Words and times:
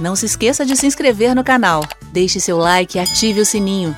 Não 0.00 0.16
se 0.16 0.24
esqueça 0.24 0.64
de 0.64 0.74
se 0.76 0.86
inscrever 0.86 1.34
no 1.34 1.44
canal, 1.44 1.86
deixe 2.10 2.40
seu 2.40 2.56
like 2.56 2.96
e 2.96 2.98
ative 2.98 3.42
o 3.42 3.44
sininho. 3.44 3.94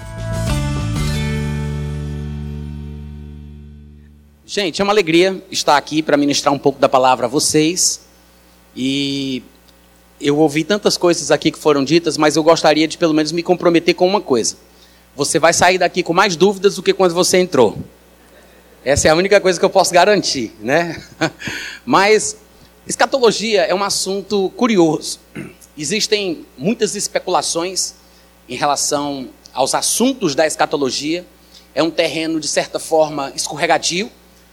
Gente, 4.44 4.82
é 4.82 4.84
uma 4.84 4.92
alegria 4.92 5.40
estar 5.48 5.76
aqui 5.76 6.02
para 6.02 6.16
ministrar 6.16 6.52
um 6.52 6.58
pouco 6.58 6.80
da 6.80 6.88
palavra 6.88 7.26
a 7.26 7.28
vocês. 7.28 8.00
E 8.74 9.44
eu 10.20 10.36
ouvi 10.38 10.64
tantas 10.64 10.96
coisas 10.96 11.30
aqui 11.30 11.52
que 11.52 11.58
foram 11.58 11.84
ditas, 11.84 12.16
mas 12.16 12.34
eu 12.34 12.42
gostaria 12.42 12.88
de 12.88 12.98
pelo 12.98 13.14
menos 13.14 13.30
me 13.30 13.42
comprometer 13.44 13.94
com 13.94 14.04
uma 14.04 14.20
coisa. 14.20 14.56
Você 15.14 15.38
vai 15.38 15.52
sair 15.52 15.78
daqui 15.78 16.02
com 16.02 16.12
mais 16.12 16.34
dúvidas 16.34 16.74
do 16.74 16.82
que 16.82 16.92
quando 16.92 17.14
você 17.14 17.38
entrou. 17.38 17.78
Essa 18.84 19.06
é 19.06 19.10
a 19.12 19.14
única 19.14 19.40
coisa 19.40 19.56
que 19.56 19.64
eu 19.64 19.70
posso 19.70 19.94
garantir, 19.94 20.52
né? 20.58 21.00
Mas 21.86 22.36
escatologia 22.88 23.62
é 23.62 23.72
um 23.74 23.84
assunto 23.84 24.50
curioso. 24.56 25.20
Existem 25.82 26.46
muitas 26.56 26.94
especulações 26.94 27.94
em 28.48 28.54
relação 28.54 29.28
aos 29.52 29.74
assuntos 29.74 30.32
da 30.32 30.46
escatologia. 30.46 31.26
É 31.74 31.82
um 31.82 31.90
terreno 31.90 32.38
de 32.38 32.46
certa 32.46 32.78
forma 32.78 33.32
escorregadio, 33.34 34.08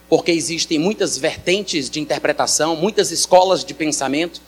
porque 0.09 0.31
existem 0.31 0.79
muitas 0.79 1.19
vertentes 1.19 1.87
de 1.87 1.99
interpretação, 1.99 2.75
muitas 2.75 3.11
escolas 3.11 3.63
de 3.63 3.75
pensamento, 3.75 4.41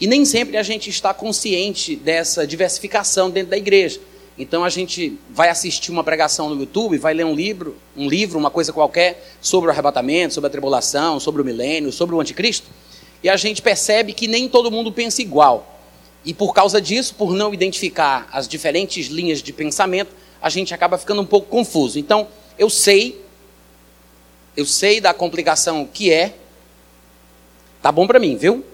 e 0.00 0.06
nem 0.06 0.24
sempre 0.24 0.56
a 0.56 0.62
gente 0.62 0.88
está 0.88 1.12
consciente 1.12 1.96
dessa 1.96 2.46
diversificação 2.46 3.28
dentro 3.28 3.50
da 3.50 3.56
igreja. 3.56 4.00
Então 4.38 4.62
a 4.62 4.70
gente 4.70 5.18
vai 5.30 5.48
assistir 5.48 5.90
uma 5.90 6.04
pregação 6.04 6.48
no 6.48 6.60
YouTube, 6.60 6.96
vai 6.96 7.12
ler 7.12 7.26
um 7.26 7.34
livro, 7.34 7.76
um 7.96 8.08
livro, 8.08 8.38
uma 8.38 8.52
coisa 8.52 8.72
qualquer 8.72 9.34
sobre 9.40 9.68
o 9.68 9.72
arrebatamento, 9.72 10.34
sobre 10.34 10.46
a 10.46 10.50
tribulação, 10.50 11.18
sobre 11.18 11.42
o 11.42 11.44
milênio, 11.44 11.90
sobre 11.90 12.14
o 12.14 12.20
anticristo, 12.20 12.68
e 13.20 13.28
a 13.28 13.36
gente 13.36 13.60
percebe 13.60 14.12
que 14.12 14.28
nem 14.28 14.48
todo 14.48 14.70
mundo 14.70 14.92
pensa 14.92 15.20
igual. 15.20 15.78
E 16.24 16.34
por 16.34 16.52
causa 16.52 16.80
disso, 16.80 17.14
por 17.14 17.32
não 17.32 17.52
identificar 17.54 18.28
as 18.32 18.46
diferentes 18.46 19.06
linhas 19.06 19.42
de 19.42 19.52
pensamento, 19.52 20.14
a 20.40 20.50
gente 20.50 20.74
acaba 20.74 20.98
ficando 20.98 21.22
um 21.22 21.26
pouco 21.26 21.48
confuso. 21.48 21.98
Então, 21.98 22.28
eu 22.58 22.68
sei, 22.68 23.24
eu 24.56 24.66
sei 24.66 25.00
da 25.00 25.14
complicação 25.14 25.86
que 25.86 26.12
é. 26.12 26.34
Tá 27.82 27.90
bom 27.90 28.06
para 28.06 28.18
mim, 28.18 28.36
viu? 28.36 28.64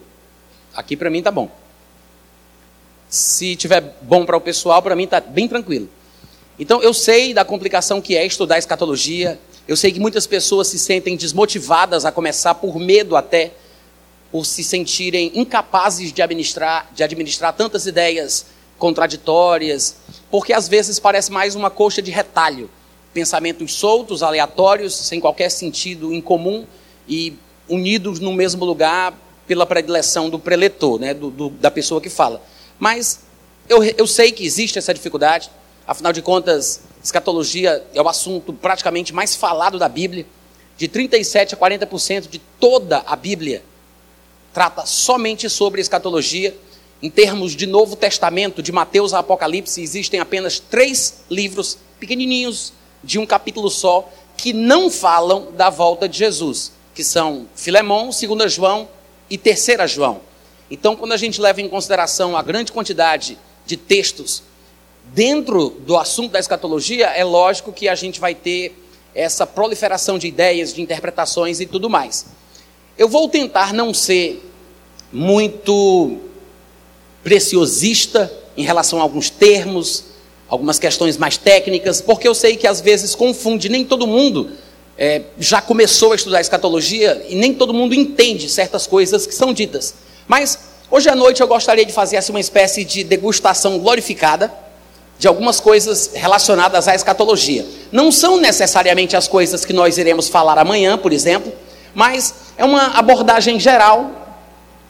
Aqui 0.75 0.97
para 0.97 1.11
mim 1.11 1.23
tá 1.23 1.31
bom. 1.31 1.51
Se 3.09 3.55
tiver 3.55 3.97
bom 4.03 4.27
para 4.27 4.37
o 4.37 4.41
pessoal, 4.41 4.83
para 4.83 4.97
mim 4.97 5.05
está 5.05 5.21
bem 5.21 5.47
tranquilo. 5.47 5.89
Então, 6.59 6.83
eu 6.83 6.93
sei 6.93 7.33
da 7.33 7.45
complicação 7.45 8.01
que 8.01 8.17
é 8.17 8.27
estudar 8.27 8.59
escatologia. 8.59 9.39
Eu 9.69 9.77
sei 9.77 9.93
que 9.93 10.01
muitas 10.01 10.27
pessoas 10.27 10.69
se 10.69 10.78
sentem 10.78 11.17
desmotivadas 11.17 12.05
a 12.05 12.12
começar 12.12 12.55
por 12.55 12.78
medo 12.78 13.15
até, 13.15 13.53
por 14.31 14.45
se 14.45 14.63
sentirem 14.65 15.33
incapazes 15.35 16.13
de 16.13 16.23
administrar, 16.23 16.91
de 16.95 17.03
administrar 17.03 17.53
tantas 17.53 17.87
ideias 17.87 18.47
contraditórias, 18.79 19.97
porque 20.31 20.53
às 20.53 20.69
vezes 20.69 20.99
parece 20.99 21.33
mais 21.33 21.55
uma 21.55 21.71
coxa 21.71 22.03
de 22.03 22.11
retalho. 22.11 22.69
Pensamentos 23.13 23.73
soltos, 23.73 24.23
aleatórios, 24.23 24.95
sem 24.95 25.21
qualquer 25.21 25.51
sentido 25.51 26.13
em 26.13 26.21
comum 26.21 26.67
e 27.09 27.35
unidos 27.69 28.21
no 28.21 28.33
mesmo 28.33 28.65
lugar 28.65 29.15
pela 29.47 29.65
predileção 29.65 30.29
do 30.29 30.39
preletor, 30.39 30.99
né, 30.99 31.15
do, 31.15 31.31
do, 31.31 31.51
da 31.51 31.71
pessoa 31.71 32.01
que 32.01 32.11
fala. 32.11 32.43
Mas 32.79 33.21
eu, 33.69 33.83
eu 33.83 34.07
sei 34.07 34.33
que 34.33 34.45
existe 34.45 34.79
essa 34.79 34.93
dificuldade, 34.93 35.51
afinal 35.87 36.13
de 36.13 36.21
contas, 36.21 36.83
escatologia 37.03 37.85
é 37.95 38.03
o 38.03 38.09
assunto 38.09 38.53
praticamente 38.53 39.15
mais 39.15 39.35
falado 39.35 39.79
da 39.79 39.89
Bíblia. 39.89 40.27
De 40.77 40.89
37% 40.89 41.55
a 41.55 41.57
40% 41.57 42.29
de 42.29 42.39
toda 42.61 43.03
a 43.07 43.17
Bíblia 43.17 43.63
trata 44.57 44.87
somente 44.87 45.51
sobre 45.51 45.83
escatologia. 45.83 46.57
Em 47.03 47.11
termos 47.11 47.55
de 47.55 47.67
Novo 47.67 47.95
Testamento, 47.95 48.62
de 48.62 48.73
Mateus 48.73 49.12
a 49.12 49.19
Apocalipse, 49.19 49.83
existem 49.83 50.19
apenas 50.19 50.59
três 50.59 51.19
livros 51.31 51.77
pequenininhos, 52.01 52.73
de 53.05 53.19
um 53.19 53.27
capítulo 53.27 53.69
só, 53.69 54.11
que 54.34 54.55
não 54.55 54.91
falam 54.91 55.53
da 55.53 55.69
volta 55.69 56.09
de 56.09 56.17
Jesus, 56.17 56.72
que 56.94 57.05
são 57.05 57.47
Filemão, 57.55 58.09
2 58.09 58.50
João 58.50 58.89
e 59.28 59.37
3 59.37 59.91
João. 59.91 60.22
Então, 60.71 60.97
quando 60.97 61.12
a 61.12 61.19
gente 61.19 61.38
leva 61.38 61.61
em 61.61 61.69
consideração 61.69 62.34
a 62.34 62.41
grande 62.41 62.73
quantidade 62.73 63.38
de 63.67 63.77
textos 63.77 64.43
dentro 65.12 65.69
do 65.69 65.99
assunto 65.99 66.33
da 66.33 66.38
escatologia, 66.38 67.09
é 67.09 67.23
lógico 67.23 67.75
que 67.75 67.91
a 67.91 67.94
gente 67.94 68.19
vai 68.19 68.34
ter 68.34 68.75
essa 69.15 69.47
proliferação 69.47 70.19
de 70.19 70.27
ideias, 70.27 70.73
de 70.73 70.81
interpretações 70.81 71.61
e 71.61 71.67
tudo 71.67 71.91
mais. 71.91 72.25
Eu 72.99 73.11
vou 73.11 73.28
tentar 73.28 73.75
não 73.75 73.93
ser 73.93 74.43
muito 75.16 76.19
preciosista 77.25 78.31
em 78.54 78.62
relação 78.62 78.99
a 78.99 79.03
alguns 79.03 79.31
termos, 79.31 80.04
algumas 80.47 80.78
questões 80.78 81.16
mais 81.16 81.38
técnicas, 81.38 82.03
porque 82.03 82.28
eu 82.28 82.34
sei 82.34 82.54
que 82.54 82.66
às 82.66 82.82
vezes 82.82 83.15
confunde, 83.15 83.71
nem 83.71 83.82
todo 83.82 84.06
mundo 84.06 84.50
é, 84.99 85.22
já 85.38 85.62
começou 85.62 86.12
a 86.12 86.16
estudar 86.16 86.43
escatologia 86.43 87.25
e 87.31 87.34
nem 87.34 87.55
todo 87.55 87.72
mundo 87.72 87.94
entende 87.94 88.47
certas 88.50 88.87
coisas 88.87 89.26
que 89.26 89.34
são 89.34 89.55
ditas. 89.55 89.94
Mas 90.28 90.59
hoje 90.91 91.09
à 91.09 91.15
noite 91.15 91.41
eu 91.41 91.49
gostaria 91.49 91.87
de 91.87 91.94
fazer 91.94 92.19
assim, 92.19 92.32
uma 92.32 92.41
espécie 92.41 92.84
de 92.84 93.03
degustação 93.03 93.78
glorificada 93.78 94.53
de 95.19 95.26
algumas 95.26 95.60
coisas 95.60 96.10
relacionadas 96.12 96.88
à 96.88 96.94
escatologia. 96.94 97.65
Não 97.91 98.12
são 98.12 98.37
necessariamente 98.37 99.16
as 99.16 99.26
coisas 99.26 99.65
que 99.65 99.72
nós 99.72 99.97
iremos 99.97 100.28
falar 100.28 100.59
amanhã, 100.59 100.99
por 100.99 101.10
exemplo, 101.10 101.50
mas 101.94 102.34
é 102.59 102.66
uma 102.66 102.88
abordagem 102.99 103.59
geral, 103.59 104.25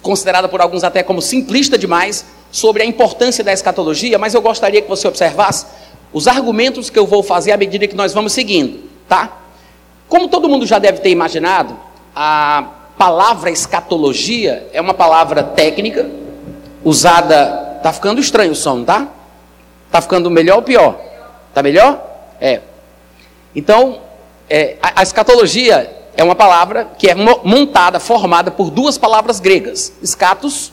considerada 0.03 0.49
por 0.49 0.61
alguns 0.61 0.85
até 0.85 1.03
como 1.03 1.21
simplista 1.21 1.77
demais, 1.77 2.25
sobre 2.51 2.83
a 2.83 2.87
importância 2.87 3.43
da 3.43 3.53
escatologia, 3.53 4.19
mas 4.19 4.35
eu 4.35 4.41
gostaria 4.41 4.81
que 4.81 4.89
você 4.89 5.07
observasse 5.07 5.67
os 6.13 6.27
argumentos 6.27 6.89
que 6.89 6.99
eu 6.99 7.07
vou 7.07 7.23
fazer 7.23 7.53
à 7.53 7.57
medida 7.57 7.87
que 7.87 7.97
nós 7.97 8.15
vamos 8.15 8.33
seguindo, 8.33 8.89
tá? 9.09 9.39
Como 10.09 10.29
todo 10.29 10.49
mundo 10.49 10.65
já 10.65 10.79
deve 10.79 11.01
ter 11.01 11.11
imaginado, 11.11 11.77
a 12.15 12.65
palavra 12.97 13.51
escatologia 13.51 14.69
é 14.73 14.81
uma 14.81 14.95
palavra 14.95 15.43
técnica, 15.43 16.09
usada. 16.85 17.65
Tá 17.83 17.93
ficando 17.93 18.21
estranho 18.21 18.53
o 18.53 18.57
som, 18.57 18.85
tá? 18.85 19.09
Tá 19.91 20.01
ficando 20.01 20.31
melhor 20.31 20.57
ou 20.57 20.63
pior? 20.63 20.99
Tá 21.53 21.63
melhor? 21.63 22.01
É. 22.41 22.61
Então, 23.55 24.01
é, 24.49 24.77
a, 24.81 25.01
a 25.01 25.03
escatologia 25.03 25.91
é 26.17 26.25
uma 26.25 26.35
palavra 26.35 26.89
que 26.99 27.09
é 27.09 27.15
montada, 27.15 28.01
formada 28.01 28.51
por 28.51 28.71
duas 28.71 28.97
palavras 28.97 29.39
gregas: 29.39 29.93
escatos 30.03 30.73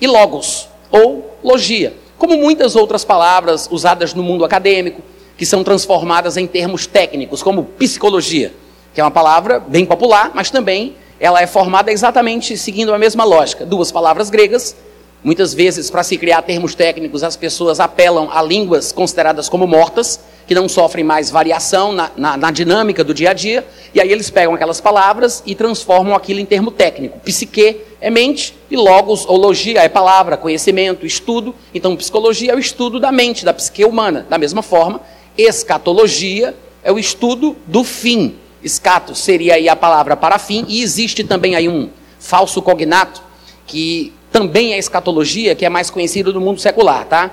e 0.00 0.06
logos, 0.06 0.68
ou 0.90 1.36
logia. 1.42 1.94
Como 2.18 2.36
muitas 2.36 2.76
outras 2.76 3.04
palavras 3.04 3.68
usadas 3.70 4.12
no 4.12 4.22
mundo 4.22 4.44
acadêmico, 4.44 5.00
que 5.36 5.46
são 5.46 5.62
transformadas 5.62 6.36
em 6.36 6.46
termos 6.46 6.86
técnicos, 6.86 7.42
como 7.42 7.64
psicologia, 7.64 8.52
que 8.92 9.00
é 9.00 9.04
uma 9.04 9.10
palavra 9.10 9.60
bem 9.60 9.86
popular, 9.86 10.32
mas 10.34 10.50
também 10.50 10.96
ela 11.20 11.40
é 11.40 11.46
formada 11.46 11.92
exatamente 11.92 12.56
seguindo 12.56 12.92
a 12.92 12.98
mesma 12.98 13.24
lógica. 13.24 13.64
Duas 13.64 13.90
palavras 13.90 14.30
gregas. 14.30 14.76
Muitas 15.22 15.52
vezes, 15.52 15.90
para 15.90 16.02
se 16.04 16.16
criar 16.16 16.42
termos 16.42 16.74
técnicos, 16.74 17.24
as 17.24 17.36
pessoas 17.36 17.80
apelam 17.80 18.28
a 18.32 18.40
línguas 18.40 18.92
consideradas 18.92 19.48
como 19.48 19.66
mortas, 19.66 20.20
que 20.46 20.54
não 20.54 20.68
sofrem 20.68 21.04
mais 21.04 21.30
variação 21.30 21.92
na, 21.92 22.10
na, 22.16 22.36
na, 22.36 22.50
dinâmica 22.50 23.02
do 23.02 23.12
dia 23.12 23.30
a 23.30 23.32
dia, 23.34 23.66
e 23.92 24.00
aí 24.00 24.10
eles 24.10 24.30
pegam 24.30 24.54
aquelas 24.54 24.80
palavras 24.80 25.42
e 25.44 25.54
transformam 25.54 26.14
aquilo 26.14 26.40
em 26.40 26.46
termo 26.46 26.70
técnico. 26.70 27.18
Psique 27.20 27.80
é 28.00 28.10
mente, 28.10 28.56
e 28.70 28.76
logos 28.76 29.26
ou 29.26 29.36
logia 29.36 29.82
é 29.82 29.88
palavra, 29.88 30.36
conhecimento, 30.36 31.04
estudo. 31.04 31.54
Então, 31.74 31.96
psicologia 31.96 32.52
é 32.52 32.54
o 32.54 32.58
estudo 32.58 33.00
da 33.00 33.10
mente, 33.10 33.44
da 33.44 33.52
psique 33.52 33.84
humana. 33.84 34.24
Da 34.30 34.38
mesma 34.38 34.62
forma, 34.62 35.00
escatologia 35.36 36.54
é 36.82 36.92
o 36.92 36.98
estudo 36.98 37.56
do 37.66 37.82
fim, 37.84 38.36
Escato 38.62 39.14
seria 39.14 39.54
aí 39.54 39.68
a 39.68 39.76
palavra 39.76 40.16
para 40.16 40.38
fim, 40.38 40.64
e 40.68 40.82
existe 40.82 41.22
também 41.22 41.54
aí 41.54 41.68
um 41.68 41.88
falso 42.18 42.60
cognato, 42.60 43.22
que 43.66 44.12
também 44.38 44.72
é 44.72 44.78
escatologia, 44.78 45.52
que 45.56 45.66
é 45.66 45.68
mais 45.68 45.90
conhecido 45.90 46.32
no 46.32 46.40
mundo 46.40 46.60
secular, 46.60 47.04
tá? 47.04 47.28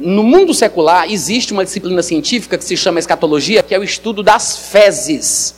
No 0.00 0.22
mundo 0.22 0.54
secular 0.54 1.06
existe 1.12 1.52
uma 1.52 1.62
disciplina 1.62 2.02
científica 2.02 2.56
que 2.56 2.64
se 2.64 2.78
chama 2.78 2.98
escatologia, 2.98 3.62
que 3.62 3.74
é 3.74 3.78
o 3.78 3.84
estudo 3.84 4.22
das 4.22 4.56
fezes, 4.56 5.54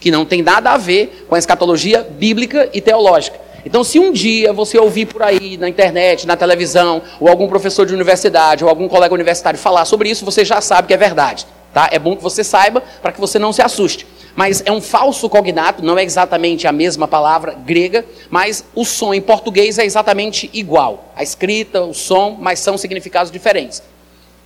que 0.00 0.10
não 0.10 0.24
tem 0.24 0.40
nada 0.40 0.70
a 0.70 0.78
ver 0.78 1.26
com 1.28 1.34
a 1.34 1.38
escatologia 1.38 2.02
bíblica 2.02 2.70
e 2.72 2.80
teológica. 2.80 3.38
Então, 3.62 3.84
se 3.84 3.98
um 3.98 4.10
dia 4.10 4.54
você 4.54 4.78
ouvir 4.78 5.04
por 5.04 5.22
aí 5.22 5.58
na 5.58 5.68
internet, 5.68 6.26
na 6.26 6.34
televisão, 6.34 7.02
ou 7.20 7.28
algum 7.28 7.46
professor 7.46 7.84
de 7.84 7.92
universidade, 7.92 8.64
ou 8.64 8.70
algum 8.70 8.88
colega 8.88 9.12
universitário 9.12 9.60
falar 9.60 9.84
sobre 9.84 10.08
isso, 10.08 10.24
você 10.24 10.46
já 10.46 10.62
sabe 10.62 10.88
que 10.88 10.94
é 10.94 10.96
verdade. 10.96 11.46
Tá? 11.74 11.90
É 11.92 11.98
bom 11.98 12.16
que 12.16 12.22
você 12.22 12.42
saiba 12.42 12.82
para 13.02 13.12
que 13.12 13.20
você 13.20 13.38
não 13.38 13.52
se 13.52 13.60
assuste 13.60 14.06
mas 14.36 14.62
é 14.66 14.70
um 14.70 14.82
falso 14.82 15.28
cognato, 15.30 15.82
não 15.82 15.98
é 15.98 16.04
exatamente 16.04 16.66
a 16.66 16.72
mesma 16.72 17.08
palavra 17.08 17.54
grega, 17.54 18.04
mas 18.28 18.62
o 18.74 18.84
som 18.84 19.14
em 19.14 19.20
português 19.20 19.78
é 19.78 19.84
exatamente 19.84 20.50
igual. 20.52 21.10
A 21.16 21.22
escrita, 21.22 21.82
o 21.82 21.94
som, 21.94 22.36
mas 22.38 22.60
são 22.60 22.76
significados 22.76 23.32
diferentes. 23.32 23.82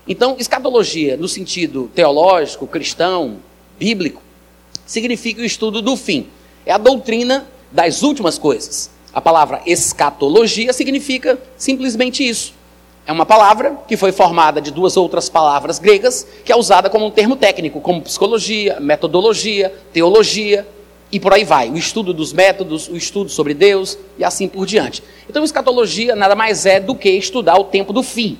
Então, 0.06 0.36
escatologia, 0.38 1.16
no 1.16 1.28
sentido 1.28 1.90
teológico, 1.92 2.68
cristão, 2.68 3.38
bíblico, 3.78 4.22
significa 4.86 5.42
o 5.42 5.44
estudo 5.44 5.82
do 5.82 5.96
fim. 5.96 6.28
É 6.64 6.72
a 6.72 6.78
doutrina 6.78 7.46
das 7.70 8.02
últimas 8.02 8.38
coisas. 8.38 8.90
A 9.12 9.20
palavra 9.20 9.60
escatologia 9.66 10.72
significa 10.72 11.36
simplesmente 11.56 12.26
isso. 12.26 12.54
É 13.06 13.12
uma 13.12 13.26
palavra 13.26 13.78
que 13.88 13.96
foi 13.96 14.12
formada 14.12 14.60
de 14.60 14.70
duas 14.70 14.96
outras 14.96 15.28
palavras 15.28 15.78
gregas, 15.78 16.26
que 16.44 16.52
é 16.52 16.56
usada 16.56 16.88
como 16.88 17.06
um 17.06 17.10
termo 17.10 17.34
técnico, 17.34 17.80
como 17.80 18.02
psicologia, 18.02 18.78
metodologia, 18.78 19.72
teologia 19.92 20.66
e 21.10 21.18
por 21.18 21.32
aí 21.32 21.44
vai. 21.44 21.70
O 21.70 21.76
estudo 21.76 22.14
dos 22.14 22.32
métodos, 22.32 22.88
o 22.88 22.96
estudo 22.96 23.30
sobre 23.30 23.54
Deus 23.54 23.98
e 24.16 24.24
assim 24.24 24.46
por 24.46 24.64
diante. 24.66 25.02
Então, 25.28 25.42
escatologia 25.42 26.14
nada 26.14 26.36
mais 26.36 26.66
é 26.66 26.78
do 26.78 26.94
que 26.94 27.10
estudar 27.10 27.58
o 27.58 27.64
tempo 27.64 27.92
do 27.92 28.02
fim. 28.02 28.38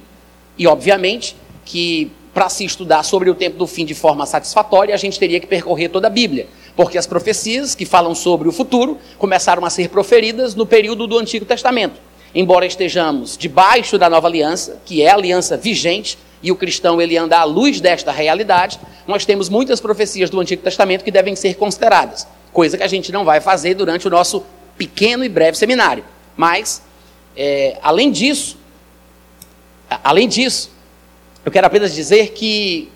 E, 0.57 0.67
obviamente, 0.67 1.37
que 1.65 2.13
para 2.33 2.49
se 2.49 2.65
estudar 2.65 3.03
sobre 3.03 3.29
o 3.29 3.35
tempo 3.35 3.59
do 3.59 3.67
fim 3.67 3.85
de 3.85 3.95
forma 3.95 4.25
satisfatória, 4.25 4.95
a 4.95 4.99
gente 4.99 5.19
teria 5.19 5.41
que 5.41 5.47
percorrer 5.47 5.89
toda 5.89 6.07
a 6.07 6.11
Bíblia. 6.11 6.47
Porque 6.77 6.97
as 6.97 7.07
profecias 7.07 7.75
que 7.75 7.85
falam 7.85 8.15
sobre 8.15 8.49
o 8.49 8.53
futuro 8.53 8.99
começaram 9.19 9.65
a 9.65 9.71
ser 9.71 9.89
proferidas 9.89 10.55
no 10.55 10.65
período 10.65 11.07
do 11.07 11.19
Antigo 11.19 11.45
Testamento. 11.45 12.01
Embora 12.35 12.65
estejamos 12.65 13.37
debaixo 13.37 13.99
da 13.99 14.09
nova 14.09 14.29
aliança, 14.29 14.81
que 14.85 15.03
é 15.03 15.11
a 15.11 15.15
aliança 15.15 15.57
vigente, 15.57 16.17
e 16.43 16.51
o 16.51 16.57
cristão 16.57 17.01
ele 17.01 17.17
anda 17.17 17.39
à 17.39 17.45
luz 17.45 17.81
desta 17.81 18.11
realidade, 18.13 18.79
nós 19.07 19.25
temos 19.25 19.49
muitas 19.49 19.81
profecias 19.81 20.31
do 20.31 20.41
Antigo 20.41 20.63
Testamento 20.63 21.05
que 21.05 21.11
devem 21.11 21.37
ser 21.37 21.55
consideradas, 21.55 22.27
coisa 22.53 22.79
que 22.79 22.83
a 22.83 22.89
gente 22.89 23.13
não 23.13 23.25
vai 23.25 23.41
fazer 23.41 23.75
durante 23.75 24.07
o 24.07 24.11
nosso 24.11 24.45
pequeno 24.77 25.25
e 25.25 25.29
breve 25.29 25.59
seminário. 25.59 26.05
Mas, 26.37 26.83
é, 27.37 27.77
além 27.83 28.11
disso, 28.11 28.57
além 30.03 30.29
disso, 30.29 30.71
eu 31.45 31.53
quero 31.53 31.67
apenas 31.67 31.95
dizer 31.95 32.33
que 32.33 32.91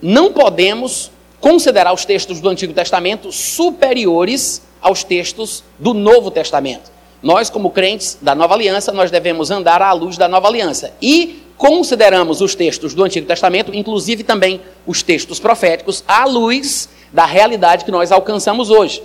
não 0.00 0.32
podemos 0.32 1.10
considerar 1.40 1.92
os 1.92 2.04
textos 2.04 2.40
do 2.40 2.48
Antigo 2.48 2.72
Testamento 2.72 3.30
superiores 3.32 4.62
aos 4.80 5.04
textos 5.04 5.62
do 5.78 5.92
Novo 5.92 6.30
Testamento. 6.30 6.97
Nós, 7.22 7.50
como 7.50 7.70
crentes 7.70 8.16
da 8.20 8.34
Nova 8.34 8.54
Aliança, 8.54 8.92
nós 8.92 9.10
devemos 9.10 9.50
andar 9.50 9.82
à 9.82 9.92
luz 9.92 10.16
da 10.16 10.28
Nova 10.28 10.46
Aliança. 10.46 10.92
E 11.02 11.42
consideramos 11.56 12.40
os 12.40 12.54
textos 12.54 12.94
do 12.94 13.02
Antigo 13.02 13.26
Testamento, 13.26 13.74
inclusive 13.74 14.22
também 14.22 14.60
os 14.86 15.02
textos 15.02 15.40
proféticos, 15.40 16.04
à 16.06 16.24
luz 16.24 16.88
da 17.12 17.24
realidade 17.26 17.84
que 17.84 17.90
nós 17.90 18.12
alcançamos 18.12 18.70
hoje. 18.70 19.02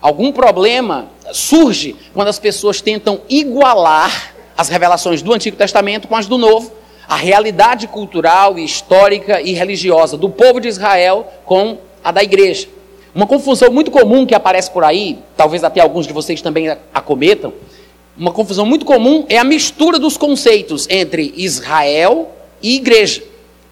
Algum 0.00 0.30
problema 0.30 1.08
surge 1.32 1.96
quando 2.14 2.28
as 2.28 2.38
pessoas 2.38 2.80
tentam 2.80 3.20
igualar 3.28 4.34
as 4.56 4.68
revelações 4.68 5.22
do 5.22 5.32
Antigo 5.32 5.56
Testamento 5.56 6.06
com 6.06 6.14
as 6.14 6.26
do 6.26 6.38
Novo, 6.38 6.72
a 7.08 7.16
realidade 7.16 7.88
cultural, 7.88 8.58
histórica 8.58 9.40
e 9.40 9.52
religiosa 9.52 10.16
do 10.16 10.28
povo 10.28 10.60
de 10.60 10.68
Israel 10.68 11.26
com 11.44 11.78
a 12.04 12.12
da 12.12 12.22
igreja. 12.22 12.68
Uma 13.18 13.26
confusão 13.26 13.72
muito 13.72 13.90
comum 13.90 14.24
que 14.24 14.32
aparece 14.32 14.70
por 14.70 14.84
aí, 14.84 15.18
talvez 15.36 15.64
até 15.64 15.80
alguns 15.80 16.06
de 16.06 16.12
vocês 16.12 16.40
também 16.40 16.68
acometam, 16.94 17.52
uma 18.16 18.30
confusão 18.30 18.64
muito 18.64 18.86
comum 18.86 19.26
é 19.28 19.36
a 19.36 19.42
mistura 19.42 19.98
dos 19.98 20.16
conceitos 20.16 20.86
entre 20.88 21.34
Israel 21.36 22.30
e 22.62 22.76
igreja. 22.76 23.24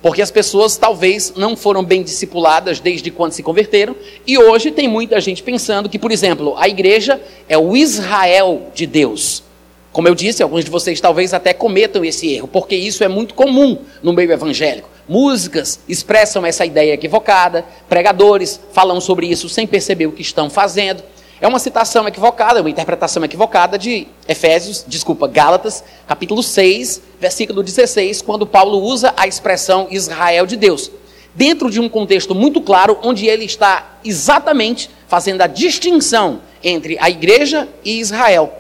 Porque 0.03 0.21
as 0.21 0.33
pessoas 0.33 0.77
talvez 0.77 1.33
não 1.37 1.57
foram 1.57 1.85
bem 1.85 2.03
discipuladas 2.03 2.81
desde 2.81 3.09
quando 3.13 3.35
se 3.35 3.43
converteram, 3.45 3.95
e 4.27 4.37
hoje 4.37 4.73
tem 4.73 4.89
muita 4.89 5.21
gente 5.21 5.45
pensando 5.45 5.89
que, 5.89 5.97
por 5.97 6.11
exemplo, 6.11 6.57
a 6.59 6.69
igreja 6.69 7.21
é 7.49 7.57
o 7.57 7.77
Israel 7.77 8.73
de 8.75 8.85
Deus. 8.85 9.45
Como 9.93 10.09
eu 10.09 10.15
disse, 10.17 10.43
alguns 10.43 10.65
de 10.65 10.73
vocês 10.73 11.01
talvez 11.01 11.33
até 11.33 11.55
cometam 11.55 12.05
esse 12.05 12.35
erro, 12.35 12.49
porque 12.49 12.75
isso 12.75 13.05
é 13.05 13.09
muito 13.09 13.33
comum 13.33 13.79
no 14.03 14.13
meio 14.13 14.33
evangélico. 14.33 14.96
Músicas 15.09 15.79
expressam 15.89 16.45
essa 16.45 16.67
ideia 16.67 16.93
equivocada, 16.93 17.65
pregadores 17.89 18.61
falam 18.73 19.01
sobre 19.01 19.27
isso 19.27 19.49
sem 19.49 19.67
perceber 19.67 20.07
o 20.07 20.13
que 20.13 20.23
estão 20.23 20.51
fazendo. 20.51 21.03
É 21.41 21.47
uma 21.47 21.59
citação 21.59 22.09
equivocada, 22.09 22.61
uma 22.61 22.71
interpretação 22.71 23.25
equivocada 23.25 23.79
de 23.79 24.09
Efésios, 24.27 24.85
desculpa, 24.89 25.29
Gálatas, 25.29 25.85
capítulo 26.09 26.43
6, 26.43 27.03
versículo 27.21 27.63
16, 27.63 28.23
quando 28.23 28.47
Paulo 28.47 28.79
usa 28.79 29.15
a 29.17 29.29
expressão 29.29 29.87
Israel 29.91 30.47
de 30.47 30.57
Deus. 30.57 30.91
Dentro 31.35 31.71
de 31.71 31.79
um 31.79 31.89
contexto 31.89 32.35
muito 32.35 32.61
claro, 32.61 32.99
onde 33.03 33.27
ele 33.27 33.45
está 33.45 33.99
exatamente 34.05 34.91
fazendo 35.07 35.43
a 35.43 35.47
distinção 35.47 36.41
entre 36.65 36.97
a 36.99 37.09
igreja 37.11 37.69
e 37.85 38.01
Israel. 38.01 38.53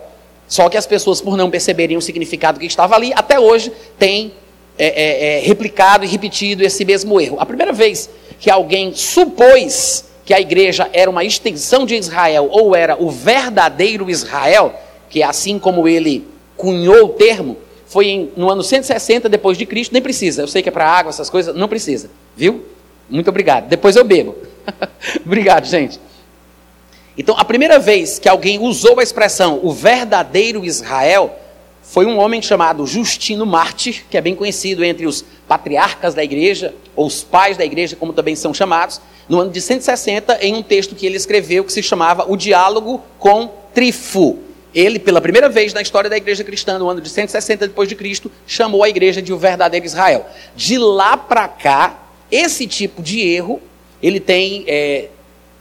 Só 0.47 0.69
que 0.69 0.77
as 0.77 0.87
pessoas, 0.87 1.21
por 1.21 1.37
não 1.37 1.51
perceberem 1.51 1.97
o 1.97 2.03
significado 2.03 2.61
que 2.61 2.67
estava 2.67 2.95
ali, 2.95 3.13
até 3.17 3.41
hoje 3.41 3.73
têm 3.99 4.33
é, 4.79 4.87
é, 4.87 5.37
é, 5.37 5.41
replicado 5.41 6.05
e 6.05 6.09
repetido 6.09 6.63
esse 6.63 6.85
mesmo 6.85 7.21
erro. 7.21 7.39
A 7.41 7.47
primeira 7.47 7.73
vez 7.73 8.11
que 8.39 8.51
alguém 8.51 8.95
supôs 8.95 10.05
que 10.25 10.35
a 10.35 10.41
igreja 10.41 10.91
era 10.93 11.11
uma 11.11 11.25
extensão 11.25 11.87
de 11.87 11.95
Israel 11.95 12.49
ou 12.51 12.75
era 12.75 13.01
o 13.01 13.11
verdadeiro 13.11 14.11
Israel, 14.11 14.75
que 15.09 15.23
é 15.23 15.25
assim 15.25 15.59
como 15.59 15.87
ele 15.87 16.27
cunhou 16.57 17.07
o 17.07 17.09
termo, 17.11 17.57
foi 17.87 18.09
em, 18.09 18.33
no 18.37 18.51
ano 18.51 18.63
160 18.63 19.29
depois 19.29 19.57
de 19.57 19.65
Cristo, 19.65 19.93
nem 19.93 20.03
precisa, 20.03 20.43
eu 20.43 20.49
sei 20.49 20.63
que 20.63 20.69
é 20.69 20.73
para 20.73 20.89
água, 20.91 21.11
essas 21.11 21.31
coisas, 21.31 21.55
não 21.55 21.69
precisa, 21.69 22.11
viu? 22.37 22.67
Muito 23.09 23.31
obrigado. 23.31 23.69
Depois 23.69 23.95
eu 23.95 24.05
bebo. 24.05 24.37
obrigado, 25.25 25.65
gente. 25.65 26.01
Então, 27.17 27.37
a 27.39 27.45
primeira 27.45 27.79
vez 27.79 28.19
que 28.19 28.29
alguém 28.29 28.59
usou 28.59 28.99
a 28.99 29.03
expressão 29.03 29.61
o 29.63 29.73
verdadeiro 29.73 30.65
Israel 30.65 31.35
foi 31.89 32.05
um 32.05 32.19
homem 32.19 32.43
chamado 32.43 32.85
Justino 32.85 33.47
Mártir, 33.47 34.05
que 34.11 34.19
é 34.19 34.21
bem 34.21 34.35
conhecido 34.35 34.85
entre 34.85 35.07
os 35.07 35.25
patriarcas 35.47 36.15
da 36.15 36.23
igreja, 36.23 36.75
ou 36.97 37.07
os 37.07 37.23
pais 37.23 37.57
da 37.57 37.65
igreja, 37.65 37.95
como 37.95 38.13
também 38.13 38.35
são 38.35 38.53
chamados, 38.53 39.01
no 39.29 39.41
ano 39.41 39.53
de 39.53 39.61
160, 39.61 40.45
em 40.45 40.55
um 40.55 40.63
texto 40.63 40.95
que 40.97 41.07
ele 41.07 41.17
escreveu 41.17 41.65
que 41.65 41.73
se 41.73 41.83
chamava 41.83 42.31
O 42.31 42.37
Diálogo 42.37 43.03
com 43.19 43.49
Trifu. 43.73 44.41
Ele, 44.75 44.99
pela 44.99 45.21
primeira 45.21 45.49
vez 45.49 45.73
na 45.73 45.81
história 45.81 46.11
da 46.11 46.17
igreja 46.17 46.43
cristã, 46.45 46.77
no 46.79 46.89
ano 46.89 47.01
de 47.01 47.09
160 47.09 47.69
depois 47.69 47.89
de 47.89 47.95
Cristo, 47.95 48.31
chamou 48.47 48.83
a 48.83 48.89
igreja 48.89 49.23
de 49.23 49.33
o 49.33 49.39
verdadeiro 49.39 49.87
Israel. 49.87 50.27
De 50.55 50.77
lá 50.77 51.17
para 51.17 51.49
cá, 51.49 52.03
esse 52.31 52.67
tipo 52.67 53.01
de 53.01 53.21
erro, 53.21 53.63
ele 54.03 54.19
tem 54.19 54.65
é, 54.67 55.09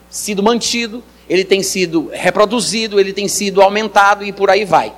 sido 0.09 0.41
mantido, 0.41 1.03
ele 1.29 1.45
tem 1.45 1.61
sido 1.61 2.09
reproduzido, 2.11 2.99
ele 2.99 3.13
tem 3.13 3.27
sido 3.27 3.61
aumentado 3.61 4.25
e 4.25 4.33
por 4.33 4.49
aí 4.49 4.65
vai. 4.65 4.91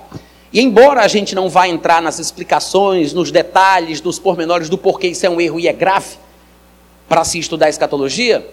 E 0.51 0.61
embora 0.61 1.01
a 1.01 1.07
gente 1.07 1.35
não 1.35 1.49
vá 1.49 1.67
entrar 1.67 2.01
nas 2.01 2.19
explicações, 2.19 3.13
nos 3.13 3.31
detalhes, 3.31 4.01
nos 4.01 4.17
pormenores 4.17 4.69
do 4.69 4.77
porquê 4.77 5.07
isso 5.07 5.25
é 5.25 5.29
um 5.29 5.41
erro 5.41 5.59
e 5.59 5.67
é 5.67 5.73
grave 5.73 6.17
para 7.07 7.23
se 7.23 7.39
estudar 7.39 7.69
escatologia, 7.69 8.45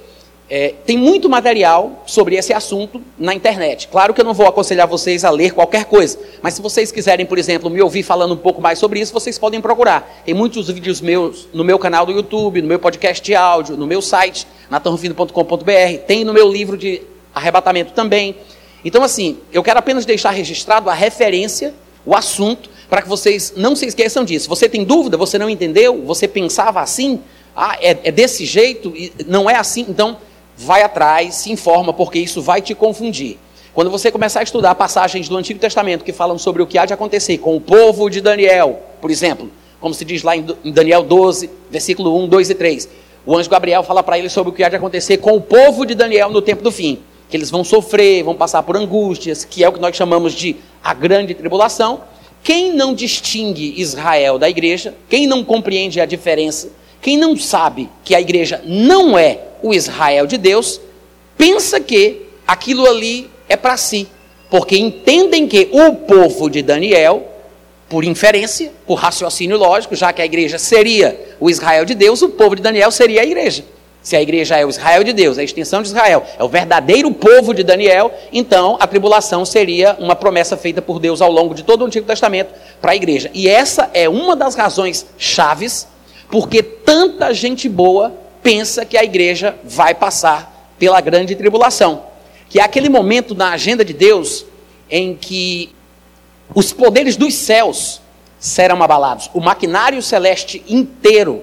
é, 0.49 0.75
tem 0.85 0.99
muito 0.99 1.29
material 1.29 2.02
sobre 2.06 2.37
esse 2.37 2.52
assunto 2.52 3.00
na 3.19 3.32
internet. 3.32 3.88
Claro 3.88 4.12
que 4.12 4.20
eu 4.20 4.25
não 4.25 4.35
vou 4.35 4.46
aconselhar 4.46 4.87
vocês 4.87 5.25
a 5.25 5.31
ler 5.31 5.52
qualquer 5.52 5.87
coisa, 5.87 6.19
mas 6.43 6.55
se 6.55 6.62
vocês 6.62 6.93
quiserem, 6.93 7.25
por 7.25 7.38
exemplo, 7.38 7.70
me 7.70 7.81
ouvir 7.81 8.02
falando 8.02 8.35
um 8.35 8.37
pouco 8.37 8.61
mais 8.61 8.78
sobre 8.78 9.00
isso, 9.00 9.12
vocês 9.12 9.38
podem 9.38 9.61
procurar. 9.61 10.23
Tem 10.25 10.35
muitos 10.35 10.68
vídeos 10.68 11.00
meus 11.00 11.49
no 11.52 11.64
meu 11.64 11.78
canal 11.78 12.04
do 12.04 12.12
YouTube, 12.12 12.61
no 12.61 12.68
meu 12.68 12.78
podcast 12.78 13.25
de 13.25 13.35
áudio, 13.35 13.76
no 13.76 13.87
meu 13.87 14.02
site, 14.02 14.47
natanrofino.com.br, 14.68 15.99
tem 16.07 16.25
no 16.25 16.35
meu 16.35 16.50
livro 16.50 16.76
de 16.76 17.00
arrebatamento 17.35 17.92
também. 17.92 18.37
Então, 18.85 19.02
assim, 19.02 19.38
eu 19.50 19.62
quero 19.62 19.78
apenas 19.78 20.04
deixar 20.04 20.30
registrado 20.30 20.90
a 20.90 20.95
referência 20.95 21.73
o 22.04 22.14
assunto, 22.14 22.70
para 22.88 23.02
que 23.02 23.08
vocês 23.08 23.54
não 23.56 23.75
se 23.75 23.87
esqueçam 23.87 24.25
disso. 24.25 24.49
Você 24.49 24.68
tem 24.68 24.84
dúvida? 24.84 25.16
Você 25.16 25.38
não 25.38 25.49
entendeu? 25.49 26.02
Você 26.04 26.28
pensava 26.28 26.80
assim? 26.80 27.20
Ah, 27.56 27.76
é, 27.80 27.96
é 28.04 28.12
desse 28.12 28.44
jeito? 28.44 28.92
Não 29.26 29.49
é 29.49 29.56
assim? 29.56 29.87
Então, 29.88 30.18
vai 30.56 30.82
atrás, 30.82 31.37
se 31.37 31.50
informa, 31.50 31.92
porque 31.92 32.18
isso 32.18 32.42
vai 32.42 32.61
te 32.61 32.75
confundir. 32.75 33.38
Quando 33.73 33.90
você 33.90 34.11
começar 34.11 34.40
a 34.40 34.42
estudar 34.42 34.75
passagens 34.76 35.28
do 35.28 35.37
Antigo 35.37 35.58
Testamento 35.58 36.04
que 36.04 36.12
falam 36.12 36.38
sobre 36.38 36.62
o 36.62 36.66
que 36.66 36.78
há 36.78 36.87
de 36.87 36.92
acontecer 36.92 37.38
com 37.38 37.56
o 37.56 37.61
povo 37.61 38.08
de 38.08 38.20
Daniel, 38.20 38.80
por 39.00 39.11
exemplo, 39.11 39.50
como 39.80 39.92
se 39.92 40.04
diz 40.04 40.23
lá 40.23 40.37
em 40.37 40.44
Daniel 40.73 41.02
12, 41.02 41.50
versículo 41.70 42.16
1, 42.25 42.28
2 42.28 42.50
e 42.50 42.54
3, 42.54 42.88
o 43.26 43.37
anjo 43.37 43.50
Gabriel 43.50 43.82
fala 43.82 44.02
para 44.02 44.18
ele 44.18 44.28
sobre 44.28 44.50
o 44.50 44.52
que 44.52 44.62
há 44.62 44.68
de 44.68 44.76
acontecer 44.76 45.16
com 45.16 45.32
o 45.32 45.40
povo 45.40 45.84
de 45.84 45.94
Daniel 45.94 46.30
no 46.30 46.40
tempo 46.40 46.62
do 46.62 46.70
fim 46.70 47.02
que 47.35 47.38
eles 47.38 47.50
vão 47.50 47.64
sofrer, 47.64 48.23
vão 48.23 48.37
passar 48.37 48.62
por 48.62 48.76
angústias, 48.76 49.45
que 49.45 49.64
é 49.64 49.69
o 49.69 49.73
que 49.73 49.81
nós 49.81 49.97
chamamos 49.97 50.33
de 50.33 50.55
a 50.85 50.95
grande 50.95 51.35
tribulação. 51.35 52.03
Quem 52.45 52.73
não 52.73 52.95
distingue 52.95 53.75
Israel 53.76 54.38
da 54.38 54.49
igreja, 54.49 54.95
quem 55.09 55.26
não 55.26 55.43
compreende 55.43 56.00
a 56.00 56.07
diferença, 56.07 56.71
quem 57.03 57.17
não 57.17 57.37
sabe 57.37 57.91
que 58.05 58.14
a 58.14 58.21
igreja 58.21 58.62
não 58.64 59.19
é 59.19 59.49
o 59.64 59.75
Israel 59.75 60.29
de 60.29 60.38
Deus, 60.38 60.81
pensa 61.37 61.81
que 61.81 62.23
aquilo 62.47 62.87
ali 62.87 63.29
é 63.49 63.57
para 63.57 63.76
si, 63.76 64.07
porque 64.49 64.79
entendem 64.79 65.49
que 65.49 65.71
o 65.73 65.93
povo 65.93 66.49
de 66.49 66.62
Daniel, 66.62 67.26
por 67.88 68.05
inferência, 68.05 68.71
por 68.87 68.95
raciocínio 68.95 69.59
lógico, 69.59 69.97
já 69.97 70.12
que 70.12 70.23
a 70.23 70.25
igreja 70.25 70.57
seria 70.57 71.35
o 71.41 71.50
Israel 71.50 71.85
de 71.85 71.97
Deus, 71.97 72.23
o 72.23 72.29
povo 72.29 72.55
de 72.55 72.62
Daniel 72.62 72.93
seria 72.93 73.23
a 73.23 73.25
igreja. 73.25 73.64
Se 74.04 74.14
a 74.14 74.20
igreja 74.20 74.58
é 74.58 74.66
o 74.66 74.68
Israel 74.68 75.02
de 75.02 75.14
Deus, 75.14 75.38
a 75.38 75.42
extensão 75.42 75.80
de 75.80 75.88
Israel, 75.88 76.26
é 76.38 76.44
o 76.44 76.49
verdadeiro 76.49 77.11
povo 77.11 77.54
de 77.54 77.64
Daniel, 77.64 78.12
então 78.30 78.76
a 78.78 78.87
tribulação 78.87 79.46
seria 79.46 79.96
uma 79.99 80.14
promessa 80.14 80.58
feita 80.58 80.82
por 80.82 81.00
Deus 81.00 81.23
ao 81.23 81.32
longo 81.32 81.54
de 81.54 81.62
todo 81.62 81.80
o 81.80 81.87
Antigo 81.87 82.06
Testamento 82.06 82.52
para 82.82 82.92
a 82.92 82.96
igreja. 82.96 83.30
E 83.32 83.49
essa 83.49 83.90
é 83.94 84.06
uma 84.06 84.37
das 84.37 84.54
razões 84.54 85.06
chaves 85.16 85.88
porque 86.30 86.62
tanta 86.62 87.32
gente 87.32 87.66
boa 87.66 88.12
pensa 88.42 88.84
que 88.84 88.99
a 88.99 89.02
igreja 89.02 89.56
vai 89.64 89.94
passar 89.94 90.70
pela 90.78 91.00
grande 91.00 91.34
tribulação, 91.34 92.02
que 92.50 92.61
é 92.61 92.62
aquele 92.62 92.90
momento 92.90 93.34
na 93.34 93.52
agenda 93.52 93.82
de 93.82 93.94
Deus 93.94 94.44
em 94.90 95.16
que 95.16 95.75
os 96.54 96.75
poderes 96.75 97.16
dos 97.16 97.32
céus 97.32 98.02
serão 98.38 98.82
abalados. 98.82 99.30
O 99.32 99.40
maquinário 99.40 100.02
celeste 100.02 100.62
inteiro 100.68 101.42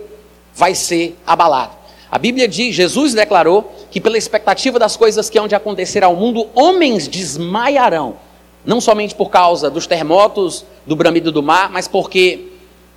vai 0.53 0.75
ser 0.75 1.17
abalado. 1.25 1.80
A 2.11 2.19
Bíblia 2.19 2.45
diz, 2.45 2.75
Jesus 2.75 3.13
declarou 3.13 3.71
que 3.89 4.01
pela 4.01 4.17
expectativa 4.17 4.77
das 4.77 4.97
coisas 4.97 5.29
que 5.29 5.39
hão 5.39 5.47
de 5.47 5.55
acontecer 5.55 6.03
ao 6.03 6.13
mundo, 6.13 6.45
homens 6.53 7.07
desmaiarão, 7.07 8.17
não 8.65 8.81
somente 8.81 9.15
por 9.15 9.29
causa 9.29 9.69
dos 9.69 9.87
terremotos, 9.87 10.65
do 10.85 10.93
bramido 10.93 11.31
do 11.31 11.41
mar, 11.41 11.71
mas 11.71 11.87
porque 11.87 12.47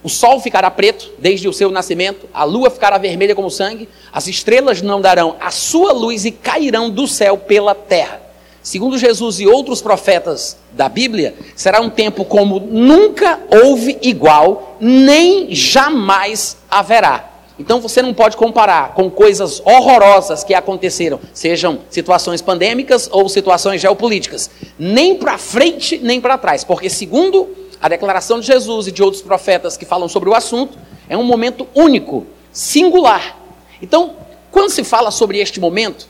o 0.03 0.09
sol 0.09 0.41
ficará 0.41 0.69
preto 0.69 1.13
desde 1.17 1.47
o 1.49 1.53
seu 1.53 1.71
nascimento, 1.71 2.29
a 2.35 2.43
lua 2.43 2.71
ficará 2.71 2.99
vermelha 2.99 3.37
como 3.37 3.51
sangue, 3.53 3.89
as 4.13 4.27
estrelas 4.27 4.83
não 4.83 5.01
darão 5.01 5.37
a 5.41 5.53
sua 5.53 5.93
luz 5.93 6.25
e 6.25 6.33
cairão 6.33 6.91
do 6.91 7.07
céu 7.07 7.39
pela 7.39 7.73
terra. 7.73 8.21
Segundo 8.65 8.99
Jesus 8.99 9.39
e 9.39 9.47
outros 9.47 9.81
profetas 9.81 10.57
da 10.73 10.89
Bíblia, 10.89 11.37
será 11.55 11.81
um 11.81 11.91
tempo 11.91 12.25
como 12.25 12.59
nunca 12.59 13.39
houve 13.63 13.97
igual, 14.03 14.77
nem 14.81 15.55
jamais 15.55 16.57
haverá. 16.69 17.34
Então 17.59 17.81
você 17.81 18.03
não 18.03 18.13
pode 18.13 18.37
comparar 18.37 18.95
com 18.95 19.09
coisas 19.09 19.63
horrorosas 19.65 20.43
que 20.43 20.55
aconteceram, 20.55 21.21
sejam 21.33 21.81
situações 21.89 22.43
pandêmicas 22.43 23.09
ou 23.13 23.29
situações 23.29 23.81
geopolíticas, 23.81 24.51
nem 24.79 25.17
para 25.17 25.39
frente 25.39 25.99
nem 25.99 26.21
para 26.21 26.37
trás, 26.37 26.65
porque 26.65 26.91
segundo 26.91 27.49
a 27.81 27.89
declaração 27.89 28.41
de 28.41 28.47
Jesus 28.47 28.89
e 28.89 28.93
de 28.93 29.03
outros 29.03 29.23
profetas 29.23 29.77
que 29.77 29.85
falam 29.85 30.09
sobre 30.09 30.29
o 30.29 30.35
assunto, 30.35 30.79
é 31.09 31.17
um 31.17 31.23
momento 31.23 31.69
único, 31.75 32.27
singular. 32.51 33.39
Então, 33.81 34.17
quando 34.51 34.71
se 34.71 34.83
fala 34.83 35.11
sobre 35.11 35.39
este 35.39 35.61
momento, 35.61 36.09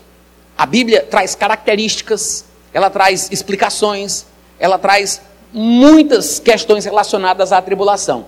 a 0.57 0.65
Bíblia 0.65 1.01
traz 1.01 1.35
características, 1.35 2.45
ela 2.73 2.89
traz 2.89 3.29
explicações, 3.29 4.25
ela 4.57 4.77
traz 4.77 5.21
muitas 5.51 6.39
questões 6.39 6.85
relacionadas 6.85 7.51
à 7.51 7.61
tribulação. 7.61 8.25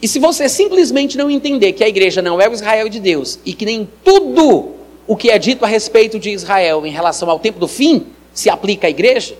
E 0.00 0.08
se 0.08 0.18
você 0.18 0.48
simplesmente 0.48 1.16
não 1.16 1.30
entender 1.30 1.72
que 1.72 1.84
a 1.84 1.88
igreja 1.88 2.20
não 2.20 2.40
é 2.40 2.48
o 2.48 2.52
Israel 2.52 2.88
de 2.88 3.00
Deus 3.00 3.38
e 3.44 3.52
que 3.54 3.64
nem 3.64 3.88
tudo 4.04 4.74
o 5.06 5.16
que 5.16 5.30
é 5.30 5.38
dito 5.38 5.64
a 5.64 5.68
respeito 5.68 6.18
de 6.18 6.30
Israel 6.30 6.86
em 6.86 6.90
relação 6.90 7.28
ao 7.30 7.38
tempo 7.38 7.58
do 7.58 7.68
fim 7.68 8.06
se 8.32 8.50
aplica 8.50 8.86
à 8.86 8.90
igreja, 8.90 9.36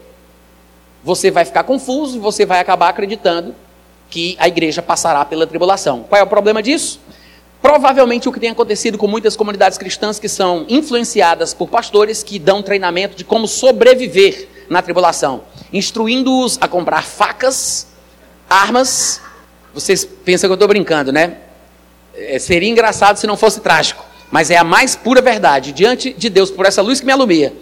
você 1.03 1.31
vai 1.31 1.45
ficar 1.45 1.65
confuso 1.65 2.17
e 2.17 2.21
você 2.21 2.47
vai 2.47 2.61
acabar 2.61 2.89
acreditando 2.89 3.55
que 4.09 4.37
a 4.39 4.47
igreja 4.47 4.81
passará 4.81 5.25
pela 5.25 5.47
tribulação. 5.47 6.05
Qual 6.09 6.21
é 6.21 6.23
o 6.23 6.27
problema 6.27 6.63
disso? 6.63 7.01
Provavelmente 7.61 8.29
o 8.29 8.33
que 8.33 8.39
tem 8.39 8.51
acontecido 8.51 8.97
com 8.97 9.07
muitas 9.07 9.37
comunidades 9.37 9.77
cristãs 9.77 10.19
que 10.19 10.29
são 10.29 10.67
influenciadas 10.69 11.53
por 11.53 11.69
pastores 11.69 12.23
que 12.23 12.39
dão 12.39 12.63
treinamento 12.63 13.17
de 13.17 13.25
como 13.25 13.49
sobreviver 13.49 14.49
na 14.69 14.81
tribulação, 14.83 15.43
instruindo-os 15.73 16.59
a 16.61 16.69
comprar 16.69 17.03
facas, 17.03 17.87
armas 18.49 19.21
vocês 19.75 20.05
pensam 20.05 20.49
que 20.49 20.53
eu 20.53 20.55
estou 20.55 20.69
brincando, 20.69 21.13
né? 21.13 21.39
É, 22.15 22.39
seria 22.39 22.69
engraçado 22.69 23.17
se 23.17 23.27
não 23.27 23.37
fosse 23.37 23.61
trágico, 23.61 24.05
mas 24.31 24.51
é 24.51 24.57
a 24.57 24.65
mais 24.65 24.95
pura 24.95 25.21
verdade. 25.21 25.73
Diante 25.73 26.13
de 26.13 26.31
Deus, 26.31 26.51
por 26.51 26.65
essa 26.65 26.81
luz 26.81 27.01
que 27.01 27.07
me 27.07 27.13
alumia, 27.13 27.53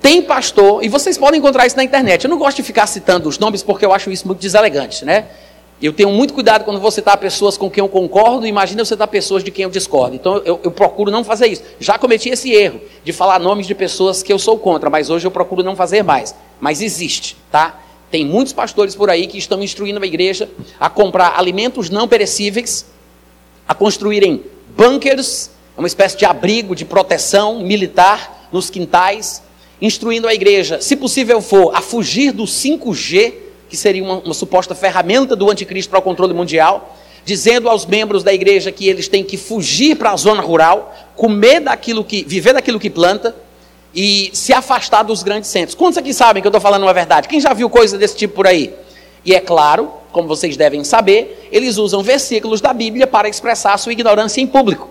tem 0.00 0.20
pastor, 0.20 0.84
e 0.84 0.88
vocês 0.88 1.16
podem 1.16 1.38
encontrar 1.38 1.64
isso 1.64 1.76
na 1.76 1.84
internet. 1.84 2.24
Eu 2.24 2.30
não 2.30 2.36
gosto 2.36 2.56
de 2.56 2.64
ficar 2.64 2.88
citando 2.88 3.28
os 3.28 3.38
nomes 3.38 3.62
porque 3.62 3.86
eu 3.86 3.92
acho 3.92 4.10
isso 4.10 4.26
muito 4.26 4.40
deselegante, 4.40 5.04
né? 5.04 5.26
Eu 5.80 5.92
tenho 5.92 6.10
muito 6.10 6.34
cuidado 6.34 6.64
quando 6.64 6.78
você 6.80 6.96
citar 6.96 7.16
pessoas 7.16 7.56
com 7.56 7.68
quem 7.68 7.82
eu 7.82 7.88
concordo, 7.88 8.46
imagina 8.46 8.84
você 8.84 8.94
citar 8.94 9.08
pessoas 9.08 9.42
de 9.42 9.50
quem 9.50 9.64
eu 9.64 9.70
discordo. 9.70 10.14
Então 10.14 10.36
eu, 10.44 10.60
eu, 10.62 10.70
procuro 10.70 11.10
não 11.10 11.24
fazer 11.24 11.46
isso. 11.46 11.62
Já 11.80 11.98
cometi 11.98 12.28
esse 12.28 12.52
erro 12.52 12.80
de 13.04 13.12
falar 13.12 13.38
nomes 13.40 13.66
de 13.66 13.74
pessoas 13.74 14.22
que 14.22 14.32
eu 14.32 14.38
sou 14.38 14.58
contra, 14.58 14.88
mas 14.90 15.10
hoje 15.10 15.26
eu 15.26 15.30
procuro 15.30 15.62
não 15.62 15.74
fazer 15.74 16.02
mais. 16.02 16.34
Mas 16.60 16.80
existe, 16.80 17.36
tá? 17.50 17.80
Tem 18.12 18.26
muitos 18.26 18.52
pastores 18.52 18.94
por 18.94 19.08
aí 19.08 19.26
que 19.26 19.38
estão 19.38 19.62
instruindo 19.62 19.98
a 19.98 20.06
igreja 20.06 20.46
a 20.78 20.90
comprar 20.90 21.38
alimentos 21.38 21.88
não 21.88 22.06
perecíveis, 22.06 22.84
a 23.66 23.74
construírem 23.74 24.42
bunkers, 24.76 25.50
uma 25.78 25.86
espécie 25.86 26.18
de 26.18 26.26
abrigo 26.26 26.76
de 26.76 26.84
proteção 26.84 27.60
militar 27.62 28.50
nos 28.52 28.68
quintais, 28.68 29.42
instruindo 29.80 30.28
a 30.28 30.34
igreja, 30.34 30.78
se 30.78 30.94
possível 30.94 31.40
for, 31.40 31.74
a 31.74 31.80
fugir 31.80 32.32
do 32.32 32.44
5G, 32.44 33.32
que 33.70 33.78
seria 33.78 34.04
uma, 34.04 34.18
uma 34.18 34.34
suposta 34.34 34.74
ferramenta 34.74 35.34
do 35.34 35.50
anticristo 35.50 35.88
para 35.88 35.98
o 35.98 36.02
controle 36.02 36.34
mundial, 36.34 36.94
dizendo 37.24 37.66
aos 37.66 37.86
membros 37.86 38.22
da 38.22 38.34
igreja 38.34 38.70
que 38.70 38.86
eles 38.86 39.08
têm 39.08 39.24
que 39.24 39.38
fugir 39.38 39.96
para 39.96 40.10
a 40.10 40.16
zona 40.18 40.42
rural, 40.42 40.94
comer 41.16 41.60
daquilo 41.60 42.04
que, 42.04 42.22
viver 42.24 42.52
daquilo 42.52 42.78
que 42.78 42.90
planta, 42.90 43.34
e 43.94 44.30
se 44.32 44.52
afastar 44.52 45.02
dos 45.02 45.22
grandes 45.22 45.50
centros. 45.50 45.74
Quantos 45.74 45.98
aqui 45.98 46.14
sabem 46.14 46.42
que 46.42 46.46
eu 46.46 46.50
estou 46.50 46.60
falando 46.60 46.82
uma 46.82 46.94
verdade? 46.94 47.28
Quem 47.28 47.40
já 47.40 47.52
viu 47.52 47.68
coisa 47.68 47.98
desse 47.98 48.16
tipo 48.16 48.34
por 48.34 48.46
aí? 48.46 48.74
E 49.24 49.34
é 49.34 49.40
claro, 49.40 49.92
como 50.10 50.26
vocês 50.28 50.56
devem 50.56 50.82
saber, 50.84 51.48
eles 51.52 51.76
usam 51.76 52.02
versículos 52.02 52.60
da 52.60 52.72
Bíblia 52.72 53.06
para 53.06 53.28
expressar 53.28 53.76
sua 53.78 53.92
ignorância 53.92 54.40
em 54.40 54.46
público. 54.46 54.90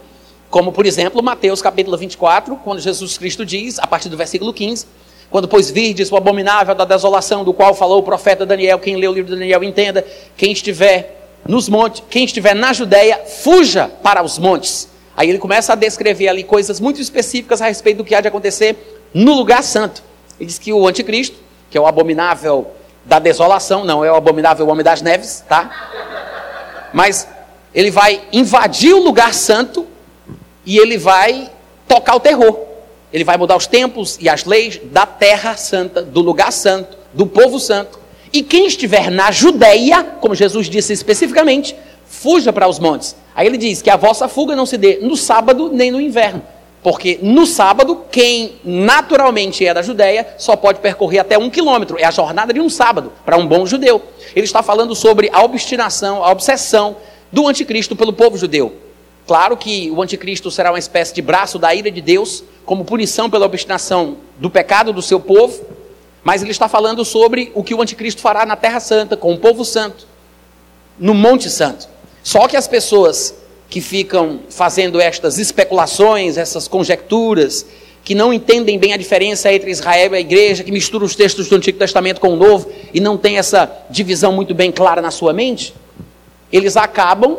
Como, 0.49 0.71
por 0.71 0.85
exemplo, 0.85 1.23
Mateus 1.23 1.61
capítulo 1.61 1.97
24, 1.97 2.57
quando 2.57 2.79
Jesus 2.79 3.17
Cristo 3.17 3.45
diz, 3.45 3.79
a 3.79 3.87
partir 3.87 4.09
do 4.09 4.17
versículo 4.17 4.53
15, 4.53 4.85
quando, 5.29 5.47
pois, 5.47 5.71
virdes 5.71 6.11
o 6.11 6.17
abominável 6.17 6.75
da 6.75 6.83
desolação, 6.83 7.45
do 7.45 7.53
qual 7.53 7.73
falou 7.73 7.99
o 7.99 8.03
profeta 8.03 8.45
Daniel, 8.45 8.77
quem 8.77 8.97
lê 8.97 9.07
o 9.07 9.13
livro 9.13 9.31
de 9.31 9.39
Daniel 9.39 9.63
entenda, 9.63 10.05
quem 10.35 10.51
estiver 10.51 11.39
nos 11.47 11.69
montes, 11.69 12.03
quem 12.09 12.25
estiver 12.25 12.53
na 12.53 12.73
Judéia, 12.73 13.21
fuja 13.25 13.89
para 14.03 14.21
os 14.21 14.37
montes. 14.37 14.90
Aí 15.15 15.29
ele 15.29 15.39
começa 15.39 15.73
a 15.73 15.75
descrever 15.75 16.27
ali 16.27 16.43
coisas 16.43 16.79
muito 16.79 17.01
específicas 17.01 17.61
a 17.61 17.67
respeito 17.67 17.97
do 17.97 18.03
que 18.03 18.15
há 18.15 18.21
de 18.21 18.27
acontecer 18.27 19.01
no 19.13 19.33
lugar 19.33 19.63
santo. 19.63 20.03
Ele 20.39 20.47
diz 20.47 20.57
que 20.57 20.71
o 20.71 20.87
anticristo, 20.87 21.37
que 21.69 21.77
é 21.77 21.81
o 21.81 21.85
abominável 21.85 22.71
da 23.05 23.19
desolação, 23.19 23.83
não 23.83 24.05
é 24.05 24.11
o 24.11 24.15
abominável 24.15 24.67
homem 24.67 24.83
das 24.83 25.01
neves, 25.01 25.43
tá? 25.47 26.89
Mas 26.93 27.27
ele 27.73 27.91
vai 27.91 28.21
invadir 28.31 28.93
o 28.93 29.03
lugar 29.03 29.33
santo 29.33 29.87
e 30.65 30.77
ele 30.77 30.97
vai 30.97 31.49
tocar 31.87 32.15
o 32.15 32.19
terror. 32.19 32.57
Ele 33.11 33.23
vai 33.23 33.37
mudar 33.37 33.57
os 33.57 33.67
tempos 33.67 34.17
e 34.21 34.29
as 34.29 34.45
leis 34.45 34.79
da 34.85 35.05
terra 35.05 35.57
santa, 35.57 36.01
do 36.01 36.21
lugar 36.21 36.51
santo, 36.51 36.97
do 37.13 37.25
povo 37.25 37.59
santo. 37.59 37.99
E 38.31 38.41
quem 38.41 38.65
estiver 38.65 39.11
na 39.11 39.31
Judéia, 39.31 40.03
como 40.21 40.33
Jesus 40.33 40.69
disse 40.69 40.93
especificamente, 40.93 41.75
fuja 42.21 42.53
para 42.53 42.67
os 42.67 42.77
montes. 42.77 43.15
Aí 43.35 43.47
ele 43.47 43.57
diz 43.57 43.81
que 43.81 43.89
a 43.89 43.97
vossa 43.97 44.27
fuga 44.27 44.55
não 44.55 44.65
se 44.65 44.77
dê 44.77 44.99
no 45.01 45.17
sábado 45.17 45.71
nem 45.73 45.89
no 45.89 45.99
inverno. 45.99 46.43
Porque 46.83 47.19
no 47.21 47.45
sábado, 47.45 48.05
quem 48.11 48.55
naturalmente 48.63 49.65
é 49.65 49.73
da 49.73 49.81
Judéia 49.81 50.35
só 50.37 50.55
pode 50.55 50.79
percorrer 50.79 51.19
até 51.19 51.37
um 51.37 51.49
quilômetro. 51.49 51.97
É 51.99 52.05
a 52.05 52.11
jornada 52.11 52.53
de 52.53 52.59
um 52.59 52.69
sábado 52.69 53.11
para 53.25 53.37
um 53.37 53.45
bom 53.45 53.65
judeu. 53.65 54.01
Ele 54.35 54.45
está 54.45 54.63
falando 54.63 54.95
sobre 54.95 55.29
a 55.31 55.43
obstinação, 55.43 56.23
a 56.23 56.31
obsessão 56.31 56.97
do 57.31 57.47
anticristo 57.47 57.95
pelo 57.95 58.13
povo 58.13 58.37
judeu. 58.37 58.73
Claro 59.27 59.55
que 59.57 59.91
o 59.91 60.01
anticristo 60.01 60.49
será 60.49 60.71
uma 60.71 60.79
espécie 60.79 61.13
de 61.13 61.21
braço 61.21 61.59
da 61.59 61.73
ira 61.73 61.91
de 61.91 62.01
Deus, 62.01 62.43
como 62.65 62.83
punição 62.83 63.29
pela 63.29 63.45
obstinação 63.45 64.17
do 64.37 64.49
pecado 64.49 64.91
do 64.91 65.01
seu 65.01 65.19
povo. 65.19 65.63
Mas 66.23 66.41
ele 66.41 66.51
está 66.51 66.67
falando 66.67 67.05
sobre 67.05 67.51
o 67.55 67.63
que 67.63 67.73
o 67.73 67.81
anticristo 67.81 68.21
fará 68.21 68.45
na 68.45 68.55
Terra 68.55 68.79
Santa, 68.79 69.15
com 69.15 69.33
o 69.33 69.37
povo 69.37 69.63
santo, 69.63 70.07
no 70.99 71.13
Monte 71.13 71.49
Santo. 71.49 71.87
Só 72.23 72.47
que 72.47 72.55
as 72.55 72.67
pessoas 72.67 73.33
que 73.69 73.81
ficam 73.81 74.41
fazendo 74.49 74.99
estas 74.99 75.39
especulações, 75.39 76.37
essas 76.37 76.67
conjecturas, 76.67 77.65
que 78.03 78.15
não 78.15 78.33
entendem 78.33 78.77
bem 78.77 78.93
a 78.93 78.97
diferença 78.97 79.51
entre 79.51 79.71
Israel 79.71 80.13
e 80.13 80.17
a 80.17 80.19
igreja, 80.19 80.63
que 80.63 80.71
misturam 80.71 81.05
os 81.05 81.15
textos 81.15 81.47
do 81.47 81.55
Antigo 81.55 81.77
Testamento 81.77 82.19
com 82.19 82.29
o 82.29 82.35
Novo 82.35 82.69
e 82.93 82.99
não 82.99 83.17
tem 83.17 83.37
essa 83.37 83.71
divisão 83.89 84.33
muito 84.33 84.53
bem 84.53 84.71
clara 84.71 85.01
na 85.01 85.11
sua 85.11 85.33
mente, 85.33 85.73
eles 86.51 86.75
acabam 86.75 87.37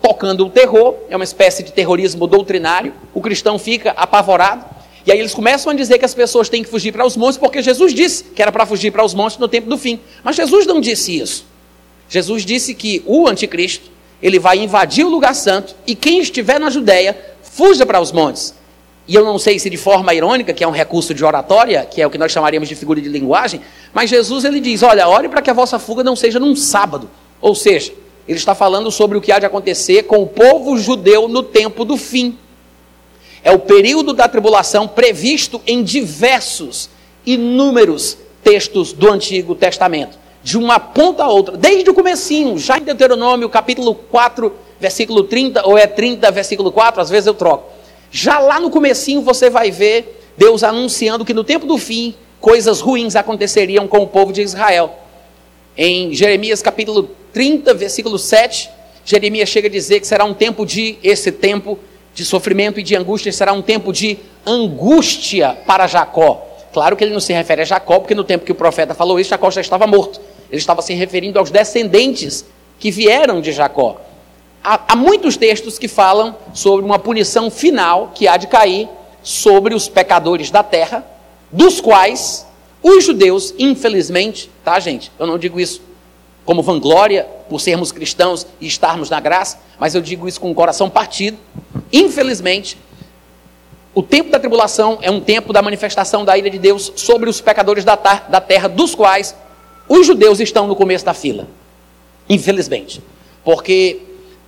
tocando 0.00 0.46
o 0.46 0.50
terror, 0.50 0.94
é 1.08 1.16
uma 1.16 1.24
espécie 1.24 1.62
de 1.62 1.72
terrorismo 1.72 2.26
doutrinário, 2.26 2.92
o 3.12 3.20
cristão 3.20 3.58
fica 3.58 3.90
apavorado, 3.90 4.64
e 5.06 5.12
aí 5.12 5.18
eles 5.18 5.34
começam 5.34 5.72
a 5.72 5.74
dizer 5.74 5.98
que 5.98 6.04
as 6.04 6.14
pessoas 6.14 6.48
têm 6.48 6.62
que 6.62 6.68
fugir 6.68 6.92
para 6.92 7.04
os 7.04 7.16
montes, 7.16 7.36
porque 7.36 7.60
Jesus 7.60 7.92
disse 7.92 8.24
que 8.24 8.40
era 8.40 8.50
para 8.50 8.64
fugir 8.64 8.90
para 8.90 9.04
os 9.04 9.12
montes 9.12 9.36
no 9.38 9.48
tempo 9.48 9.68
do 9.68 9.76
fim. 9.76 10.00
Mas 10.22 10.36
Jesus 10.36 10.66
não 10.66 10.80
disse 10.80 11.18
isso. 11.18 11.44
Jesus 12.08 12.44
disse 12.44 12.74
que 12.74 13.02
o 13.04 13.26
anticristo 13.26 13.90
ele 14.22 14.38
vai 14.38 14.58
invadir 14.58 15.04
o 15.04 15.10
lugar 15.10 15.34
santo 15.34 15.74
e 15.86 15.94
quem 15.94 16.18
estiver 16.18 16.58
na 16.58 16.70
Judéia, 16.70 17.16
fuja 17.42 17.84
para 17.84 18.00
os 18.00 18.12
montes. 18.12 18.54
E 19.06 19.14
eu 19.14 19.24
não 19.24 19.38
sei 19.38 19.58
se 19.58 19.68
de 19.68 19.76
forma 19.76 20.14
irônica, 20.14 20.54
que 20.54 20.64
é 20.64 20.68
um 20.68 20.70
recurso 20.70 21.12
de 21.12 21.24
oratória, 21.24 21.84
que 21.84 22.00
é 22.00 22.06
o 22.06 22.10
que 22.10 22.16
nós 22.16 22.32
chamaríamos 22.32 22.68
de 22.68 22.74
figura 22.74 23.00
de 23.00 23.08
linguagem, 23.08 23.60
mas 23.92 24.08
Jesus 24.08 24.44
ele 24.44 24.60
diz: 24.60 24.82
"Olha, 24.82 25.06
ore 25.06 25.28
para 25.28 25.42
que 25.42 25.50
a 25.50 25.54
vossa 25.54 25.78
fuga 25.78 26.02
não 26.02 26.16
seja 26.16 26.40
num 26.40 26.56
sábado". 26.56 27.10
Ou 27.40 27.54
seja, 27.54 27.92
ele 28.26 28.38
está 28.38 28.54
falando 28.54 28.90
sobre 28.90 29.18
o 29.18 29.20
que 29.20 29.30
há 29.30 29.38
de 29.38 29.44
acontecer 29.44 30.04
com 30.04 30.22
o 30.22 30.26
povo 30.26 30.78
judeu 30.78 31.28
no 31.28 31.42
tempo 31.42 31.84
do 31.84 31.98
fim. 31.98 32.38
É 33.42 33.52
o 33.52 33.58
período 33.58 34.14
da 34.14 34.26
tribulação 34.26 34.88
previsto 34.88 35.60
em 35.66 35.82
diversos, 35.82 36.88
inúmeros 37.26 38.16
textos 38.42 38.94
do 38.94 39.12
Antigo 39.12 39.54
Testamento 39.54 40.23
de 40.44 40.58
uma 40.58 40.78
ponta 40.78 41.24
a 41.24 41.28
outra, 41.28 41.56
desde 41.56 41.88
o 41.88 41.94
comecinho, 41.94 42.58
já 42.58 42.76
em 42.76 42.82
Deuteronômio, 42.82 43.48
capítulo 43.48 43.94
4, 43.94 44.52
versículo 44.78 45.24
30, 45.24 45.66
ou 45.66 45.78
é 45.78 45.86
30, 45.86 46.30
versículo 46.30 46.70
4, 46.70 47.00
às 47.00 47.08
vezes 47.08 47.26
eu 47.26 47.32
troco. 47.32 47.72
Já 48.10 48.38
lá 48.38 48.60
no 48.60 48.68
comecinho 48.68 49.22
você 49.22 49.48
vai 49.48 49.70
ver 49.70 50.20
Deus 50.36 50.62
anunciando 50.62 51.24
que 51.24 51.32
no 51.32 51.42
tempo 51.42 51.66
do 51.66 51.78
fim, 51.78 52.14
coisas 52.42 52.82
ruins 52.82 53.16
aconteceriam 53.16 53.88
com 53.88 54.00
o 54.00 54.06
povo 54.06 54.34
de 54.34 54.42
Israel. 54.42 54.94
Em 55.74 56.12
Jeremias 56.12 56.60
capítulo 56.60 57.08
30, 57.32 57.72
versículo 57.72 58.18
7, 58.18 58.68
Jeremias 59.02 59.48
chega 59.48 59.68
a 59.68 59.70
dizer 59.70 59.98
que 59.98 60.06
será 60.06 60.26
um 60.26 60.34
tempo 60.34 60.66
de, 60.66 60.98
esse 61.02 61.32
tempo 61.32 61.78
de 62.12 62.22
sofrimento 62.22 62.78
e 62.78 62.82
de 62.82 62.94
angústia, 62.94 63.32
será 63.32 63.54
um 63.54 63.62
tempo 63.62 63.94
de 63.94 64.18
angústia 64.44 65.56
para 65.66 65.86
Jacó. 65.86 66.46
Claro 66.70 66.96
que 66.96 67.04
ele 67.04 67.14
não 67.14 67.20
se 67.20 67.32
refere 67.32 67.62
a 67.62 67.64
Jacó, 67.64 67.98
porque 67.98 68.14
no 68.14 68.24
tempo 68.24 68.44
que 68.44 68.52
o 68.52 68.54
profeta 68.54 68.92
falou 68.92 69.18
isso, 69.18 69.30
Jacó 69.30 69.50
já 69.50 69.62
estava 69.62 69.86
morto. 69.86 70.33
Ele 70.54 70.60
estava 70.60 70.82
se 70.82 70.94
referindo 70.94 71.36
aos 71.36 71.50
descendentes 71.50 72.44
que 72.78 72.88
vieram 72.88 73.40
de 73.40 73.50
Jacó. 73.50 74.00
Há, 74.62 74.92
há 74.92 74.94
muitos 74.94 75.36
textos 75.36 75.80
que 75.80 75.88
falam 75.88 76.36
sobre 76.52 76.86
uma 76.86 76.96
punição 76.96 77.50
final 77.50 78.12
que 78.14 78.28
há 78.28 78.36
de 78.36 78.46
cair 78.46 78.88
sobre 79.20 79.74
os 79.74 79.88
pecadores 79.88 80.52
da 80.52 80.62
terra, 80.62 81.04
dos 81.50 81.80
quais 81.80 82.46
os 82.80 83.02
judeus, 83.02 83.52
infelizmente, 83.58 84.48
tá, 84.64 84.78
gente? 84.78 85.10
Eu 85.18 85.26
não 85.26 85.38
digo 85.38 85.58
isso 85.58 85.82
como 86.44 86.62
vanglória 86.62 87.26
por 87.48 87.60
sermos 87.60 87.90
cristãos 87.90 88.46
e 88.60 88.68
estarmos 88.68 89.10
na 89.10 89.18
graça, 89.18 89.58
mas 89.76 89.96
eu 89.96 90.00
digo 90.00 90.28
isso 90.28 90.40
com 90.40 90.52
o 90.52 90.54
coração 90.54 90.88
partido. 90.88 91.36
Infelizmente, 91.92 92.78
o 93.92 94.04
tempo 94.04 94.30
da 94.30 94.38
tribulação 94.38 94.98
é 95.02 95.10
um 95.10 95.20
tempo 95.20 95.52
da 95.52 95.60
manifestação 95.60 96.24
da 96.24 96.38
ira 96.38 96.48
de 96.48 96.60
Deus 96.60 96.92
sobre 96.94 97.28
os 97.28 97.40
pecadores 97.40 97.84
da, 97.84 97.96
da 97.96 98.40
terra, 98.40 98.68
dos 98.68 98.94
quais 98.94 99.34
os 99.88 100.06
judeus 100.06 100.40
estão 100.40 100.66
no 100.66 100.76
começo 100.76 101.04
da 101.04 101.14
fila. 101.14 101.48
Infelizmente. 102.28 103.02
Porque 103.44 104.00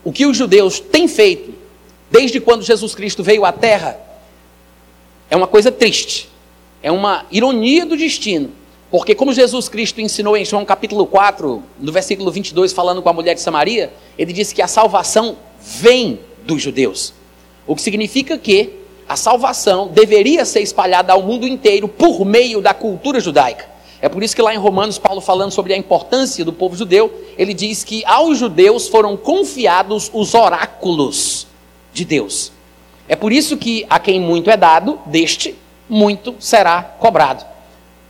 o 0.05 0.13
que 0.13 0.27
os 0.27 0.37
judeus 0.37 0.81
têm 0.81 1.07
feito 1.07 1.55
desde 2.11 2.41
quando 2.41 2.63
Jesus 2.63 2.95
Cristo 2.95 3.23
veio 3.23 3.45
à 3.45 3.53
terra 3.53 3.99
é 5.29 5.37
uma 5.37 5.47
coisa 5.47 5.71
triste. 5.71 6.29
É 6.83 6.91
uma 6.91 7.27
ironia 7.31 7.85
do 7.85 7.97
destino. 7.97 8.51
Porque, 8.91 9.15
como 9.15 9.33
Jesus 9.33 9.69
Cristo 9.69 10.01
ensinou 10.01 10.37
em 10.37 10.45
João 10.45 10.65
capítulo 10.65 11.07
4, 11.07 11.63
no 11.81 11.93
versículo 11.93 12.31
22, 12.31 12.73
falando 12.73 13.03
com 13.03 13.09
a 13.09 13.13
mulher 13.13 13.35
de 13.35 13.41
Samaria, 13.41 13.93
ele 14.17 14.33
disse 14.33 14.55
que 14.55 14.63
a 14.63 14.69
salvação 14.69 15.37
vem 15.61 16.21
dos 16.45 16.63
judeus. 16.63 17.13
O 17.67 17.75
que 17.75 17.83
significa 17.83 18.39
que 18.39 18.71
a 19.09 19.17
salvação 19.17 19.89
deveria 19.89 20.45
ser 20.45 20.61
espalhada 20.61 21.13
ao 21.13 21.23
mundo 21.23 21.47
inteiro 21.47 21.89
por 21.89 22.25
meio 22.25 22.61
da 22.61 22.73
cultura 22.73 23.21
judaica. 23.21 23.76
É 24.01 24.09
por 24.09 24.23
isso 24.23 24.37
que 24.37 24.43
lá 24.43 24.55
em 24.55 24.59
Romanos, 24.59 24.99
Paulo 24.99 25.21
falando 25.21 25.51
sobre 25.51 25.73
a 25.73 25.77
importância 25.77 26.45
do 26.45 26.53
povo 26.53 26.77
judeu, 26.77 27.13
ele 27.39 27.55
diz 27.55 27.83
que 27.83 28.05
aos 28.05 28.39
judeus 28.39 28.89
foram 28.89 29.17
confiados 29.17 30.11
os 30.13 30.35
oráculos 30.35 31.47
de 31.93 32.05
Deus. 32.05 32.53
É 33.09 33.17
por 33.17 33.33
isso 33.33 33.57
que 33.57 33.87
a 33.89 33.99
quem 33.99 34.21
muito 34.21 34.51
é 34.51 34.57
dado, 34.57 34.99
deste 35.07 35.55
muito 35.89 36.35
será 36.39 36.83
cobrado. 36.83 37.45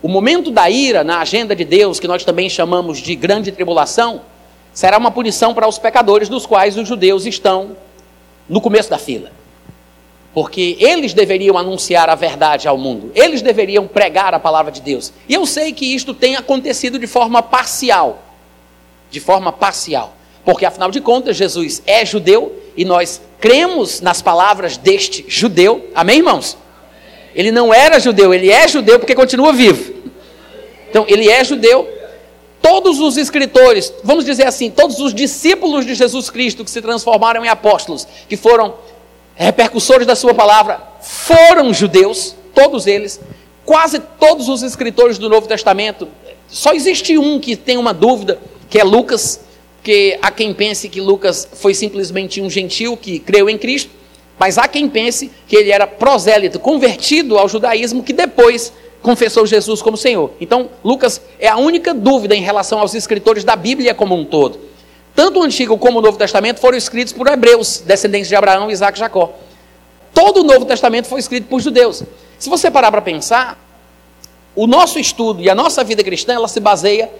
O 0.03 0.09
momento 0.09 0.51
da 0.51 0.69
ira 0.69 1.05
na 1.05 1.21
agenda 1.21 1.55
de 1.55 1.65
Deus, 1.65 2.01
que 2.01 2.09
nós 2.09 2.25
também 2.25 2.49
chamamos 2.49 2.99
de 2.99 3.15
grande 3.15 3.53
tribulação, 3.53 4.23
será 4.73 4.99
uma 4.99 5.11
punição 5.11 5.55
para 5.55 5.69
os 5.69 5.79
pecadores, 5.79 6.29
dos 6.29 6.47
quais 6.47 6.77
os 6.77 6.87
judeus 6.87 7.27
estão 7.27 7.77
no 8.49 8.61
começo 8.61 8.91
da 8.91 8.99
fila. 8.99 9.31
Porque 10.37 10.77
eles 10.79 11.15
deveriam 11.15 11.57
anunciar 11.57 12.11
a 12.11 12.15
verdade 12.15 12.69
ao 12.69 12.77
mundo, 12.77 13.11
eles 13.15 13.41
deveriam 13.41 13.89
pregar 13.89 14.35
a 14.35 14.39
palavra 14.39 14.71
de 14.71 14.83
Deus. 14.83 15.11
E 15.27 15.33
eu 15.33 15.47
sei 15.47 15.73
que 15.73 15.95
isto 15.95 16.13
tem 16.13 16.37
acontecido 16.37 16.99
de 16.99 17.07
forma 17.07 17.43
parcial. 17.43 18.23
De 19.11 19.19
forma 19.19 19.51
parcial. 19.51 20.15
Porque 20.45 20.67
afinal 20.67 20.91
de 20.91 21.01
contas, 21.01 21.39
Jesus 21.39 21.83
é 21.87 22.05
judeu 22.05 22.55
e 22.77 22.85
nós 22.85 23.23
cremos 23.41 24.03
nas 24.03 24.21
palavras 24.21 24.77
deste 24.77 25.25
judeu. 25.27 25.89
Amém, 25.95 26.19
irmãos? 26.19 26.59
Ele 27.35 27.51
não 27.51 27.73
era 27.73 27.99
judeu, 27.99 28.35
ele 28.35 28.51
é 28.51 28.69
judeu 28.69 28.99
porque 28.99 29.15
continua 29.15 29.55
vivo. 29.55 29.95
Então, 30.91 31.07
ele 31.09 31.31
é 31.31 31.43
judeu. 31.45 31.89
Todos 32.61 33.01
os 33.01 33.17
escritores, 33.17 33.91
vamos 34.05 34.27
dizer 34.27 34.47
assim, 34.47 34.71
todos 34.71 34.99
os 34.99 35.15
discípulos 35.15 35.87
de 35.87 35.95
Jesus 35.95 36.29
Cristo 36.29 36.63
que 36.63 36.71
se 36.71 36.83
transformaram 36.83 37.43
em 37.43 37.49
apóstolos, 37.49 38.07
que 38.29 38.37
foram 38.37 38.75
repercussores 39.37 40.07
da 40.07 40.17
sua 40.17 40.35
palavra, 40.35 40.81
foram 41.01 41.73
judeus, 41.73 42.35
todos 42.55 42.87
eles. 42.87 43.21
Quase 43.65 43.99
todos 43.99 44.49
os 44.49 44.63
escritores 44.63 45.19
do 45.19 45.29
Novo 45.29 45.47
Testamento, 45.47 46.09
só 46.49 46.73
existe 46.73 47.19
um 47.19 47.39
que 47.39 47.55
tem 47.55 47.77
uma 47.77 47.93
dúvida, 47.93 48.39
que 48.71 48.79
é 48.79 48.85
Lucas, 48.85 49.41
que 49.83 50.19
há 50.23 50.31
quem 50.31 50.55
pense 50.55 50.89
que 50.89 51.01
Lucas 51.01 51.49
foi 51.53 51.75
simplesmente 51.75 52.41
um 52.41 52.49
gentil 52.49 52.97
que 52.97 53.19
creu 53.19 53.51
em 53.51 53.59
Cristo, 53.59 53.91
mas 54.39 54.59
há 54.59 54.67
quem 54.69 54.89
pense 54.89 55.31
que 55.47 55.57
ele 55.57 55.71
era 55.71 55.87
prosélito, 55.87 56.59
convertido 56.59 57.39
ao 57.39 57.49
judaísmo, 57.49 58.03
que 58.03 58.13
depois 58.13 58.73
confessou 59.03 59.47
Jesus 59.47 59.83
como 59.83 59.97
Senhor. 59.97 60.33
Então, 60.41 60.71
Lucas 60.85 61.21
é 61.39 61.49
a 61.49 61.57
única 61.57 61.95
dúvida 61.95 62.35
em 62.35 62.43
relação 62.43 62.79
aos 62.79 62.95
escritores 62.95 63.45
da 63.45 63.55
Bíblia 63.55 63.95
como 63.95 64.15
um 64.15 64.25
todo. 64.25 64.59
Tanto 65.17 65.41
o 65.41 65.43
Antigo 65.43 65.79
como 65.79 65.99
o 65.99 66.03
Novo 66.03 66.19
Testamento 66.19 66.61
foram 66.61 66.77
escritos 66.77 67.15
por 67.15 67.27
hebreus, 67.27 67.79
descendentes 67.79 68.29
de 68.29 68.37
Abraão, 68.37 68.71
Isaac 68.71 68.99
e 68.99 69.01
Jacó. 69.01 69.33
Todo 70.13 70.41
o 70.41 70.45
Novo 70.45 70.67
Testamento 70.67 71.09
foi 71.09 71.19
escrito 71.19 71.49
por 71.49 71.59
judeus. 71.59 72.03
Se 72.39 72.51
você 72.51 72.71
parar 72.71 72.91
para 72.93 73.01
pensar, 73.01 73.59
o 74.55 74.67
nosso 74.67 74.99
estudo 74.99 75.41
e 75.41 75.49
a 75.49 75.55
nossa 75.55 75.83
vida 75.83 76.05
cristã, 76.05 76.35
ela 76.35 76.49
se 76.49 76.61
baseia 76.61 77.11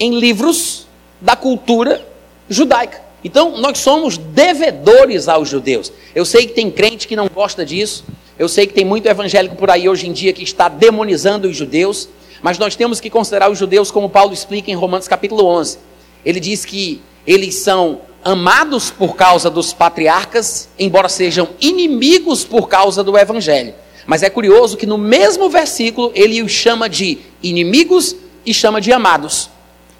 em 0.00 0.18
livros 0.18 0.88
da 1.20 1.36
cultura 1.36 2.04
judaica. 2.48 3.00
Então, 3.22 3.56
nós 3.58 3.78
somos 3.78 4.18
devedores 4.18 5.28
aos 5.28 5.48
judeus. 5.48 5.92
Eu 6.12 6.24
sei 6.24 6.48
que 6.48 6.54
tem 6.54 6.68
crente 6.70 7.06
que 7.06 7.14
não 7.14 7.28
gosta 7.28 7.64
disso. 7.64 8.04
Eu 8.36 8.48
sei 8.48 8.66
que 8.66 8.74
tem 8.74 8.84
muito 8.84 9.06
evangélico 9.06 9.54
por 9.54 9.70
aí 9.70 9.88
hoje 9.88 10.08
em 10.08 10.12
dia 10.12 10.32
que 10.32 10.42
está 10.42 10.68
demonizando 10.68 11.48
os 11.48 11.56
judeus. 11.56 12.08
Mas 12.42 12.58
nós 12.58 12.74
temos 12.74 12.98
que 12.98 13.08
considerar 13.08 13.48
os 13.48 13.58
judeus 13.58 13.92
como 13.92 14.10
Paulo 14.10 14.34
explica 14.34 14.72
em 14.72 14.74
Romanos 14.74 15.06
capítulo 15.06 15.46
11. 15.46 15.78
Ele 16.24 16.40
diz 16.40 16.64
que 16.64 17.00
eles 17.26 17.56
são 17.56 18.00
amados 18.24 18.90
por 18.90 19.16
causa 19.16 19.50
dos 19.50 19.72
patriarcas, 19.72 20.68
embora 20.78 21.08
sejam 21.08 21.48
inimigos 21.60 22.44
por 22.44 22.68
causa 22.68 23.04
do 23.04 23.16
evangelho. 23.18 23.74
Mas 24.06 24.22
é 24.22 24.30
curioso 24.30 24.76
que 24.76 24.86
no 24.86 24.98
mesmo 24.98 25.48
versículo 25.48 26.10
ele 26.14 26.42
os 26.42 26.52
chama 26.52 26.88
de 26.88 27.18
inimigos 27.42 28.16
e 28.44 28.52
chama 28.52 28.80
de 28.80 28.92
amados. 28.92 29.50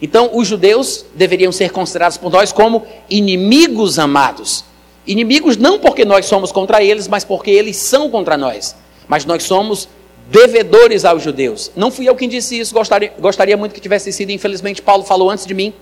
Então, 0.00 0.30
os 0.34 0.46
judeus 0.46 1.04
deveriam 1.14 1.52
ser 1.52 1.70
considerados 1.70 2.18
por 2.18 2.30
nós 2.30 2.52
como 2.52 2.86
inimigos 3.08 3.98
amados. 3.98 4.64
Inimigos 5.06 5.56
não 5.56 5.78
porque 5.78 6.04
nós 6.04 6.26
somos 6.26 6.50
contra 6.50 6.82
eles, 6.82 7.08
mas 7.08 7.24
porque 7.24 7.50
eles 7.50 7.76
são 7.76 8.10
contra 8.10 8.36
nós. 8.36 8.74
Mas 9.06 9.24
nós 9.24 9.44
somos 9.44 9.88
devedores 10.28 11.04
aos 11.04 11.22
judeus. 11.22 11.70
Não 11.76 11.90
fui 11.90 12.08
eu 12.08 12.14
quem 12.14 12.28
disse 12.28 12.58
isso, 12.58 12.74
gostaria, 12.74 13.12
gostaria 13.18 13.56
muito 13.56 13.74
que 13.74 13.80
tivesse 13.80 14.12
sido, 14.12 14.30
infelizmente, 14.30 14.82
Paulo 14.82 15.04
falou 15.04 15.30
antes 15.30 15.46
de 15.46 15.54
mim. 15.54 15.72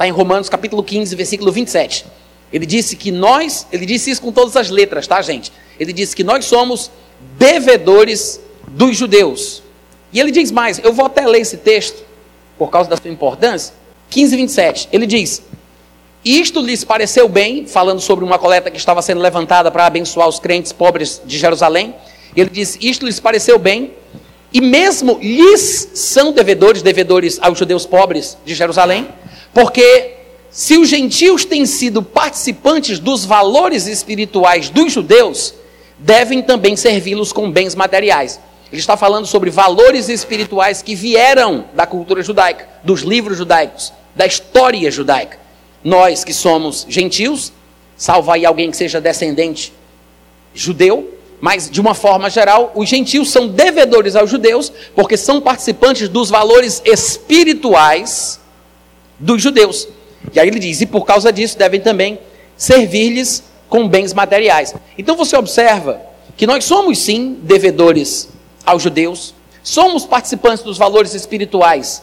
Está 0.00 0.08
em 0.08 0.12
Romanos 0.12 0.48
capítulo 0.48 0.82
15, 0.82 1.14
versículo 1.14 1.52
27. 1.52 2.06
Ele 2.50 2.64
disse 2.64 2.96
que 2.96 3.12
nós, 3.12 3.66
ele 3.70 3.84
disse 3.84 4.10
isso 4.10 4.22
com 4.22 4.32
todas 4.32 4.56
as 4.56 4.70
letras, 4.70 5.06
tá, 5.06 5.20
gente? 5.20 5.52
Ele 5.78 5.92
disse 5.92 6.16
que 6.16 6.24
nós 6.24 6.46
somos 6.46 6.90
devedores 7.36 8.40
dos 8.66 8.96
judeus. 8.96 9.62
E 10.10 10.18
ele 10.18 10.30
diz 10.30 10.50
mais, 10.50 10.78
eu 10.82 10.94
vou 10.94 11.04
até 11.04 11.26
ler 11.26 11.40
esse 11.42 11.58
texto, 11.58 12.02
por 12.56 12.70
causa 12.70 12.88
da 12.88 12.96
sua 12.96 13.10
importância, 13.10 13.74
15, 14.08 14.36
27. 14.36 14.88
Ele 14.90 15.04
diz: 15.04 15.42
Isto 16.24 16.62
lhes 16.62 16.82
pareceu 16.82 17.28
bem, 17.28 17.66
falando 17.66 18.00
sobre 18.00 18.24
uma 18.24 18.38
coleta 18.38 18.70
que 18.70 18.78
estava 18.78 19.02
sendo 19.02 19.20
levantada 19.20 19.70
para 19.70 19.84
abençoar 19.84 20.26
os 20.26 20.38
crentes 20.38 20.72
pobres 20.72 21.20
de 21.26 21.36
Jerusalém. 21.36 21.94
Ele 22.34 22.48
diz: 22.48 22.78
Isto 22.80 23.04
lhes 23.04 23.20
pareceu 23.20 23.58
bem, 23.58 23.92
e 24.50 24.62
mesmo 24.62 25.18
lhes 25.20 25.90
são 25.92 26.32
devedores, 26.32 26.80
devedores 26.80 27.38
aos 27.42 27.58
judeus 27.58 27.84
pobres 27.84 28.38
de 28.46 28.54
Jerusalém, 28.54 29.06
porque 29.52 30.14
se 30.50 30.76
os 30.76 30.88
gentios 30.88 31.44
têm 31.44 31.64
sido 31.64 32.02
participantes 32.02 32.98
dos 32.98 33.24
valores 33.24 33.86
espirituais 33.86 34.68
dos 34.68 34.92
judeus, 34.92 35.54
devem 35.98 36.42
também 36.42 36.76
servi-los 36.76 37.32
com 37.32 37.50
bens 37.50 37.74
materiais. 37.74 38.40
Ele 38.72 38.80
está 38.80 38.96
falando 38.96 39.26
sobre 39.26 39.50
valores 39.50 40.08
espirituais 40.08 40.82
que 40.82 40.94
vieram 40.94 41.66
da 41.74 41.86
cultura 41.86 42.22
judaica, 42.22 42.68
dos 42.82 43.02
livros 43.02 43.36
judaicos, 43.36 43.92
da 44.14 44.26
história 44.26 44.90
judaica. 44.90 45.38
Nós 45.82 46.24
que 46.24 46.32
somos 46.32 46.86
gentios, 46.88 47.52
salvo 47.96 48.30
aí 48.30 48.44
alguém 48.44 48.70
que 48.70 48.76
seja 48.76 49.00
descendente 49.00 49.72
judeu, 50.54 51.14
mas 51.40 51.70
de 51.70 51.80
uma 51.80 51.94
forma 51.94 52.28
geral, 52.28 52.72
os 52.74 52.88
gentios 52.88 53.30
são 53.30 53.48
devedores 53.48 54.14
aos 54.14 54.30
judeus, 54.30 54.70
porque 54.94 55.16
são 55.16 55.40
participantes 55.40 56.08
dos 56.08 56.28
valores 56.28 56.82
espirituais 56.84 58.40
dos 59.20 59.40
judeus. 59.40 59.86
E 60.32 60.40
aí 60.40 60.48
ele 60.48 60.58
diz: 60.58 60.80
e 60.80 60.86
por 60.86 61.04
causa 61.04 61.32
disso 61.32 61.56
devem 61.56 61.80
também 61.80 62.18
servir-lhes 62.56 63.44
com 63.68 63.86
bens 63.86 64.12
materiais. 64.12 64.74
Então 64.98 65.14
você 65.16 65.36
observa 65.36 66.00
que 66.36 66.46
nós 66.46 66.64
somos 66.64 66.98
sim 66.98 67.38
devedores 67.42 68.28
aos 68.64 68.82
judeus, 68.82 69.34
somos 69.62 70.04
participantes 70.04 70.64
dos 70.64 70.78
valores 70.78 71.14
espirituais 71.14 72.02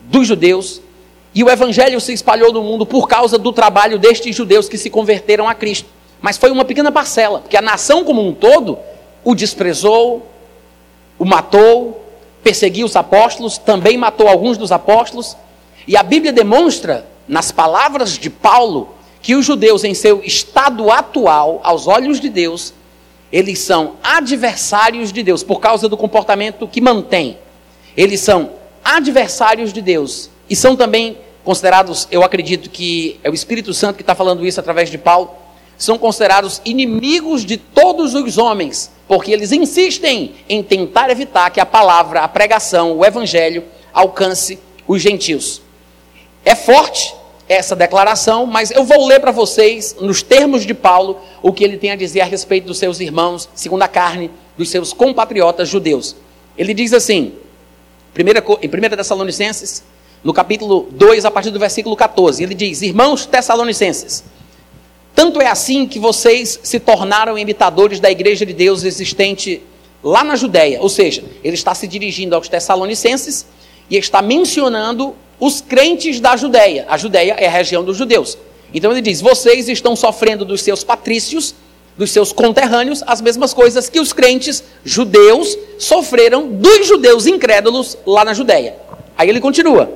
dos 0.00 0.26
judeus, 0.26 0.80
e 1.34 1.42
o 1.42 1.50
evangelho 1.50 2.00
se 2.00 2.12
espalhou 2.12 2.52
no 2.52 2.62
mundo 2.62 2.86
por 2.86 3.08
causa 3.08 3.38
do 3.38 3.52
trabalho 3.52 3.98
destes 3.98 4.34
judeus 4.34 4.68
que 4.68 4.78
se 4.78 4.88
converteram 4.88 5.48
a 5.48 5.54
Cristo. 5.54 5.88
Mas 6.20 6.38
foi 6.38 6.50
uma 6.50 6.64
pequena 6.64 6.90
parcela, 6.90 7.40
porque 7.40 7.56
a 7.56 7.62
nação 7.62 8.04
como 8.04 8.26
um 8.26 8.32
todo 8.32 8.78
o 9.22 9.34
desprezou, 9.34 10.26
o 11.18 11.24
matou, 11.24 12.04
perseguiu 12.42 12.86
os 12.86 12.94
apóstolos, 12.94 13.58
também 13.58 13.96
matou 13.96 14.28
alguns 14.28 14.56
dos 14.56 14.70
apóstolos. 14.70 15.36
E 15.86 15.96
a 15.96 16.02
Bíblia 16.02 16.32
demonstra 16.32 17.06
nas 17.26 17.50
palavras 17.50 18.18
de 18.18 18.30
Paulo, 18.30 18.94
que 19.20 19.34
os 19.34 19.44
judeus, 19.44 19.84
em 19.84 19.94
seu 19.94 20.22
estado 20.22 20.90
atual, 20.90 21.60
aos 21.62 21.86
olhos 21.86 22.20
de 22.20 22.28
Deus, 22.28 22.74
eles 23.32 23.58
são 23.58 23.94
adversários 24.02 25.12
de 25.12 25.22
Deus 25.22 25.42
por 25.42 25.60
causa 25.60 25.88
do 25.88 25.96
comportamento 25.96 26.68
que 26.68 26.80
mantém. 26.80 27.38
Eles 27.96 28.20
são 28.20 28.52
adversários 28.84 29.72
de 29.72 29.80
Deus 29.80 30.30
e 30.48 30.54
são 30.54 30.76
também 30.76 31.16
considerados, 31.42 32.06
eu 32.10 32.22
acredito 32.22 32.70
que 32.70 33.18
é 33.22 33.30
o 33.30 33.34
Espírito 33.34 33.74
Santo 33.74 33.96
que 33.96 34.02
está 34.02 34.14
falando 34.14 34.46
isso 34.46 34.60
através 34.60 34.90
de 34.90 34.98
Paulo, 34.98 35.30
são 35.76 35.98
considerados 35.98 36.62
inimigos 36.64 37.44
de 37.44 37.56
todos 37.56 38.14
os 38.14 38.38
homens, 38.38 38.90
porque 39.08 39.32
eles 39.32 39.52
insistem 39.52 40.34
em 40.48 40.62
tentar 40.62 41.10
evitar 41.10 41.50
que 41.50 41.60
a 41.60 41.66
palavra, 41.66 42.20
a 42.20 42.28
pregação, 42.28 42.96
o 42.96 43.04
evangelho 43.04 43.64
alcance 43.92 44.58
os 44.86 45.02
gentios. 45.02 45.63
É 46.44 46.54
forte 46.54 47.14
essa 47.48 47.76
declaração, 47.76 48.46
mas 48.46 48.70
eu 48.70 48.84
vou 48.84 49.06
ler 49.06 49.20
para 49.20 49.30
vocês, 49.30 49.96
nos 50.00 50.22
termos 50.22 50.64
de 50.64 50.74
Paulo, 50.74 51.20
o 51.42 51.52
que 51.52 51.62
ele 51.62 51.76
tem 51.76 51.90
a 51.90 51.96
dizer 51.96 52.20
a 52.20 52.24
respeito 52.24 52.66
dos 52.66 52.78
seus 52.78 53.00
irmãos, 53.00 53.48
segundo 53.54 53.82
a 53.82 53.88
carne, 53.88 54.30
dos 54.56 54.70
seus 54.70 54.92
compatriotas 54.92 55.68
judeus. 55.68 56.16
Ele 56.56 56.72
diz 56.72 56.92
assim, 56.92 57.34
em 58.16 58.68
1 58.68 58.96
Tessalonicenses, 58.96 59.82
no 60.22 60.32
capítulo 60.32 60.88
2, 60.90 61.24
a 61.24 61.30
partir 61.30 61.50
do 61.50 61.58
versículo 61.58 61.94
14, 61.94 62.42
ele 62.42 62.54
diz: 62.54 62.80
Irmãos 62.80 63.26
Tessalonicenses, 63.26 64.24
tanto 65.14 65.40
é 65.40 65.48
assim 65.48 65.86
que 65.86 65.98
vocês 65.98 66.58
se 66.62 66.80
tornaram 66.80 67.38
imitadores 67.38 68.00
da 68.00 68.10
igreja 68.10 68.46
de 68.46 68.54
Deus 68.54 68.84
existente 68.84 69.62
lá 70.02 70.24
na 70.24 70.34
Judéia. 70.34 70.80
Ou 70.80 70.88
seja, 70.88 71.22
ele 71.42 71.54
está 71.54 71.74
se 71.74 71.86
dirigindo 71.86 72.34
aos 72.34 72.48
Tessalonicenses 72.48 73.46
e 73.90 73.96
está 73.98 74.22
mencionando 74.22 75.14
os 75.38 75.60
crentes 75.60 76.20
da 76.20 76.36
Judéia. 76.36 76.86
A 76.88 76.96
Judéia 76.96 77.34
é 77.38 77.46
a 77.46 77.50
região 77.50 77.84
dos 77.84 77.96
judeus. 77.96 78.38
Então 78.72 78.90
ele 78.90 79.00
diz: 79.00 79.20
vocês 79.20 79.68
estão 79.68 79.94
sofrendo 79.94 80.44
dos 80.44 80.62
seus 80.62 80.82
patrícios, 80.82 81.54
dos 81.96 82.10
seus 82.10 82.32
conterrâneos, 82.32 83.02
as 83.06 83.20
mesmas 83.20 83.54
coisas 83.54 83.88
que 83.88 84.00
os 84.00 84.12
crentes 84.12 84.64
judeus 84.84 85.56
sofreram 85.78 86.48
dos 86.48 86.86
judeus 86.86 87.26
incrédulos 87.26 87.96
lá 88.04 88.24
na 88.24 88.34
Judéia. 88.34 88.76
Aí 89.16 89.28
ele 89.28 89.40
continua. 89.40 89.90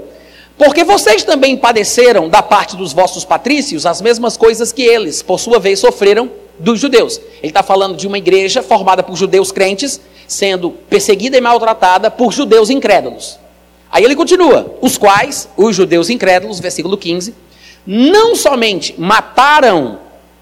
Porque 0.57 0.83
vocês 0.83 1.23
também 1.23 1.57
padeceram 1.57 2.29
da 2.29 2.43
parte 2.43 2.77
dos 2.77 2.93
vossos 2.93 3.25
patrícios 3.25 3.87
as 3.87 4.01
mesmas 4.01 4.37
coisas 4.37 4.73
que 4.73 4.83
eles, 4.83 5.23
por 5.23 5.39
sua 5.39 5.61
vez, 5.61 5.79
sofreram 5.79 6.31
dos 6.59 6.81
judeus. 6.81 7.21
Ele 7.41 7.51
está 7.51 7.63
falando 7.63 7.97
de 7.97 8.07
uma 8.07 8.19
igreja 8.19 8.61
formada 8.61 9.03
por 9.03 9.17
judeus 9.17 9.53
crentes, 9.53 10.01
sendo 10.27 10.71
perseguida 10.71 11.37
e 11.37 11.41
maltratada 11.41 12.11
por 12.11 12.33
judeus 12.33 12.71
incrédulos. 12.71 13.39
Aí 13.91 14.05
ele 14.05 14.17
continua: 14.17 14.77
os 14.81 14.99
quais, 14.99 15.49
os 15.57 15.75
judeus 15.75 16.11
incrédulos, 16.11 16.61
versículo 16.61 16.97
15, 16.97 17.35
não 17.87 18.35
somente 18.37 18.95
mataram 18.99 19.99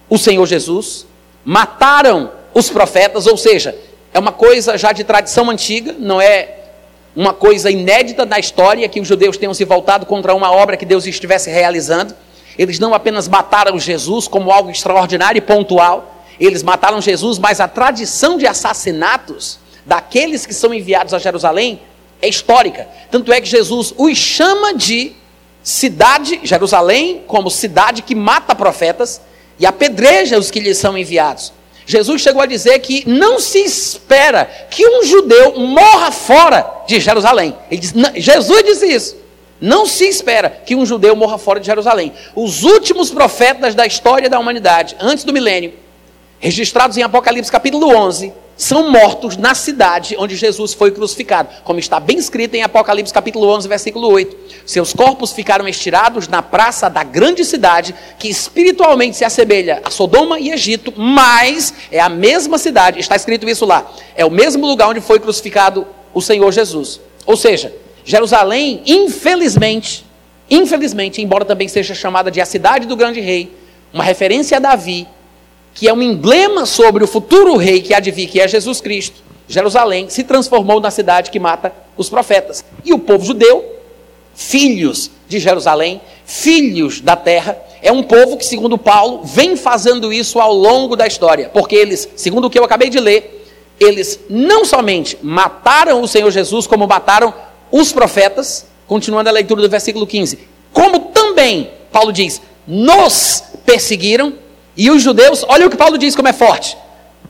o 0.09 0.19
Senhor 0.19 0.47
Jesus, 0.47 1.07
mataram 1.45 2.31
os 2.53 2.69
profetas, 2.71 3.27
ou 3.27 3.37
seja, 3.37 3.77
é 4.13 4.19
uma 4.19 4.33
coisa 4.33 4.79
já 4.79 4.93
de 4.93 5.05
tradição 5.05 5.51
antiga, 5.51 5.95
não 5.99 6.21
é 6.21 6.57
uma 7.15 7.33
coisa 7.33 7.71
inédita 7.71 8.27
na 8.27 8.39
história 8.39 8.89
que 8.89 9.01
os 9.01 9.09
judeus 9.09 9.37
tenham 9.37 9.55
se 9.55 9.65
voltado 9.65 10.07
contra 10.07 10.35
uma 10.35 10.51
obra 10.51 10.77
que 10.77 10.85
Deus 10.85 11.07
estivesse 11.07 11.51
realizando. 11.51 12.15
Eles 12.59 12.79
não 12.79 12.95
apenas 12.95 13.29
mataram 13.29 13.79
Jesus 13.79 14.27
como 14.29 14.51
algo 14.51 14.71
extraordinário 14.71 15.39
e 15.39 15.43
pontual, 15.43 16.25
eles 16.39 16.63
mataram 16.63 17.01
Jesus, 17.01 17.39
mas 17.39 17.61
a 17.61 17.69
tradição 17.69 18.37
de 18.37 18.47
assassinatos 18.47 19.59
daqueles 19.85 20.45
que 20.45 20.53
são 20.53 20.75
enviados 20.75 21.15
a 21.15 21.19
Jerusalém 21.19 21.81
é 22.27 22.29
histórica. 22.29 22.89
Tanto 23.11 23.33
é 23.33 23.41
que 23.41 23.49
Jesus 23.49 23.95
os 23.97 24.19
chama 24.19 24.75
de 24.75 25.13
cidade, 25.63 26.41
Jerusalém, 26.43 27.23
como 27.27 27.51
cidade 27.51 28.03
que 28.03 28.15
mata 28.15 28.55
profetas 28.55 29.21
e 29.59 29.65
apedreja 29.65 30.39
os 30.39 30.51
que 30.51 30.61
lhes 30.61 30.79
são 30.79 30.99
enviados. 30.99 31.53
Jesus 31.87 32.21
chegou 32.21 32.43
a 32.43 32.47
dizer 32.47 32.81
que 32.81 33.09
não 33.09 33.39
se 33.39 33.61
espera 33.61 34.45
que 34.69 34.87
um 34.87 35.05
judeu 35.05 35.57
morra 35.57 36.11
fora 36.11 36.69
de 36.87 36.99
Jerusalém. 36.99 37.57
Diz, 37.71 37.95
Jesus 38.17 38.65
disse 38.65 38.87
isso. 38.87 39.17
Não 39.61 39.87
se 39.87 40.07
espera 40.07 40.51
que 40.51 40.75
um 40.75 40.85
judeu 40.85 41.17
morra 41.17 41.39
fora 41.39 41.61
de 41.61 41.67
Jerusalém. 41.67 42.13
Os 42.35 42.63
últimos 42.65 43.11
profetas 43.11 43.75
da 43.75 43.87
história 43.87 44.29
da 44.29 44.39
humanidade, 44.39 44.97
antes 45.01 45.25
do 45.25 45.33
milênio, 45.33 45.73
registrados 46.39 46.97
em 46.97 47.03
Apocalipse 47.03 47.51
capítulo 47.51 47.89
11, 47.89 48.33
são 48.57 48.91
mortos 48.91 49.37
na 49.37 49.55
cidade 49.55 50.17
onde 50.19 50.35
Jesus 50.35 50.73
foi 50.73 50.91
crucificado, 50.91 51.51
como 51.63 51.79
está 51.79 52.01
bem 52.01 52.17
escrito 52.17 52.55
em 52.55 52.63
Apocalipse 52.63 53.13
capítulo 53.13 53.47
11, 53.49 53.69
versículo 53.69 54.09
8. 54.09 54.37
Seus 54.65 54.95
corpos 54.95 55.33
ficaram 55.33 55.69
estirados 55.69 56.27
na 56.27 56.41
praça 56.41 56.89
da 56.89 57.03
grande 57.03 57.45
cidade, 57.45 57.95
que 58.19 58.29
espiritualmente 58.29 59.17
se 59.17 59.25
assemelha 59.25 59.83
a 59.85 59.91
Sodoma 59.91 60.41
e 60.41 60.51
Egito, 60.51 60.93
mas 60.97 61.75
é 61.93 62.01
a 62.01 62.09
mesma 62.09 62.57
cidade, 62.57 62.99
está 62.99 63.15
escrito 63.15 63.47
isso 63.47 63.67
lá. 63.67 63.91
É 64.15 64.25
o 64.25 64.31
mesmo 64.31 64.67
lugar 64.67 64.89
onde 64.89 65.03
foi 65.03 65.21
crucificado 65.21 65.87
o 66.15 66.23
Senhor 66.23 66.51
Jesus. 66.51 66.99
Ou 67.27 67.37
seja, 67.37 67.75
Jerusalém, 68.07 68.83
infelizmente, 68.87 70.07
infelizmente, 70.51 71.21
embora 71.21 71.45
também 71.45 71.69
seja 71.69 71.95
chamada 71.95 72.31
de 72.31 72.41
a 72.41 72.47
cidade 72.47 72.87
do 72.87 72.97
grande 72.97 73.21
rei, 73.21 73.55
uma 73.93 74.03
referência 74.03 74.57
a 74.57 74.61
Davi, 74.61 75.07
que 75.77 75.87
é 75.87 75.93
um 75.93 76.03
emblema 76.03 76.65
sobre 76.65 77.05
o 77.05 77.07
futuro 77.07 77.55
rei 77.55 77.83
que 77.83 77.93
há 77.93 78.01
de 78.01 78.11
vir, 78.11 78.29
que 78.29 78.41
é 78.41 78.49
Jesus 78.49 78.81
Cristo, 78.81 79.23
Jerusalém 79.47 80.09
se 80.09 80.25
transformou 80.25 80.81
na 80.81 80.91
cidade 80.91 81.31
que 81.31 81.39
mata 81.39 81.73
os 81.99 82.09
profetas. 82.09 82.65
E 82.83 82.95
o 82.95 82.99
povo 82.99 83.25
judeu, 83.25 83.63
filhos 84.35 85.11
de 85.29 85.39
Jerusalém, 85.39 86.01
filhos 86.25 87.03
da 87.03 87.15
terra, 87.15 87.59
é 87.83 87.93
um 87.93 88.03
povo 88.03 88.39
que, 88.39 88.45
segundo 88.47 88.79
Paulo, 88.79 89.21
vem 89.23 89.55
fazendo 89.55 90.11
isso 90.11 90.41
ao 90.41 90.53
longo 90.53 90.97
da 90.97 91.07
história, 91.07 91.51
porque 91.53 91.77
eles, 91.77 92.09
segundo 92.17 92.47
o 92.47 92.51
que 92.51 92.59
eu 92.59 92.65
acabei 92.65 92.89
de 92.89 92.99
ler, 92.99 93.47
eles 93.79 94.19
não 94.31 94.65
somente 94.65 95.19
mataram 95.23 96.01
o 96.01 96.09
Senhor 96.09 96.31
Jesus, 96.31 96.67
como 96.67 96.87
mataram 96.87 97.35
os 97.71 97.93
profetas, 97.93 98.67
continuando 98.87 99.29
a 99.29 99.33
leitura 99.33 99.61
do 99.61 99.69
versículo 99.69 100.07
15, 100.07 100.39
como 100.73 101.01
também, 101.13 101.71
Paulo 101.93 102.15
diz, 102.15 102.41
nos 102.67 103.45
perseguiram 103.67 104.46
e 104.77 104.91
os 104.91 105.03
judeus, 105.03 105.45
olha 105.49 105.67
o 105.67 105.71
que 105.71 105.77
Paulo 105.77 105.97
diz 105.97 106.15
como 106.15 106.29
é 106.29 106.33
forte. 106.33 106.77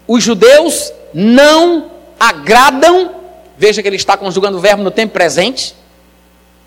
Os 0.07 0.23
judeus 0.23 0.93
não 1.15 1.91
agradam, 2.19 3.15
veja 3.57 3.83
que 3.83 3.89
ele 3.89 3.97
está 3.97 4.17
conjugando 4.17 4.59
o 4.59 4.61
verbo 4.61 4.83
no 4.83 4.91
tempo 4.91 5.13
presente. 5.13 5.75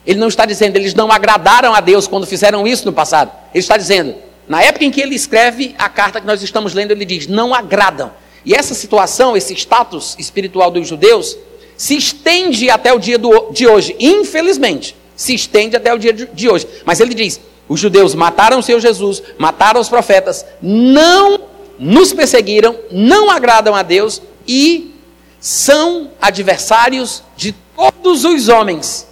Ele 0.06 0.20
não 0.20 0.28
está 0.28 0.46
dizendo, 0.46 0.78
eles 0.78 0.94
não 0.94 1.12
agradaram 1.12 1.74
a 1.74 1.82
Deus 1.82 2.08
quando 2.08 2.26
fizeram 2.26 2.65
isso 2.65 2.86
no 2.86 2.94
passado. 2.94 3.32
Ele 3.54 3.62
está 3.62 3.76
dizendo, 3.76 4.15
na 4.48 4.63
época 4.63 4.86
em 4.86 4.92
que 4.92 5.02
ele 5.02 5.15
escreve 5.15 5.76
a 5.78 5.89
carta 5.89 6.22
que 6.22 6.26
nós 6.26 6.42
estamos 6.42 6.74
lendo, 6.74 6.92
ele 6.92 7.06
diz, 7.06 7.28
não 7.28 7.54
agradam. 7.54 8.12
E 8.46 8.56
essa 8.56 8.74
situação, 8.74 9.36
esse 9.36 9.54
status 9.54 10.15
espiritual 10.18 10.72
dos 10.72 10.88
judeus, 10.88 11.38
se 11.76 11.96
estende 11.96 12.70
até 12.70 12.94
o 12.94 13.00
dia 13.00 13.18
do, 13.18 13.52
de 13.52 13.68
hoje. 13.68 13.96
Infelizmente, 14.00 14.96
se 15.15 15.36
estende 15.36 15.76
até 15.76 15.94
o 15.94 16.00
dia 16.00 16.13
de, 16.13 16.26
de 16.28 16.50
hoje. 16.50 16.68
Mas 16.86 17.00
ele 17.00 17.13
diz: 17.13 17.39
os 17.69 17.79
judeus 17.79 18.15
mataram 18.15 18.60
o 18.60 18.63
seu 18.63 18.79
Jesus, 18.79 19.21
mataram 19.38 19.79
os 19.79 19.88
profetas, 19.88 20.43
não 20.60 21.39
nos 21.77 22.12
perseguiram, 22.12 22.75
não 22.91 23.29
agradam 23.29 23.75
a 23.75 23.84
Deus 23.84 24.21
e 24.47 24.95
são 25.39 26.10
adversários 26.19 27.23
de 27.38 27.53
todos 27.75 28.25
os 28.25 28.49
homens. 28.49 29.08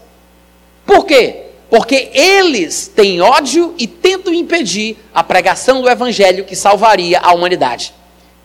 Por 0.85 1.05
quê? 1.05 1.43
Porque 1.69 2.09
eles 2.13 2.91
têm 2.93 3.21
ódio 3.21 3.75
e 3.77 3.85
tentam 3.85 4.33
impedir 4.33 4.97
a 5.13 5.23
pregação 5.23 5.81
do 5.81 5.89
evangelho 5.89 6.43
que 6.43 6.55
salvaria 6.55 7.19
a 7.19 7.33
humanidade. 7.33 7.93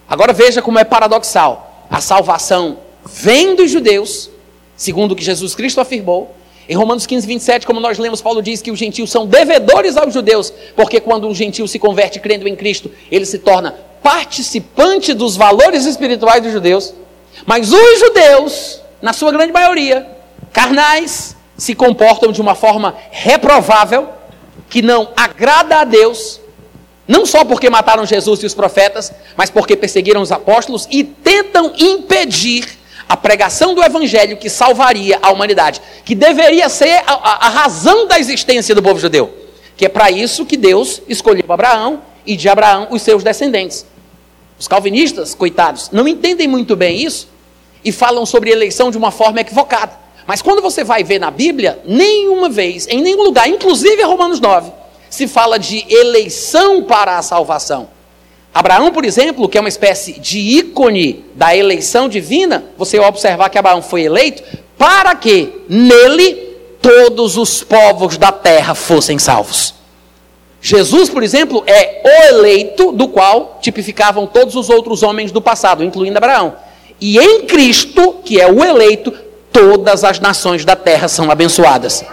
Agora 0.08 0.32
veja 0.32 0.60
como 0.60 0.78
é 0.78 0.84
paradoxal. 0.84 1.86
A 1.90 2.00
salvação 2.00 2.78
vem 3.04 3.54
dos 3.54 3.70
judeus, 3.70 4.30
segundo 4.76 5.12
o 5.12 5.16
que 5.16 5.24
Jesus 5.24 5.54
Cristo 5.54 5.80
afirmou, 5.80 6.36
em 6.72 6.74
Romanos 6.74 7.04
15, 7.04 7.26
27, 7.26 7.66
como 7.66 7.80
nós 7.80 7.98
lemos, 7.98 8.22
Paulo 8.22 8.40
diz 8.40 8.62
que 8.62 8.70
os 8.70 8.78
gentios 8.78 9.10
são 9.10 9.26
devedores 9.26 9.94
aos 9.94 10.14
judeus, 10.14 10.50
porque 10.74 11.00
quando 11.00 11.28
um 11.28 11.34
gentio 11.34 11.68
se 11.68 11.78
converte 11.78 12.18
crendo 12.18 12.48
em 12.48 12.56
Cristo, 12.56 12.90
ele 13.10 13.26
se 13.26 13.40
torna 13.40 13.72
participante 14.02 15.12
dos 15.12 15.36
valores 15.36 15.84
espirituais 15.84 16.42
dos 16.42 16.50
judeus. 16.50 16.94
Mas 17.44 17.70
os 17.70 18.00
judeus, 18.00 18.80
na 19.02 19.12
sua 19.12 19.30
grande 19.30 19.52
maioria, 19.52 20.16
carnais, 20.50 21.36
se 21.58 21.74
comportam 21.74 22.32
de 22.32 22.40
uma 22.40 22.54
forma 22.54 22.96
reprovável, 23.10 24.08
que 24.70 24.80
não 24.80 25.10
agrada 25.14 25.76
a 25.76 25.84
Deus, 25.84 26.40
não 27.06 27.26
só 27.26 27.44
porque 27.44 27.68
mataram 27.68 28.06
Jesus 28.06 28.42
e 28.42 28.46
os 28.46 28.54
profetas, 28.54 29.12
mas 29.36 29.50
porque 29.50 29.76
perseguiram 29.76 30.22
os 30.22 30.32
apóstolos 30.32 30.88
e 30.90 31.04
tentam 31.04 31.74
impedir 31.76 32.78
a 33.08 33.16
pregação 33.16 33.74
do 33.74 33.82
evangelho 33.82 34.36
que 34.36 34.48
salvaria 34.48 35.18
a 35.22 35.30
humanidade, 35.30 35.80
que 36.04 36.14
deveria 36.14 36.68
ser 36.68 37.02
a, 37.06 37.12
a, 37.12 37.46
a 37.46 37.48
razão 37.48 38.06
da 38.06 38.18
existência 38.18 38.74
do 38.74 38.82
povo 38.82 38.98
judeu. 38.98 39.32
Que 39.76 39.86
é 39.86 39.88
para 39.88 40.10
isso 40.10 40.46
que 40.46 40.56
Deus 40.56 41.02
escolheu 41.08 41.44
Abraão 41.48 42.02
e 42.26 42.36
de 42.36 42.48
Abraão 42.48 42.88
os 42.90 43.02
seus 43.02 43.22
descendentes. 43.22 43.86
Os 44.58 44.68
calvinistas, 44.68 45.34
coitados, 45.34 45.90
não 45.90 46.06
entendem 46.06 46.46
muito 46.46 46.76
bem 46.76 47.02
isso 47.02 47.28
e 47.84 47.90
falam 47.90 48.24
sobre 48.24 48.50
eleição 48.50 48.90
de 48.90 48.96
uma 48.96 49.10
forma 49.10 49.40
equivocada. 49.40 49.92
Mas 50.26 50.40
quando 50.40 50.62
você 50.62 50.84
vai 50.84 51.02
ver 51.02 51.18
na 51.18 51.30
Bíblia, 51.30 51.80
nenhuma 51.84 52.48
vez, 52.48 52.86
em 52.86 53.02
nenhum 53.02 53.22
lugar, 53.22 53.48
inclusive 53.48 54.02
Romanos 54.04 54.40
9, 54.40 54.70
se 55.10 55.26
fala 55.26 55.58
de 55.58 55.84
eleição 55.92 56.84
para 56.84 57.18
a 57.18 57.22
salvação. 57.22 57.88
Abraão, 58.54 58.92
por 58.92 59.04
exemplo, 59.04 59.48
que 59.48 59.56
é 59.56 59.60
uma 59.60 59.68
espécie 59.68 60.20
de 60.20 60.38
ícone 60.38 61.24
da 61.34 61.56
eleição 61.56 62.08
divina, 62.08 62.64
você 62.76 62.98
observar 62.98 63.48
que 63.48 63.58
Abraão 63.58 63.80
foi 63.80 64.02
eleito 64.02 64.42
para 64.76 65.14
que 65.14 65.62
nele 65.68 66.34
todos 66.82 67.36
os 67.38 67.62
povos 67.62 68.18
da 68.18 68.30
terra 68.30 68.74
fossem 68.74 69.18
salvos. 69.18 69.74
Jesus, 70.60 71.08
por 71.08 71.22
exemplo, 71.22 71.64
é 71.66 72.02
o 72.04 72.34
eleito 72.34 72.92
do 72.92 73.08
qual 73.08 73.58
tipificavam 73.60 74.26
todos 74.26 74.54
os 74.54 74.68
outros 74.68 75.02
homens 75.02 75.32
do 75.32 75.40
passado, 75.40 75.82
incluindo 75.82 76.18
Abraão. 76.18 76.54
E 77.00 77.18
em 77.18 77.46
Cristo, 77.46 78.16
que 78.24 78.40
é 78.40 78.46
o 78.50 78.62
eleito, 78.62 79.12
todas 79.50 80.04
as 80.04 80.20
nações 80.20 80.64
da 80.64 80.76
terra 80.76 81.08
são 81.08 81.30
abençoadas. 81.30 82.04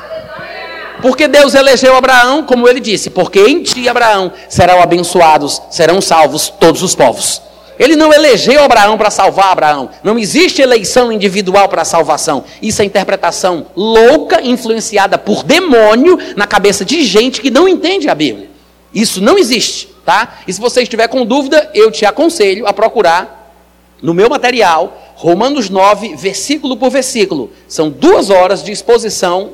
Porque 1.01 1.27
Deus 1.27 1.55
elegeu 1.55 1.95
Abraão, 1.95 2.43
como 2.43 2.67
ele 2.67 2.79
disse, 2.79 3.09
porque 3.09 3.39
em 3.39 3.63
ti, 3.63 3.87
Abraão, 3.87 4.31
serão 4.49 4.81
abençoados, 4.81 5.61
serão 5.69 6.01
salvos 6.01 6.49
todos 6.49 6.81
os 6.81 6.93
povos. 6.93 7.41
Ele 7.79 7.95
não 7.95 8.11
elegeu 8.11 8.61
Abraão 8.61 8.97
para 8.97 9.09
salvar 9.09 9.53
Abraão. 9.53 9.89
Não 10.03 10.19
existe 10.19 10.61
eleição 10.61 11.09
individual 11.09 11.69
para 11.69 11.85
salvação. 11.85 12.43
Isso 12.61 12.81
é 12.81 12.85
interpretação 12.85 13.67
louca, 13.73 14.41
influenciada 14.41 15.17
por 15.17 15.43
demônio 15.43 16.19
na 16.35 16.45
cabeça 16.45 16.83
de 16.83 17.01
gente 17.03 17.39
que 17.39 17.49
não 17.49 17.69
entende 17.69 18.09
a 18.09 18.15
Bíblia. 18.15 18.49
Isso 18.93 19.21
não 19.21 19.37
existe, 19.37 19.87
tá? 20.05 20.39
E 20.45 20.51
se 20.51 20.59
você 20.59 20.81
estiver 20.81 21.07
com 21.07 21.25
dúvida, 21.25 21.71
eu 21.73 21.89
te 21.89 22.05
aconselho 22.05 22.67
a 22.67 22.73
procurar 22.73 23.53
no 24.01 24.13
meu 24.13 24.29
material 24.29 25.13
Romanos 25.15 25.69
9, 25.69 26.15
versículo 26.15 26.75
por 26.75 26.89
versículo. 26.89 27.51
São 27.67 27.89
duas 27.89 28.29
horas 28.29 28.61
de 28.61 28.73
exposição 28.73 29.51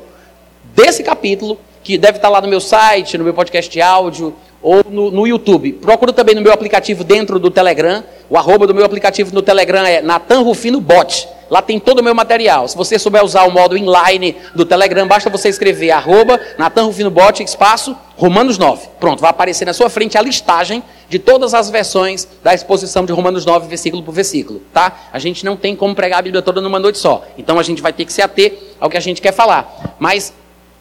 desse 0.76 1.04
capítulo, 1.04 1.58
que 1.84 1.98
deve 1.98 2.18
estar 2.18 2.30
lá 2.30 2.42
no 2.42 2.48
meu 2.48 2.60
site, 2.60 3.18
no 3.18 3.24
meu 3.24 3.34
podcast 3.34 3.72
de 3.72 3.82
áudio 3.82 4.36
ou 4.62 4.84
no, 4.90 5.12
no 5.12 5.28
YouTube. 5.28 5.74
Procura 5.74 6.12
também 6.12 6.34
no 6.34 6.42
meu 6.42 6.52
aplicativo 6.52 7.04
dentro 7.04 7.38
do 7.38 7.52
Telegram. 7.52 8.04
O 8.28 8.36
arroba 8.36 8.66
do 8.66 8.74
meu 8.74 8.84
aplicativo 8.84 9.34
no 9.34 9.44
Telegram 9.44 9.86
é 9.86 10.02
Natan 10.02 10.42
Rufino 10.42 10.82
Bot. 10.82 11.28
Lá 11.48 11.62
tem 11.62 11.80
todo 11.80 12.00
o 12.00 12.04
meu 12.04 12.16
material. 12.16 12.68
Se 12.68 12.76
você 12.76 12.98
souber 12.98 13.24
usar 13.24 13.44
o 13.44 13.52
modo 13.52 13.78
inline 13.78 14.36
do 14.56 14.66
Telegram, 14.66 15.08
basta 15.08 15.30
você 15.30 15.50
escrever 15.50 15.92
arroba 15.92 16.40
Natan 16.58 16.86
Rufino 16.86 17.12
Bot, 17.12 17.44
espaço, 17.44 17.96
Romanos 18.18 18.58
9. 18.58 18.88
Pronto, 19.00 19.22
vai 19.22 19.30
aparecer 19.30 19.66
na 19.66 19.74
sua 19.74 19.88
frente 19.88 20.18
a 20.18 20.22
listagem 20.24 20.82
de 21.08 21.20
todas 21.20 21.54
as 21.54 21.70
versões 21.70 22.28
da 22.44 22.52
exposição 22.52 23.06
de 23.06 23.14
Romanos 23.14 23.46
9, 23.46 23.68
versículo 23.68 24.02
por 24.02 24.12
versículo. 24.12 24.64
Tá? 24.74 25.10
A 25.14 25.20
gente 25.20 25.46
não 25.46 25.56
tem 25.56 25.76
como 25.76 25.94
pregar 25.94 26.18
a 26.18 26.22
Bíblia 26.24 26.42
toda 26.42 26.60
numa 26.60 26.80
noite 26.80 26.98
só. 26.98 27.24
Então 27.38 27.60
a 27.60 27.64
gente 27.64 27.84
vai 27.84 27.94
ter 27.94 28.06
que 28.06 28.12
se 28.12 28.24
ater 28.24 28.58
ao 28.80 28.90
que 28.90 28.98
a 28.98 29.02
gente 29.02 29.22
quer 29.22 29.32
falar. 29.32 29.96
Mas 30.00 30.34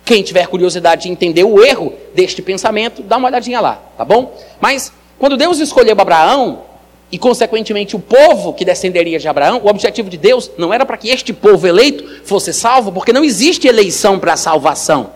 quem 0.04 0.22
tiver 0.22 0.46
curiosidade 0.46 1.04
de 1.04 1.08
entender 1.08 1.44
o 1.44 1.64
erro 1.64 1.92
deste 2.14 2.42
pensamento, 2.42 3.02
dá 3.02 3.16
uma 3.16 3.28
olhadinha 3.28 3.60
lá, 3.60 3.82
tá 3.96 4.04
bom? 4.04 4.36
Mas 4.60 4.92
quando 5.18 5.36
Deus 5.36 5.58
escolheu 5.60 5.96
Abraão 5.98 6.62
e 7.10 7.16
consequentemente 7.16 7.96
o 7.96 7.98
povo 7.98 8.52
que 8.52 8.64
descenderia 8.64 9.18
de 9.18 9.26
Abraão, 9.26 9.60
o 9.64 9.68
objetivo 9.68 10.10
de 10.10 10.18
Deus 10.18 10.50
não 10.58 10.74
era 10.74 10.84
para 10.84 10.98
que 10.98 11.08
este 11.08 11.32
povo 11.32 11.66
eleito 11.66 12.22
fosse 12.24 12.52
salvo, 12.52 12.92
porque 12.92 13.12
não 13.12 13.24
existe 13.24 13.66
eleição 13.66 14.18
para 14.18 14.36
salvação. 14.36 15.10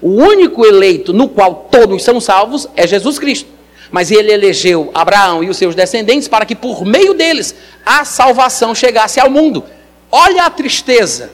O 0.00 0.10
único 0.10 0.66
eleito 0.66 1.12
no 1.12 1.28
qual 1.28 1.68
todos 1.70 2.02
são 2.02 2.20
salvos 2.20 2.66
é 2.74 2.86
Jesus 2.86 3.20
Cristo. 3.20 3.48
Mas 3.92 4.10
ele 4.10 4.32
elegeu 4.32 4.90
Abraão 4.94 5.44
e 5.44 5.50
os 5.50 5.56
seus 5.56 5.74
descendentes 5.74 6.26
para 6.26 6.46
que 6.46 6.56
por 6.56 6.84
meio 6.84 7.14
deles 7.14 7.54
a 7.86 8.04
salvação 8.04 8.74
chegasse 8.74 9.20
ao 9.20 9.30
mundo. 9.30 9.62
Olha 10.10 10.46
a 10.46 10.50
tristeza. 10.50 11.30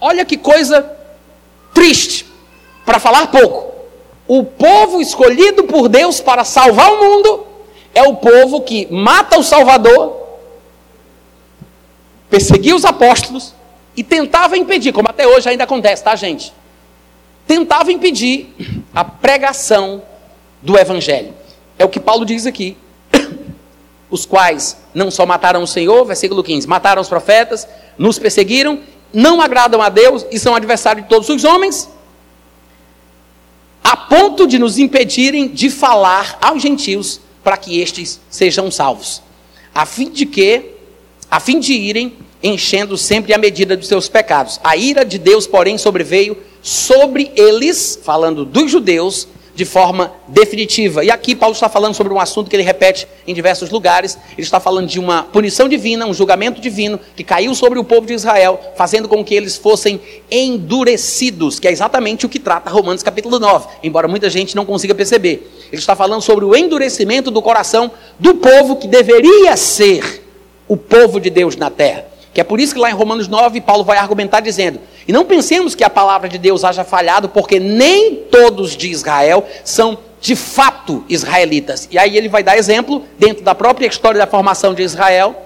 Olha 0.00 0.24
que 0.24 0.36
coisa 0.36 1.01
triste, 1.72 2.26
para 2.84 2.98
falar 2.98 3.28
pouco. 3.28 3.72
O 4.26 4.44
povo 4.44 5.00
escolhido 5.00 5.64
por 5.64 5.88
Deus 5.88 6.20
para 6.20 6.44
salvar 6.44 6.92
o 6.92 6.98
mundo 6.98 7.46
é 7.94 8.02
o 8.02 8.16
povo 8.16 8.62
que 8.62 8.86
mata 8.90 9.38
o 9.38 9.42
Salvador, 9.42 10.16
perseguia 12.30 12.74
os 12.74 12.84
apóstolos 12.84 13.54
e 13.96 14.02
tentava 14.02 14.56
impedir, 14.56 14.92
como 14.92 15.08
até 15.08 15.26
hoje 15.26 15.48
ainda 15.48 15.64
acontece, 15.64 16.02
tá, 16.02 16.16
gente? 16.16 16.52
Tentava 17.46 17.92
impedir 17.92 18.54
a 18.94 19.04
pregação 19.04 20.02
do 20.62 20.78
Evangelho. 20.78 21.34
É 21.78 21.84
o 21.84 21.88
que 21.88 22.00
Paulo 22.00 22.24
diz 22.24 22.46
aqui. 22.46 22.76
Os 24.08 24.24
quais 24.24 24.76
não 24.94 25.10
só 25.10 25.26
mataram 25.26 25.62
o 25.62 25.66
Senhor, 25.66 26.04
versículo 26.04 26.42
15, 26.42 26.66
mataram 26.68 27.02
os 27.02 27.08
profetas, 27.08 27.66
nos 27.98 28.18
perseguiram 28.18 28.80
não 29.12 29.40
agradam 29.40 29.82
a 29.82 29.88
Deus 29.88 30.24
e 30.30 30.38
são 30.38 30.54
adversários 30.54 31.04
de 31.04 31.08
todos 31.10 31.28
os 31.28 31.44
homens, 31.44 31.88
a 33.82 33.96
ponto 33.96 34.46
de 34.46 34.58
nos 34.58 34.78
impedirem 34.78 35.48
de 35.48 35.68
falar 35.68 36.38
aos 36.40 36.62
gentios 36.62 37.20
para 37.42 37.56
que 37.56 37.80
estes 37.80 38.20
sejam 38.30 38.70
salvos, 38.70 39.22
a 39.74 39.84
fim 39.84 40.10
de 40.10 40.24
que, 40.24 40.76
a 41.30 41.40
fim 41.40 41.58
de 41.58 41.72
irem 41.72 42.16
enchendo 42.42 42.98
sempre 42.98 43.32
a 43.32 43.38
medida 43.38 43.76
dos 43.76 43.86
seus 43.86 44.08
pecados. 44.08 44.58
A 44.64 44.76
ira 44.76 45.04
de 45.04 45.18
Deus, 45.18 45.46
porém, 45.46 45.78
sobreveio 45.78 46.36
sobre 46.60 47.30
eles, 47.36 47.98
falando 48.02 48.44
dos 48.44 48.70
judeus, 48.70 49.28
de 49.54 49.64
forma 49.64 50.12
definitiva. 50.28 51.04
E 51.04 51.10
aqui 51.10 51.34
Paulo 51.34 51.54
está 51.54 51.68
falando 51.68 51.94
sobre 51.94 52.12
um 52.12 52.18
assunto 52.18 52.48
que 52.48 52.56
ele 52.56 52.62
repete 52.62 53.06
em 53.26 53.34
diversos 53.34 53.70
lugares. 53.70 54.18
Ele 54.32 54.42
está 54.42 54.58
falando 54.58 54.86
de 54.88 54.98
uma 54.98 55.24
punição 55.24 55.68
divina, 55.68 56.06
um 56.06 56.14
julgamento 56.14 56.60
divino 56.60 56.98
que 57.14 57.22
caiu 57.22 57.54
sobre 57.54 57.78
o 57.78 57.84
povo 57.84 58.06
de 58.06 58.14
Israel, 58.14 58.58
fazendo 58.76 59.08
com 59.08 59.24
que 59.24 59.34
eles 59.34 59.56
fossem 59.56 60.00
endurecidos, 60.30 61.58
que 61.60 61.68
é 61.68 61.72
exatamente 61.72 62.24
o 62.24 62.28
que 62.28 62.38
trata 62.38 62.70
Romanos 62.70 63.02
capítulo 63.02 63.38
9, 63.38 63.68
embora 63.82 64.08
muita 64.08 64.30
gente 64.30 64.56
não 64.56 64.64
consiga 64.64 64.94
perceber. 64.94 65.50
Ele 65.70 65.80
está 65.80 65.94
falando 65.94 66.22
sobre 66.22 66.44
o 66.44 66.56
endurecimento 66.56 67.30
do 67.30 67.42
coração 67.42 67.90
do 68.18 68.34
povo 68.36 68.76
que 68.76 68.88
deveria 68.88 69.56
ser 69.56 70.22
o 70.66 70.76
povo 70.76 71.20
de 71.20 71.28
Deus 71.28 71.56
na 71.56 71.70
terra. 71.70 72.11
Que 72.34 72.40
é 72.40 72.44
por 72.44 72.60
isso 72.60 72.74
que 72.74 72.80
lá 72.80 72.90
em 72.90 72.94
Romanos 72.94 73.28
9, 73.28 73.60
Paulo 73.60 73.84
vai 73.84 73.98
argumentar 73.98 74.40
dizendo: 74.40 74.80
E 75.06 75.12
não 75.12 75.24
pensemos 75.24 75.74
que 75.74 75.84
a 75.84 75.90
palavra 75.90 76.28
de 76.28 76.38
Deus 76.38 76.64
haja 76.64 76.84
falhado, 76.84 77.28
porque 77.28 77.60
nem 77.60 78.14
todos 78.30 78.76
de 78.76 78.90
Israel 78.90 79.46
são 79.64 79.98
de 80.20 80.36
fato 80.36 81.04
israelitas. 81.08 81.88
E 81.90 81.98
aí 81.98 82.16
ele 82.16 82.28
vai 82.28 82.42
dar 82.42 82.56
exemplo, 82.56 83.04
dentro 83.18 83.42
da 83.42 83.54
própria 83.54 83.86
história 83.86 84.18
da 84.18 84.26
formação 84.26 84.72
de 84.72 84.82
Israel, 84.82 85.36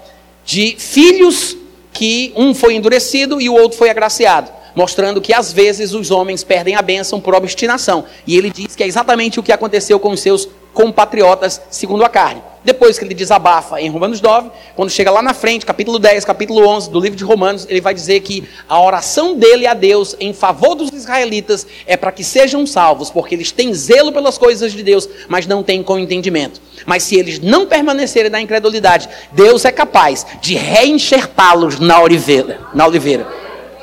de 0.44 0.76
filhos 0.78 1.56
que 1.92 2.32
um 2.36 2.54
foi 2.54 2.74
endurecido 2.74 3.40
e 3.40 3.48
o 3.48 3.54
outro 3.54 3.78
foi 3.78 3.90
agraciado. 3.90 4.50
Mostrando 4.74 5.22
que 5.22 5.32
às 5.32 5.50
vezes 5.50 5.94
os 5.94 6.10
homens 6.10 6.44
perdem 6.44 6.76
a 6.76 6.82
bênção 6.82 7.18
por 7.18 7.34
obstinação. 7.34 8.04
E 8.26 8.36
ele 8.36 8.50
diz 8.50 8.76
que 8.76 8.82
é 8.82 8.86
exatamente 8.86 9.40
o 9.40 9.42
que 9.42 9.50
aconteceu 9.50 9.98
com 9.98 10.10
os 10.10 10.20
seus 10.20 10.46
compatriotas 10.76 11.62
segundo 11.70 12.04
a 12.04 12.08
carne. 12.08 12.42
Depois 12.62 12.98
que 12.98 13.04
ele 13.04 13.14
desabafa 13.14 13.80
em 13.80 13.88
Romanos 13.88 14.20
9, 14.20 14.50
quando 14.74 14.90
chega 14.90 15.10
lá 15.10 15.22
na 15.22 15.32
frente, 15.32 15.64
capítulo 15.64 15.98
10, 15.98 16.24
capítulo 16.24 16.68
11 16.68 16.90
do 16.90 17.00
livro 17.00 17.16
de 17.16 17.24
Romanos, 17.24 17.66
ele 17.70 17.80
vai 17.80 17.94
dizer 17.94 18.20
que 18.20 18.46
a 18.68 18.78
oração 18.78 19.38
dele 19.38 19.66
a 19.66 19.72
Deus 19.72 20.14
em 20.20 20.34
favor 20.34 20.74
dos 20.74 20.90
israelitas 20.92 21.66
é 21.86 21.96
para 21.96 22.12
que 22.12 22.22
sejam 22.22 22.66
salvos, 22.66 23.08
porque 23.08 23.34
eles 23.34 23.52
têm 23.52 23.72
zelo 23.72 24.12
pelas 24.12 24.36
coisas 24.36 24.72
de 24.72 24.82
Deus, 24.82 25.08
mas 25.28 25.46
não 25.46 25.62
têm 25.62 25.82
com 25.82 25.98
entendimento. 25.98 26.60
Mas 26.84 27.04
se 27.04 27.16
eles 27.16 27.38
não 27.38 27.64
permanecerem 27.64 28.30
na 28.30 28.42
incredulidade, 28.42 29.08
Deus 29.32 29.64
é 29.64 29.72
capaz 29.72 30.26
de 30.42 30.56
reenxertá-los 30.56 31.80
na 31.80 32.02
oliveira, 32.02 32.60
na 32.74 32.86
oliveira. 32.86 33.26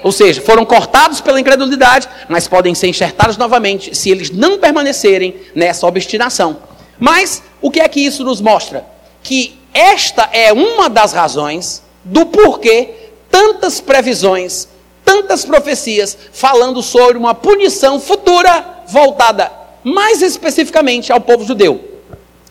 Ou 0.03 0.11
seja, 0.11 0.41
foram 0.41 0.65
cortados 0.65 1.21
pela 1.21 1.39
incredulidade, 1.39 2.07
mas 2.27 2.47
podem 2.47 2.75
ser 2.75 2.87
enxertados 2.87 3.37
novamente 3.37 3.95
se 3.97 4.11
eles 4.11 4.29
não 4.29 4.59
permanecerem 4.59 5.35
nessa 5.55 5.87
obstinação. 5.87 6.72
Mas 6.99 7.43
o 7.61 7.71
que 7.71 7.79
é 7.79 7.87
que 7.87 7.99
isso 7.99 8.23
nos 8.23 8.41
mostra? 8.41 8.85
Que 9.21 9.59
esta 9.73 10.29
é 10.31 10.53
uma 10.53 10.89
das 10.89 11.13
razões 11.13 11.81
do 12.03 12.25
porquê 12.25 13.11
tantas 13.29 13.79
previsões, 13.81 14.67
tantas 15.03 15.43
profecias 15.43 16.17
falando 16.31 16.81
sobre 16.83 17.17
uma 17.17 17.33
punição 17.33 17.99
futura 17.99 18.83
voltada 18.87 19.63
mais 19.83 20.21
especificamente 20.21 21.11
ao 21.11 21.19
povo 21.19 21.43
judeu. 21.43 21.99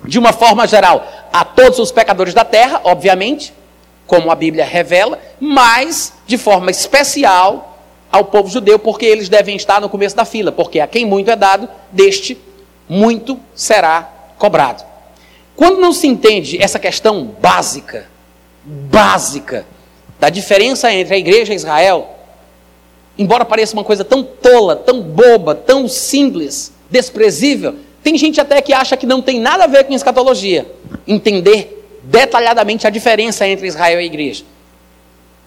De 0.05 0.18
uma 0.18 0.33
forma 0.33 0.66
geral, 0.66 1.07
a 1.33 1.44
todos 1.44 1.78
os 1.78 1.90
pecadores 1.90 2.35
da 2.35 2.44
terra, 2.44 2.81
obviamente, 2.85 3.55
como 4.07 4.31
a 4.31 4.35
Bíblia 4.35 4.64
revela, 4.64 5.18
mas 5.40 6.12
de 6.26 6.37
forma 6.37 6.70
especial 6.70 7.78
ao 8.11 8.24
povo 8.24 8.50
judeu, 8.50 8.78
porque 8.78 9.07
eles 9.07 9.28
devem 9.28 9.57
estar 9.57 9.81
no 9.81 9.88
começo 9.88 10.14
da 10.14 10.24
fila, 10.24 10.52
porque 10.52 10.81
a 10.81 10.87
quem 10.87 11.07
muito 11.07 11.31
é 11.31 11.37
dado, 11.37 11.68
deste 11.90 12.37
muito 12.88 13.40
será 13.55 14.12
cobrado. 14.42 14.83
Quando 15.55 15.81
não 15.81 15.92
se 15.92 16.09
entende 16.09 16.61
essa 16.61 16.76
questão 16.76 17.33
básica, 17.40 18.09
básica, 18.64 19.64
da 20.18 20.28
diferença 20.28 20.92
entre 20.92 21.14
a 21.14 21.18
igreja 21.18 21.52
e 21.52 21.57
Israel, 21.57 22.11
embora 23.16 23.44
pareça 23.44 23.74
uma 23.74 23.85
coisa 23.85 24.05
tão 24.05 24.24
tola, 24.24 24.74
tão 24.74 25.00
boba, 25.00 25.55
tão 25.55 25.87
simples, 25.87 26.72
desprezível, 26.90 27.76
tem 28.02 28.18
gente 28.18 28.40
até 28.40 28.61
que 28.61 28.72
acha 28.72 28.96
que 28.96 29.07
não 29.07 29.22
tem 29.22 29.38
nada 29.38 29.62
a 29.62 29.68
ver 29.68 29.85
com 29.85 29.94
escatologia. 29.94 30.66
Entender 31.07 32.00
detalhadamente 32.02 32.85
a 32.85 32.90
diferença 32.90 33.46
entre 33.46 33.68
Israel 33.68 34.00
e 34.00 34.02
a 34.02 34.07
igreja. 34.07 34.42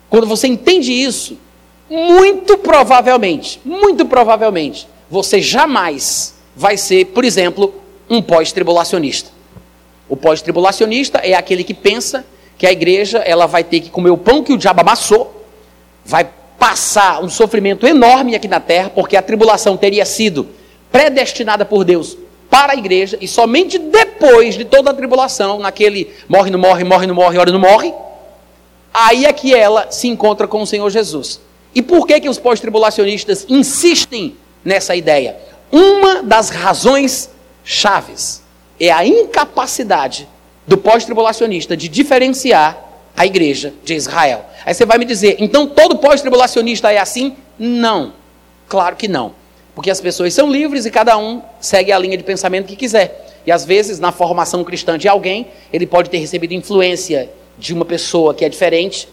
Quando 0.10 0.26
você 0.26 0.48
entende 0.48 0.94
isso, 0.94 1.38
muito 1.90 2.58
provavelmente, 2.58 3.60
muito 3.66 4.06
provavelmente, 4.06 4.88
você 5.10 5.42
jamais 5.42 6.34
vai 6.56 6.78
ser, 6.78 7.08
por 7.08 7.26
exemplo, 7.26 7.85
um 8.10 8.22
pós-tribulacionista. 8.22 9.32
O 10.08 10.16
pós-tribulacionista 10.16 11.20
é 11.20 11.34
aquele 11.34 11.64
que 11.64 11.74
pensa 11.74 12.26
que 12.58 12.66
a 12.66 12.72
igreja 12.72 13.20
ela 13.20 13.46
vai 13.46 13.64
ter 13.64 13.80
que 13.80 13.90
comer 13.90 14.12
o 14.12 14.18
pão 14.18 14.44
que 14.44 14.54
o 14.54 14.58
diabo 14.58 14.82
amassou, 14.82 15.46
vai 16.06 16.30
passar 16.58 17.24
um 17.24 17.30
sofrimento 17.30 17.86
enorme 17.86 18.36
aqui 18.36 18.48
na 18.48 18.60
terra, 18.60 18.90
porque 18.90 19.18
a 19.18 19.22
tribulação 19.22 19.76
teria 19.76 20.06
sido 20.06 20.48
predestinada 20.92 21.66
por 21.66 21.84
Deus 21.84 22.18
para 22.50 22.74
a 22.74 22.76
igreja, 22.76 23.18
e 23.20 23.28
somente 23.28 23.78
depois 23.78 24.56
de 24.56 24.64
toda 24.64 24.92
a 24.92 24.94
tribulação, 24.94 25.60
naquele 25.60 26.14
morre, 26.30 26.50
não 26.50 26.60
morre, 26.60 26.84
morre, 26.84 27.08
não 27.08 27.16
morre, 27.16 27.38
ora 27.38 27.52
não 27.52 27.60
morre, 27.60 27.94
aí 28.94 29.26
é 29.26 29.34
que 29.34 29.54
ela 29.54 29.88
se 29.92 30.08
encontra 30.08 30.48
com 30.48 30.62
o 30.62 30.68
Senhor 30.68 30.90
Jesus. 30.90 31.42
E 31.74 31.82
por 31.82 32.08
que, 32.08 32.22
que 32.22 32.30
os 32.30 32.38
pós-tribulacionistas 32.38 33.46
insistem 33.50 34.38
nessa 34.64 34.96
ideia? 34.96 35.36
Uma 35.70 36.24
das 36.24 36.50
razões 36.50 37.30
chaves 37.66 38.42
é 38.80 38.92
a 38.92 39.06
incapacidade 39.06 40.28
do 40.68 40.78
pós-tribulacionista 40.78 41.76
de 41.76 41.90
diferenciar 41.90 42.78
a 43.18 43.26
igreja 43.26 43.74
de 43.84 43.96
Israel. 43.96 44.46
Aí 44.66 44.74
você 44.74 44.86
vai 44.86 44.98
me 44.98 45.06
dizer, 45.06 45.38
então 45.40 45.68
todo 45.68 45.98
pós-tribulacionista 45.98 46.92
é 46.92 46.98
assim? 46.98 47.36
Não, 47.58 48.14
claro 48.68 48.96
que 48.96 49.08
não. 49.08 49.34
Porque 49.74 49.90
as 49.90 50.00
pessoas 50.00 50.34
são 50.34 50.50
livres 50.50 50.86
e 50.86 50.92
cada 50.92 51.18
um 51.18 51.42
segue 51.60 51.92
a 51.92 52.00
linha 52.00 52.18
de 52.18 52.24
pensamento 52.24 52.68
que 52.68 52.76
quiser. 52.76 53.42
E 53.46 53.52
às 53.52 53.66
vezes, 53.66 54.00
na 54.00 54.12
formação 54.12 54.64
cristã 54.64 54.98
de 54.98 55.08
alguém, 55.08 55.48
ele 55.72 55.86
pode 55.86 56.10
ter 56.10 56.18
recebido 56.18 56.54
influência 56.54 57.30
de 57.58 57.74
uma 57.74 57.86
pessoa 57.86 58.34
que 58.34 58.44
é 58.44 58.50
diferente, 58.50 59.08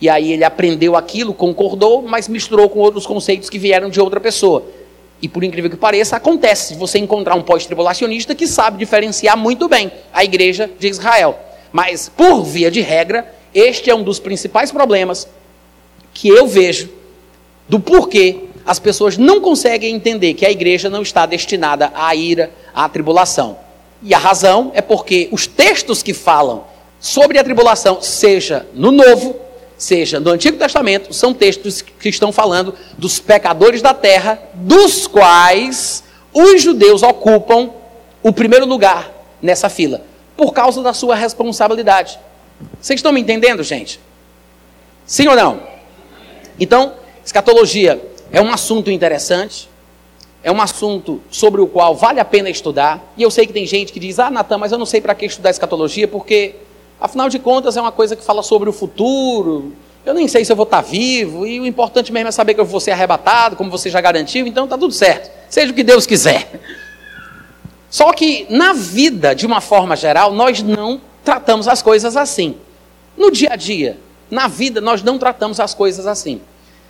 e 0.00 0.08
aí 0.08 0.32
ele 0.32 0.44
aprendeu 0.44 0.94
aquilo, 0.94 1.34
concordou, 1.34 2.02
mas 2.02 2.28
misturou 2.28 2.68
com 2.68 2.78
outros 2.78 3.06
conceitos 3.06 3.50
que 3.50 3.58
vieram 3.58 3.90
de 3.90 4.00
outra 4.00 4.20
pessoa. 4.20 4.64
E 5.20 5.28
por 5.28 5.42
incrível 5.42 5.70
que 5.70 5.76
pareça, 5.76 6.16
acontece 6.16 6.74
você 6.74 6.98
encontrar 6.98 7.34
um 7.34 7.42
pós-tribulacionista 7.42 8.34
que 8.34 8.46
sabe 8.46 8.78
diferenciar 8.78 9.36
muito 9.36 9.68
bem 9.68 9.90
a 10.12 10.22
igreja 10.22 10.70
de 10.78 10.88
Israel. 10.88 11.38
Mas, 11.72 12.08
por 12.08 12.44
via 12.44 12.70
de 12.70 12.80
regra, 12.80 13.34
este 13.54 13.90
é 13.90 13.94
um 13.94 14.02
dos 14.02 14.18
principais 14.18 14.70
problemas 14.70 15.28
que 16.14 16.28
eu 16.28 16.46
vejo 16.46 16.90
do 17.68 17.80
porquê 17.80 18.44
as 18.64 18.78
pessoas 18.78 19.16
não 19.16 19.40
conseguem 19.40 19.94
entender 19.94 20.34
que 20.34 20.44
a 20.44 20.50
igreja 20.50 20.90
não 20.90 21.02
está 21.02 21.24
destinada 21.24 21.90
à 21.94 22.14
ira, 22.14 22.50
à 22.74 22.88
tribulação. 22.88 23.58
E 24.02 24.12
a 24.14 24.18
razão 24.18 24.70
é 24.74 24.82
porque 24.82 25.28
os 25.32 25.46
textos 25.46 26.02
que 26.02 26.12
falam 26.12 26.64
sobre 27.00 27.38
a 27.38 27.44
tribulação, 27.44 28.02
seja 28.02 28.66
no 28.74 28.92
Novo, 28.92 29.36
seja 29.78 30.18
no 30.18 30.30
Antigo 30.30 30.58
Testamento, 30.58 31.14
são 31.14 31.32
textos 31.32 31.80
que 31.80 32.08
estão 32.08 32.32
falando 32.32 32.74
dos 32.98 33.20
pecadores 33.20 33.80
da 33.80 33.94
terra, 33.94 34.42
dos 34.54 35.06
quais 35.06 36.02
os 36.34 36.60
judeus 36.60 37.02
ocupam 37.02 37.70
o 38.22 38.32
primeiro 38.32 38.66
lugar 38.66 39.10
nessa 39.40 39.68
fila, 39.68 40.02
por 40.36 40.52
causa 40.52 40.82
da 40.82 40.92
sua 40.92 41.14
responsabilidade. 41.14 42.18
Vocês 42.80 42.98
estão 42.98 43.12
me 43.12 43.20
entendendo, 43.20 43.62
gente? 43.62 44.00
Sim 45.06 45.28
ou 45.28 45.36
não? 45.36 45.62
Então, 46.58 46.94
escatologia 47.24 48.02
é 48.32 48.42
um 48.42 48.52
assunto 48.52 48.90
interessante, 48.90 49.70
é 50.42 50.50
um 50.50 50.60
assunto 50.60 51.22
sobre 51.30 51.60
o 51.60 51.68
qual 51.68 51.94
vale 51.94 52.18
a 52.18 52.24
pena 52.24 52.50
estudar, 52.50 53.12
e 53.16 53.22
eu 53.22 53.30
sei 53.30 53.46
que 53.46 53.52
tem 53.52 53.64
gente 53.64 53.92
que 53.92 54.00
diz: 54.00 54.18
Ah, 54.18 54.30
Natan, 54.30 54.58
mas 54.58 54.72
eu 54.72 54.78
não 54.78 54.86
sei 54.86 55.00
para 55.00 55.14
que 55.14 55.26
estudar 55.26 55.50
escatologia, 55.50 56.08
porque 56.08 56.56
Afinal 57.00 57.28
de 57.28 57.38
contas, 57.38 57.76
é 57.76 57.80
uma 57.80 57.92
coisa 57.92 58.16
que 58.16 58.24
fala 58.24 58.42
sobre 58.42 58.68
o 58.68 58.72
futuro. 58.72 59.72
Eu 60.04 60.14
nem 60.14 60.26
sei 60.26 60.44
se 60.44 60.50
eu 60.50 60.56
vou 60.56 60.64
estar 60.64 60.80
vivo, 60.80 61.46
e 61.46 61.60
o 61.60 61.66
importante 61.66 62.12
mesmo 62.12 62.28
é 62.28 62.32
saber 62.32 62.54
que 62.54 62.60
eu 62.60 62.64
vou 62.64 62.80
ser 62.80 62.92
arrebatado, 62.92 63.56
como 63.56 63.70
você 63.70 63.90
já 63.90 64.00
garantiu, 64.00 64.46
então 64.46 64.64
está 64.64 64.78
tudo 64.78 64.92
certo. 64.92 65.30
Seja 65.48 65.70
o 65.70 65.74
que 65.74 65.82
Deus 65.82 66.06
quiser. 66.06 66.60
Só 67.90 68.12
que 68.12 68.46
na 68.50 68.72
vida, 68.72 69.34
de 69.34 69.46
uma 69.46 69.60
forma 69.60 69.96
geral, 69.96 70.32
nós 70.32 70.62
não 70.62 71.00
tratamos 71.24 71.68
as 71.68 71.82
coisas 71.82 72.16
assim. 72.16 72.56
No 73.16 73.30
dia 73.30 73.50
a 73.52 73.56
dia, 73.56 73.98
na 74.30 74.48
vida, 74.48 74.80
nós 74.80 75.02
não 75.02 75.18
tratamos 75.18 75.60
as 75.60 75.74
coisas 75.74 76.06
assim. 76.06 76.40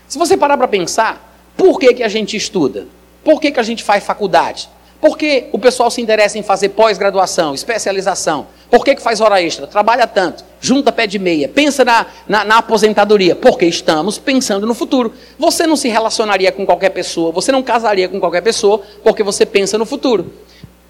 Se 0.06 0.18
você 0.18 0.36
parar 0.36 0.56
para 0.56 0.68
pensar, 0.68 1.34
por 1.56 1.78
que, 1.78 1.94
que 1.94 2.02
a 2.02 2.08
gente 2.08 2.36
estuda? 2.36 2.86
Por 3.24 3.40
que, 3.40 3.50
que 3.50 3.60
a 3.60 3.64
gente 3.64 3.82
faz 3.82 4.04
faculdade? 4.04 4.68
Por 5.00 5.16
que 5.16 5.46
o 5.52 5.58
pessoal 5.58 5.90
se 5.90 6.00
interessa 6.00 6.38
em 6.38 6.42
fazer 6.42 6.70
pós-graduação, 6.70 7.54
especialização? 7.54 8.48
Por 8.68 8.84
que, 8.84 8.96
que 8.96 9.02
faz 9.02 9.20
hora 9.20 9.40
extra? 9.40 9.66
Trabalha 9.66 10.06
tanto, 10.08 10.44
junta 10.60 10.90
pé 10.90 11.06
de 11.06 11.18
meia, 11.20 11.48
pensa 11.48 11.84
na, 11.84 12.06
na, 12.26 12.44
na, 12.44 12.58
aposentadoria. 12.58 13.36
Porque 13.36 13.64
estamos 13.64 14.18
pensando 14.18 14.66
no 14.66 14.74
futuro. 14.74 15.12
Você 15.38 15.66
não 15.66 15.76
se 15.76 15.88
relacionaria 15.88 16.50
com 16.50 16.66
qualquer 16.66 16.90
pessoa, 16.90 17.30
você 17.30 17.52
não 17.52 17.62
casaria 17.62 18.08
com 18.08 18.18
qualquer 18.18 18.42
pessoa, 18.42 18.82
porque 19.04 19.22
você 19.22 19.46
pensa 19.46 19.78
no 19.78 19.86
futuro. 19.86 20.32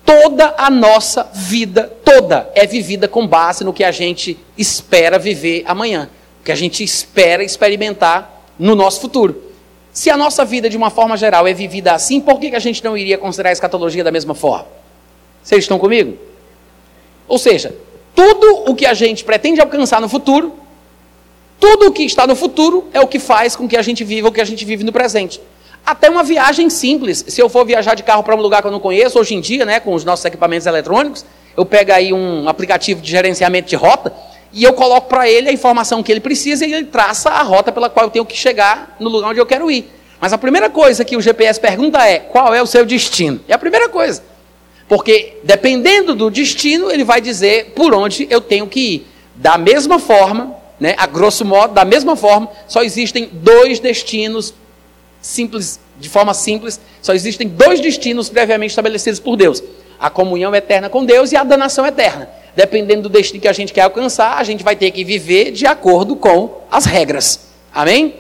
Toda 0.07 0.55
a 0.57 0.71
nossa 0.71 1.29
vida, 1.35 1.93
toda, 2.03 2.51
é 2.55 2.67
vivida 2.67 3.07
com 3.07 3.27
base 3.27 3.63
no 3.63 3.75
que 3.75 3.85
a 3.85 3.93
gente 3.93 4.39
espera 4.57 5.19
viver 5.19 5.65
amanhã. 5.67 6.09
O 6.41 6.45
que 6.45 6.53
a 6.53 6.57
gente 6.57 6.83
espera 6.83 7.45
experimentar 7.45 8.43
no 8.59 8.75
nosso 8.75 9.03
futuro. 9.03 9.48
Se 9.99 10.11
a 10.11 10.17
nossa 10.17 10.45
vida, 10.45 10.71
de 10.71 10.77
uma 10.77 10.91
forma 10.91 11.17
geral, 11.17 11.45
é 11.49 11.53
vivida 11.53 11.93
assim, 11.93 12.21
por 12.21 12.39
que, 12.39 12.51
que 12.51 12.55
a 12.55 12.61
gente 12.61 12.85
não 12.85 12.97
iria 12.97 13.19
considerar 13.19 13.49
a 13.49 13.53
escatologia 13.53 14.05
da 14.05 14.13
mesma 14.13 14.33
forma? 14.33 14.69
Vocês 15.43 15.65
estão 15.65 15.77
comigo? 15.77 16.17
Ou 17.27 17.37
seja, 17.37 17.75
tudo 18.15 18.71
o 18.71 18.77
que 18.77 18.87
a 18.87 18.95
gente 18.95 19.25
pretende 19.25 19.61
alcançar 19.61 20.01
no 20.01 20.09
futuro, 20.09 20.55
tudo 21.59 21.89
o 21.89 21.93
que 21.93 22.05
está 22.05 22.29
no 22.29 22.37
futuro 22.37 22.87
é 22.95 23.01
o 23.01 23.09
que 23.09 23.19
faz 23.19 23.57
com 23.57 23.67
que 23.69 23.77
a 23.77 23.83
gente 23.83 24.05
viva 24.05 24.29
o 24.29 24.33
que 24.33 24.41
a 24.41 24.45
gente 24.45 24.65
vive 24.65 24.85
no 24.85 24.93
presente. 24.93 25.41
Até 25.85 26.09
uma 26.09 26.23
viagem 26.23 26.71
simples. 26.71 27.25
Se 27.27 27.43
eu 27.43 27.49
for 27.49 27.67
viajar 27.67 27.97
de 27.97 28.05
carro 28.05 28.23
para 28.23 28.37
um 28.37 28.41
lugar 28.41 28.63
que 28.63 28.69
eu 28.69 28.73
não 28.73 28.79
conheço, 28.79 29.19
hoje 29.19 29.35
em 29.35 29.41
dia, 29.41 29.65
né, 29.65 29.81
com 29.81 29.93
os 29.95 30.05
nossos 30.05 30.25
equipamentos 30.25 30.69
eletrônicos, 30.69 31.27
eu 31.57 31.67
pego 31.67 31.91
aí 31.91 32.13
um 32.13 32.49
aplicativo 32.49 33.01
de 33.01 33.11
gerenciamento 33.11 33.69
de 33.69 33.75
rota 33.75 34.15
e 34.53 34.65
eu 34.65 34.73
coloco 34.73 35.09
para 35.09 35.29
ele 35.29 35.49
a 35.49 35.53
informação 35.53 36.03
que 36.03 36.11
ele 36.11 36.21
precisa 36.21 36.67
e 36.67 36.73
ele 36.73 36.87
traça 36.87 37.31
a 37.31 37.43
rota 37.43 37.71
pela 37.71 37.91
qual 37.91 38.07
eu 38.07 38.11
tenho 38.11 38.25
que 38.25 38.37
chegar 38.37 38.97
no 38.99 39.09
lugar 39.09 39.31
onde 39.31 39.41
eu 39.41 39.47
quero 39.47 39.71
ir. 39.71 39.91
Mas 40.21 40.33
a 40.33 40.39
primeira 40.39 40.69
coisa 40.69 41.05
que 41.05 41.17
o 41.17 41.21
GPS 41.21 41.61
pergunta 41.61 42.05
é: 42.07 42.19
qual 42.19 42.55
é 42.55 42.63
o 42.63 42.67
seu 42.67 42.85
destino? 42.85 43.41
É 43.47 43.55
a 43.55 43.59
primeira 43.59 43.89
coisa. 43.89 44.23
Porque 44.89 45.37
dependendo 45.45 46.15
do 46.15 46.31
destino, 46.31 46.91
ele 46.91 47.05
vai 47.05 47.21
dizer 47.21 47.73
por 47.77 47.95
onde 47.95 48.27
eu 48.31 48.41
tenho 48.41 48.67
que 48.67 48.81
ir. 48.81 49.07
Da 49.35 49.59
mesma 49.59 49.99
forma, 49.99 50.57
né, 50.81 50.95
a 50.97 51.07
grosso 51.07 51.45
modo, 51.45 51.75
da 51.75 51.85
mesma 51.85 52.17
forma, 52.17 52.49
só 52.67 52.83
existem 52.83 53.29
dois 53.31 53.79
destinos 53.79 54.55
simples, 55.21 55.79
de 55.99 56.09
forma 56.09 56.33
simples, 56.33 56.81
só 57.03 57.13
existem 57.13 57.47
dois 57.47 57.81
destinos 57.81 58.29
previamente 58.29 58.71
estabelecidos 58.71 59.21
por 59.21 59.37
Deus: 59.37 59.63
a 60.01 60.09
comunhão 60.09 60.55
eterna 60.55 60.89
com 60.89 61.05
Deus 61.05 61.33
e 61.33 61.37
a 61.37 61.45
danação 61.45 61.87
eterna. 61.87 62.38
Dependendo 62.59 63.03
do 63.03 63.09
destino 63.09 63.41
que 63.41 63.47
a 63.47 63.53
gente 63.53 63.73
quer 63.73 63.83
alcançar, 63.83 64.37
a 64.37 64.43
gente 64.43 64.65
vai 64.65 64.75
ter 64.75 64.91
que 64.91 65.05
viver 65.05 65.53
de 65.53 65.65
acordo 65.65 66.17
com 66.17 66.61
as 66.69 66.87
regras. 66.87 67.39
Amém? 67.73 68.17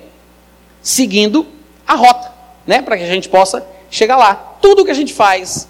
Seguindo 0.80 1.44
a 1.84 1.96
rota, 1.96 2.30
né, 2.64 2.80
para 2.80 2.96
que 2.96 3.02
a 3.02 3.08
gente 3.08 3.28
possa 3.28 3.66
chegar 3.90 4.16
lá. 4.16 4.56
Tudo 4.62 4.84
que 4.84 4.92
a 4.92 4.94
gente 4.94 5.12
faz 5.12 5.66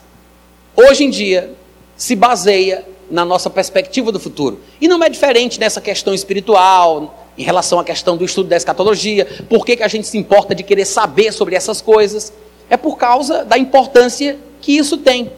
hoje 0.76 1.04
em 1.04 1.08
dia, 1.08 1.54
se 1.96 2.14
baseia 2.14 2.84
na 3.10 3.24
nossa 3.24 3.48
perspectiva 3.48 4.12
do 4.12 4.20
futuro. 4.20 4.60
E 4.78 4.86
não 4.86 5.02
é 5.02 5.08
diferente 5.08 5.58
nessa 5.58 5.80
questão 5.80 6.12
espiritual, 6.12 7.26
em 7.38 7.42
relação 7.42 7.80
à 7.80 7.84
questão 7.84 8.18
do 8.18 8.24
estudo 8.26 8.50
da 8.50 8.56
escatologia. 8.58 9.26
Por 9.48 9.64
que, 9.64 9.76
que 9.76 9.82
a 9.82 9.88
gente 9.88 10.06
se 10.06 10.18
importa 10.18 10.54
de 10.54 10.62
querer 10.62 10.84
saber 10.84 11.32
sobre 11.32 11.56
essas 11.56 11.80
coisas? 11.80 12.34
É 12.68 12.76
por 12.76 12.98
causa 12.98 13.46
da 13.46 13.56
importância 13.56 14.38
que 14.60 14.76
isso 14.76 14.98
tem. 14.98 15.32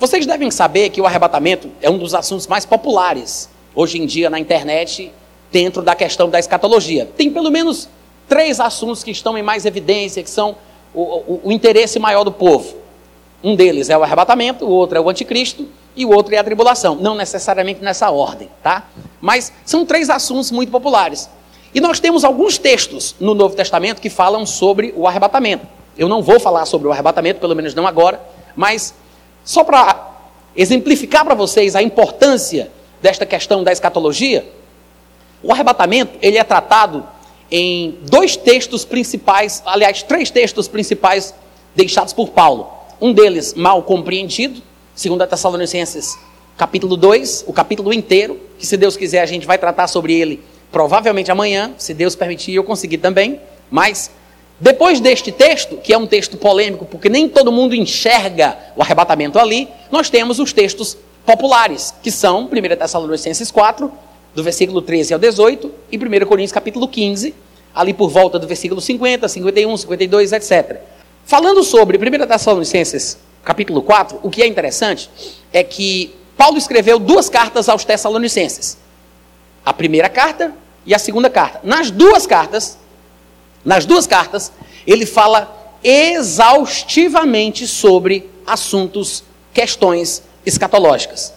Vocês 0.00 0.24
devem 0.24 0.50
saber 0.50 0.88
que 0.88 0.98
o 0.98 1.04
arrebatamento 1.04 1.70
é 1.82 1.90
um 1.90 1.98
dos 1.98 2.14
assuntos 2.14 2.46
mais 2.46 2.64
populares 2.64 3.50
hoje 3.74 4.00
em 4.00 4.06
dia 4.06 4.30
na 4.30 4.38
internet, 4.38 5.12
dentro 5.52 5.82
da 5.82 5.94
questão 5.94 6.30
da 6.30 6.38
escatologia. 6.38 7.04
Tem 7.04 7.30
pelo 7.30 7.50
menos 7.50 7.86
três 8.26 8.60
assuntos 8.60 9.04
que 9.04 9.10
estão 9.10 9.36
em 9.36 9.42
mais 9.42 9.66
evidência, 9.66 10.22
que 10.22 10.30
são 10.30 10.56
o, 10.94 11.02
o, 11.02 11.40
o 11.44 11.52
interesse 11.52 11.98
maior 11.98 12.24
do 12.24 12.32
povo. 12.32 12.76
Um 13.44 13.54
deles 13.54 13.90
é 13.90 13.98
o 13.98 14.02
arrebatamento, 14.02 14.64
o 14.64 14.70
outro 14.70 14.96
é 14.96 15.00
o 15.02 15.10
anticristo 15.10 15.68
e 15.94 16.06
o 16.06 16.14
outro 16.14 16.34
é 16.34 16.38
a 16.38 16.44
tribulação. 16.44 16.94
Não 16.94 17.14
necessariamente 17.14 17.82
nessa 17.82 18.10
ordem, 18.10 18.48
tá? 18.62 18.88
Mas 19.20 19.52
são 19.66 19.84
três 19.84 20.08
assuntos 20.08 20.50
muito 20.50 20.72
populares. 20.72 21.28
E 21.74 21.80
nós 21.80 22.00
temos 22.00 22.24
alguns 22.24 22.56
textos 22.56 23.14
no 23.20 23.34
Novo 23.34 23.54
Testamento 23.54 24.00
que 24.00 24.08
falam 24.08 24.46
sobre 24.46 24.94
o 24.96 25.06
arrebatamento. 25.06 25.66
Eu 25.98 26.08
não 26.08 26.22
vou 26.22 26.40
falar 26.40 26.64
sobre 26.64 26.88
o 26.88 26.90
arrebatamento, 26.90 27.38
pelo 27.38 27.54
menos 27.54 27.74
não 27.74 27.86
agora, 27.86 28.18
mas 28.56 28.94
só 29.50 29.64
para 29.64 30.12
exemplificar 30.54 31.24
para 31.24 31.34
vocês 31.34 31.74
a 31.74 31.82
importância 31.82 32.70
desta 33.02 33.26
questão 33.26 33.64
da 33.64 33.72
escatologia, 33.72 34.48
o 35.42 35.50
arrebatamento 35.50 36.16
ele 36.22 36.38
é 36.38 36.44
tratado 36.44 37.04
em 37.50 37.98
dois 38.08 38.36
textos 38.36 38.84
principais, 38.84 39.60
aliás, 39.66 40.04
três 40.04 40.30
textos 40.30 40.68
principais 40.68 41.34
deixados 41.74 42.12
por 42.12 42.28
Paulo. 42.28 42.70
Um 43.00 43.12
deles 43.12 43.52
mal 43.54 43.82
compreendido, 43.82 44.62
segundo 44.94 45.22
a 45.22 45.26
Tessalonicenses, 45.26 46.16
capítulo 46.56 46.96
2, 46.96 47.42
o 47.48 47.52
capítulo 47.52 47.92
inteiro, 47.92 48.38
que 48.56 48.64
se 48.64 48.76
Deus 48.76 48.96
quiser 48.96 49.20
a 49.20 49.26
gente 49.26 49.48
vai 49.48 49.58
tratar 49.58 49.88
sobre 49.88 50.14
ele 50.14 50.44
provavelmente 50.70 51.32
amanhã, 51.32 51.72
se 51.76 51.92
Deus 51.92 52.14
permitir 52.14 52.54
eu 52.54 52.62
conseguir 52.62 52.98
também, 52.98 53.40
mas 53.68 54.12
Depois 54.60 55.00
deste 55.00 55.32
texto, 55.32 55.78
que 55.78 55.90
é 55.90 55.96
um 55.96 56.06
texto 56.06 56.36
polêmico, 56.36 56.84
porque 56.84 57.08
nem 57.08 57.26
todo 57.26 57.50
mundo 57.50 57.74
enxerga 57.74 58.58
o 58.76 58.82
arrebatamento 58.82 59.38
ali, 59.38 59.66
nós 59.90 60.10
temos 60.10 60.38
os 60.38 60.52
textos 60.52 60.98
populares, 61.24 61.94
que 62.02 62.10
são 62.10 62.44
1 62.44 62.76
Tessalonicenses 62.76 63.50
4, 63.50 63.90
do 64.34 64.44
versículo 64.44 64.82
13 64.82 65.14
ao 65.14 65.18
18, 65.18 65.72
e 65.90 65.96
1 65.96 66.26
Coríntios 66.26 66.52
capítulo 66.52 66.86
15, 66.86 67.34
ali 67.74 67.94
por 67.94 68.10
volta 68.10 68.38
do 68.38 68.46
versículo 68.46 68.82
50, 68.82 69.26
51, 69.28 69.76
52, 69.78 70.32
etc. 70.32 70.80
Falando 71.24 71.62
sobre 71.62 71.96
1 71.96 72.26
Tessalonicenses 72.26 73.18
capítulo 73.42 73.80
4, 73.80 74.20
o 74.22 74.28
que 74.28 74.42
é 74.42 74.46
interessante 74.46 75.08
é 75.52 75.64
que 75.64 76.14
Paulo 76.36 76.58
escreveu 76.58 76.98
duas 76.98 77.30
cartas 77.30 77.66
aos 77.66 77.84
Tessalonicenses. 77.84 78.76
A 79.64 79.72
primeira 79.72 80.10
carta 80.10 80.52
e 80.84 80.94
a 80.94 80.98
segunda 80.98 81.30
carta. 81.30 81.60
Nas 81.62 81.90
duas 81.90 82.26
cartas, 82.26 82.78
nas 83.64 83.84
duas 83.84 84.06
cartas, 84.06 84.52
ele 84.86 85.06
fala 85.06 85.78
exaustivamente 85.82 87.66
sobre 87.66 88.28
assuntos, 88.46 89.24
questões 89.52 90.22
escatológicas. 90.44 91.32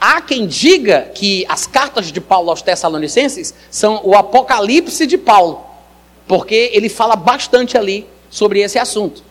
Há 0.00 0.20
quem 0.20 0.46
diga 0.46 1.10
que 1.14 1.44
as 1.48 1.66
cartas 1.66 2.12
de 2.12 2.20
Paulo 2.20 2.50
aos 2.50 2.62
Tessalonicenses 2.62 3.52
são 3.70 4.00
o 4.04 4.14
apocalipse 4.14 5.06
de 5.06 5.18
Paulo, 5.18 5.64
porque 6.26 6.70
ele 6.72 6.88
fala 6.88 7.16
bastante 7.16 7.76
ali 7.76 8.06
sobre 8.30 8.60
esse 8.60 8.78
assunto. 8.78 9.22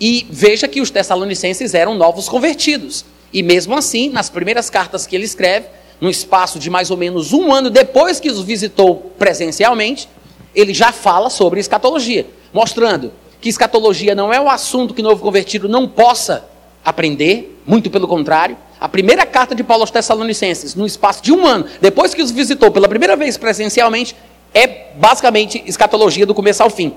E 0.00 0.26
veja 0.28 0.66
que 0.66 0.80
os 0.80 0.90
Tessalonicenses 0.90 1.74
eram 1.74 1.94
novos 1.94 2.28
convertidos. 2.28 3.04
E 3.32 3.42
mesmo 3.42 3.76
assim, 3.76 4.10
nas 4.10 4.28
primeiras 4.28 4.68
cartas 4.68 5.06
que 5.06 5.14
ele 5.14 5.24
escreve, 5.24 5.66
no 6.00 6.10
espaço 6.10 6.58
de 6.58 6.68
mais 6.68 6.90
ou 6.90 6.96
menos 6.96 7.32
um 7.32 7.52
ano 7.52 7.70
depois 7.70 8.18
que 8.18 8.28
os 8.28 8.42
visitou 8.42 9.12
presencialmente, 9.16 10.08
ele 10.54 10.74
já 10.74 10.92
fala 10.92 11.30
sobre 11.30 11.60
escatologia, 11.60 12.26
mostrando 12.52 13.12
que 13.40 13.48
escatologia 13.48 14.14
não 14.14 14.32
é 14.32 14.40
um 14.40 14.48
assunto 14.48 14.94
que 14.94 15.02
novo 15.02 15.22
convertido 15.22 15.68
não 15.68 15.88
possa 15.88 16.48
aprender, 16.84 17.60
muito 17.66 17.90
pelo 17.90 18.06
contrário. 18.06 18.56
A 18.80 18.88
primeira 18.88 19.24
carta 19.24 19.54
de 19.54 19.64
Paulo 19.64 19.82
aos 19.82 19.90
Tessalonicenses, 19.90 20.74
no 20.74 20.86
espaço 20.86 21.22
de 21.22 21.32
um 21.32 21.46
ano, 21.46 21.66
depois 21.80 22.14
que 22.14 22.22
os 22.22 22.30
visitou 22.30 22.70
pela 22.70 22.88
primeira 22.88 23.16
vez 23.16 23.36
presencialmente, 23.36 24.14
é 24.54 24.92
basicamente 24.96 25.62
escatologia 25.66 26.26
do 26.26 26.34
começo 26.34 26.62
ao 26.62 26.70
fim. 26.70 26.94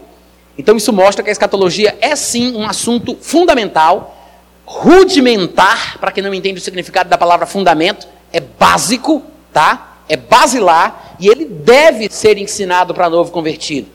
Então 0.58 0.78
isso 0.78 0.92
mostra 0.94 1.24
que 1.24 1.30
a 1.30 1.32
escatologia 1.32 1.98
é 2.02 2.16
sim 2.16 2.56
um 2.56 2.66
assunto 2.66 3.16
fundamental, 3.22 4.16
rudimentar, 4.66 5.98
para 6.00 6.12
quem 6.12 6.24
não 6.24 6.34
entende 6.34 6.60
o 6.60 6.64
significado 6.64 7.10
da 7.10 7.18
palavra 7.18 7.46
fundamento, 7.46 8.08
é 8.32 8.40
básico, 8.40 9.24
tá? 9.54 9.95
É 10.08 10.16
basilar 10.16 11.16
e 11.20 11.28
ele 11.28 11.46
deve 11.46 12.10
ser 12.10 12.38
ensinado 12.38 12.94
para 12.94 13.10
novo 13.10 13.32
convertido. 13.32 13.88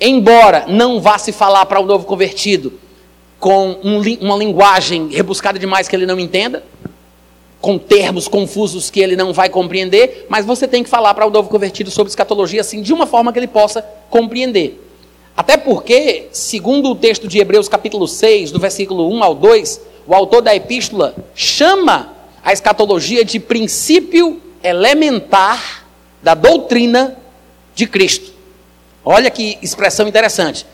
Embora 0.00 0.64
não 0.68 1.00
vá 1.00 1.18
se 1.18 1.32
falar 1.32 1.66
para 1.66 1.80
o 1.80 1.86
novo 1.86 2.06
convertido 2.06 2.72
com 3.38 3.78
um, 3.82 4.00
uma 4.20 4.36
linguagem 4.36 5.08
rebuscada 5.08 5.58
demais 5.58 5.88
que 5.88 5.96
ele 5.96 6.06
não 6.06 6.18
entenda, 6.18 6.62
com 7.60 7.78
termos 7.78 8.26
confusos 8.26 8.90
que 8.90 9.00
ele 9.00 9.16
não 9.16 9.32
vai 9.32 9.48
compreender, 9.50 10.26
mas 10.28 10.46
você 10.46 10.66
tem 10.66 10.82
que 10.82 10.88
falar 10.88 11.12
para 11.14 11.26
o 11.26 11.30
novo 11.30 11.48
convertido 11.48 11.90
sobre 11.90 12.10
escatologia 12.10 12.60
assim, 12.62 12.80
de 12.80 12.92
uma 12.92 13.06
forma 13.06 13.32
que 13.32 13.38
ele 13.38 13.46
possa 13.46 13.82
compreender. 14.08 14.82
Até 15.36 15.56
porque, 15.56 16.28
segundo 16.32 16.90
o 16.90 16.94
texto 16.94 17.28
de 17.28 17.38
Hebreus 17.38 17.68
capítulo 17.68 18.08
6, 18.08 18.50
do 18.50 18.58
versículo 18.58 19.10
1 19.10 19.22
ao 19.22 19.34
2, 19.34 19.80
o 20.06 20.14
autor 20.14 20.42
da 20.42 20.54
epístola 20.54 21.14
chama 21.34 22.14
a 22.42 22.52
escatologia 22.52 23.24
de 23.24 23.38
princípio 23.38 24.40
elementar 24.62 25.84
da 26.22 26.34
doutrina 26.34 27.16
de 27.74 27.86
Cristo. 27.86 28.32
Olha 29.04 29.30
que 29.30 29.58
expressão 29.62 30.06
interessante. 30.06 30.66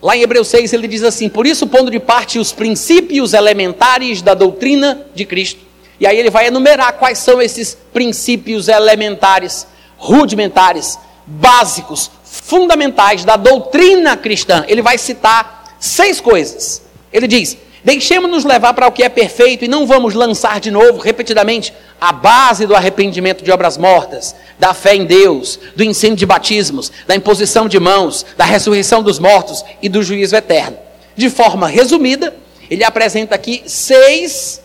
Lá 0.00 0.16
em 0.16 0.22
Hebreus 0.22 0.48
6 0.48 0.72
ele 0.72 0.88
diz 0.88 1.02
assim: 1.02 1.28
Por 1.28 1.46
isso, 1.46 1.66
pondo 1.66 1.90
de 1.90 2.00
parte 2.00 2.38
os 2.38 2.52
princípios 2.52 3.32
elementares 3.32 4.20
da 4.20 4.34
doutrina 4.34 5.06
de 5.14 5.24
Cristo. 5.24 5.60
E 5.98 6.06
aí 6.06 6.18
ele 6.18 6.30
vai 6.30 6.48
enumerar 6.48 6.94
quais 6.94 7.18
são 7.18 7.40
esses 7.40 7.78
princípios 7.92 8.66
elementares, 8.66 9.66
rudimentares, 9.96 10.98
básicos, 11.24 12.10
fundamentais 12.24 13.24
da 13.24 13.36
doutrina 13.36 14.16
cristã. 14.16 14.64
Ele 14.66 14.82
vai 14.82 14.98
citar 14.98 15.76
seis 15.78 16.20
coisas. 16.20 16.82
Ele 17.12 17.28
diz: 17.28 17.56
Deixemos-nos 17.84 18.44
levar 18.44 18.74
para 18.74 18.86
o 18.86 18.92
que 18.92 19.02
é 19.02 19.08
perfeito 19.08 19.64
e 19.64 19.68
não 19.68 19.86
vamos 19.86 20.14
lançar 20.14 20.60
de 20.60 20.70
novo, 20.70 20.98
repetidamente, 20.98 21.74
a 22.00 22.12
base 22.12 22.64
do 22.64 22.76
arrependimento 22.76 23.42
de 23.42 23.50
obras 23.50 23.76
mortas, 23.76 24.36
da 24.58 24.72
fé 24.72 24.94
em 24.94 25.04
Deus, 25.04 25.58
do 25.74 25.82
ensino 25.82 26.14
de 26.14 26.24
batismos, 26.24 26.92
da 27.06 27.16
imposição 27.16 27.66
de 27.66 27.80
mãos, 27.80 28.24
da 28.36 28.44
ressurreição 28.44 29.02
dos 29.02 29.18
mortos 29.18 29.64
e 29.82 29.88
do 29.88 30.02
juízo 30.02 30.36
eterno. 30.36 30.76
De 31.16 31.28
forma 31.28 31.66
resumida, 31.66 32.34
ele 32.70 32.84
apresenta 32.84 33.34
aqui 33.34 33.62
seis, 33.66 34.62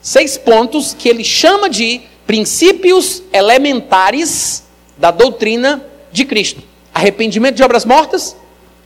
seis 0.00 0.38
pontos 0.38 0.94
que 0.94 1.08
ele 1.08 1.24
chama 1.24 1.68
de 1.68 2.02
princípios 2.26 3.22
elementares 3.32 4.62
da 4.96 5.10
doutrina 5.10 5.84
de 6.12 6.24
Cristo: 6.24 6.62
arrependimento 6.94 7.56
de 7.56 7.62
obras 7.64 7.84
mortas, 7.84 8.36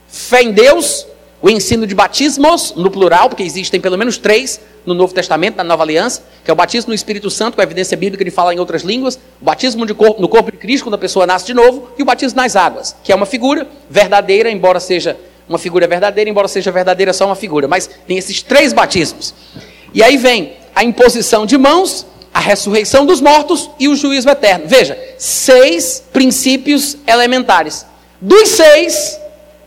fé 0.08 0.42
em 0.42 0.52
Deus, 0.52 1.06
o 1.40 1.48
ensino 1.48 1.86
de 1.86 1.94
batismos, 1.94 2.74
no 2.76 2.90
plural, 2.90 3.28
porque 3.28 3.42
existem 3.42 3.80
pelo 3.80 3.96
menos 3.96 4.18
três 4.18 4.60
no 4.84 4.94
Novo 4.94 5.12
Testamento, 5.12 5.56
na 5.56 5.64
Nova 5.64 5.82
Aliança, 5.82 6.22
que 6.44 6.50
é 6.50 6.52
o 6.52 6.56
batismo 6.56 6.88
no 6.88 6.94
Espírito 6.94 7.30
Santo, 7.30 7.54
com 7.54 7.60
a 7.60 7.64
evidência 7.64 7.96
bíblica 7.96 8.24
de 8.24 8.30
falar 8.30 8.54
em 8.54 8.58
outras 8.58 8.82
línguas, 8.82 9.16
o 9.40 9.44
batismo 9.44 9.86
corpo, 9.94 10.20
no 10.20 10.28
corpo 10.28 10.50
de 10.50 10.56
Cristo, 10.56 10.84
quando 10.84 10.94
a 10.94 10.98
pessoa 10.98 11.26
nasce 11.26 11.46
de 11.46 11.54
novo, 11.54 11.90
e 11.96 12.02
o 12.02 12.06
batismo 12.06 12.40
nas 12.40 12.56
águas, 12.56 12.96
que 13.04 13.12
é 13.12 13.14
uma 13.14 13.26
figura 13.26 13.68
verdadeira, 13.88 14.50
embora 14.50 14.80
seja 14.80 15.16
uma 15.48 15.58
figura 15.58 15.86
verdadeira, 15.86 16.28
embora 16.28 16.48
seja 16.48 16.70
verdadeira 16.70 17.12
só 17.12 17.26
uma 17.26 17.36
figura. 17.36 17.68
Mas 17.68 17.88
tem 18.06 18.18
esses 18.18 18.42
três 18.42 18.72
batismos. 18.72 19.34
E 19.94 20.02
aí 20.02 20.16
vem 20.16 20.54
a 20.74 20.84
imposição 20.84 21.46
de 21.46 21.56
mãos, 21.56 22.06
a 22.32 22.40
ressurreição 22.40 23.06
dos 23.06 23.20
mortos 23.20 23.70
e 23.78 23.88
o 23.88 23.96
juízo 23.96 24.28
eterno. 24.28 24.64
Veja, 24.66 24.98
seis 25.16 26.02
princípios 26.12 26.96
elementares. 27.06 27.86
Dos 28.20 28.48
seis, 28.50 29.18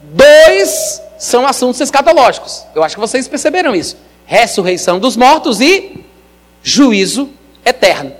dois 0.04 1.02
são 1.22 1.46
assuntos 1.46 1.80
escatológicos. 1.80 2.66
Eu 2.74 2.84
acho 2.84 2.96
que 2.96 3.00
vocês 3.00 3.28
perceberam 3.28 3.76
isso. 3.76 3.96
Ressurreição 4.26 4.98
dos 4.98 5.16
mortos 5.16 5.62
e 5.62 6.04
juízo 6.64 7.30
eterno. 7.64 8.12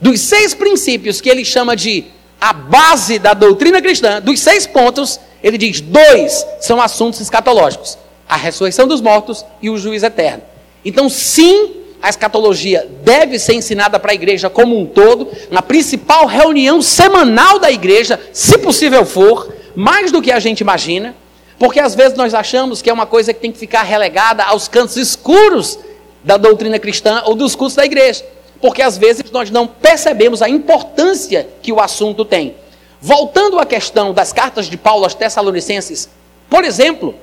Dos 0.00 0.20
seis 0.20 0.54
princípios 0.54 1.20
que 1.20 1.28
ele 1.28 1.44
chama 1.44 1.76
de 1.76 2.06
a 2.40 2.54
base 2.54 3.18
da 3.18 3.34
doutrina 3.34 3.82
cristã, 3.82 4.22
dos 4.22 4.40
seis 4.40 4.66
pontos, 4.66 5.20
ele 5.42 5.58
diz: 5.58 5.82
dois 5.82 6.46
são 6.60 6.80
assuntos 6.80 7.20
escatológicos: 7.20 7.98
a 8.26 8.36
ressurreição 8.36 8.88
dos 8.88 9.02
mortos 9.02 9.44
e 9.60 9.68
o 9.68 9.76
juízo 9.76 10.06
eterno. 10.06 10.42
Então, 10.82 11.10
sim, 11.10 11.72
a 12.00 12.08
escatologia 12.08 12.88
deve 13.04 13.38
ser 13.38 13.52
ensinada 13.52 14.00
para 14.00 14.12
a 14.12 14.14
igreja 14.14 14.48
como 14.48 14.80
um 14.80 14.86
todo, 14.86 15.30
na 15.50 15.60
principal 15.60 16.24
reunião 16.24 16.80
semanal 16.80 17.58
da 17.58 17.70
igreja, 17.70 18.18
se 18.32 18.56
possível 18.56 19.04
for, 19.04 19.52
mais 19.76 20.10
do 20.10 20.22
que 20.22 20.32
a 20.32 20.40
gente 20.40 20.60
imagina. 20.60 21.14
Porque 21.60 21.78
às 21.78 21.94
vezes 21.94 22.16
nós 22.16 22.32
achamos 22.32 22.80
que 22.80 22.88
é 22.88 22.92
uma 22.92 23.04
coisa 23.04 23.34
que 23.34 23.40
tem 23.40 23.52
que 23.52 23.58
ficar 23.58 23.82
relegada 23.82 24.42
aos 24.44 24.66
cantos 24.66 24.96
escuros 24.96 25.78
da 26.24 26.38
doutrina 26.38 26.78
cristã 26.78 27.22
ou 27.26 27.34
dos 27.34 27.54
cursos 27.54 27.76
da 27.76 27.84
igreja. 27.84 28.24
Porque 28.62 28.80
às 28.80 28.96
vezes 28.96 29.30
nós 29.30 29.50
não 29.50 29.66
percebemos 29.66 30.40
a 30.40 30.48
importância 30.48 31.46
que 31.60 31.70
o 31.70 31.78
assunto 31.78 32.24
tem. 32.24 32.56
Voltando 32.98 33.58
à 33.58 33.66
questão 33.66 34.14
das 34.14 34.32
cartas 34.32 34.70
de 34.70 34.78
Paulo 34.78 35.04
aos 35.04 35.12
Tessalonicenses, 35.12 36.08
por 36.48 36.64
exemplo, 36.64 37.14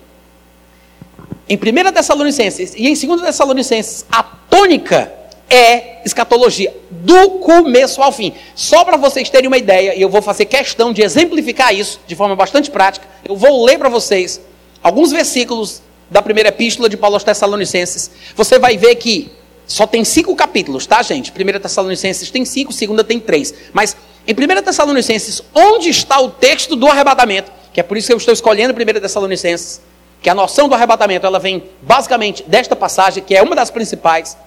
em 1.50 1.58
1 1.58 1.92
Tessalonicenses 1.92 2.76
e 2.76 2.88
em 2.88 2.94
2 2.94 3.22
Tessalonicenses, 3.22 4.06
a 4.12 4.22
tônica 4.22 5.12
é 5.50 6.02
escatologia, 6.06 6.76
do 6.90 7.32
começo 7.40 8.02
ao 8.02 8.12
fim. 8.12 8.34
Só 8.56 8.84
para 8.84 8.98
vocês 8.98 9.30
terem 9.30 9.48
uma 9.48 9.58
ideia, 9.58 9.96
e 9.96 10.02
eu 10.02 10.10
vou 10.10 10.22
fazer 10.22 10.46
questão 10.46 10.92
de 10.92 11.02
exemplificar 11.02 11.74
isso 11.74 12.00
de 12.06 12.16
forma 12.16 12.36
bastante 12.36 12.70
prática, 12.70 13.08
eu 13.28 13.36
vou 13.36 13.64
ler 13.66 13.78
para 13.78 13.90
vocês 13.90 14.42
alguns 14.84 15.12
versículos 15.12 15.82
da 16.10 16.22
primeira 16.22 16.50
epístola 16.50 16.90
de 16.90 16.98
Paulo 16.98 17.16
aos 17.16 17.24
Tessalonicenses. 17.24 18.12
Você 18.36 18.60
vai 18.60 18.78
ver 18.78 18.96
que 18.96 19.32
só 19.66 19.86
tem 19.86 20.04
cinco 20.06 20.36
capítulos, 20.36 20.86
tá, 20.86 21.02
gente? 21.02 21.32
Primeira 21.32 21.60
Tessalonicenses 21.60 22.32
tem 22.32 22.46
cinco, 22.46 22.72
segunda 22.72 23.04
tem 23.04 23.20
três. 23.20 23.54
Mas 23.74 23.96
em 24.26 24.34
1 24.34 24.62
Tessalonicenses, 24.62 25.42
onde 25.54 25.90
está 25.90 26.20
o 26.20 26.30
texto 26.30 26.76
do 26.76 26.88
arrebatamento? 26.88 27.52
Que 27.74 27.82
é 27.82 27.84
por 27.84 27.98
isso 27.98 28.08
que 28.08 28.14
eu 28.14 28.18
estou 28.18 28.34
escolhendo 28.34 28.74
1 28.74 29.00
Tessalonicenses, 29.00 29.82
que 30.22 30.30
a 30.30 30.36
noção 30.36 30.70
do 30.70 30.76
arrebatamento 30.76 31.26
ela 31.26 31.40
vem 31.40 31.64
basicamente 31.82 32.44
desta 32.48 32.76
passagem, 32.76 33.24
que 33.24 33.36
é 33.36 33.42
uma 33.42 33.56
das 33.56 33.70
principais. 33.70 34.38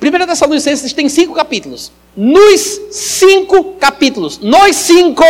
1 0.00 0.26
Tessalonicenses 0.26 0.92
tem 0.92 1.08
cinco 1.08 1.34
capítulos. 1.34 1.92
Nos 2.16 2.80
cinco 2.92 3.74
capítulos, 3.74 4.38
nos 4.38 4.76
cinco, 4.76 5.24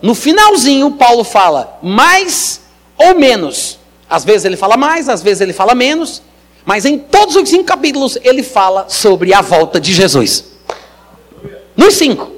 no 0.00 0.14
finalzinho, 0.14 0.92
Paulo 0.92 1.24
fala 1.24 1.78
mais 1.82 2.60
ou 2.96 3.18
menos. 3.18 3.78
Às 4.08 4.24
vezes 4.24 4.44
ele 4.44 4.56
fala 4.56 4.76
mais, 4.76 5.08
às 5.08 5.22
vezes 5.22 5.40
ele 5.40 5.52
fala 5.52 5.74
menos. 5.74 6.22
Mas 6.64 6.84
em 6.84 6.98
todos 6.98 7.34
os 7.36 7.48
cinco 7.48 7.64
capítulos 7.64 8.18
ele 8.22 8.42
fala 8.42 8.86
sobre 8.88 9.34
a 9.34 9.40
volta 9.40 9.80
de 9.80 9.92
Jesus. 9.92 10.44
Nos 11.76 11.94
cinco. 11.94 12.30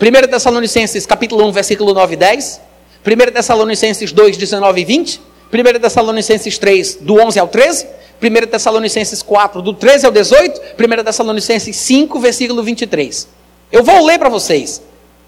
1 0.00 0.28
Tessalonicenses 0.28 1.06
capítulo 1.06 1.44
1, 1.46 1.52
versículo 1.52 1.92
9 1.94 2.14
e 2.14 2.16
10. 2.16 2.60
1 3.04 3.32
Tessalonicenses 3.32 4.12
2, 4.12 4.36
19 4.36 4.80
e 4.80 4.84
20. 4.84 5.20
1 5.52 5.80
Tessalonicenses 5.80 6.58
3, 6.58 6.98
do 7.00 7.14
11 7.20 7.38
ao 7.38 7.48
13. 7.48 7.86
1 8.22 8.46
Tessalonicenses 8.46 9.22
4, 9.22 9.60
do 9.60 9.72
13 9.72 10.06
ao 10.06 10.12
18. 10.12 10.60
1 10.78 11.04
Tessalonicenses 11.04 11.76
5, 11.76 12.18
versículo 12.18 12.62
23. 12.62 13.28
Eu 13.70 13.82
vou 13.82 14.04
ler 14.04 14.18
para 14.18 14.28
vocês. 14.28 14.82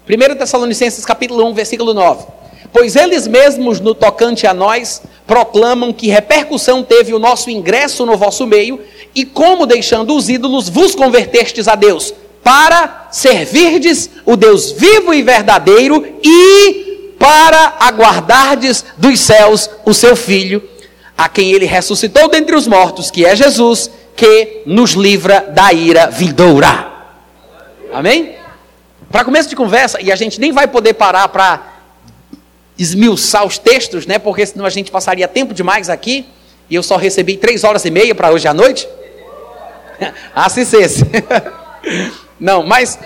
1 0.07 0.35
Tessalonicenses 0.35 1.05
capítulo 1.05 1.45
1, 1.45 1.53
versículo 1.53 1.93
9. 1.93 2.25
Pois 2.71 2.95
eles 2.95 3.27
mesmos, 3.27 3.79
no 3.79 3.95
tocante 3.95 4.45
a 4.45 4.53
nós, 4.53 5.01
proclamam 5.25 5.93
que 5.93 6.07
repercussão 6.07 6.83
teve 6.83 7.13
o 7.13 7.19
nosso 7.19 7.49
ingresso 7.49 8.05
no 8.05 8.17
vosso 8.17 8.45
meio, 8.45 8.79
e 9.13 9.25
como, 9.25 9.65
deixando 9.65 10.15
os 10.15 10.29
ídolos, 10.29 10.69
vos 10.69 10.93
convertestes 10.95 11.67
a 11.67 11.75
Deus, 11.75 12.13
para 12.43 13.07
servirdes 13.11 14.09
o 14.25 14.35
Deus 14.35 14.71
vivo 14.71 15.13
e 15.13 15.21
verdadeiro, 15.21 16.05
e 16.23 17.15
para 17.17 17.75
aguardardes 17.79 18.85
dos 18.97 19.19
céus 19.19 19.69
o 19.85 19.93
seu 19.93 20.15
Filho, 20.15 20.68
a 21.19 21.27
quem 21.27 21.51
ele 21.51 21.65
ressuscitou 21.65 22.29
dentre 22.29 22.55
os 22.55 22.65
mortos, 22.65 23.11
que 23.11 23.25
é 23.25 23.35
Jesus, 23.35 23.91
que 24.15 24.61
nos 24.65 24.91
livra 24.91 25.41
da 25.53 25.73
ira 25.73 26.07
vindoura. 26.07 26.87
Amém? 27.91 28.37
Para 29.11 29.25
começo 29.25 29.49
de 29.49 29.55
conversa, 29.57 30.01
e 30.01 30.13
a 30.13 30.15
gente 30.15 30.39
nem 30.39 30.53
vai 30.53 30.65
poder 30.65 30.93
parar 30.93 31.27
para 31.27 31.73
esmiuçar 32.77 33.45
os 33.45 33.57
textos, 33.57 34.05
né? 34.05 34.17
Porque 34.17 34.45
senão 34.45 34.65
a 34.65 34.69
gente 34.69 34.89
passaria 34.89 35.27
tempo 35.27 35.53
demais 35.53 35.89
aqui. 35.89 36.25
E 36.69 36.75
eu 36.75 36.81
só 36.81 36.95
recebi 36.95 37.35
três 37.35 37.65
horas 37.65 37.83
e 37.83 37.91
meia 37.91 38.15
para 38.15 38.31
hoje 38.31 38.47
à 38.47 38.53
noite. 38.53 38.87
assim 40.33 40.63
seja. 40.63 41.05
Não, 42.39 42.63
mas 42.63 42.97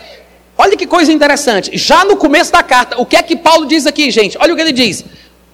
olha 0.55 0.77
que 0.77 0.85
coisa 0.85 1.11
interessante. 1.11 1.75
Já 1.75 2.05
no 2.05 2.15
começo 2.15 2.51
da 2.51 2.61
carta, 2.61 3.01
o 3.01 3.07
que 3.07 3.15
é 3.15 3.23
que 3.23 3.35
Paulo 3.35 3.65
diz 3.65 3.87
aqui, 3.87 4.11
gente? 4.11 4.37
Olha 4.39 4.53
o 4.53 4.55
que 4.55 4.61
ele 4.61 4.71
diz. 4.71 5.03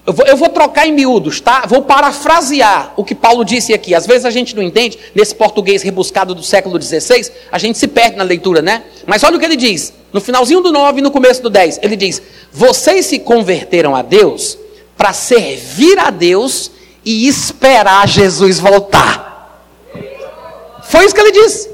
Eu 0.10 0.14
vou, 0.14 0.26
eu 0.26 0.36
vou, 0.36 0.50
trocar 0.50 0.88
em 0.88 0.92
miúdos, 0.92 1.40
tá? 1.40 1.68
Vou 1.68 1.84
parafrasear 1.84 2.94
o 2.98 3.04
que 3.04 3.14
Paulo 3.14 3.46
disse 3.46 3.76
aqui. 3.76 3.94
Às 3.94 4.08
vezes 4.08 4.26
a 4.26 4.32
gente 4.32 4.56
não 4.56 4.64
entende, 4.64 4.98
nesse 5.14 5.36
português 5.36 5.84
rebuscado 5.84 6.34
do 6.34 6.42
século 6.42 6.82
XVI, 6.82 7.30
a 7.52 7.60
gente 7.60 7.78
se 7.78 7.88
perde 7.88 8.18
na 8.18 8.24
leitura, 8.24 8.60
né? 8.60 8.86
Mas 9.06 9.24
olha 9.24 9.38
o 9.38 9.40
que 9.40 9.46
ele 9.46 9.56
diz. 9.56 9.94
No 10.12 10.20
finalzinho 10.20 10.62
do 10.62 10.72
9 10.72 10.98
e 10.98 11.04
no 11.04 11.12
começo 11.12 11.44
do 11.44 11.50
10, 11.52 11.82
ele 11.84 11.96
diz: 11.96 12.24
Vocês 12.52 13.06
se 13.06 13.20
converteram 13.20 13.96
a 13.96 14.02
Deus 14.02 14.58
para 14.98 15.14
servir 15.14 16.00
a 16.00 16.10
Deus 16.10 16.72
e 17.06 17.28
esperar 17.28 18.08
Jesus 18.08 18.58
voltar. 18.58 19.62
Foi 20.86 21.06
isso 21.06 21.14
que 21.14 21.22
ele 21.22 21.34
disse 21.34 21.70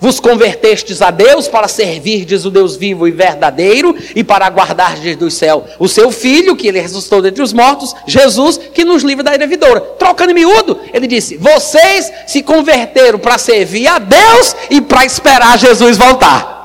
vos 0.00 0.18
convertestes 0.18 1.02
a 1.02 1.10
Deus 1.10 1.46
para 1.46 1.68
servirdes 1.68 2.44
o 2.44 2.50
Deus 2.50 2.76
vivo 2.76 3.06
e 3.06 3.10
verdadeiro 3.10 3.94
e 4.16 4.24
para 4.24 4.46
aguardardes 4.46 5.16
do 5.16 5.30
céu 5.30 5.66
o 5.78 5.86
seu 5.86 6.10
Filho, 6.10 6.56
que 6.56 6.66
ele 6.66 6.80
ressuscitou 6.80 7.22
dentre 7.22 7.42
os 7.42 7.52
mortos, 7.52 7.94
Jesus, 8.06 8.58
que 8.72 8.84
nos 8.84 9.02
livra 9.02 9.22
da 9.22 9.36
devidora. 9.36 9.80
Trocando 9.80 10.34
miúdo, 10.34 10.80
ele 10.92 11.06
disse: 11.06 11.36
Vocês 11.36 12.10
se 12.26 12.42
converteram 12.42 13.18
para 13.18 13.38
servir 13.38 13.86
a 13.86 13.98
Deus 13.98 14.56
e 14.70 14.80
para 14.80 15.04
esperar 15.04 15.58
Jesus 15.58 15.98
voltar. 15.98 16.64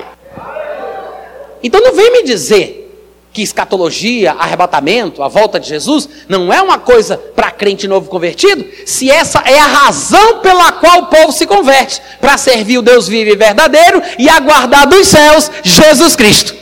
Então 1.62 1.82
não 1.82 1.94
vem 1.94 2.12
me 2.12 2.24
dizer 2.24 2.85
que 3.36 3.42
escatologia, 3.42 4.32
arrebatamento, 4.32 5.22
a 5.22 5.28
volta 5.28 5.60
de 5.60 5.68
Jesus, 5.68 6.08
não 6.30 6.54
é 6.54 6.62
uma 6.62 6.80
coisa 6.80 7.18
para 7.18 7.52
crente 7.52 7.86
novo 7.86 8.10
convertido, 8.10 8.66
se 8.86 9.12
essa 9.12 9.40
é 9.40 9.60
a 9.60 9.68
razão 9.68 10.40
pela 10.40 10.72
qual 10.72 11.00
o 11.00 11.06
povo 11.08 11.34
se 11.34 11.46
converte, 11.46 12.02
para 12.22 12.38
servir 12.38 12.78
o 12.78 12.82
Deus 12.82 13.10
vivo 13.10 13.30
e 13.30 13.36
verdadeiro 13.36 14.02
e 14.18 14.30
aguardar 14.30 14.88
dos 14.88 15.10
céus 15.10 15.52
Jesus 15.64 16.16
Cristo. 16.16 16.56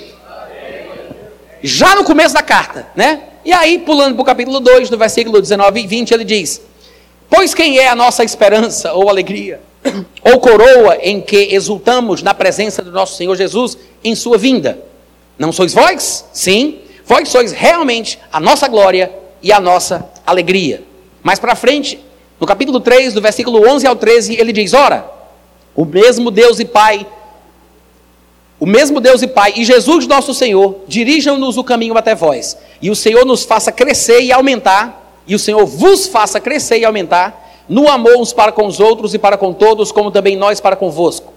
Já 1.62 1.96
no 1.96 2.04
começo 2.04 2.34
da 2.34 2.42
carta, 2.42 2.88
né? 2.96 3.22
E 3.46 3.54
aí, 3.54 3.78
pulando 3.78 4.16
para 4.16 4.24
o 4.24 4.26
capítulo 4.26 4.60
2, 4.60 4.90
no 4.90 4.98
versículo 4.98 5.40
19 5.40 5.80
e 5.80 5.86
20, 5.86 6.12
ele 6.12 6.26
diz: 6.26 6.60
Pois 7.30 7.54
quem 7.54 7.78
é 7.78 7.88
a 7.88 7.96
nossa 7.96 8.24
esperança 8.24 8.94
ou 8.94 9.10
alegria, 9.10 9.62
ou 10.24 10.40
coroa 10.40 10.98
em 11.04 11.22
que 11.22 11.54
exultamos 11.54 12.24
na 12.24 12.34
presença 12.34 12.82
do 12.82 12.92
nosso 12.92 13.16
Senhor 13.16 13.36
Jesus 13.36 13.78
em 14.04 14.16
sua 14.16 14.40
vinda? 14.40 14.92
Não 15.38 15.52
sois 15.52 15.74
vós? 15.74 16.26
Sim, 16.32 16.80
vós 17.06 17.30
sois 17.30 17.52
realmente 17.52 18.20
a 18.32 18.40
nossa 18.40 18.68
glória 18.68 19.12
e 19.42 19.52
a 19.52 19.60
nossa 19.60 20.10
alegria. 20.26 20.84
Mais 21.22 21.40
para 21.40 21.56
frente, 21.56 22.00
no 22.40 22.46
capítulo 22.46 22.80
3, 22.80 23.14
do 23.14 23.22
versículo 23.22 23.68
11 23.68 23.88
ao 23.88 23.96
13, 23.96 24.40
ele 24.40 24.52
diz: 24.52 24.74
Ora, 24.74 25.06
o 25.76 25.86
mesmo 25.86 26.30
Deus 26.30 26.60
e 26.60 26.66
Pai, 26.66 27.06
o 28.60 28.66
mesmo 28.66 29.00
Deus 29.00 29.22
e 29.22 29.28
Pai 29.28 29.54
e 29.56 29.66
Jesus 29.66 30.06
nosso 30.08 30.34
Senhor 30.34 30.82
dirijam-nos 30.88 31.58
o 31.58 31.64
caminho 31.64 31.98
até 31.98 32.14
vós, 32.14 32.58
e 32.82 32.92
o 32.92 32.96
Senhor 32.96 33.26
nos 33.26 33.44
faça 33.44 33.72
crescer 33.72 34.22
e 34.22 34.32
aumentar, 34.32 35.22
e 35.26 35.34
o 35.34 35.40
Senhor 35.40 35.66
vos 35.66 36.08
faça 36.08 36.40
crescer 36.40 36.80
e 36.80 36.86
aumentar, 36.86 37.42
no 37.68 37.90
amor 37.90 38.18
uns 38.18 38.34
para 38.34 38.52
com 38.52 38.68
os 38.68 38.80
outros 38.80 39.14
e 39.14 39.18
para 39.18 39.38
com 39.38 39.52
todos, 39.52 39.92
como 39.92 40.12
também 40.12 40.36
nós 40.36 40.60
para 40.60 40.76
convosco 40.76 41.33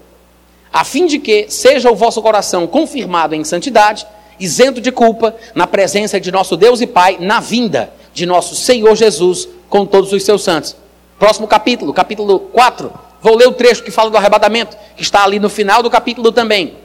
a 0.77 0.83
fim 0.83 1.07
de 1.07 1.17
que 1.17 1.47
seja 1.49 1.89
o 1.89 1.95
vosso 1.95 2.21
coração 2.21 2.67
confirmado 2.67 3.33
em 3.33 3.43
santidade, 3.43 4.05
isento 4.39 4.79
de 4.79 4.91
culpa, 4.91 5.35
na 5.55 5.65
presença 5.65 6.19
de 6.19 6.31
nosso 6.31 6.55
Deus 6.55 6.81
e 6.81 6.85
Pai, 6.85 7.17
na 7.19 7.39
vinda 7.39 7.91
de 8.13 8.27
nosso 8.27 8.55
Senhor 8.55 8.95
Jesus 8.95 9.49
com 9.69 9.87
todos 9.87 10.13
os 10.13 10.23
seus 10.23 10.43
santos. 10.43 10.75
Próximo 11.17 11.47
capítulo, 11.47 11.91
capítulo 11.91 12.39
4. 12.39 12.93
Vou 13.23 13.35
ler 13.35 13.47
o 13.47 13.53
trecho 13.53 13.81
que 13.81 13.89
fala 13.89 14.11
do 14.11 14.17
arrebatamento, 14.17 14.77
que 14.95 15.01
está 15.01 15.23
ali 15.23 15.39
no 15.39 15.49
final 15.49 15.81
do 15.81 15.89
capítulo 15.89 16.31
também. 16.31 16.75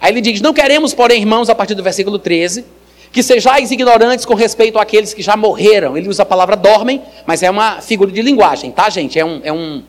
Aí 0.00 0.12
ele 0.12 0.20
diz: 0.20 0.40
Não 0.40 0.54
queremos, 0.54 0.94
porém, 0.94 1.18
irmãos, 1.18 1.50
a 1.50 1.54
partir 1.56 1.74
do 1.74 1.82
versículo 1.82 2.20
13, 2.20 2.64
que 3.10 3.24
sejais 3.24 3.72
ignorantes 3.72 4.24
com 4.24 4.34
respeito 4.34 4.78
àqueles 4.78 5.12
que 5.12 5.20
já 5.20 5.36
morreram. 5.36 5.96
Ele 5.96 6.08
usa 6.08 6.22
a 6.22 6.26
palavra 6.26 6.54
dormem, 6.54 7.02
mas 7.26 7.42
é 7.42 7.50
uma 7.50 7.80
figura 7.80 8.12
de 8.12 8.22
linguagem, 8.22 8.70
tá, 8.70 8.88
gente? 8.88 9.18
É 9.18 9.24
um. 9.24 9.40
É 9.42 9.52
um 9.52 9.82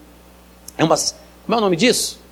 é 0.76 0.84
uma, 0.84 0.95
como 0.95 1.54
é 1.54 1.58
o 1.58 1.62
nome 1.62 1.76
disso? 1.76 2.23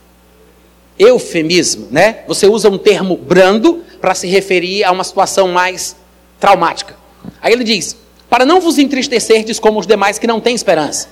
Eufemismo, 0.98 1.88
né? 1.92 2.20
Você 2.28 2.48
usa 2.48 2.70
um 2.70 2.78
termo 2.78 3.18
brando 3.18 3.84
para 4.00 4.16
se 4.16 4.28
referir 4.28 4.84
a 4.84 4.92
uma 4.92 5.04
situação 5.04 5.48
mais 5.48 5.96
traumática. 6.40 6.96
Aí 7.42 7.54
ele 7.54 7.64
diz: 7.64 7.96
Para 8.30 8.46
não 8.46 8.60
vos 8.60 8.78
entristecerdes 8.78 9.60
como 9.60 9.80
os 9.80 9.88
demais 9.88 10.20
que 10.20 10.28
não 10.28 10.40
têm 10.40 10.56
esperança. 10.56 11.08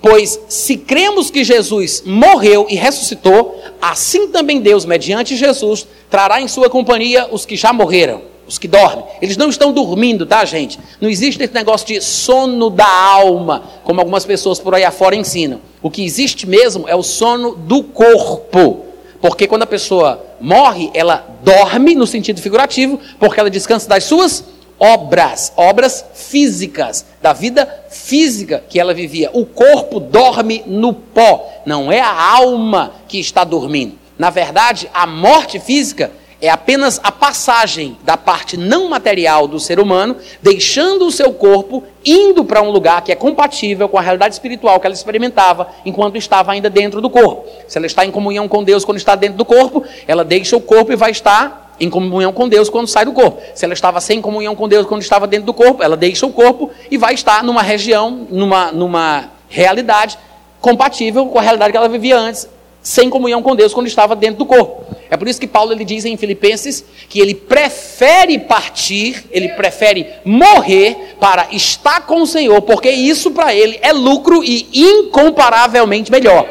Pois 0.00 0.40
se 0.48 0.76
cremos 0.76 1.30
que 1.30 1.42
Jesus 1.42 2.02
morreu 2.06 2.66
e 2.68 2.76
ressuscitou, 2.76 3.60
assim 3.82 4.28
também 4.28 4.60
Deus, 4.60 4.84
mediante 4.84 5.36
Jesus, 5.36 5.86
trará 6.08 6.40
em 6.40 6.46
sua 6.46 6.70
companhia 6.70 7.28
os 7.32 7.44
que 7.44 7.56
já 7.56 7.72
morreram, 7.72 8.22
os 8.46 8.58
que 8.58 8.68
dormem. 8.68 9.04
Eles 9.20 9.36
não 9.36 9.48
estão 9.48 9.72
dormindo, 9.72 10.24
tá, 10.24 10.44
gente? 10.44 10.78
Não 11.00 11.10
existe 11.10 11.42
esse 11.42 11.52
negócio 11.52 11.86
de 11.86 12.00
sono 12.00 12.70
da 12.70 12.88
alma, 12.88 13.64
como 13.82 14.00
algumas 14.00 14.24
pessoas 14.24 14.60
por 14.60 14.72
aí 14.72 14.84
afora 14.84 15.16
ensinam. 15.16 15.60
O 15.82 15.90
que 15.90 16.04
existe 16.04 16.46
mesmo 16.46 16.88
é 16.88 16.94
o 16.94 17.02
sono 17.02 17.56
do 17.56 17.82
corpo. 17.82 18.84
Porque 19.20 19.46
quando 19.46 19.62
a 19.62 19.66
pessoa 19.66 20.24
morre, 20.40 20.90
ela 20.94 21.26
dorme 21.42 21.94
no 21.94 22.06
sentido 22.06 22.40
figurativo, 22.40 23.00
porque 23.18 23.40
ela 23.40 23.50
descansa 23.50 23.88
das 23.88 24.04
suas 24.04 24.44
obras, 24.78 25.52
obras 25.56 26.04
físicas, 26.14 27.04
da 27.20 27.32
vida 27.32 27.68
física 27.90 28.62
que 28.68 28.78
ela 28.78 28.94
vivia. 28.94 29.30
O 29.32 29.44
corpo 29.44 29.98
dorme 29.98 30.62
no 30.66 30.92
pó, 30.92 31.50
não 31.66 31.90
é 31.90 32.00
a 32.00 32.36
alma 32.36 32.92
que 33.08 33.18
está 33.18 33.42
dormindo. 33.42 33.98
Na 34.16 34.30
verdade, 34.30 34.88
a 34.94 35.06
morte 35.06 35.58
física 35.58 36.10
é 36.40 36.48
apenas 36.48 37.00
a 37.02 37.10
passagem 37.10 37.98
da 38.04 38.16
parte 38.16 38.56
não 38.56 38.88
material 38.88 39.48
do 39.48 39.58
ser 39.58 39.80
humano, 39.80 40.16
deixando 40.40 41.06
o 41.06 41.10
seu 41.10 41.32
corpo, 41.32 41.82
indo 42.04 42.44
para 42.44 42.62
um 42.62 42.70
lugar 42.70 43.02
que 43.02 43.10
é 43.10 43.16
compatível 43.16 43.88
com 43.88 43.98
a 43.98 44.00
realidade 44.00 44.34
espiritual 44.34 44.78
que 44.78 44.86
ela 44.86 44.94
experimentava 44.94 45.68
enquanto 45.84 46.16
estava 46.16 46.52
ainda 46.52 46.70
dentro 46.70 47.00
do 47.00 47.10
corpo. 47.10 47.44
Se 47.66 47.76
ela 47.76 47.86
está 47.86 48.04
em 48.04 48.10
comunhão 48.10 48.46
com 48.46 48.62
Deus 48.62 48.84
quando 48.84 48.98
está 48.98 49.16
dentro 49.16 49.36
do 49.36 49.44
corpo, 49.44 49.84
ela 50.06 50.24
deixa 50.24 50.56
o 50.56 50.60
corpo 50.60 50.92
e 50.92 50.96
vai 50.96 51.10
estar 51.10 51.74
em 51.80 51.90
comunhão 51.90 52.32
com 52.32 52.48
Deus 52.48 52.68
quando 52.68 52.86
sai 52.86 53.04
do 53.04 53.12
corpo. 53.12 53.40
Se 53.54 53.64
ela 53.64 53.74
estava 53.74 54.00
sem 54.00 54.20
comunhão 54.20 54.54
com 54.54 54.68
Deus 54.68 54.86
quando 54.86 55.02
estava 55.02 55.26
dentro 55.26 55.46
do 55.46 55.54
corpo, 55.54 55.82
ela 55.82 55.96
deixa 55.96 56.26
o 56.26 56.32
corpo 56.32 56.70
e 56.90 56.96
vai 56.96 57.14
estar 57.14 57.42
numa 57.42 57.62
região, 57.62 58.26
numa, 58.30 58.72
numa 58.72 59.30
realidade 59.48 60.18
compatível 60.60 61.26
com 61.26 61.38
a 61.38 61.42
realidade 61.42 61.72
que 61.72 61.76
ela 61.76 61.88
vivia 61.88 62.16
antes, 62.16 62.48
sem 62.82 63.10
comunhão 63.10 63.42
com 63.42 63.56
Deus 63.56 63.74
quando 63.74 63.86
estava 63.86 64.16
dentro 64.16 64.38
do 64.38 64.46
corpo. 64.46 64.84
É 65.10 65.16
por 65.16 65.26
isso 65.26 65.40
que 65.40 65.46
Paulo 65.46 65.72
ele 65.72 65.84
diz 65.84 66.04
em 66.04 66.16
Filipenses 66.16 66.84
que 67.08 67.20
ele 67.20 67.34
prefere 67.34 68.38
partir, 68.38 69.24
ele 69.30 69.48
prefere 69.50 70.06
morrer 70.24 71.16
para 71.18 71.48
estar 71.50 72.06
com 72.06 72.22
o 72.22 72.26
Senhor, 72.26 72.60
porque 72.62 72.90
isso 72.90 73.30
para 73.30 73.54
ele 73.54 73.78
é 73.82 73.92
lucro 73.92 74.42
e 74.44 74.68
incomparavelmente 74.72 76.10
melhor. 76.10 76.46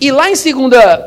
E 0.00 0.10
lá 0.10 0.28
em 0.28 0.34
2 0.34 0.44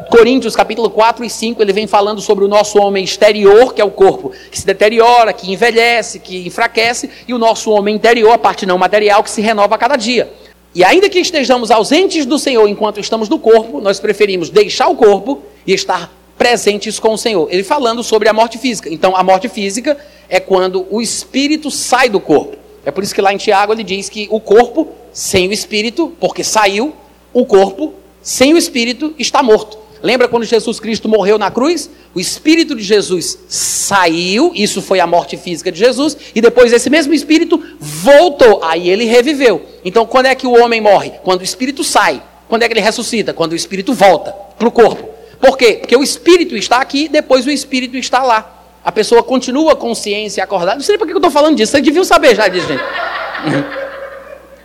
Coríntios, 0.09 0.55
capítulo 0.55 0.89
4 0.89 1.23
e 1.23 1.29
5, 1.29 1.61
ele 1.61 1.73
vem 1.73 1.88
falando 1.88 2.21
sobre 2.21 2.45
o 2.45 2.47
nosso 2.47 2.79
homem 2.79 3.03
exterior, 3.03 3.73
que 3.73 3.81
é 3.81 3.85
o 3.85 3.91
corpo, 3.91 4.31
que 4.49 4.57
se 4.57 4.65
deteriora, 4.65 5.33
que 5.33 5.51
envelhece, 5.51 6.19
que 6.19 6.47
enfraquece, 6.47 7.09
e 7.27 7.33
o 7.33 7.38
nosso 7.38 7.69
homem 7.69 7.95
interior, 7.95 8.31
a 8.31 8.38
parte 8.38 8.65
não 8.65 8.77
material, 8.77 9.21
que 9.23 9.29
se 9.29 9.41
renova 9.41 9.75
a 9.75 9.77
cada 9.77 9.97
dia. 9.97 10.31
E 10.76 10.84
ainda 10.84 11.09
que 11.09 11.20
estejamos 11.20 11.72
ausentes 11.72 12.26
do 12.26 12.38
Senhor 12.38 12.68
enquanto 12.68 12.99
estamos 12.99 13.30
no 13.30 13.39
corpo, 13.39 13.82
nós 13.82 13.99
preferimos 13.99 14.49
deixar 14.49 14.88
o 14.88 14.95
corpo 14.95 15.41
e 15.65 15.74
estar 15.74 16.13
presentes 16.38 16.99
com 16.99 17.13
o 17.13 17.18
Senhor. 17.18 17.47
Ele 17.51 17.63
falando 17.63 18.03
sobre 18.03 18.30
a 18.30 18.34
morte 18.34 18.57
física. 18.57 18.89
Então, 18.89 19.15
a 19.15 19.24
morte 19.24 19.49
física 19.49 19.97
é 20.30 20.39
quando 20.39 20.86
o 20.89 21.01
espírito 21.01 21.72
sai 21.72 22.09
do 22.09 22.20
corpo. 22.20 22.55
É 22.86 22.91
por 22.91 23.03
isso 23.03 23.13
que 23.13 23.22
lá 23.22 23.34
em 23.34 23.38
Tiago 23.38 23.74
ele 23.74 23.84
diz 23.84 24.07
que 24.07 24.28
o 24.32 24.39
corpo 24.39 24.89
sem 25.11 25.47
o 25.47 25.51
espírito, 25.51 26.13
porque 26.20 26.43
saiu, 26.43 26.93
o 27.34 27.45
corpo 27.45 27.93
sem 28.22 28.53
o 28.53 28.57
espírito 28.57 29.15
está 29.18 29.41
morto. 29.41 29.76
Lembra 30.01 30.27
quando 30.27 30.43
Jesus 30.43 30.79
Cristo 30.79 31.09
morreu 31.09 31.37
na 31.37 31.49
cruz? 31.49 31.89
O 32.13 32.19
espírito 32.19 32.75
de 32.75 32.83
Jesus 32.83 33.37
saiu, 33.47 34.51
isso 34.55 34.81
foi 34.81 34.99
a 34.99 35.07
morte 35.07 35.37
física 35.37 35.71
de 35.71 35.79
Jesus, 35.79 36.17
e 36.33 36.41
depois 36.41 36.71
esse 36.71 36.89
mesmo 36.89 37.13
espírito 37.13 37.61
voltou, 37.79 38.63
aí 38.63 38.89
ele 38.89 39.05
reviveu. 39.05 39.65
Então, 39.83 40.05
quando 40.05 40.27
é 40.27 40.35
que 40.35 40.47
o 40.47 40.53
homem 40.53 40.81
morre? 40.81 41.11
Quando 41.23 41.41
o 41.41 41.43
espírito 41.43 41.83
sai. 41.83 42.21
Quando 42.47 42.63
é 42.63 42.67
que 42.67 42.73
ele 42.73 42.81
ressuscita? 42.81 43.33
Quando 43.33 43.51
o 43.51 43.55
espírito 43.55 43.93
volta 43.93 44.31
para 44.57 44.67
o 44.67 44.71
corpo. 44.71 45.09
Por 45.39 45.57
quê? 45.57 45.73
Porque 45.73 45.95
o 45.95 46.03
espírito 46.03 46.55
está 46.55 46.77
aqui, 46.77 47.07
depois 47.07 47.45
o 47.45 47.51
espírito 47.51 47.97
está 47.97 48.23
lá. 48.23 48.65
A 48.83 48.91
pessoa 48.91 49.21
continua 49.21 49.75
consciência 49.75 50.43
acordada. 50.43 50.75
Não 50.75 50.83
sei 50.83 50.97
por 50.97 51.05
que 51.05 51.13
eu 51.13 51.17
estou 51.17 51.31
falando 51.31 51.57
disso, 51.57 51.71
vocês 51.71 51.83
deviam 51.83 52.05
saber 52.05 52.35
já 52.35 52.47
disso, 52.47 52.67
gente. 52.67 52.83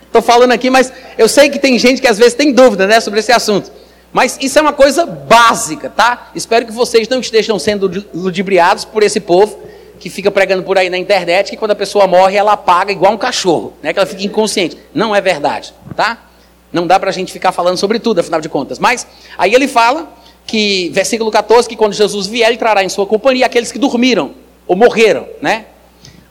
Estou 0.06 0.20
falando 0.20 0.52
aqui, 0.52 0.68
mas 0.68 0.92
eu 1.16 1.26
sei 1.26 1.48
que 1.48 1.58
tem 1.58 1.78
gente 1.78 2.02
que 2.02 2.06
às 2.06 2.18
vezes 2.18 2.34
tem 2.34 2.52
dúvida 2.52 2.86
né, 2.86 3.00
sobre 3.00 3.20
esse 3.20 3.32
assunto. 3.32 3.72
Mas 4.12 4.38
isso 4.40 4.58
é 4.58 4.62
uma 4.62 4.72
coisa 4.72 5.06
básica, 5.06 5.88
tá? 5.88 6.30
Espero 6.34 6.66
que 6.66 6.72
vocês 6.72 7.08
não 7.08 7.20
estejam 7.20 7.58
sendo 7.58 8.06
ludibriados 8.14 8.84
por 8.84 9.02
esse 9.02 9.20
povo 9.20 9.58
que 9.98 10.10
fica 10.10 10.30
pregando 10.30 10.62
por 10.64 10.76
aí 10.76 10.90
na 10.90 10.98
internet 10.98 11.50
que 11.50 11.56
quando 11.56 11.70
a 11.70 11.76
pessoa 11.76 12.06
morre 12.06 12.36
ela 12.36 12.52
apaga 12.52 12.92
igual 12.92 13.12
um 13.12 13.16
cachorro, 13.16 13.72
né? 13.82 13.92
Que 13.92 13.98
ela 13.98 14.06
fica 14.06 14.22
inconsciente. 14.24 14.76
Não 14.92 15.14
é 15.14 15.20
verdade, 15.20 15.72
tá? 15.96 16.26
Não 16.72 16.86
dá 16.86 16.98
para 16.98 17.10
a 17.10 17.12
gente 17.12 17.32
ficar 17.32 17.52
falando 17.52 17.76
sobre 17.76 17.98
tudo, 17.98 18.18
afinal 18.18 18.40
de 18.40 18.48
contas. 18.48 18.78
Mas 18.78 19.06
aí 19.38 19.54
ele 19.54 19.68
fala 19.68 20.12
que, 20.46 20.90
versículo 20.90 21.30
14, 21.30 21.68
que 21.68 21.76
quando 21.76 21.92
Jesus 21.92 22.26
vier, 22.26 22.48
ele 22.48 22.58
trará 22.58 22.82
em 22.82 22.88
sua 22.88 23.06
companhia 23.06 23.46
aqueles 23.46 23.70
que 23.70 23.78
dormiram 23.78 24.32
ou 24.66 24.76
morreram, 24.76 25.26
né? 25.40 25.66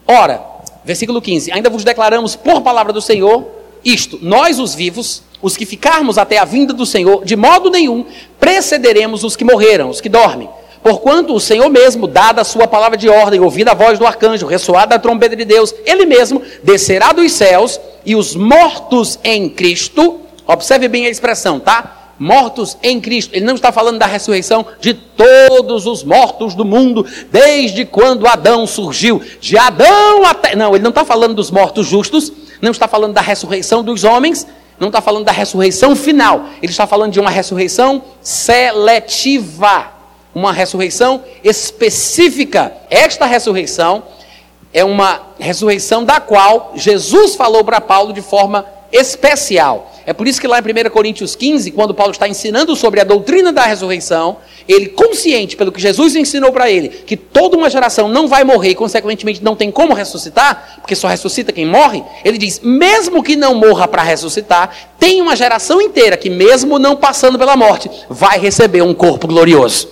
Ora, 0.06 0.42
versículo 0.84 1.20
15: 1.20 1.50
Ainda 1.52 1.70
vos 1.70 1.82
declaramos 1.82 2.36
por 2.36 2.60
palavra 2.60 2.92
do 2.92 3.00
Senhor 3.00 3.46
isto: 3.84 4.18
nós, 4.20 4.58
os 4.58 4.74
vivos, 4.74 5.22
os 5.42 5.56
que 5.56 5.66
ficarmos 5.66 6.16
até 6.16 6.38
a 6.38 6.44
vinda 6.44 6.72
do 6.72 6.86
Senhor, 6.86 7.24
de 7.24 7.36
modo 7.36 7.68
nenhum 7.68 8.06
precederemos 8.38 9.24
os 9.24 9.36
que 9.36 9.44
morreram, 9.44 9.90
os 9.90 10.00
que 10.00 10.08
dormem. 10.08 10.48
Porquanto 10.82 11.34
o 11.34 11.40
Senhor 11.40 11.68
mesmo, 11.68 12.08
dada 12.08 12.40
a 12.40 12.44
sua 12.44 12.66
palavra 12.66 12.98
de 12.98 13.08
ordem, 13.08 13.40
ouvida 13.40 13.70
a 13.70 13.74
voz 13.74 13.98
do 13.98 14.06
arcanjo, 14.06 14.46
ressoada 14.46 14.96
a 14.96 14.98
trombeta 14.98 15.36
de 15.36 15.44
Deus, 15.44 15.72
ele 15.86 16.04
mesmo 16.04 16.42
descerá 16.62 17.12
dos 17.12 17.32
céus 17.32 17.80
e 18.04 18.16
os 18.16 18.34
mortos 18.34 19.18
em 19.22 19.48
Cristo, 19.48 20.20
observe 20.46 20.88
bem 20.88 21.06
a 21.06 21.10
expressão, 21.10 21.60
tá? 21.60 22.14
Mortos 22.18 22.76
em 22.82 23.00
Cristo. 23.00 23.34
Ele 23.34 23.44
não 23.44 23.54
está 23.54 23.70
falando 23.70 23.98
da 23.98 24.06
ressurreição 24.06 24.66
de 24.80 24.94
todos 24.94 25.86
os 25.86 26.02
mortos 26.02 26.54
do 26.54 26.64
mundo, 26.64 27.06
desde 27.30 27.84
quando 27.84 28.26
Adão 28.26 28.66
surgiu. 28.66 29.20
De 29.40 29.56
Adão 29.56 30.24
até. 30.24 30.54
Não, 30.56 30.74
ele 30.74 30.82
não 30.82 30.90
está 30.90 31.04
falando 31.04 31.34
dos 31.34 31.50
mortos 31.50 31.86
justos, 31.86 32.32
não 32.60 32.72
está 32.72 32.86
falando 32.86 33.12
da 33.14 33.20
ressurreição 33.20 33.82
dos 33.82 34.04
homens, 34.04 34.46
não 34.82 34.88
está 34.88 35.00
falando 35.00 35.24
da 35.24 35.30
ressurreição 35.30 35.94
final, 35.94 36.46
ele 36.60 36.72
está 36.72 36.88
falando 36.88 37.12
de 37.12 37.20
uma 37.20 37.30
ressurreição 37.30 38.02
seletiva, 38.20 39.92
uma 40.34 40.52
ressurreição 40.52 41.22
específica. 41.44 42.72
Esta 42.90 43.24
ressurreição 43.24 44.02
é 44.72 44.84
uma 44.84 45.22
ressurreição 45.38 46.04
da 46.04 46.18
qual 46.18 46.72
Jesus 46.74 47.36
falou 47.36 47.62
para 47.62 47.80
Paulo 47.80 48.12
de 48.12 48.20
forma 48.20 48.66
especial. 48.92 49.90
É 50.04 50.12
por 50.12 50.26
isso 50.26 50.40
que 50.40 50.48
lá 50.48 50.58
em 50.58 50.86
1 50.86 50.90
Coríntios 50.90 51.36
15, 51.36 51.70
quando 51.70 51.94
Paulo 51.94 52.12
está 52.12 52.28
ensinando 52.28 52.74
sobre 52.74 53.00
a 53.00 53.04
doutrina 53.04 53.52
da 53.52 53.62
ressurreição, 53.62 54.38
ele 54.68 54.88
consciente 54.88 55.56
pelo 55.56 55.72
que 55.72 55.80
Jesus 55.80 56.14
ensinou 56.16 56.52
para 56.52 56.70
ele, 56.70 56.88
que 56.88 57.16
toda 57.16 57.56
uma 57.56 57.70
geração 57.70 58.08
não 58.08 58.26
vai 58.28 58.44
morrer 58.44 58.70
e 58.70 58.74
consequentemente 58.74 59.42
não 59.42 59.54
tem 59.54 59.70
como 59.70 59.94
ressuscitar, 59.94 60.80
porque 60.80 60.94
só 60.94 61.08
ressuscita 61.08 61.52
quem 61.52 61.64
morre, 61.64 62.02
ele 62.24 62.36
diz: 62.36 62.60
mesmo 62.60 63.22
que 63.22 63.36
não 63.36 63.54
morra 63.54 63.86
para 63.86 64.02
ressuscitar, 64.02 64.74
tem 64.98 65.20
uma 65.20 65.36
geração 65.36 65.80
inteira 65.80 66.16
que 66.16 66.28
mesmo 66.28 66.78
não 66.78 66.96
passando 66.96 67.38
pela 67.38 67.56
morte, 67.56 67.90
vai 68.10 68.38
receber 68.38 68.82
um 68.82 68.94
corpo 68.94 69.26
glorioso. 69.26 69.88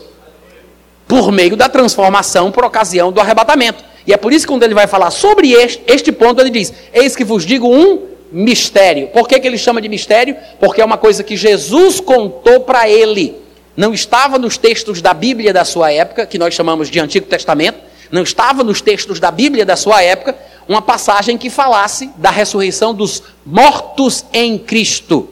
Por 1.07 1.33
meio 1.33 1.57
da 1.57 1.69
transformação 1.69 2.53
por 2.53 2.65
ocasião 2.65 3.11
do 3.11 3.21
arrebatamento. 3.21 3.83
E 4.07 4.13
é 4.13 4.17
por 4.17 4.33
isso 4.33 4.47
que 4.47 4.53
quando 4.53 4.63
ele 4.63 4.75
vai 4.75 4.87
falar 4.87 5.11
sobre 5.11 5.53
este, 5.53 5.83
este 5.87 6.13
ponto, 6.13 6.41
ele 6.41 6.51
diz: 6.51 6.73
Eis 6.93 7.15
que 7.15 7.25
vos 7.25 7.45
digo 7.45 7.69
um 7.69 8.11
mistério. 8.33 9.09
Por 9.09 9.27
que, 9.27 9.39
que 9.39 9.47
ele 9.47 9.59
chama 9.59 9.81
de 9.81 9.89
mistério? 9.89 10.37
Porque 10.59 10.81
é 10.81 10.85
uma 10.85 10.99
coisa 10.99 11.23
que 11.23 11.37
Jesus 11.37 12.01
contou 12.01 12.61
para 12.61 12.89
ele. 12.89 13.37
Não 13.77 13.95
estava 13.95 14.39
nos 14.39 14.57
textos 14.59 15.01
da 15.01 15.15
Bíblia 15.15 15.53
da 15.53 15.65
sua 15.65 15.93
época, 15.93 16.27
que 16.27 16.39
nós 16.39 16.55
chamamos 16.55 16.91
de 16.91 17.01
Antigo 17.01 17.27
Testamento, 17.27 17.79
não 18.11 18.23
estava 18.23 18.65
nos 18.65 18.81
textos 18.81 19.21
da 19.21 19.31
Bíblia 19.31 19.65
da 19.65 19.77
sua 19.77 20.03
época, 20.03 20.37
uma 20.69 20.83
passagem 20.83 21.39
que 21.39 21.49
falasse 21.49 22.11
da 22.17 22.31
ressurreição 22.31 22.93
dos 22.93 23.23
mortos 23.45 24.25
em 24.33 24.59
Cristo. 24.59 25.31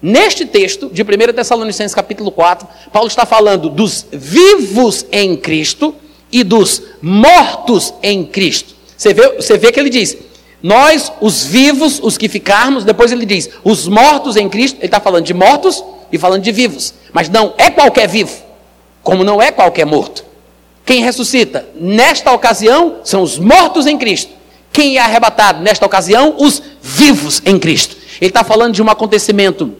Neste 0.00 0.44
texto 0.44 0.90
de 0.92 1.02
1 1.02 1.32
Tessalonicenses 1.34 1.94
capítulo 1.94 2.30
4, 2.30 2.68
Paulo 2.92 3.08
está 3.08 3.24
falando 3.24 3.70
dos 3.70 4.06
vivos 4.12 5.06
em 5.10 5.34
Cristo 5.34 5.94
e 6.30 6.44
dos 6.44 6.82
mortos 7.00 7.94
em 8.02 8.24
Cristo. 8.24 8.74
Você 8.96 9.14
vê, 9.14 9.28
você 9.30 9.56
vê 9.56 9.72
que 9.72 9.80
ele 9.80 9.88
diz: 9.88 10.16
nós, 10.64 11.12
os 11.20 11.44
vivos, 11.44 12.00
os 12.02 12.16
que 12.16 12.26
ficarmos, 12.26 12.84
depois 12.84 13.12
ele 13.12 13.26
diz, 13.26 13.50
os 13.62 13.86
mortos 13.86 14.34
em 14.34 14.48
Cristo, 14.48 14.78
ele 14.78 14.86
está 14.86 14.98
falando 14.98 15.26
de 15.26 15.34
mortos 15.34 15.84
e 16.10 16.16
falando 16.16 16.40
de 16.40 16.50
vivos. 16.50 16.94
Mas 17.12 17.28
não 17.28 17.52
é 17.58 17.68
qualquer 17.68 18.08
vivo, 18.08 18.32
como 19.02 19.22
não 19.22 19.42
é 19.42 19.52
qualquer 19.52 19.84
morto. 19.84 20.24
Quem 20.86 21.02
ressuscita 21.02 21.68
nesta 21.78 22.32
ocasião 22.32 23.00
são 23.04 23.20
os 23.20 23.38
mortos 23.38 23.86
em 23.86 23.98
Cristo. 23.98 24.32
Quem 24.72 24.96
é 24.96 25.00
arrebatado 25.02 25.62
nesta 25.62 25.84
ocasião? 25.84 26.34
Os 26.38 26.62
vivos 26.80 27.42
em 27.44 27.58
Cristo. 27.58 27.94
Ele 28.18 28.30
está 28.30 28.42
falando 28.42 28.72
de 28.72 28.82
um 28.82 28.88
acontecimento 28.88 29.74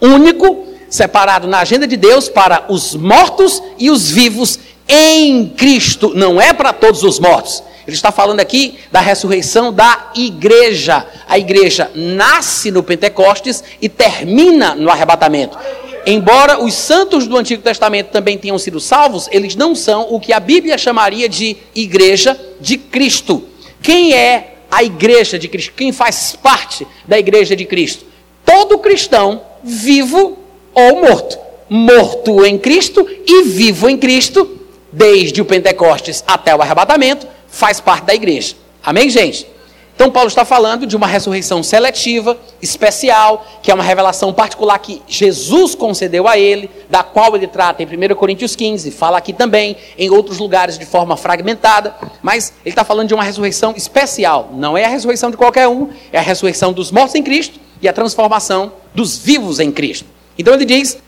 único, 0.00 0.66
separado 0.90 1.46
na 1.46 1.60
agenda 1.60 1.86
de 1.86 1.96
Deus 1.96 2.28
para 2.28 2.64
os 2.68 2.92
mortos 2.96 3.62
e 3.78 3.88
os 3.88 4.10
vivos 4.10 4.58
em 4.88 5.46
Cristo. 5.48 6.12
Não 6.14 6.40
é 6.40 6.52
para 6.52 6.72
todos 6.72 7.02
os 7.02 7.18
mortos. 7.18 7.62
Ele 7.86 7.96
está 7.96 8.12
falando 8.12 8.40
aqui 8.40 8.78
da 8.92 9.00
ressurreição 9.00 9.72
da 9.72 10.12
igreja. 10.14 11.06
A 11.28 11.38
igreja 11.38 11.90
nasce 11.94 12.70
no 12.70 12.82
Pentecostes 12.82 13.64
e 13.80 13.88
termina 13.88 14.74
no 14.74 14.90
arrebatamento. 14.90 15.58
Embora 16.06 16.62
os 16.62 16.74
santos 16.74 17.26
do 17.26 17.36
Antigo 17.36 17.62
Testamento 17.62 18.08
também 18.08 18.38
tenham 18.38 18.58
sido 18.58 18.80
salvos, 18.80 19.28
eles 19.30 19.54
não 19.54 19.74
são 19.74 20.06
o 20.10 20.18
que 20.20 20.32
a 20.32 20.40
Bíblia 20.40 20.78
chamaria 20.78 21.28
de 21.28 21.56
igreja 21.74 22.38
de 22.60 22.78
Cristo. 22.78 23.44
Quem 23.82 24.14
é 24.14 24.56
a 24.70 24.82
igreja 24.84 25.38
de 25.38 25.48
Cristo? 25.48 25.72
Quem 25.76 25.92
faz 25.92 26.36
parte 26.42 26.86
da 27.06 27.18
igreja 27.18 27.54
de 27.54 27.64
Cristo? 27.64 28.04
Todo 28.44 28.78
cristão 28.78 29.42
vivo 29.62 30.38
ou 30.74 31.00
morto. 31.00 31.38
Morto 31.68 32.44
em 32.44 32.56
Cristo 32.56 33.06
e 33.26 33.42
vivo 33.44 33.88
em 33.88 33.98
Cristo, 33.98 34.57
desde 34.98 35.40
o 35.40 35.44
Pentecostes 35.44 36.24
até 36.26 36.54
o 36.54 36.60
arrebatamento, 36.60 37.26
faz 37.46 37.80
parte 37.80 38.04
da 38.06 38.14
igreja. 38.14 38.56
Amém, 38.82 39.08
gente? 39.08 39.46
Então, 39.94 40.10
Paulo 40.10 40.28
está 40.28 40.44
falando 40.44 40.86
de 40.86 40.96
uma 40.96 41.06
ressurreição 41.06 41.62
seletiva, 41.62 42.36
especial, 42.62 43.44
que 43.62 43.70
é 43.70 43.74
uma 43.74 43.82
revelação 43.82 44.32
particular 44.32 44.78
que 44.78 45.02
Jesus 45.08 45.74
concedeu 45.74 46.28
a 46.28 46.38
ele, 46.38 46.70
da 46.88 47.02
qual 47.02 47.34
ele 47.34 47.46
trata 47.48 47.82
em 47.82 47.86
1 47.86 48.14
Coríntios 48.14 48.54
15, 48.54 48.92
fala 48.92 49.18
aqui 49.18 49.32
também, 49.32 49.76
em 49.96 50.10
outros 50.10 50.38
lugares 50.38 50.78
de 50.78 50.86
forma 50.86 51.16
fragmentada, 51.16 51.94
mas 52.22 52.52
ele 52.64 52.72
está 52.72 52.84
falando 52.84 53.08
de 53.08 53.14
uma 53.14 53.24
ressurreição 53.24 53.74
especial. 53.76 54.50
Não 54.52 54.78
é 54.78 54.84
a 54.84 54.88
ressurreição 54.88 55.32
de 55.32 55.36
qualquer 55.36 55.66
um, 55.66 55.88
é 56.12 56.18
a 56.18 56.22
ressurreição 56.22 56.72
dos 56.72 56.92
mortos 56.92 57.16
em 57.16 57.22
Cristo 57.22 57.58
e 57.82 57.88
a 57.88 57.92
transformação 57.92 58.72
dos 58.94 59.18
vivos 59.18 59.58
em 59.58 59.72
Cristo. 59.72 60.06
Então, 60.38 60.54
ele 60.54 60.64
diz 60.64 60.98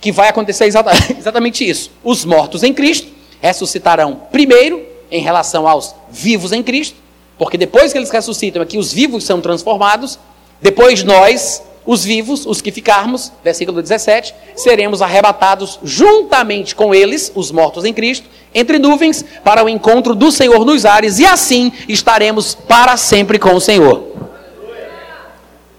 que 0.00 0.10
vai 0.10 0.28
acontecer 0.28 0.64
exatamente 0.66 1.68
isso. 1.68 1.92
Os 2.02 2.24
mortos 2.24 2.64
em 2.64 2.74
Cristo 2.74 3.19
ressuscitarão 3.40 4.22
primeiro 4.30 4.84
em 5.10 5.22
relação 5.22 5.66
aos 5.66 5.94
vivos 6.10 6.52
em 6.52 6.62
Cristo, 6.62 6.96
porque 7.38 7.56
depois 7.56 7.92
que 7.92 7.98
eles 7.98 8.10
ressuscitam 8.10 8.62
aqui, 8.62 8.78
os 8.78 8.92
vivos 8.92 9.24
são 9.24 9.40
transformados, 9.40 10.18
depois 10.60 11.02
nós, 11.02 11.62
os 11.86 12.04
vivos, 12.04 12.44
os 12.44 12.60
que 12.60 12.70
ficarmos, 12.70 13.32
versículo 13.42 13.80
17, 13.80 14.34
seremos 14.54 15.00
arrebatados 15.00 15.78
juntamente 15.82 16.74
com 16.74 16.94
eles, 16.94 17.32
os 17.34 17.50
mortos 17.50 17.84
em 17.84 17.92
Cristo, 17.92 18.28
entre 18.54 18.78
nuvens, 18.78 19.24
para 19.42 19.64
o 19.64 19.68
encontro 19.68 20.14
do 20.14 20.30
Senhor 20.30 20.64
nos 20.64 20.84
ares, 20.84 21.18
e 21.18 21.24
assim 21.24 21.72
estaremos 21.88 22.54
para 22.54 22.96
sempre 22.96 23.38
com 23.38 23.54
o 23.54 23.60
Senhor. 23.60 24.10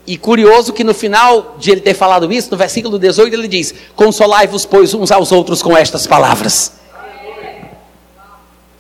E 0.08 0.18
curioso 0.18 0.74
que 0.74 0.84
no 0.84 0.94
final 0.94 1.56
de 1.60 1.72
ele 1.72 1.82
ter 1.82 1.94
falado 1.94 2.34
isso, 2.34 2.50
no 2.50 2.58
versículo 2.58 2.98
18, 2.98 3.34
ele 3.34 3.48
diz: 3.48 3.74
Consolai-vos, 3.96 4.66
pois, 4.66 4.94
uns 4.94 5.12
aos 5.12 5.32
outros 5.32 5.62
com 5.62 5.78
estas 5.78 6.08
palavras. 6.08 6.81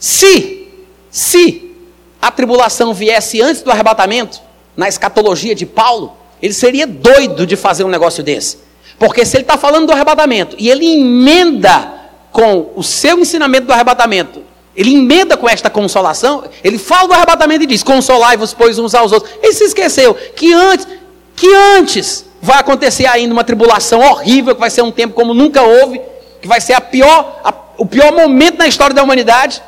Se, 0.01 0.67
se 1.11 1.75
a 2.19 2.31
tribulação 2.31 2.91
viesse 2.91 3.39
antes 3.39 3.61
do 3.61 3.69
arrebatamento, 3.69 4.41
na 4.75 4.87
escatologia 4.87 5.53
de 5.53 5.63
Paulo, 5.63 6.17
ele 6.41 6.55
seria 6.55 6.87
doido 6.87 7.45
de 7.45 7.55
fazer 7.55 7.83
um 7.83 7.87
negócio 7.87 8.23
desse. 8.23 8.57
Porque 8.97 9.23
se 9.23 9.37
ele 9.37 9.43
está 9.43 9.59
falando 9.59 9.85
do 9.85 9.93
arrebatamento 9.93 10.55
e 10.57 10.71
ele 10.71 10.87
emenda 10.87 11.93
com 12.31 12.71
o 12.75 12.81
seu 12.81 13.19
ensinamento 13.19 13.67
do 13.67 13.73
arrebatamento 13.73 14.41
Ele 14.75 14.95
emenda 14.95 15.35
com 15.37 15.47
esta 15.47 15.69
consolação, 15.69 16.45
ele 16.63 16.79
fala 16.79 17.09
do 17.09 17.13
arrebatamento 17.13 17.63
e 17.63 17.67
diz: 17.67 17.83
Consolai-vos, 17.83 18.53
pois, 18.53 18.79
uns 18.79 18.95
aos 18.95 19.11
outros. 19.11 19.31
Ele 19.43 19.53
se 19.53 19.65
esqueceu 19.65 20.15
que 20.35 20.51
antes, 20.51 20.87
que 21.35 21.53
antes 21.77 22.25
vai 22.41 22.57
acontecer 22.57 23.05
ainda 23.05 23.33
uma 23.33 23.43
tribulação 23.43 23.99
horrível, 23.99 24.55
que 24.55 24.61
vai 24.61 24.71
ser 24.71 24.81
um 24.81 24.91
tempo 24.91 25.13
como 25.13 25.31
nunca 25.33 25.61
houve, 25.61 26.01
que 26.41 26.47
vai 26.47 26.59
ser 26.59 26.73
a 26.73 26.81
pior, 26.81 27.39
a, 27.43 27.53
o 27.77 27.85
pior 27.85 28.11
momento 28.13 28.57
na 28.57 28.67
história 28.67 28.95
da 28.95 29.03
humanidade. 29.03 29.61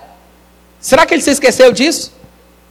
Será 0.83 1.05
que 1.05 1.13
ele 1.13 1.21
se 1.21 1.31
esqueceu 1.31 1.71
disso? 1.71 2.11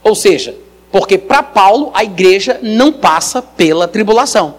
Ou 0.03 0.13
seja, 0.13 0.55
porque 0.91 1.17
para 1.17 1.41
Paulo 1.41 1.89
a 1.95 2.03
igreja 2.03 2.59
não 2.61 2.93
passa 2.93 3.41
pela 3.41 3.87
tribulação. 3.87 4.53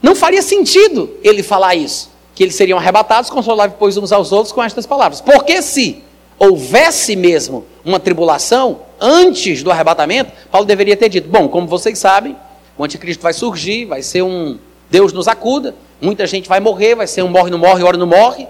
Não 0.00 0.14
faria 0.14 0.40
sentido 0.40 1.10
ele 1.22 1.42
falar 1.42 1.74
isso, 1.74 2.10
que 2.34 2.42
eles 2.42 2.54
seriam 2.54 2.78
arrebatados, 2.78 3.28
consolados 3.28 3.76
pois 3.78 3.98
uns 3.98 4.10
aos 4.10 4.32
outros 4.32 4.52
com 4.52 4.62
estas 4.62 4.86
palavras. 4.86 5.20
Porque 5.20 5.60
se 5.60 6.02
houvesse 6.38 7.14
mesmo 7.14 7.66
uma 7.84 8.00
tribulação 8.00 8.80
antes 8.98 9.62
do 9.62 9.70
arrebatamento, 9.70 10.32
Paulo 10.50 10.66
deveria 10.66 10.96
ter 10.96 11.10
dito: 11.10 11.28
bom, 11.28 11.46
como 11.46 11.66
vocês 11.66 11.98
sabem, 11.98 12.34
o 12.78 12.84
anticristo 12.84 13.22
vai 13.22 13.34
surgir, 13.34 13.84
vai 13.84 14.00
ser 14.00 14.22
um 14.22 14.58
Deus 14.90 15.12
nos 15.12 15.28
acuda, 15.28 15.74
muita 16.00 16.26
gente 16.26 16.48
vai 16.48 16.58
morrer, 16.58 16.94
vai 16.94 17.06
ser 17.06 17.22
um 17.22 17.28
morre 17.28 17.50
não 17.50 17.58
morre, 17.58 17.84
hora 17.84 17.98
não 17.98 18.06
morre. 18.06 18.48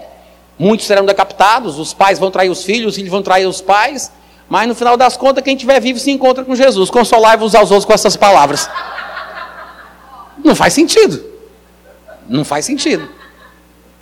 Muitos 0.59 0.85
serão 0.85 1.05
decapitados, 1.05 1.79
os 1.79 1.93
pais 1.93 2.19
vão 2.19 2.29
trair 2.29 2.49
os 2.49 2.65
filhos, 2.65 2.89
os 2.89 2.95
filhos 2.95 3.09
vão 3.09 3.23
trair 3.23 3.47
os 3.47 3.61
pais, 3.61 4.11
mas 4.49 4.67
no 4.67 4.75
final 4.75 4.97
das 4.97 5.15
contas, 5.15 5.41
quem 5.41 5.55
estiver 5.55 5.79
vivo 5.79 5.97
se 5.97 6.11
encontra 6.11 6.43
com 6.43 6.53
Jesus. 6.53 6.89
Consolai-vos 6.89 7.55
aos 7.55 7.71
outros 7.71 7.85
com 7.85 7.93
essas 7.93 8.17
palavras. 8.17 8.69
Não 10.43 10.53
faz 10.53 10.73
sentido. 10.73 11.23
Não 12.27 12.43
faz 12.43 12.65
sentido. 12.65 13.07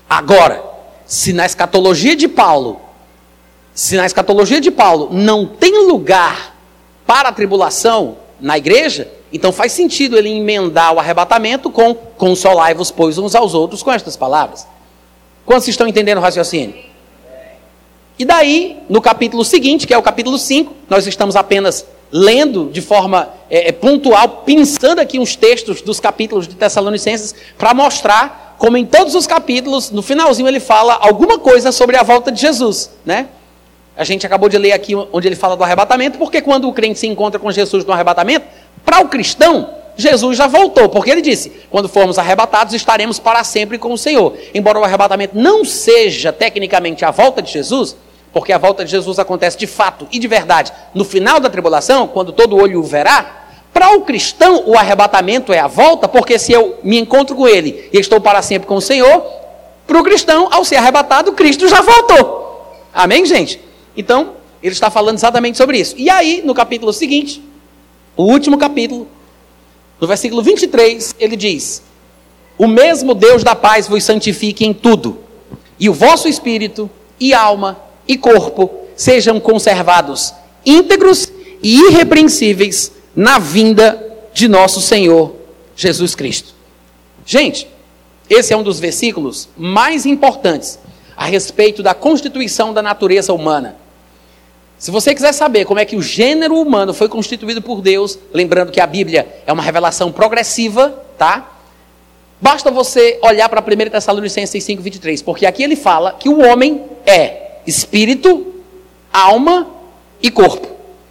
Agora, 0.09 0.63
se 1.05 1.31
na 1.31 1.45
escatologia 1.45 2.15
de 2.15 2.27
Paulo, 2.27 2.81
se 3.73 3.95
na 3.95 4.07
escatologia 4.07 4.59
de 4.59 4.71
Paulo 4.71 5.09
não 5.11 5.45
tem 5.45 5.85
lugar 5.85 6.55
para 7.05 7.29
a 7.29 7.31
tribulação 7.31 8.17
na 8.39 8.57
igreja, 8.57 9.11
então 9.31 9.51
faz 9.51 9.73
sentido 9.73 10.17
ele 10.17 10.29
emendar 10.29 10.93
o 10.93 10.99
arrebatamento 10.99 11.69
com 11.69 11.93
consolai-vos, 11.93 12.89
pois, 12.89 13.17
uns 13.17 13.35
aos 13.35 13.53
outros 13.53 13.83
com 13.83 13.91
estas 13.91 14.17
palavras. 14.17 14.65
Quantos 15.47 15.65
estão 15.69 15.87
entendendo 15.87 16.17
o 16.17 16.21
raciocínio? 16.21 16.75
E 18.19 18.25
daí, 18.25 18.79
no 18.89 19.01
capítulo 19.01 19.45
seguinte, 19.45 19.87
que 19.87 19.93
é 19.93 19.97
o 19.97 20.01
capítulo 20.01 20.37
5, 20.37 20.75
nós 20.89 21.07
estamos 21.07 21.37
apenas 21.37 21.87
lendo 22.11 22.69
de 22.69 22.81
forma 22.81 23.29
é, 23.49 23.71
pontual, 23.71 24.43
pensando 24.45 24.99
aqui 24.99 25.17
uns 25.17 25.37
textos 25.37 25.81
dos 25.81 26.01
capítulos 26.01 26.49
de 26.49 26.55
Tessalonicenses, 26.55 27.33
para 27.57 27.73
mostrar 27.73 28.57
como 28.57 28.75
em 28.75 28.85
todos 28.85 29.15
os 29.15 29.25
capítulos, 29.25 29.89
no 29.89 30.01
finalzinho 30.01 30.49
ele 30.49 30.59
fala 30.59 30.95
alguma 30.95 31.39
coisa 31.39 31.71
sobre 31.71 31.95
a 31.95 32.03
volta 32.03 32.29
de 32.29 32.41
Jesus, 32.41 32.91
né? 33.05 33.27
A 33.95 34.03
gente 34.03 34.25
acabou 34.25 34.49
de 34.49 34.57
ler 34.57 34.73
aqui 34.73 34.95
onde 34.95 35.29
ele 35.29 35.35
fala 35.37 35.55
do 35.55 35.63
arrebatamento, 35.63 36.17
porque 36.17 36.41
quando 36.41 36.67
o 36.67 36.73
crente 36.73 36.99
se 36.99 37.07
encontra 37.07 37.39
com 37.39 37.49
Jesus 37.53 37.85
no 37.85 37.93
arrebatamento, 37.93 38.45
para 38.83 38.99
o 38.99 39.07
cristão, 39.07 39.69
Jesus 39.97 40.37
já 40.37 40.47
voltou, 40.47 40.87
porque 40.87 41.09
ele 41.09 41.21
disse: 41.21 41.51
quando 41.69 41.89
formos 41.89 42.19
arrebatados, 42.19 42.73
estaremos 42.73 43.19
para 43.19 43.43
sempre 43.43 43.77
com 43.77 43.91
o 43.91 43.97
Senhor. 43.97 44.37
Embora 44.53 44.79
o 44.79 44.83
arrebatamento 44.83 45.37
não 45.37 45.65
seja 45.65 46.31
tecnicamente 46.31 47.03
a 47.03 47.11
volta 47.11 47.41
de 47.41 47.51
Jesus, 47.51 47.97
porque 48.31 48.53
a 48.53 48.57
volta 48.57 48.85
de 48.85 48.91
Jesus 48.91 49.17
acontece 49.17 49.57
de 49.57 49.65
fato 49.65 50.07
e 50.11 50.19
de 50.19 50.27
verdade 50.27 50.71
no 50.93 51.03
final 51.03 51.39
da 51.39 51.49
tribulação, 51.49 52.07
quando 52.07 52.31
todo 52.31 52.55
olho 52.55 52.79
o 52.79 52.83
verá. 52.83 53.45
Para 53.73 53.95
o 53.95 54.01
cristão, 54.01 54.63
o 54.65 54.75
arrebatamento 54.75 55.53
é 55.53 55.59
a 55.59 55.67
volta, 55.67 56.07
porque 56.07 56.39
se 56.39 56.51
eu 56.51 56.79
me 56.83 56.97
encontro 56.97 57.35
com 57.35 57.47
ele 57.47 57.89
e 57.93 57.99
estou 57.99 58.19
para 58.19 58.41
sempre 58.41 58.67
com 58.67 58.75
o 58.75 58.81
Senhor, 58.81 59.23
para 59.85 59.99
o 59.99 60.03
cristão, 60.03 60.47
ao 60.51 60.65
ser 60.65 60.77
arrebatado, 60.77 61.31
Cristo 61.33 61.67
já 61.67 61.81
voltou. 61.81 62.75
Amém, 62.93 63.25
gente? 63.25 63.61
Então, 63.95 64.33
ele 64.61 64.73
está 64.73 64.89
falando 64.89 65.17
exatamente 65.17 65.57
sobre 65.57 65.77
isso. 65.79 65.95
E 65.97 66.09
aí, 66.09 66.41
no 66.43 66.53
capítulo 66.53 66.91
seguinte, 66.91 67.41
o 68.15 68.23
último 68.23 68.57
capítulo, 68.57 69.07
no 69.99 70.07
versículo 70.07 70.41
23, 70.41 71.15
ele 71.19 71.35
diz: 71.35 71.81
O 72.57 72.67
mesmo 72.67 73.13
Deus 73.13 73.43
da 73.43 73.55
paz 73.55 73.87
vos 73.87 74.03
santifique 74.03 74.65
em 74.65 74.73
tudo, 74.73 75.19
e 75.79 75.89
o 75.89 75.93
vosso 75.93 76.27
espírito, 76.27 76.89
e 77.19 77.33
alma, 77.33 77.79
e 78.07 78.17
corpo 78.17 78.71
sejam 78.95 79.39
conservados 79.39 80.33
íntegros 80.65 81.31
e 81.61 81.79
irrepreensíveis 81.87 82.91
na 83.15 83.39
vinda 83.39 84.03
de 84.33 84.47
nosso 84.47 84.81
Senhor 84.81 85.35
Jesus 85.75 86.13
Cristo. 86.13 86.53
Gente, 87.25 87.67
esse 88.29 88.53
é 88.53 88.57
um 88.57 88.63
dos 88.63 88.79
versículos 88.79 89.49
mais 89.57 90.05
importantes 90.05 90.77
a 91.15 91.25
respeito 91.25 91.81
da 91.81 91.93
constituição 91.93 92.73
da 92.73 92.81
natureza 92.81 93.33
humana. 93.33 93.75
Se 94.77 94.91
você 94.91 95.15
quiser 95.15 95.33
saber 95.33 95.65
como 95.65 95.79
é 95.79 95.85
que 95.85 95.95
o 95.95 96.01
gênero 96.01 96.55
humano 96.55 96.93
foi 96.93 97.09
constituído 97.09 97.61
por 97.61 97.81
Deus, 97.81 98.19
lembrando 98.31 98.71
que 98.71 98.79
a 98.79 98.85
Bíblia 98.85 99.27
é 99.45 99.51
uma 99.51 99.63
revelação 99.63 100.11
progressiva, 100.11 101.03
tá? 101.17 101.51
Basta 102.39 102.69
você 102.69 103.17
olhar 103.23 103.49
para 103.49 103.59
1 103.59 103.89
Tessalonicenses 103.89 104.63
5:23, 104.63 105.23
porque 105.23 105.47
aqui 105.47 105.63
ele 105.63 105.75
fala 105.75 106.13
que 106.13 106.29
o 106.29 106.39
homem 106.45 106.83
é 107.07 107.57
espírito, 107.65 108.53
alma 109.11 109.67
e 110.21 110.29
corpo. 110.29 110.67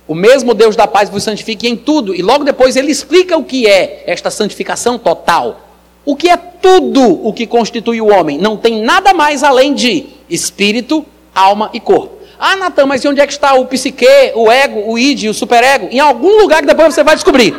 O 0.07 0.15
mesmo 0.15 0.55
Deus 0.55 0.77
da 0.77 0.87
paz 0.87 1.11
vos 1.11 1.25
santifique 1.25 1.67
em 1.67 1.77
tudo, 1.77 2.15
e 2.15 2.23
logo 2.23 2.45
depois 2.45 2.77
ele 2.77 2.93
explica 2.93 3.37
o 3.37 3.43
que 3.43 3.67
é 3.67 4.05
esta 4.07 4.31
santificação 4.31 4.97
total. 4.97 5.63
O 6.05 6.15
que 6.15 6.29
é 6.29 6.37
tudo 6.37 7.27
o 7.27 7.33
que 7.33 7.49
constitui 7.49 8.01
o 8.01 8.07
homem? 8.07 8.39
Não 8.39 8.57
tem 8.57 8.81
nada 8.81 9.13
mais 9.13 9.43
além 9.43 9.75
de 9.75 10.07
espírito, 10.31 11.05
alma 11.35 11.69
e 11.73 11.81
corpo. 11.81 12.16
Ah, 12.39 12.57
Natan, 12.57 12.87
mas 12.87 13.03
e 13.03 13.09
onde 13.09 13.21
é 13.21 13.27
que 13.27 13.33
está 13.33 13.55
o 13.55 13.67
psique, 13.67 14.07
o 14.35 14.51
ego, 14.51 14.91
o 14.91 14.99
id, 14.99 15.29
o 15.29 15.35
superego? 15.35 15.89
Em 15.91 16.01
algum 16.01 16.41
lugar 16.41 16.61
que 16.61 16.67
depois 16.67 16.95
você 16.95 17.03
vai 17.03 17.15
descobrir. 17.15 17.55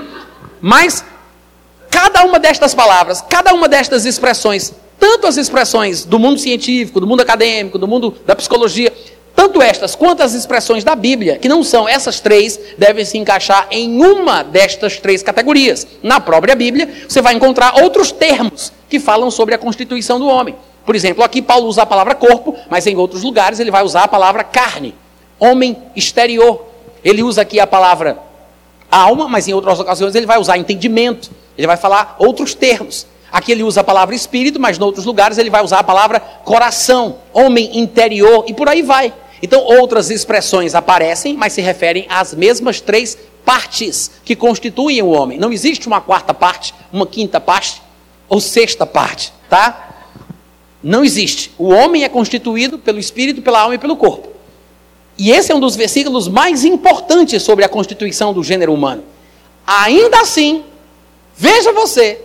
Mas 0.62 1.04
cada 1.90 2.24
uma 2.24 2.40
destas 2.40 2.76
palavras, 2.76 3.22
cada 3.22 3.54
uma 3.54 3.68
destas 3.68 4.06
expressões, 4.06 4.74
tanto 5.00 5.28
as 5.28 5.38
expressões 5.38 6.06
do 6.06 6.20
mundo 6.20 6.40
científico, 6.40 7.00
do 7.00 7.08
mundo 7.08 7.22
acadêmico, 7.22 7.78
do 7.78 7.88
mundo 7.88 8.16
da 8.26 8.36
psicologia, 8.36 8.94
tanto 9.36 9.62
estas 9.62 9.96
quanto 9.96 10.24
as 10.24 10.34
expressões 10.34 10.84
da 10.84 10.96
Bíblia, 10.96 11.38
que 11.38 11.48
não 11.48 11.64
são 11.64 11.88
essas 11.88 12.20
três, 12.20 12.60
devem 12.78 13.06
se 13.06 13.20
encaixar 13.20 13.68
em 13.70 14.02
uma 14.02 14.44
destas 14.44 14.98
três 14.98 15.22
categorias. 15.22 15.86
Na 16.02 16.20
própria 16.20 16.56
Bíblia, 16.56 16.90
você 17.08 17.22
vai 17.22 17.36
encontrar 17.36 17.82
outros 17.84 18.12
termos 18.12 18.74
que 18.90 19.00
falam 19.00 19.30
sobre 19.30 19.54
a 19.54 19.58
constituição 19.58 20.20
do 20.20 20.28
homem. 20.28 20.56
Por 20.88 20.96
exemplo, 20.96 21.22
aqui 21.22 21.42
Paulo 21.42 21.68
usa 21.68 21.82
a 21.82 21.86
palavra 21.86 22.16
corpo, 22.16 22.56
mas 22.70 22.88
em 22.88 22.96
outros 22.96 23.22
lugares 23.22 23.60
ele 23.60 23.70
vai 23.70 23.84
usar 23.84 24.04
a 24.04 24.08
palavra 24.08 24.42
carne, 24.42 24.96
homem 25.38 25.76
exterior. 25.94 26.66
Ele 27.04 27.22
usa 27.22 27.42
aqui 27.42 27.60
a 27.60 27.68
palavra 27.68 28.18
alma, 28.90 29.28
mas 29.28 29.50
em 29.50 29.54
outras 29.54 29.82
ocasiões 29.82 30.16
ele 30.16 30.26
vai 30.26 30.40
usar 30.40 30.58
entendimento, 30.58 31.30
ele 31.58 31.68
vai 31.68 31.76
falar 31.76 32.16
outros 32.18 32.54
termos. 32.54 33.06
Aqui 33.30 33.52
ele 33.52 33.64
usa 33.64 33.82
a 33.82 33.84
palavra 33.84 34.16
espírito, 34.16 34.62
mas 34.62 34.78
em 34.78 34.82
outros 34.82 35.04
lugares 35.04 35.38
ele 35.38 35.50
vai 35.50 35.62
usar 35.62 35.80
a 35.80 35.84
palavra 35.84 36.22
coração, 36.22 37.18
homem 37.34 37.78
interior 37.78 38.46
e 38.48 38.54
por 38.54 38.70
aí 38.70 38.82
vai. 38.82 39.14
Então 39.44 39.60
outras 39.60 40.10
expressões 40.10 40.74
aparecem, 40.74 41.36
mas 41.36 41.52
se 41.52 41.60
referem 41.60 42.06
às 42.08 42.34
mesmas 42.34 42.80
três 42.80 43.18
partes 43.44 44.10
que 44.24 44.38
constituem 44.38 45.02
o 45.02 45.10
homem. 45.10 45.38
Não 45.38 45.52
existe 45.52 45.86
uma 45.86 46.00
quarta 46.00 46.34
parte, 46.34 46.74
uma 46.94 47.06
quinta 47.06 47.42
parte 47.42 47.82
ou 48.30 48.40
sexta 48.40 48.86
parte, 48.86 49.34
tá? 49.50 49.84
Não 50.84 51.04
existe. 51.04 51.52
O 51.58 51.70
homem 51.70 52.04
é 52.04 52.10
constituído 52.10 52.78
pelo 52.78 53.00
espírito, 53.00 53.42
pela 53.42 53.62
alma 53.62 53.76
e 53.76 53.80
pelo 53.80 53.96
corpo. 53.96 54.30
E 55.18 55.32
esse 55.32 55.52
é 55.52 55.56
um 55.56 55.60
dos 55.60 55.76
versículos 55.76 56.28
mais 56.28 56.64
importantes 56.64 57.42
sobre 57.42 57.66
a 57.66 57.70
constituição 57.70 58.34
do 58.34 58.44
gênero 58.44 58.74
humano. 58.74 59.04
Ainda 59.66 60.22
assim, 60.22 60.64
veja 61.36 61.72
você 61.72 62.22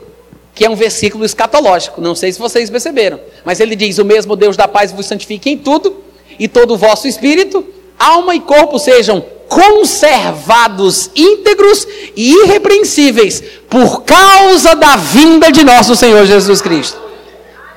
que 0.55 0.67
é 0.67 0.71
um 0.71 0.77
versículo 0.77 1.25
escatológico. 1.25 2.01
Não 2.01 2.15
sei 2.15 2.31
se 2.31 2.39
vocês 2.39 2.69
perceberam, 2.69 3.19
mas 3.45 3.61
ele 3.61 3.75
diz: 3.75 3.97
O 3.97 4.05
mesmo 4.05 4.37
Deus 4.37 4.57
da 4.57 4.69
paz 4.69 4.93
vos 4.93 5.07
santifique 5.07 5.49
em 5.49 5.57
tudo, 5.57 5.97
e 6.39 6.47
todo 6.47 6.75
o 6.75 6.77
vosso 6.77 7.09
espírito, 7.09 7.67
alma 7.99 8.35
e 8.35 8.41
corpo 8.41 8.79
sejam 8.79 9.25
conservados 9.49 11.11
íntegros 11.17 11.87
e 12.15 12.33
irrepreensíveis 12.33 13.43
por 13.69 14.03
causa 14.03 14.75
da 14.75 14.97
vinda 14.97 15.51
de 15.51 15.65
nosso 15.65 15.97
Senhor 15.97 16.25
Jesus 16.27 16.61
Cristo 16.61 17.12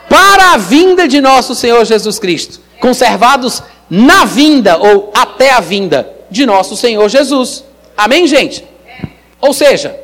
para 0.10 0.53
a 0.53 0.58
vinda 0.58 1.08
de 1.08 1.22
nosso 1.22 1.56
Senhor 1.56 1.84
Jesus 1.86 2.20
Cristo, 2.20 2.60
conservados 2.80 3.62
na 3.89 4.26
vinda 4.26 4.78
ou 4.78 5.12
até 5.14 5.51
a 5.51 5.60
vinda 5.60 6.10
de 6.30 6.45
nosso 6.45 6.76
Senhor 6.76 7.08
Jesus. 7.10 7.64
Amém, 7.95 8.28
gente? 8.28 8.66
Ou 9.41 9.53
seja, 9.53 9.99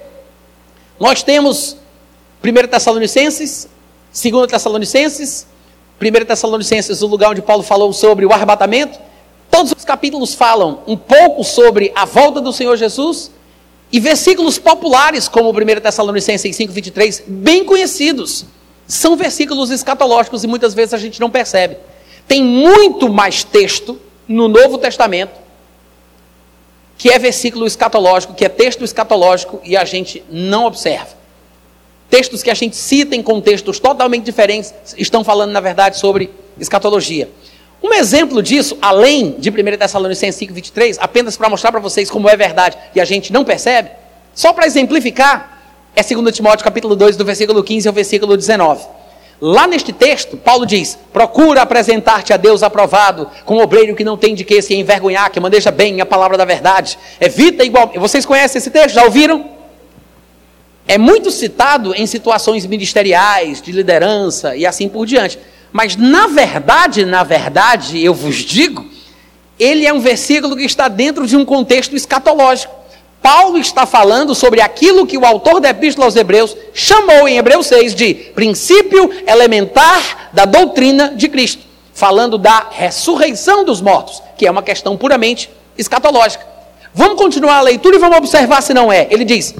nós 0.99 1.23
temos 1.23 1.77
1 2.43 2.67
Tessalonicenses, 2.67 3.67
2 4.13 4.47
Tessalonicenses, 4.47 5.47
1 5.99 6.25
Tessalonicenses, 6.25 7.01
o 7.01 7.07
lugar 7.07 7.31
onde 7.31 7.41
Paulo 7.41 7.63
falou 7.63 7.93
sobre 7.93 8.25
o 8.25 8.31
arrebatamento. 8.31 8.99
Todos 9.49 9.73
os 9.77 9.85
capítulos 9.85 10.33
falam 10.33 10.79
um 10.87 10.97
pouco 10.97 11.43
sobre 11.43 11.91
a 11.95 12.05
volta 12.05 12.39
do 12.39 12.53
Senhor 12.53 12.77
Jesus. 12.77 13.31
E 13.91 13.99
versículos 13.99 14.57
populares, 14.57 15.27
como 15.27 15.49
1 15.49 15.81
Tessalonicenses 15.81 16.55
5,23, 16.57 17.23
bem 17.27 17.65
conhecidos 17.65 18.45
são 18.93 19.15
versículos 19.15 19.69
escatológicos 19.69 20.43
e 20.43 20.47
muitas 20.47 20.73
vezes 20.73 20.93
a 20.93 20.97
gente 20.97 21.19
não 21.19 21.29
percebe. 21.29 21.77
Tem 22.27 22.43
muito 22.43 23.11
mais 23.11 23.43
texto, 23.43 23.99
no 24.27 24.47
Novo 24.47 24.77
Testamento 24.77 25.41
que 26.97 27.09
é 27.09 27.17
versículo 27.17 27.65
escatológico, 27.65 28.35
que 28.35 28.45
é 28.45 28.49
texto 28.49 28.83
escatológico 28.83 29.59
e 29.63 29.75
a 29.75 29.83
gente 29.83 30.23
não 30.29 30.65
observa. 30.65 31.07
Textos 32.11 32.43
que 32.43 32.51
a 32.51 32.53
gente 32.53 32.75
cita 32.75 33.15
em 33.15 33.23
contextos 33.23 33.79
totalmente 33.79 34.23
diferentes 34.23 34.71
estão 34.95 35.23
falando, 35.23 35.51
na 35.51 35.59
verdade, 35.59 35.97
sobre 35.97 36.29
escatologia. 36.59 37.27
Um 37.81 37.91
exemplo 37.93 38.43
disso, 38.43 38.77
além 38.79 39.31
de 39.39 39.49
1 39.49 39.53
Tessalonicenses 39.79 40.35
5, 40.35 40.53
23, 40.53 40.99
apenas 40.99 41.35
para 41.35 41.49
mostrar 41.49 41.71
para 41.71 41.79
vocês 41.79 42.11
como 42.11 42.29
é 42.29 42.37
verdade 42.37 42.77
e 42.93 43.01
a 43.01 43.05
gente 43.05 43.33
não 43.33 43.43
percebe, 43.43 43.89
só 44.35 44.53
para 44.53 44.67
exemplificar, 44.67 45.60
é 45.95 46.01
2 46.03 46.35
Timóteo 46.35 46.63
capítulo 46.63 46.95
2, 46.95 47.17
do 47.17 47.25
versículo 47.25 47.63
15 47.63 47.87
ao 47.87 47.93
versículo 47.93 48.37
19. 48.37 48.85
Lá 49.41 49.65
neste 49.65 49.91
texto, 49.91 50.37
Paulo 50.37 50.65
diz: 50.65 50.97
Procura 51.11 51.63
apresentar-te 51.63 52.31
a 52.31 52.37
Deus 52.37 52.61
aprovado, 52.61 53.27
com 53.43 53.57
um 53.57 53.61
obreiro 53.61 53.95
que 53.95 54.03
não 54.03 54.15
tem 54.15 54.35
de 54.35 54.45
que 54.45 54.61
se 54.61 54.75
envergonhar, 54.75 55.31
que 55.31 55.39
maneja 55.39 55.71
bem 55.71 55.99
a 55.99 56.05
palavra 56.05 56.37
da 56.37 56.45
verdade. 56.45 56.97
Evita 57.19 57.63
igual. 57.63 57.91
Vocês 57.95 58.25
conhecem 58.25 58.59
esse 58.59 58.69
texto? 58.69 58.95
Já 58.95 59.03
ouviram? 59.03 59.49
É 60.87 60.97
muito 60.97 61.31
citado 61.31 61.93
em 61.95 62.05
situações 62.05 62.65
ministeriais, 62.65 63.61
de 63.61 63.71
liderança 63.71 64.55
e 64.55 64.65
assim 64.65 64.87
por 64.87 65.05
diante. 65.05 65.39
Mas 65.71 65.95
na 65.95 66.27
verdade, 66.27 67.05
na 67.05 67.23
verdade, 67.23 68.03
eu 68.03 68.13
vos 68.13 68.35
digo, 68.35 68.85
ele 69.57 69.87
é 69.87 69.93
um 69.93 69.99
versículo 69.99 70.55
que 70.55 70.65
está 70.65 70.87
dentro 70.87 71.25
de 71.25 71.35
um 71.35 71.45
contexto 71.45 71.95
escatológico. 71.95 72.80
Paulo 73.21 73.59
está 73.59 73.85
falando 73.85 74.33
sobre 74.33 74.61
aquilo 74.61 75.05
que 75.05 75.17
o 75.17 75.25
autor 75.25 75.59
da 75.59 75.69
Epístola 75.69 76.07
aos 76.07 76.15
Hebreus 76.15 76.57
chamou 76.73 77.27
em 77.27 77.37
Hebreus 77.37 77.67
6 77.67 77.93
de 77.93 78.13
princípio 78.13 79.11
elementar 79.27 80.29
da 80.33 80.45
doutrina 80.45 81.13
de 81.15 81.29
Cristo, 81.29 81.61
falando 81.93 82.37
da 82.37 82.67
ressurreição 82.71 83.63
dos 83.63 83.79
mortos, 83.79 84.23
que 84.35 84.47
é 84.47 84.51
uma 84.51 84.63
questão 84.63 84.97
puramente 84.97 85.51
escatológica. 85.77 86.45
Vamos 86.93 87.17
continuar 87.17 87.57
a 87.57 87.61
leitura 87.61 87.95
e 87.95 87.99
vamos 87.99 88.17
observar 88.17 88.61
se 88.61 88.73
não 88.73 88.91
é. 88.91 89.07
Ele 89.11 89.23
diz: 89.23 89.53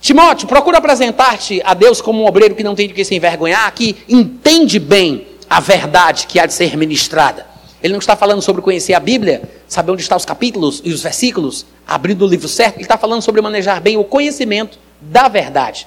Timóteo, 0.00 0.48
procura 0.48 0.78
apresentar-te 0.78 1.62
a 1.64 1.74
Deus 1.74 2.00
como 2.00 2.22
um 2.22 2.26
obreiro 2.26 2.56
que 2.56 2.64
não 2.64 2.74
tem 2.74 2.88
de 2.88 2.94
que 2.94 3.04
se 3.04 3.14
envergonhar, 3.14 3.72
que 3.72 3.96
entende 4.08 4.80
bem 4.80 5.28
a 5.48 5.60
verdade 5.60 6.26
que 6.26 6.40
há 6.40 6.46
de 6.46 6.54
ser 6.54 6.76
ministrada. 6.76 7.49
Ele 7.82 7.92
não 7.92 8.00
está 8.00 8.14
falando 8.14 8.42
sobre 8.42 8.62
conhecer 8.62 8.94
a 8.94 9.00
Bíblia, 9.00 9.42
saber 9.66 9.92
onde 9.92 10.02
estão 10.02 10.16
os 10.16 10.24
capítulos 10.24 10.82
e 10.84 10.92
os 10.92 11.02
versículos, 11.02 11.64
abrindo 11.86 12.24
o 12.24 12.28
livro 12.28 12.48
certo. 12.48 12.76
Ele 12.76 12.84
está 12.84 12.98
falando 12.98 13.22
sobre 13.22 13.40
manejar 13.40 13.80
bem 13.80 13.96
o 13.96 14.04
conhecimento 14.04 14.78
da 15.00 15.28
verdade. 15.28 15.86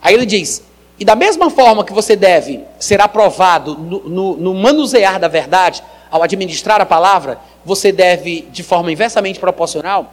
Aí 0.00 0.14
ele 0.14 0.26
diz: 0.26 0.62
e 0.98 1.04
da 1.04 1.16
mesma 1.16 1.50
forma 1.50 1.84
que 1.84 1.92
você 1.92 2.14
deve 2.14 2.62
ser 2.78 3.00
aprovado 3.00 3.74
no, 3.74 4.08
no, 4.08 4.36
no 4.36 4.54
manusear 4.54 5.18
da 5.18 5.28
verdade, 5.28 5.82
ao 6.10 6.22
administrar 6.22 6.80
a 6.80 6.86
palavra, 6.86 7.38
você 7.64 7.92
deve, 7.92 8.42
de 8.50 8.62
forma 8.62 8.90
inversamente 8.90 9.38
proporcional, 9.38 10.12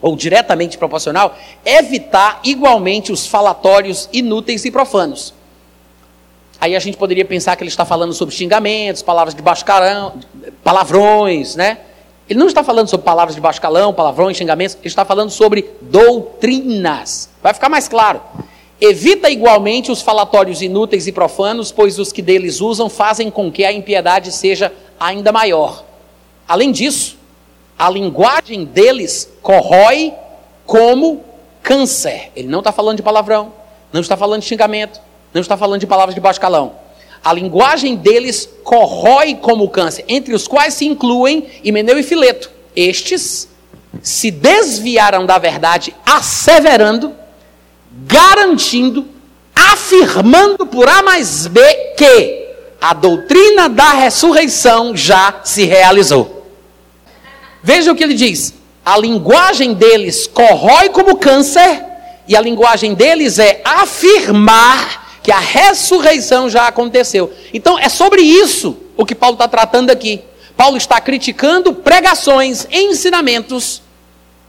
ou 0.00 0.16
diretamente 0.16 0.76
proporcional, 0.78 1.36
evitar 1.64 2.40
igualmente 2.44 3.12
os 3.12 3.26
falatórios 3.26 4.08
inúteis 4.12 4.64
e 4.64 4.70
profanos. 4.70 5.33
Aí 6.60 6.74
a 6.74 6.78
gente 6.78 6.96
poderia 6.96 7.24
pensar 7.24 7.56
que 7.56 7.62
ele 7.62 7.70
está 7.70 7.84
falando 7.84 8.12
sobre 8.12 8.34
xingamentos, 8.34 9.02
palavras 9.02 9.34
de 9.34 9.42
baixo 9.42 9.64
calão, 9.64 10.14
palavrões, 10.62 11.54
né? 11.56 11.78
Ele 12.28 12.38
não 12.38 12.46
está 12.46 12.64
falando 12.64 12.88
sobre 12.88 13.04
palavras 13.04 13.34
de 13.34 13.40
baixo 13.40 13.60
calão, 13.60 13.92
palavrões, 13.92 14.36
xingamentos, 14.36 14.76
ele 14.76 14.86
está 14.86 15.04
falando 15.04 15.30
sobre 15.30 15.70
doutrinas. 15.82 17.28
Vai 17.42 17.52
ficar 17.52 17.68
mais 17.68 17.86
claro. 17.86 18.22
Evita 18.80 19.30
igualmente 19.30 19.92
os 19.92 20.00
falatórios 20.00 20.62
inúteis 20.62 21.06
e 21.06 21.12
profanos, 21.12 21.70
pois 21.70 21.98
os 21.98 22.12
que 22.12 22.22
deles 22.22 22.60
usam 22.60 22.88
fazem 22.88 23.30
com 23.30 23.52
que 23.52 23.64
a 23.64 23.72
impiedade 23.72 24.32
seja 24.32 24.72
ainda 24.98 25.30
maior. 25.32 25.84
Além 26.48 26.72
disso, 26.72 27.16
a 27.78 27.90
linguagem 27.90 28.64
deles 28.64 29.30
corrói 29.42 30.14
como 30.66 31.22
câncer. 31.62 32.30
Ele 32.34 32.48
não 32.48 32.60
está 32.60 32.72
falando 32.72 32.96
de 32.96 33.02
palavrão, 33.02 33.52
não 33.92 34.00
está 34.00 34.16
falando 34.16 34.40
de 34.40 34.48
xingamento, 34.48 35.00
não 35.34 35.40
está 35.40 35.56
falando 35.56 35.80
de 35.80 35.86
palavras 35.86 36.14
de 36.14 36.20
baixo 36.20 36.40
calão. 36.40 36.76
A 37.22 37.32
linguagem 37.32 37.96
deles 37.96 38.48
corrói 38.62 39.34
como 39.34 39.68
câncer, 39.68 40.04
entre 40.06 40.32
os 40.32 40.46
quais 40.46 40.74
se 40.74 40.86
incluem 40.86 41.46
Himeneu 41.64 41.98
e 41.98 42.02
Fileto. 42.02 42.50
Estes 42.76 43.48
se 44.02 44.30
desviaram 44.30 45.26
da 45.26 45.38
verdade, 45.38 45.94
asseverando, 46.06 47.12
garantindo, 48.06 49.06
afirmando 49.54 50.66
por 50.66 50.88
A 50.88 51.02
mais 51.02 51.46
B 51.46 51.60
que 51.96 52.44
a 52.80 52.92
doutrina 52.92 53.68
da 53.68 53.90
ressurreição 53.90 54.96
já 54.96 55.40
se 55.42 55.64
realizou. 55.64 56.46
Veja 57.62 57.90
o 57.90 57.96
que 57.96 58.04
ele 58.04 58.14
diz: 58.14 58.54
a 58.84 58.98
linguagem 58.98 59.72
deles 59.74 60.26
corrói 60.26 60.90
como 60.90 61.16
câncer, 61.16 61.82
e 62.28 62.36
a 62.36 62.40
linguagem 62.40 62.94
deles 62.94 63.38
é 63.38 63.62
afirmar 63.64 65.03
que 65.24 65.32
a 65.32 65.38
ressurreição 65.38 66.50
já 66.50 66.68
aconteceu. 66.68 67.32
Então 67.52 67.78
é 67.78 67.88
sobre 67.88 68.20
isso 68.20 68.76
o 68.94 69.06
que 69.06 69.14
Paulo 69.14 69.36
está 69.36 69.48
tratando 69.48 69.90
aqui. 69.90 70.20
Paulo 70.54 70.76
está 70.76 71.00
criticando 71.00 71.72
pregações, 71.72 72.68
ensinamentos 72.70 73.82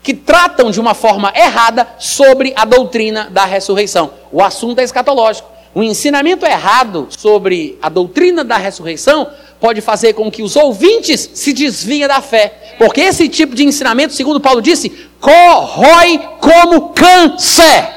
que 0.04 0.14
tratam 0.14 0.70
de 0.70 0.80
uma 0.80 0.94
forma 0.94 1.32
errada 1.34 1.88
sobre 1.98 2.54
a 2.58 2.66
doutrina 2.66 3.30
da 3.32 3.46
ressurreição. 3.46 4.12
O 4.32 4.44
assunto 4.44 4.80
é 4.80 4.84
escatológico. 4.84 5.50
O 5.74 5.82
ensinamento 5.82 6.46
errado 6.46 7.08
sobre 7.10 7.80
a 7.82 7.88
doutrina 7.88 8.44
da 8.44 8.58
ressurreição 8.58 9.30
pode 9.62 9.80
fazer 9.80 10.12
com 10.12 10.30
que 10.30 10.44
os 10.44 10.58
ouvintes 10.58 11.30
se 11.34 11.54
desviem 11.54 12.06
da 12.06 12.22
fé. 12.22 12.76
Porque 12.78 13.00
esse 13.00 13.30
tipo 13.30 13.56
de 13.56 13.64
ensinamento, 13.64 14.14
segundo 14.14 14.42
Paulo 14.42 14.62
disse, 14.62 14.90
corrói 15.22 16.20
como 16.40 16.90
câncer. 16.90 17.90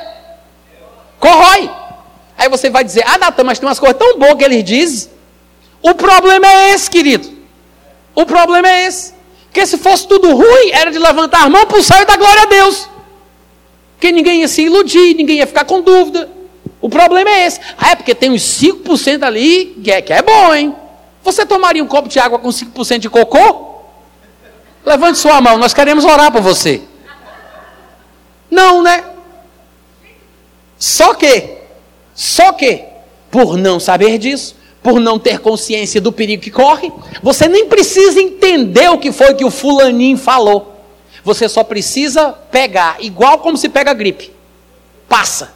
Corrói. 1.19 1.78
Aí 2.39 2.49
você 2.49 2.71
vai 2.71 2.85
dizer, 2.85 3.05
ah, 3.05 3.19
Natan, 3.19 3.43
mas 3.43 3.59
tem 3.59 3.69
umas 3.69 3.81
coisas 3.81 3.99
tão 3.99 4.17
boas 4.17 4.35
que 4.35 4.45
eles 4.45 4.63
dizem. 4.63 5.11
O 5.83 5.93
problema 5.93 6.47
é 6.47 6.71
esse, 6.71 6.89
querido. 6.89 7.29
O 8.15 8.25
problema 8.25 8.69
é 8.69 8.87
esse. 8.87 9.13
Porque 9.47 9.67
se 9.67 9.77
fosse 9.77 10.07
tudo 10.07 10.33
ruim, 10.33 10.71
era 10.71 10.93
de 10.93 11.01
levantar 11.01 11.43
a 11.43 11.49
mão 11.49 11.67
para 11.67 11.79
o 11.79 11.83
céu 11.83 12.01
e 12.01 12.05
dar 12.05 12.17
glória 12.17 12.43
a 12.43 12.47
Deus. 12.47 12.89
Porque 13.97 14.13
ninguém 14.13 14.43
ia 14.43 14.49
se 14.49 14.63
iludir, 14.63 15.15
ninguém 15.15 15.39
ia 15.39 15.49
ficar 15.49 15.65
com 15.65 15.81
dúvida. 15.81 16.31
O 16.81 16.89
problema 16.89 17.29
é 17.29 17.47
esse. 17.47 17.61
Ah, 17.77 17.91
é 17.91 17.97
porque 17.97 18.15
tem 18.15 18.31
uns 18.31 18.43
5% 18.43 19.25
ali 19.25 19.77
que 19.83 19.91
é, 19.91 20.01
que 20.01 20.13
é 20.13 20.23
bom, 20.23 20.55
hein? 20.55 20.77
Você 21.25 21.45
tomaria 21.45 21.83
um 21.83 21.89
copo 21.89 22.09
de 22.09 22.21
água 22.21 22.39
com 22.39 22.51
5% 22.51 22.99
de 23.01 23.11
cocô? 23.11 23.83
Levante 24.87 25.19
sua 25.19 25.41
mão, 25.41 25.59
nós 25.59 25.75
queremos 25.75 26.05
orar 26.05 26.31
por 26.31 26.41
você. 26.41 26.83
Não, 28.49 28.81
né? 28.81 29.05
Só 30.79 31.15
que 31.15 31.58
só 32.19 32.51
que, 32.51 32.83
por 33.31 33.57
não 33.57 33.79
saber 33.79 34.19
disso, 34.19 34.57
por 34.83 34.99
não 34.99 35.21
ter 35.21 35.39
consciência 35.39 36.01
do 36.01 36.11
perigo 36.11 36.43
que 36.43 36.51
corre, 36.51 36.91
você 37.23 37.47
nem 37.47 37.67
precisa 37.67 38.21
entender 38.21 38.91
o 38.91 38.99
que 38.99 39.13
foi 39.13 39.35
que 39.35 39.45
o 39.45 39.53
fulaninho 39.53 40.19
falou. 40.19 40.83
Você 41.23 41.49
só 41.49 41.63
precisa 41.63 42.33
pegar, 42.51 42.97
igual 42.99 43.39
como 43.39 43.57
se 43.57 43.69
pega 43.69 43.95
gripe. 43.95 44.33
Passa. 45.09 45.55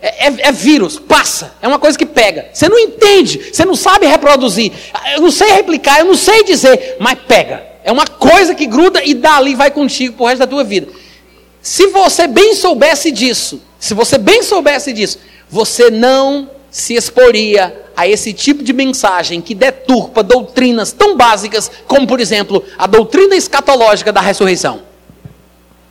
É, 0.00 0.28
é, 0.28 0.34
é, 0.42 0.52
vírus, 0.52 1.00
passa. 1.00 1.56
É 1.60 1.66
uma 1.66 1.80
coisa 1.80 1.98
que 1.98 2.06
pega. 2.06 2.46
Você 2.52 2.68
não 2.68 2.78
entende, 2.78 3.50
você 3.52 3.64
não 3.64 3.74
sabe 3.74 4.06
reproduzir. 4.06 4.70
Eu 5.16 5.22
não 5.22 5.32
sei 5.32 5.50
replicar, 5.50 5.98
eu 5.98 6.04
não 6.04 6.14
sei 6.14 6.44
dizer, 6.44 6.96
mas 7.00 7.18
pega. 7.26 7.60
É 7.82 7.90
uma 7.90 8.06
coisa 8.06 8.54
que 8.54 8.66
gruda 8.66 9.02
e 9.04 9.14
dali 9.14 9.56
vai 9.56 9.72
contigo 9.72 10.14
pro 10.14 10.26
resto 10.26 10.38
da 10.38 10.46
tua 10.46 10.62
vida. 10.62 10.86
Se 11.60 11.88
você 11.88 12.28
bem 12.28 12.54
soubesse 12.54 13.10
disso, 13.10 13.60
se 13.80 13.94
você 13.94 14.16
bem 14.16 14.44
soubesse 14.44 14.92
disso, 14.92 15.18
você 15.52 15.90
não 15.90 16.48
se 16.70 16.94
exporia 16.94 17.84
a 17.94 18.08
esse 18.08 18.32
tipo 18.32 18.62
de 18.62 18.72
mensagem 18.72 19.42
que 19.42 19.54
deturpa 19.54 20.22
doutrinas 20.22 20.92
tão 20.92 21.14
básicas 21.14 21.70
como, 21.86 22.06
por 22.06 22.18
exemplo, 22.20 22.64
a 22.78 22.86
doutrina 22.86 23.36
escatológica 23.36 24.10
da 24.10 24.22
ressurreição. 24.22 24.80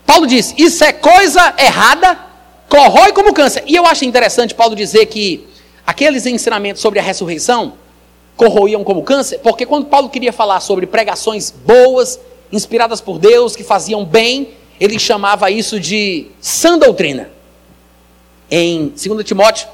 Paulo 0.03 0.25
diz: 0.25 0.55
Isso 0.57 0.83
é 0.83 0.91
coisa 0.91 1.53
errada, 1.59 2.17
corrói 2.67 3.11
como 3.13 3.35
câncer. 3.35 3.63
E 3.67 3.75
eu 3.75 3.85
acho 3.85 4.03
interessante 4.03 4.55
Paulo 4.55 4.75
dizer 4.75 5.05
que 5.05 5.47
aqueles 5.85 6.25
ensinamentos 6.25 6.81
sobre 6.81 6.97
a 6.97 7.03
ressurreição 7.03 7.73
corroíam 8.35 8.83
como 8.83 9.03
câncer, 9.03 9.37
porque 9.43 9.67
quando 9.67 9.85
Paulo 9.85 10.09
queria 10.09 10.33
falar 10.33 10.59
sobre 10.59 10.87
pregações 10.87 11.51
boas, 11.51 12.19
inspiradas 12.51 12.99
por 12.99 13.19
Deus, 13.19 13.55
que 13.55 13.63
faziam 13.63 14.03
bem, 14.03 14.55
ele 14.79 14.97
chamava 14.97 15.51
isso 15.51 15.79
de 15.79 16.25
sã 16.41 16.79
doutrina 16.79 17.29
em 18.51 18.89
2 18.89 19.25
Timóteo, 19.25 19.67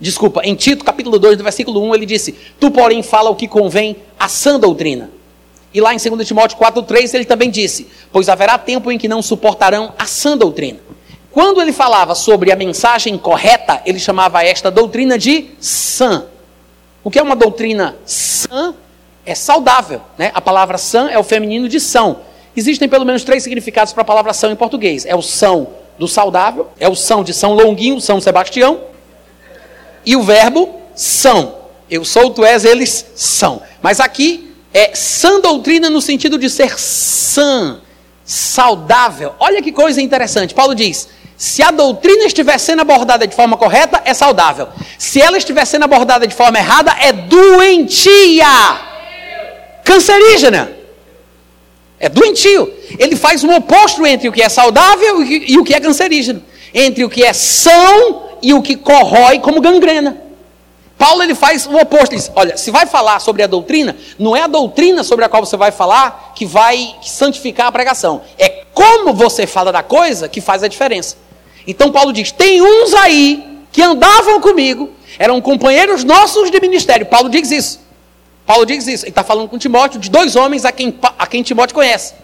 desculpa, 0.00 0.42
em 0.44 0.54
Tito, 0.54 0.84
capítulo 0.84 1.18
2, 1.18 1.38
do 1.38 1.44
versículo 1.44 1.80
1, 1.82 1.94
ele 1.94 2.04
disse: 2.04 2.32
Tu, 2.58 2.70
porém, 2.70 3.02
fala 3.02 3.30
o 3.30 3.36
que 3.36 3.46
convém 3.46 3.96
à 4.18 4.28
sã 4.28 4.58
doutrina. 4.58 5.10
E 5.72 5.80
lá 5.80 5.94
em 5.94 5.98
2 5.98 6.26
Timóteo 6.26 6.58
4,3 6.58 7.14
ele 7.14 7.24
também 7.24 7.50
disse: 7.50 7.88
Pois 8.12 8.28
haverá 8.28 8.58
tempo 8.58 8.90
em 8.90 8.98
que 8.98 9.06
não 9.08 9.22
suportarão 9.22 9.94
a 9.98 10.04
sã 10.06 10.36
doutrina. 10.36 10.80
Quando 11.30 11.62
ele 11.62 11.72
falava 11.72 12.14
sobre 12.14 12.50
a 12.50 12.56
mensagem 12.56 13.16
correta, 13.16 13.80
ele 13.86 14.00
chamava 14.00 14.42
esta 14.42 14.70
doutrina 14.70 15.16
de 15.16 15.50
sã. 15.60 16.26
O 17.04 17.10
que 17.10 17.18
é 17.18 17.22
uma 17.22 17.36
doutrina 17.36 17.96
sã? 18.04 18.74
é 19.28 19.34
saudável. 19.34 20.00
Né? 20.16 20.30
A 20.34 20.40
palavra 20.40 20.78
sã 20.78 21.10
é 21.10 21.18
o 21.18 21.22
feminino 21.22 21.68
de 21.68 21.78
são. 21.78 22.20
Existem 22.56 22.88
pelo 22.88 23.04
menos 23.04 23.22
três 23.22 23.42
significados 23.42 23.92
para 23.92 24.00
a 24.02 24.04
palavra 24.04 24.32
são 24.32 24.50
em 24.50 24.56
português. 24.56 25.04
É 25.04 25.14
o 25.14 25.20
são 25.20 25.68
do 25.98 26.06
saudável, 26.06 26.68
é 26.78 26.88
o 26.88 26.94
são 26.94 27.24
de 27.24 27.34
São 27.34 27.54
Longuinho, 27.54 28.00
São 28.00 28.20
Sebastião, 28.20 28.80
e 30.06 30.16
o 30.16 30.22
verbo 30.22 30.80
são. 30.94 31.56
Eu 31.90 32.04
sou, 32.04 32.30
tu 32.30 32.44
és, 32.44 32.64
eles 32.64 33.06
são. 33.14 33.62
Mas 33.82 34.00
aqui 34.00 34.54
é 34.72 34.94
sã 34.94 35.40
doutrina 35.40 35.90
no 35.90 36.00
sentido 36.00 36.38
de 36.38 36.48
ser 36.48 36.78
sã, 36.78 37.80
saudável. 38.24 39.34
Olha 39.40 39.62
que 39.62 39.72
coisa 39.72 40.00
interessante. 40.00 40.54
Paulo 40.54 40.74
diz: 40.74 41.08
se 41.36 41.62
a 41.62 41.70
doutrina 41.70 42.24
estiver 42.24 42.58
sendo 42.58 42.82
abordada 42.82 43.26
de 43.26 43.34
forma 43.34 43.56
correta, 43.56 44.02
é 44.04 44.14
saudável. 44.14 44.68
Se 44.98 45.20
ela 45.20 45.38
estiver 45.38 45.64
sendo 45.64 45.84
abordada 45.84 46.26
de 46.26 46.34
forma 46.34 46.58
errada, 46.58 46.94
é 47.00 47.12
doentia, 47.12 48.46
cancerígena. 49.84 50.77
É 52.00 52.08
doentio. 52.08 52.72
Ele 52.98 53.16
faz 53.16 53.42
um 53.42 53.54
oposto 53.54 54.06
entre 54.06 54.28
o 54.28 54.32
que 54.32 54.42
é 54.42 54.48
saudável 54.48 55.22
e 55.22 55.58
o 55.58 55.64
que 55.64 55.74
é 55.74 55.80
cancerígeno, 55.80 56.42
entre 56.72 57.04
o 57.04 57.08
que 57.08 57.24
é 57.24 57.32
são 57.32 58.28
e 58.40 58.54
o 58.54 58.62
que 58.62 58.76
corrói 58.76 59.40
como 59.40 59.60
gangrena. 59.60 60.28
Paulo 60.96 61.22
ele 61.22 61.34
faz 61.34 61.64
o 61.64 61.76
oposto, 61.76 62.12
ele 62.12 62.20
diz, 62.20 62.32
olha, 62.34 62.56
se 62.56 62.72
vai 62.72 62.84
falar 62.84 63.20
sobre 63.20 63.44
a 63.44 63.46
doutrina, 63.46 63.96
não 64.18 64.36
é 64.36 64.42
a 64.42 64.48
doutrina 64.48 65.04
sobre 65.04 65.24
a 65.24 65.28
qual 65.28 65.46
você 65.46 65.56
vai 65.56 65.70
falar 65.70 66.32
que 66.34 66.44
vai 66.44 66.96
santificar 67.02 67.68
a 67.68 67.72
pregação. 67.72 68.22
É 68.36 68.64
como 68.74 69.14
você 69.14 69.46
fala 69.46 69.70
da 69.70 69.82
coisa 69.82 70.28
que 70.28 70.40
faz 70.40 70.64
a 70.64 70.68
diferença. 70.68 71.16
Então 71.66 71.92
Paulo 71.92 72.12
diz: 72.12 72.32
tem 72.32 72.60
uns 72.60 72.94
aí 72.94 73.60
que 73.70 73.80
andavam 73.80 74.40
comigo, 74.40 74.90
eram 75.18 75.40
companheiros 75.40 76.02
nossos 76.02 76.50
de 76.50 76.60
ministério. 76.60 77.06
Paulo 77.06 77.28
diz 77.28 77.50
isso. 77.52 77.87
Paulo 78.48 78.64
diz 78.64 78.86
isso. 78.86 79.04
Ele 79.04 79.10
está 79.10 79.22
falando 79.22 79.46
com 79.46 79.58
Timóteo 79.58 80.00
de 80.00 80.08
dois 80.08 80.34
homens 80.34 80.64
a 80.64 80.72
quem, 80.72 80.98
a 81.18 81.26
quem 81.26 81.42
Timóteo 81.42 81.74
conhece. 81.74 82.14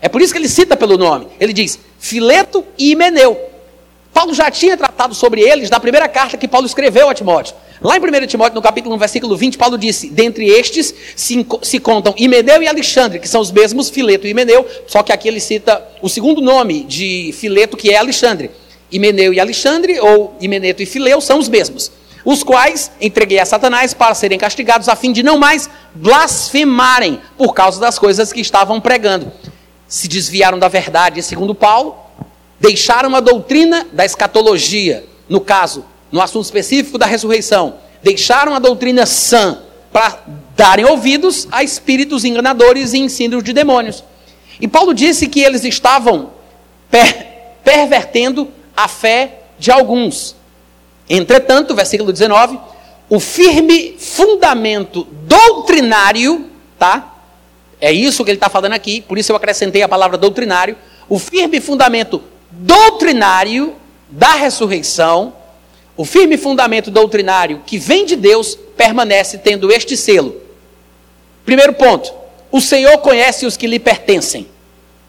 É 0.00 0.08
por 0.08 0.22
isso 0.22 0.32
que 0.32 0.38
ele 0.38 0.48
cita 0.48 0.76
pelo 0.76 0.96
nome. 0.96 1.26
Ele 1.40 1.52
diz 1.52 1.76
Fileto 1.98 2.64
e 2.78 2.92
Himeneu. 2.92 3.36
Paulo 4.14 4.32
já 4.32 4.48
tinha 4.48 4.76
tratado 4.76 5.12
sobre 5.12 5.40
eles 5.40 5.70
na 5.70 5.80
primeira 5.80 6.06
carta 6.06 6.36
que 6.36 6.46
Paulo 6.46 6.68
escreveu 6.68 7.08
a 7.08 7.14
Timóteo. 7.14 7.56
Lá 7.80 7.96
em 7.96 8.00
1 8.00 8.26
Timóteo, 8.28 8.54
no 8.54 8.62
capítulo 8.62 8.94
1, 8.94 8.98
versículo 8.98 9.36
20, 9.36 9.58
Paulo 9.58 9.76
disse: 9.76 10.08
Dentre 10.08 10.46
estes 10.48 10.94
se, 11.16 11.44
se 11.62 11.80
contam 11.80 12.14
Himeneu 12.16 12.62
e 12.62 12.68
Alexandre, 12.68 13.18
que 13.18 13.28
são 13.28 13.40
os 13.40 13.50
mesmos, 13.50 13.90
Fileto 13.90 14.24
e 14.24 14.30
Himeneu, 14.30 14.64
só 14.86 15.02
que 15.02 15.10
aqui 15.10 15.26
ele 15.26 15.40
cita 15.40 15.84
o 16.00 16.08
segundo 16.08 16.40
nome 16.40 16.84
de 16.84 17.32
Fileto, 17.32 17.76
que 17.76 17.90
é 17.90 17.96
Alexandre. 17.96 18.52
Himeneu 18.92 19.34
e 19.34 19.40
Alexandre, 19.40 19.98
ou 19.98 20.36
Himeneto 20.40 20.80
e 20.80 20.86
Fileu, 20.86 21.20
são 21.20 21.40
os 21.40 21.48
mesmos. 21.48 21.90
Os 22.24 22.42
quais 22.42 22.90
entreguei 23.00 23.38
a 23.38 23.44
Satanás 23.44 23.92
para 23.92 24.14
serem 24.14 24.38
castigados, 24.38 24.88
a 24.88 24.94
fim 24.96 25.12
de 25.12 25.22
não 25.22 25.38
mais 25.38 25.68
blasfemarem 25.94 27.20
por 27.36 27.52
causa 27.52 27.80
das 27.80 27.98
coisas 27.98 28.32
que 28.32 28.40
estavam 28.40 28.80
pregando. 28.80 29.32
Se 29.88 30.06
desviaram 30.08 30.58
da 30.58 30.68
verdade, 30.68 31.22
segundo 31.22 31.54
Paulo, 31.54 31.96
deixaram 32.60 33.14
a 33.16 33.20
doutrina 33.20 33.86
da 33.92 34.04
escatologia, 34.04 35.04
no 35.28 35.40
caso, 35.40 35.84
no 36.10 36.20
assunto 36.20 36.44
específico 36.44 36.96
da 36.96 37.06
ressurreição, 37.06 37.74
deixaram 38.02 38.54
a 38.54 38.58
doutrina 38.58 39.04
sã 39.04 39.58
para 39.92 40.20
darem 40.56 40.84
ouvidos 40.84 41.48
a 41.50 41.62
espíritos 41.62 42.24
enganadores 42.24 42.92
e 42.92 42.98
ensinos 42.98 43.42
de 43.42 43.52
demônios. 43.52 44.04
E 44.60 44.68
Paulo 44.68 44.94
disse 44.94 45.26
que 45.26 45.40
eles 45.40 45.64
estavam 45.64 46.30
per 46.90 47.32
pervertendo 47.64 48.50
a 48.76 48.88
fé 48.88 49.42
de 49.58 49.70
alguns. 49.70 50.34
Entretanto, 51.14 51.74
versículo 51.74 52.12
19, 52.12 52.58
o 53.08 53.20
firme 53.20 53.96
fundamento 53.98 55.06
doutrinário, 55.24 56.46
tá? 56.78 57.16
É 57.80 57.92
isso 57.92 58.24
que 58.24 58.30
ele 58.30 58.36
está 58.36 58.48
falando 58.48 58.72
aqui, 58.72 59.00
por 59.00 59.18
isso 59.18 59.30
eu 59.30 59.36
acrescentei 59.36 59.82
a 59.82 59.88
palavra 59.88 60.16
doutrinário. 60.16 60.76
O 61.08 61.18
firme 61.18 61.60
fundamento 61.60 62.22
doutrinário 62.50 63.74
da 64.08 64.34
ressurreição 64.34 65.34
o 65.96 66.04
firme 66.04 66.38
fundamento 66.38 66.90
doutrinário 66.90 67.62
que 67.66 67.78
vem 67.78 68.06
de 68.06 68.16
Deus 68.16 68.58
permanece 68.76 69.38
tendo 69.38 69.70
este 69.70 69.96
selo. 69.96 70.40
Primeiro 71.44 71.74
ponto, 71.74 72.12
o 72.50 72.60
Senhor 72.60 72.98
conhece 72.98 73.44
os 73.44 73.56
que 73.56 73.66
lhe 73.66 73.78
pertencem. 73.78 74.48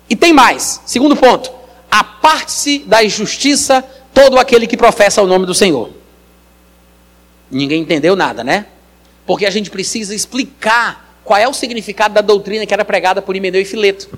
E 0.10 0.16
tem 0.16 0.34
mais. 0.34 0.82
Segundo 0.86 1.16
ponto, 1.16 1.52
aparte-se 1.90 2.80
da 2.80 3.04
injustiça 3.04 3.84
todo 4.14 4.38
aquele 4.38 4.68
que 4.68 4.78
professa 4.78 5.22
o 5.22 5.28
nome 5.28 5.46
do 5.46 5.54
Senhor. 5.54 5.90
Ninguém 7.50 7.82
entendeu 7.82 8.16
nada, 8.16 8.44
né? 8.44 8.68
Porque 9.26 9.46
a 9.46 9.50
gente 9.50 9.70
precisa 9.70 10.14
explicar 10.14 11.18
qual 11.24 11.40
é 11.40 11.48
o 11.48 11.54
significado 11.54 12.14
da 12.14 12.22
doutrina 12.22 12.66
que 12.66 12.74
era 12.74 12.84
pregada 12.84 13.22
por 13.22 13.36
Himeneu 13.36 13.62
e 13.62 13.66
Fileto. 13.66 14.10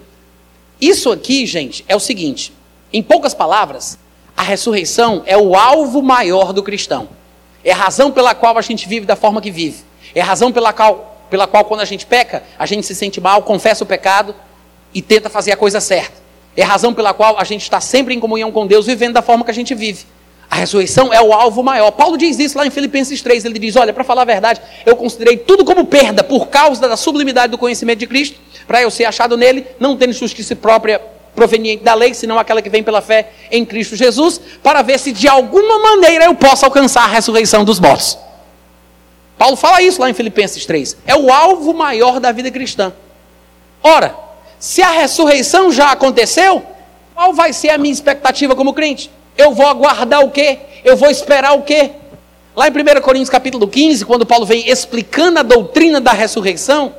Isso 0.79 1.11
aqui, 1.11 1.45
gente, 1.45 1.85
é 1.87 1.95
o 1.95 1.99
seguinte: 1.99 2.51
em 2.91 3.01
poucas 3.01 3.33
palavras, 3.33 3.97
a 4.35 4.43
ressurreição 4.43 5.23
é 5.25 5.37
o 5.37 5.55
alvo 5.55 6.01
maior 6.01 6.51
do 6.51 6.63
cristão. 6.63 7.09
É 7.63 7.71
a 7.71 7.75
razão 7.75 8.11
pela 8.11 8.35
qual 8.35 8.57
a 8.57 8.61
gente 8.61 8.87
vive 8.87 9.05
da 9.05 9.15
forma 9.15 9.41
que 9.41 9.51
vive. 9.51 9.83
É 10.13 10.21
a 10.21 10.25
razão 10.25 10.51
pela 10.51 10.71
qual, 10.71 11.25
pela 11.29 11.47
qual 11.47 11.65
quando 11.65 11.81
a 11.81 11.85
gente 11.85 12.05
peca, 12.05 12.43
a 12.59 12.65
gente 12.65 12.85
se 12.85 12.93
sente 12.93 13.19
mal, 13.19 13.41
confessa 13.43 13.83
o 13.83 13.87
pecado 13.87 14.35
e 14.93 15.01
tenta 15.01 15.29
fazer 15.29 15.51
a 15.51 15.57
coisa 15.57 15.79
certa. 15.79 16.24
É 16.55 16.63
a 16.63 16.67
razão 16.67 16.93
pela 16.93 17.13
qual 17.13 17.39
a 17.39 17.43
gente 17.43 17.63
está 17.63 17.81
sempre 17.81 18.13
em 18.13 18.19
comunhão 18.19 18.51
com 18.51 18.65
Deus, 18.65 18.85
vivendo 18.85 19.13
da 19.13 19.21
forma 19.21 19.43
que 19.43 19.51
a 19.51 19.53
gente 19.53 19.75
vive. 19.75 20.05
A 20.49 20.55
ressurreição 20.55 21.13
é 21.13 21.21
o 21.21 21.33
alvo 21.33 21.63
maior. 21.63 21.91
Paulo 21.91 22.17
diz 22.17 22.39
isso 22.39 22.57
lá 22.57 22.65
em 22.65 22.69
Filipenses 22.69 23.21
3. 23.21 23.45
Ele 23.45 23.59
diz: 23.59 23.75
Olha, 23.75 23.91
para 23.91 24.03
falar 24.03 24.21
a 24.21 24.25
verdade, 24.25 24.61
eu 24.85 24.95
considerei 24.95 25.37
tudo 25.37 25.65
como 25.65 25.85
perda 25.85 26.23
por 26.23 26.47
causa 26.47 26.87
da 26.87 26.95
sublimidade 26.95 27.51
do 27.51 27.57
conhecimento 27.57 27.99
de 27.99 28.07
Cristo, 28.07 28.39
para 28.67 28.81
eu 28.81 28.89
ser 28.89 29.05
achado 29.05 29.35
nele, 29.35 29.65
não 29.79 29.97
tendo 29.97 30.13
justiça 30.13 30.55
própria 30.55 31.01
proveniente 31.35 31.83
da 31.83 31.93
lei, 31.93 32.13
senão 32.13 32.39
aquela 32.39 32.61
que 32.61 32.69
vem 32.69 32.81
pela 32.81 33.01
fé 33.01 33.31
em 33.51 33.65
Cristo 33.65 33.95
Jesus, 33.95 34.39
para 34.63 34.81
ver 34.81 34.97
se 34.97 35.11
de 35.11 35.27
alguma 35.27 35.79
maneira 35.79 36.25
eu 36.25 36.35
posso 36.35 36.63
alcançar 36.63 37.03
a 37.03 37.07
ressurreição 37.07 37.65
dos 37.65 37.79
mortos. 37.79 38.17
Paulo 39.37 39.57
fala 39.57 39.81
isso 39.81 39.99
lá 39.99 40.09
em 40.09 40.13
Filipenses 40.13 40.65
3. 40.65 40.95
É 41.05 41.15
o 41.15 41.31
alvo 41.31 41.73
maior 41.73 42.21
da 42.21 42.31
vida 42.31 42.49
cristã. 42.49 42.93
Ora, 43.83 44.15
se 44.59 44.81
a 44.81 44.91
ressurreição 44.91 45.71
já 45.71 45.91
aconteceu, 45.91 46.63
qual 47.13 47.33
vai 47.33 47.53
ser 47.53 47.69
a 47.69 47.77
minha 47.77 47.93
expectativa 47.93 48.55
como 48.55 48.73
crente? 48.73 49.09
Eu 49.37 49.53
vou 49.53 49.67
aguardar 49.67 50.23
o 50.23 50.31
quê? 50.31 50.59
Eu 50.83 50.95
vou 50.95 51.09
esperar 51.09 51.53
o 51.53 51.63
quê? 51.63 51.91
Lá 52.55 52.67
em 52.67 52.71
1 52.71 53.01
Coríntios 53.01 53.29
capítulo 53.29 53.67
15, 53.67 54.05
quando 54.05 54.25
Paulo 54.25 54.45
vem 54.45 54.69
explicando 54.69 55.39
a 55.39 55.43
doutrina 55.43 55.99
da 55.99 56.13
ressurreição, 56.13 56.95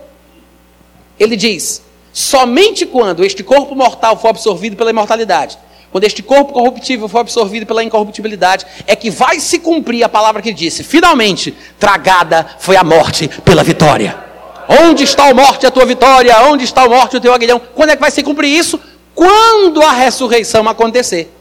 ele 1.19 1.35
diz: 1.35 1.83
Somente 2.13 2.85
quando 2.85 3.25
este 3.25 3.43
corpo 3.43 3.75
mortal 3.75 4.19
for 4.19 4.29
absorvido 4.29 4.77
pela 4.77 4.91
imortalidade, 4.91 5.59
quando 5.91 6.05
este 6.05 6.23
corpo 6.23 6.53
corruptível 6.53 7.09
for 7.09 7.21
absorvido 7.21 7.65
pela 7.65 7.83
incorruptibilidade, 7.83 8.67
é 8.87 8.95
que 8.95 9.11
vai 9.11 9.41
se 9.41 9.59
cumprir 9.59 10.05
a 10.05 10.09
palavra 10.09 10.43
que 10.43 10.53
disse: 10.53 10.85
finalmente, 10.85 11.55
tragada 11.79 12.47
foi 12.59 12.77
a 12.77 12.85
morte 12.85 13.29
pela 13.45 13.65
vitória. 13.65 14.26
Onde 14.69 15.05
está 15.05 15.29
a 15.29 15.35
morte 15.35 15.67
a 15.67 15.71
tua 15.71 15.85
vitória? 15.85 16.37
Onde 16.43 16.65
está 16.65 16.83
a 16.83 16.89
morte 16.89 17.17
o 17.17 17.21
teu 17.21 17.33
aguilhão? 17.33 17.61
Quando 17.75 17.91
é 17.91 17.97
que 17.97 18.01
vai 18.01 18.11
se 18.11 18.23
cumprir 18.23 18.49
isso? 18.49 18.81
Quando 19.15 19.83
a 19.83 19.93
ressurreição 19.93 20.69
acontecer. 20.69 21.33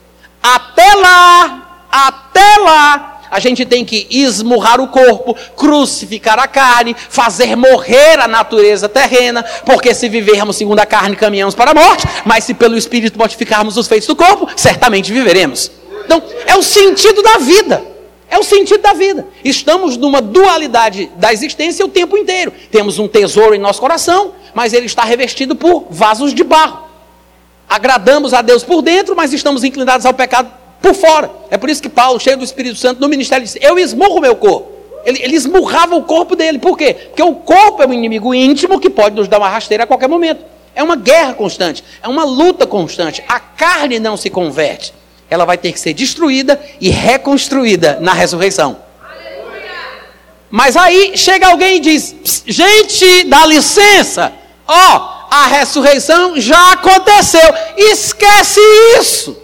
Até 0.41 0.93
lá, 0.93 1.85
até 1.91 2.57
lá, 2.59 3.19
a 3.31 3.39
gente 3.39 3.65
tem 3.65 3.83
que 3.83 4.07
esmurrar 4.09 4.79
o 4.79 4.87
corpo, 4.87 5.35
crucificar 5.57 6.39
a 6.39 6.47
carne, 6.47 6.95
fazer 7.09 7.55
morrer 7.55 8.19
a 8.19 8.27
natureza 8.27 8.87
terrena, 8.87 9.43
porque 9.65 9.93
se 9.93 10.07
vivermos 10.07 10.55
segundo 10.55 10.79
a 10.79 10.85
carne, 10.85 11.15
caminhamos 11.15 11.55
para 11.55 11.71
a 11.71 11.73
morte, 11.73 12.05
mas 12.23 12.43
se 12.43 12.53
pelo 12.53 12.77
Espírito 12.77 13.17
mortificarmos 13.17 13.75
os 13.75 13.87
feitos 13.87 14.07
do 14.07 14.15
corpo, 14.15 14.47
certamente 14.55 15.11
viveremos. 15.11 15.71
Então, 16.05 16.21
é 16.45 16.55
o 16.55 16.61
sentido 16.61 17.23
da 17.23 17.39
vida. 17.39 17.94
É 18.29 18.37
o 18.37 18.43
sentido 18.43 18.81
da 18.81 18.93
vida. 18.93 19.27
Estamos 19.43 19.97
numa 19.97 20.21
dualidade 20.21 21.11
da 21.17 21.31
existência 21.31 21.85
o 21.85 21.89
tempo 21.89 22.17
inteiro. 22.17 22.51
Temos 22.71 22.99
um 22.99 23.07
tesouro 23.07 23.53
em 23.53 23.59
nosso 23.59 23.79
coração, 23.79 24.33
mas 24.53 24.73
ele 24.73 24.85
está 24.85 25.03
revestido 25.03 25.55
por 25.55 25.85
vasos 25.89 26.33
de 26.33 26.43
barro. 26.43 26.85
Agradamos 27.69 28.33
a 28.33 28.41
Deus 28.41 28.63
por 28.63 28.81
dentro, 28.81 29.15
mas 29.15 29.33
estamos 29.33 29.63
inclinados 29.63 30.05
ao 30.05 30.13
pecado 30.13 30.51
por 30.81 30.93
fora. 30.93 31.31
É 31.49 31.57
por 31.57 31.69
isso 31.69 31.81
que 31.81 31.89
Paulo, 31.89 32.19
cheio 32.19 32.37
do 32.37 32.43
Espírito 32.43 32.77
Santo, 32.77 33.01
no 33.01 33.07
ministério 33.07 33.45
disse: 33.45 33.59
Eu 33.61 33.77
esmurro 33.77 34.17
o 34.17 34.21
meu 34.21 34.35
corpo. 34.35 34.71
Ele, 35.05 35.21
ele 35.21 35.35
esmurrava 35.35 35.95
o 35.95 36.03
corpo 36.03 36.35
dele. 36.35 36.57
Por 36.57 36.77
quê? 36.77 36.93
Porque 36.93 37.23
o 37.23 37.35
corpo 37.35 37.83
é 37.83 37.87
um 37.87 37.93
inimigo 37.93 38.33
íntimo 38.33 38.79
que 38.79 38.89
pode 38.89 39.15
nos 39.15 39.27
dar 39.27 39.37
uma 39.37 39.49
rasteira 39.49 39.83
a 39.83 39.87
qualquer 39.87 40.09
momento. 40.09 40.43
É 40.73 40.83
uma 40.83 40.95
guerra 40.95 41.33
constante, 41.33 41.83
é 42.03 42.07
uma 42.07 42.25
luta 42.25 42.67
constante. 42.67 43.23
A 43.27 43.39
carne 43.39 43.99
não 43.99 44.17
se 44.17 44.29
converte. 44.29 44.93
Ela 45.29 45.45
vai 45.45 45.57
ter 45.57 45.71
que 45.71 45.79
ser 45.79 45.93
destruída 45.93 46.59
e 46.79 46.89
reconstruída 46.89 47.97
na 47.99 48.13
ressurreição. 48.13 48.85
Mas 50.49 50.77
aí 50.77 51.17
chega 51.17 51.47
alguém 51.47 51.77
e 51.77 51.79
diz: 51.79 52.15
gente, 52.45 53.25
dá 53.25 53.45
licença. 53.45 54.31
Ó, 54.67 54.95
oh, 54.95 55.15
a 55.33 55.47
ressurreição 55.47 56.39
já 56.39 56.71
aconteceu. 56.71 57.53
Esquece 57.75 58.59
isso. 58.99 59.37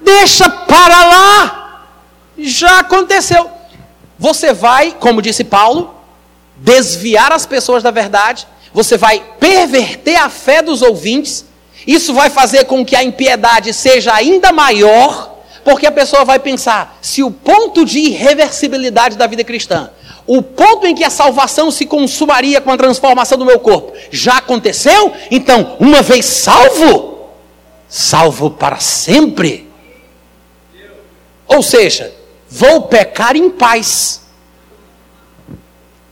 Deixa 0.00 0.48
para 0.48 1.04
lá. 1.04 1.86
Já 2.38 2.80
aconteceu. 2.80 3.50
Você 4.18 4.52
vai, 4.52 4.96
como 4.98 5.20
disse 5.20 5.44
Paulo, 5.44 5.94
desviar 6.56 7.32
as 7.32 7.44
pessoas 7.44 7.82
da 7.82 7.90
verdade. 7.90 8.46
você 8.72 8.96
vai 8.96 9.22
perverter 9.38 10.16
a 10.16 10.30
fé 10.30 10.62
dos 10.62 10.80
ouvintes, 10.80 11.44
isso 11.86 12.14
vai 12.14 12.30
fazer 12.30 12.64
com 12.64 12.84
que 12.84 12.94
a 12.94 13.02
impiedade 13.02 13.72
seja 13.72 14.14
ainda 14.14 14.52
maior, 14.52 15.38
porque 15.64 15.86
a 15.86 15.92
pessoa 15.92 16.24
vai 16.24 16.38
pensar: 16.38 16.98
se 17.00 17.22
o 17.22 17.30
ponto 17.30 17.84
de 17.84 17.98
irreversibilidade 17.98 19.16
da 19.16 19.26
vida 19.26 19.44
cristã, 19.44 19.90
o 20.26 20.42
ponto 20.42 20.86
em 20.86 20.94
que 20.94 21.04
a 21.04 21.10
salvação 21.10 21.70
se 21.70 21.86
consumaria 21.86 22.60
com 22.60 22.70
a 22.70 22.76
transformação 22.76 23.36
do 23.36 23.44
meu 23.44 23.58
corpo, 23.58 23.92
já 24.10 24.38
aconteceu, 24.38 25.12
então, 25.30 25.76
uma 25.80 26.02
vez 26.02 26.24
salvo, 26.24 27.28
salvo 27.88 28.50
para 28.50 28.78
sempre. 28.78 29.68
Ou 31.46 31.62
seja, 31.62 32.12
vou 32.48 32.82
pecar 32.82 33.36
em 33.36 33.50
paz. 33.50 34.22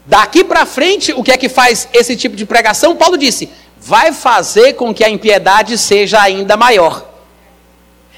Daqui 0.04 0.42
para 0.42 0.66
frente, 0.66 1.12
o 1.12 1.22
que 1.22 1.30
é 1.30 1.36
que 1.36 1.48
faz 1.48 1.88
esse 1.92 2.16
tipo 2.16 2.34
de 2.34 2.44
pregação? 2.44 2.96
Paulo 2.96 3.16
disse: 3.16 3.48
vai 3.80 4.12
fazer 4.12 4.74
com 4.74 4.92
que 4.92 5.02
a 5.02 5.08
impiedade 5.08 5.78
seja 5.78 6.20
ainda 6.20 6.56
maior. 6.56 7.08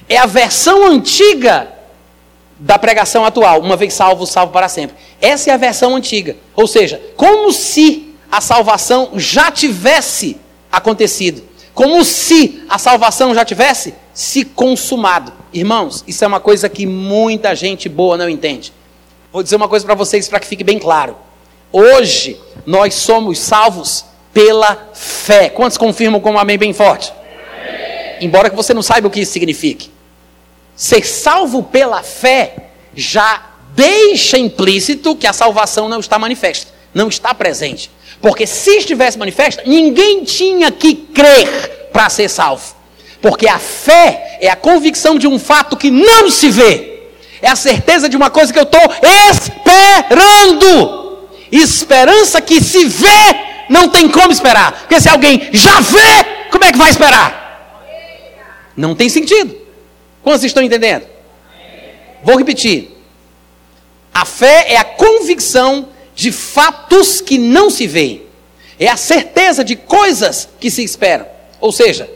É 0.09 0.19
a 0.19 0.27
versão 0.27 0.85
antiga 0.87 1.73
da 2.59 2.79
pregação 2.79 3.25
atual, 3.25 3.61
uma 3.61 3.77
vez 3.77 3.95
salvo, 3.95 4.27
salvo 4.27 4.53
para 4.53 4.69
sempre. 4.69 4.97
Essa 5.21 5.51
é 5.51 5.55
a 5.55 5.57
versão 5.57 5.95
antiga. 5.95 6.37
Ou 6.55 6.67
seja, 6.67 7.01
como 7.17 7.53
se 7.53 8.15
a 8.31 8.41
salvação 8.41 9.11
já 9.15 9.51
tivesse 9.51 10.37
acontecido. 10.71 11.43
Como 11.75 12.05
se 12.05 12.65
a 12.69 12.79
salvação 12.79 13.35
já 13.35 13.45
tivesse 13.45 13.95
se 14.13 14.45
consumado. 14.45 15.33
Irmãos, 15.53 16.03
isso 16.07 16.25
é 16.25 16.27
uma 16.27 16.41
coisa 16.41 16.69
que 16.69 16.87
muita 16.87 17.55
gente 17.55 17.89
boa 17.89 18.17
não 18.17 18.29
entende. 18.29 18.73
Vou 19.33 19.43
dizer 19.43 19.57
uma 19.57 19.69
coisa 19.69 19.85
para 19.85 19.95
vocês 19.95 20.29
para 20.29 20.41
que 20.41 20.47
fique 20.47 20.65
bem 20.65 20.79
claro. 20.79 21.17
Hoje 21.71 22.39
nós 22.67 22.95
somos 22.95 23.39
salvos 23.39 24.05
pela 24.33 24.91
fé. 24.95 25.49
Quantos 25.49 25.77
confirmam 25.77 26.21
com 26.21 26.33
um 26.33 26.39
amém 26.39 26.59
bem 26.59 26.73
forte? 26.73 27.13
Amém. 27.13 28.17
Embora 28.21 28.51
que 28.51 28.57
você 28.57 28.73
não 28.73 28.83
saiba 28.83 29.09
o 29.09 29.11
que 29.11 29.21
isso 29.21 29.33
signifique. 29.33 29.91
Ser 30.75 31.07
salvo 31.07 31.63
pela 31.63 32.03
fé 32.03 32.55
já 32.95 33.43
deixa 33.75 34.39
implícito 34.39 35.17
que 35.17 35.27
a 35.27 35.33
salvação 35.33 35.89
não 35.89 36.01
está 36.01 36.19
manifesta, 36.19 36.73
não 36.95 37.09
está 37.09 37.35
presente. 37.35 37.91
Porque 38.21 38.47
se 38.47 38.71
estivesse 38.77 39.19
manifesta, 39.19 39.63
ninguém 39.67 40.25
tinha 40.25 40.71
que 40.71 40.95
crer 40.95 41.91
para 41.93 42.09
ser 42.09 42.29
salvo. 42.29 42.75
Porque 43.21 43.49
a 43.49 43.59
fé 43.59 44.39
é 44.41 44.49
a 44.49 44.57
convicção 44.57 45.19
de 45.19 45.27
um 45.27 45.39
fato 45.39 45.77
que 45.77 45.91
não 45.91 46.31
se 46.31 46.51
vê. 46.51 46.93
É 47.41 47.49
a 47.49 47.57
certeza 47.57 48.09
de 48.09 48.17
uma 48.17 48.31
coisa 48.31 48.53
que 48.53 48.59
eu 48.59 48.65
estou 48.65 48.81
esperando. 49.31 51.19
Esperança 51.51 52.41
que 52.41 52.63
se 52.63 52.85
vê, 52.85 53.52
não 53.69 53.89
tem 53.89 54.09
como 54.09 54.33
esperar. 54.33 54.73
Porque 54.73 55.01
se 55.01 55.09
alguém 55.09 55.49
já 55.53 55.81
vê, 55.81 56.49
como 56.51 56.65
é 56.65 56.73
que 56.73 56.79
vai 56.79 56.91
esperar? 56.91 57.43
Não 58.77 58.95
tem 58.95 59.09
sentido. 59.09 59.57
Quantos 60.23 60.45
estão 60.45 60.63
entendendo? 60.63 61.07
Vou 62.23 62.37
repetir. 62.37 62.91
A 64.15 64.25
fé 64.25 64.73
é 64.73 64.77
a 64.77 64.85
convicção 64.85 65.89
de 66.15 66.31
fatos 66.31 67.21
que 67.21 67.39
não 67.39 67.71
se 67.71 67.87
veem. 67.87 68.23
É 68.79 68.89
a 68.89 68.97
certeza 68.97 69.65
de 69.65 69.77
coisas 69.77 70.49
que 70.61 70.71
se 70.71 70.83
esperam. 70.83 71.27
Ou 71.61 71.73
seja, 71.73 72.11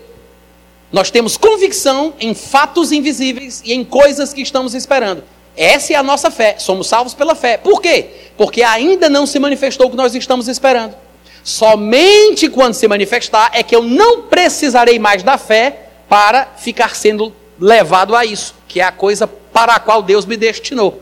nós 0.93 1.11
temos 1.11 1.37
convicção 1.37 2.15
em 2.21 2.35
fatos 2.35 2.93
invisíveis 2.93 3.63
e 3.65 3.73
em 3.73 3.85
coisas 3.85 4.33
que 4.33 4.43
estamos 4.43 4.75
esperando. 4.75 5.25
Essa 5.57 5.95
é 5.95 5.97
a 5.97 6.03
nossa 6.03 6.31
fé. 6.31 6.57
Somos 6.59 6.87
salvos 6.87 7.15
pela 7.15 7.35
fé. 7.35 7.57
Por 7.57 7.81
quê? 7.81 8.07
Porque 8.37 8.63
ainda 8.63 9.09
não 9.09 9.27
se 9.27 9.39
manifestou 9.39 9.87
o 9.87 9.91
que 9.91 9.97
nós 9.97 10.15
estamos 10.15 10.49
esperando. 10.49 10.95
Somente 11.47 12.49
quando 12.49 12.75
se 12.75 12.89
manifestar 12.89 13.53
é 13.53 13.63
que 13.63 13.77
eu 13.77 13.81
não 13.81 14.23
precisarei 14.23 14.99
mais 14.99 15.23
da 15.23 15.39
fé 15.39 15.91
para 16.09 16.45
ficar 16.59 16.97
sendo 16.97 17.33
levado 17.61 18.17
a 18.17 18.25
isso, 18.25 18.53
que 18.67 18.81
é 18.81 18.83
a 18.83 18.91
coisa 18.91 19.29
para 19.29 19.75
a 19.75 19.79
qual 19.79 20.03
Deus 20.03 20.27
me 20.27 20.37
destinou. 20.37 21.01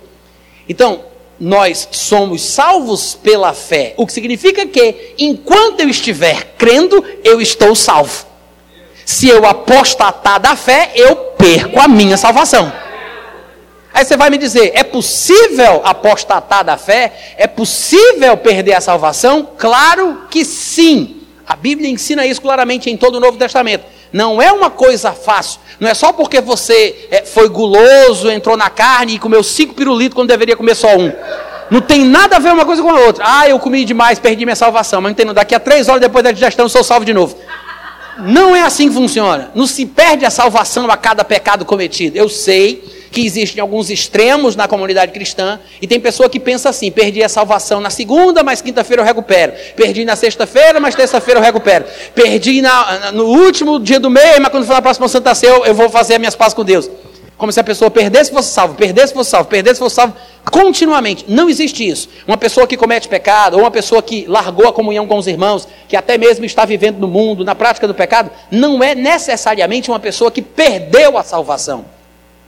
Então, 0.68 1.06
nós 1.40 1.88
somos 1.90 2.42
salvos 2.42 3.14
pela 3.14 3.54
fé, 3.54 3.94
o 3.96 4.06
que 4.06 4.12
significa 4.12 4.66
que, 4.66 5.14
enquanto 5.18 5.80
eu 5.80 5.88
estiver 5.88 6.54
crendo, 6.58 7.02
eu 7.24 7.40
estou 7.40 7.74
salvo. 7.74 8.26
Se 9.02 9.26
eu 9.26 9.46
apostatar 9.46 10.38
da 10.38 10.54
fé, 10.54 10.92
eu 10.94 11.16
perco 11.38 11.80
a 11.80 11.88
minha 11.88 12.18
salvação. 12.18 12.70
Aí 13.94 14.04
você 14.04 14.16
vai 14.16 14.28
me 14.28 14.36
dizer: 14.36 14.72
é 14.74 14.82
possível 14.82 15.80
apostatar 15.84 16.64
da 16.64 16.76
fé? 16.76 17.12
É 17.38 17.46
possível 17.46 18.36
perder 18.36 18.74
a 18.74 18.80
salvação? 18.80 19.48
Claro 19.56 20.22
que 20.28 20.44
sim. 20.44 21.20
A 21.46 21.54
Bíblia 21.54 21.88
ensina 21.88 22.26
isso 22.26 22.42
claramente 22.42 22.90
em 22.90 22.96
todo 22.96 23.16
o 23.16 23.20
Novo 23.20 23.38
Testamento. 23.38 23.84
Não 24.12 24.42
é 24.42 24.50
uma 24.50 24.70
coisa 24.70 25.12
fácil. 25.12 25.60
Não 25.78 25.88
é 25.88 25.94
só 25.94 26.12
porque 26.12 26.40
você 26.40 27.06
é, 27.10 27.24
foi 27.24 27.48
guloso, 27.48 28.30
entrou 28.30 28.56
na 28.56 28.70
carne 28.70 29.14
e 29.14 29.18
comeu 29.18 29.42
cinco 29.42 29.74
pirulitos 29.74 30.14
quando 30.14 30.28
deveria 30.28 30.56
comer 30.56 30.74
só 30.74 30.96
um. 30.96 31.12
Não 31.70 31.80
tem 31.80 32.04
nada 32.04 32.36
a 32.36 32.38
ver 32.38 32.52
uma 32.52 32.64
coisa 32.64 32.82
com 32.82 32.90
a 32.90 33.00
outra. 33.00 33.24
Ah, 33.26 33.48
eu 33.48 33.58
comi 33.58 33.84
demais, 33.84 34.18
perdi 34.18 34.44
minha 34.44 34.56
salvação. 34.56 35.00
Mas 35.00 35.12
entendo, 35.12 35.34
daqui 35.34 35.54
a 35.54 35.60
três 35.60 35.88
horas 35.88 36.00
depois 36.00 36.24
da 36.24 36.32
digestão 36.32 36.64
eu 36.64 36.68
sou 36.68 36.82
salvo 36.82 37.04
de 37.04 37.12
novo. 37.12 37.36
Não 38.18 38.54
é 38.54 38.62
assim 38.62 38.88
que 38.88 38.94
funciona. 38.94 39.50
Não 39.54 39.66
se 39.66 39.84
perde 39.86 40.24
a 40.24 40.30
salvação 40.30 40.90
a 40.90 40.96
cada 40.96 41.24
pecado 41.24 41.64
cometido. 41.64 42.16
Eu 42.16 42.28
sei 42.28 43.03
que 43.14 43.24
existem 43.24 43.62
alguns 43.62 43.90
extremos 43.90 44.56
na 44.56 44.66
comunidade 44.66 45.12
cristã 45.12 45.60
e 45.80 45.86
tem 45.86 46.00
pessoa 46.00 46.28
que 46.28 46.40
pensa 46.40 46.68
assim: 46.68 46.90
perdi 46.90 47.22
a 47.22 47.28
salvação 47.28 47.80
na 47.80 47.88
segunda, 47.88 48.42
mas 48.42 48.60
quinta-feira 48.60 49.02
eu 49.02 49.06
recupero. 49.06 49.52
Perdi 49.76 50.04
na 50.04 50.16
sexta-feira, 50.16 50.80
mas 50.80 50.94
terça-feira 50.96 51.38
eu 51.38 51.44
recupero. 51.44 51.84
Perdi 52.14 52.60
na, 52.60 53.12
no 53.12 53.26
último 53.26 53.78
dia 53.78 54.00
do 54.00 54.10
mês, 54.10 54.38
mas 54.40 54.48
quando 54.48 54.66
for 54.66 54.74
na 54.74 54.82
próxima 54.82 55.06
Santa 55.08 55.34
Ceia 55.34 55.50
eu, 55.64 55.74
vou 55.74 55.88
fazer 55.88 56.14
as 56.14 56.18
minhas 56.18 56.34
pazes 56.34 56.54
com 56.54 56.64
Deus. 56.64 56.90
Como 57.38 57.52
se 57.52 57.60
a 57.60 57.64
pessoa 57.64 57.90
perdesse 57.90 58.32
fosse 58.32 58.52
salvo, 58.52 58.74
perdesse 58.74 59.12
fosse 59.12 59.30
salvo, 59.30 59.48
perdesse 59.48 59.78
fosse 59.78 59.94
salvo 59.94 60.14
continuamente. 60.50 61.24
Não 61.28 61.48
existe 61.48 61.86
isso. 61.86 62.08
Uma 62.26 62.36
pessoa 62.36 62.66
que 62.66 62.76
comete 62.76 63.08
pecado, 63.08 63.54
ou 63.54 63.60
uma 63.60 63.70
pessoa 63.70 64.02
que 64.02 64.24
largou 64.26 64.68
a 64.68 64.72
comunhão 64.72 65.06
com 65.06 65.16
os 65.18 65.26
irmãos, 65.26 65.68
que 65.88 65.96
até 65.96 66.18
mesmo 66.18 66.44
está 66.44 66.64
vivendo 66.64 66.98
no 66.98 67.08
mundo, 67.08 67.44
na 67.44 67.54
prática 67.54 67.86
do 67.86 67.94
pecado, 67.94 68.30
não 68.50 68.82
é 68.82 68.94
necessariamente 68.94 69.90
uma 69.90 70.00
pessoa 70.00 70.30
que 70.30 70.42
perdeu 70.42 71.16
a 71.18 71.22
salvação. 71.22 71.84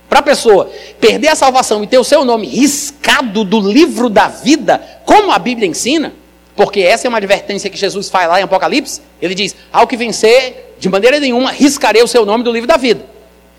Para 0.09 0.21
a 0.21 0.23
pessoa 0.23 0.71
perder 1.01 1.29
a 1.29 1.35
salvação 1.35 1.83
e 1.83 1.87
ter 1.87 1.99
o 1.99 2.05
seu 2.05 2.25
nome 2.25 2.47
riscado 2.47 3.45
do 3.45 3.61
livro 3.61 4.09
da 4.09 4.29
vida, 4.29 4.81
como 5.05 5.33
a 5.33 5.39
Bíblia 5.39 5.69
ensina, 5.69 6.15
porque 6.55 6.81
essa 6.81 7.07
é 7.07 7.09
uma 7.09 7.19
advertência 7.19 7.69
que 7.69 7.77
Jesus 7.77 8.09
faz 8.09 8.29
lá 8.29 8.41
em 8.41 8.45
Apocalipse, 8.45 9.03
ele 9.21 9.35
diz: 9.35 9.55
ao 9.73 9.87
que 9.87 9.97
vencer, 9.97 10.75
de 10.79 10.89
maneira 10.89 11.19
nenhuma, 11.19 11.51
riscarei 11.51 12.03
o 12.03 12.09
seu 12.09 12.25
nome 12.25 12.45
do 12.45 12.53
livro 12.53 12.69
da 12.69 12.77
vida. 12.77 13.05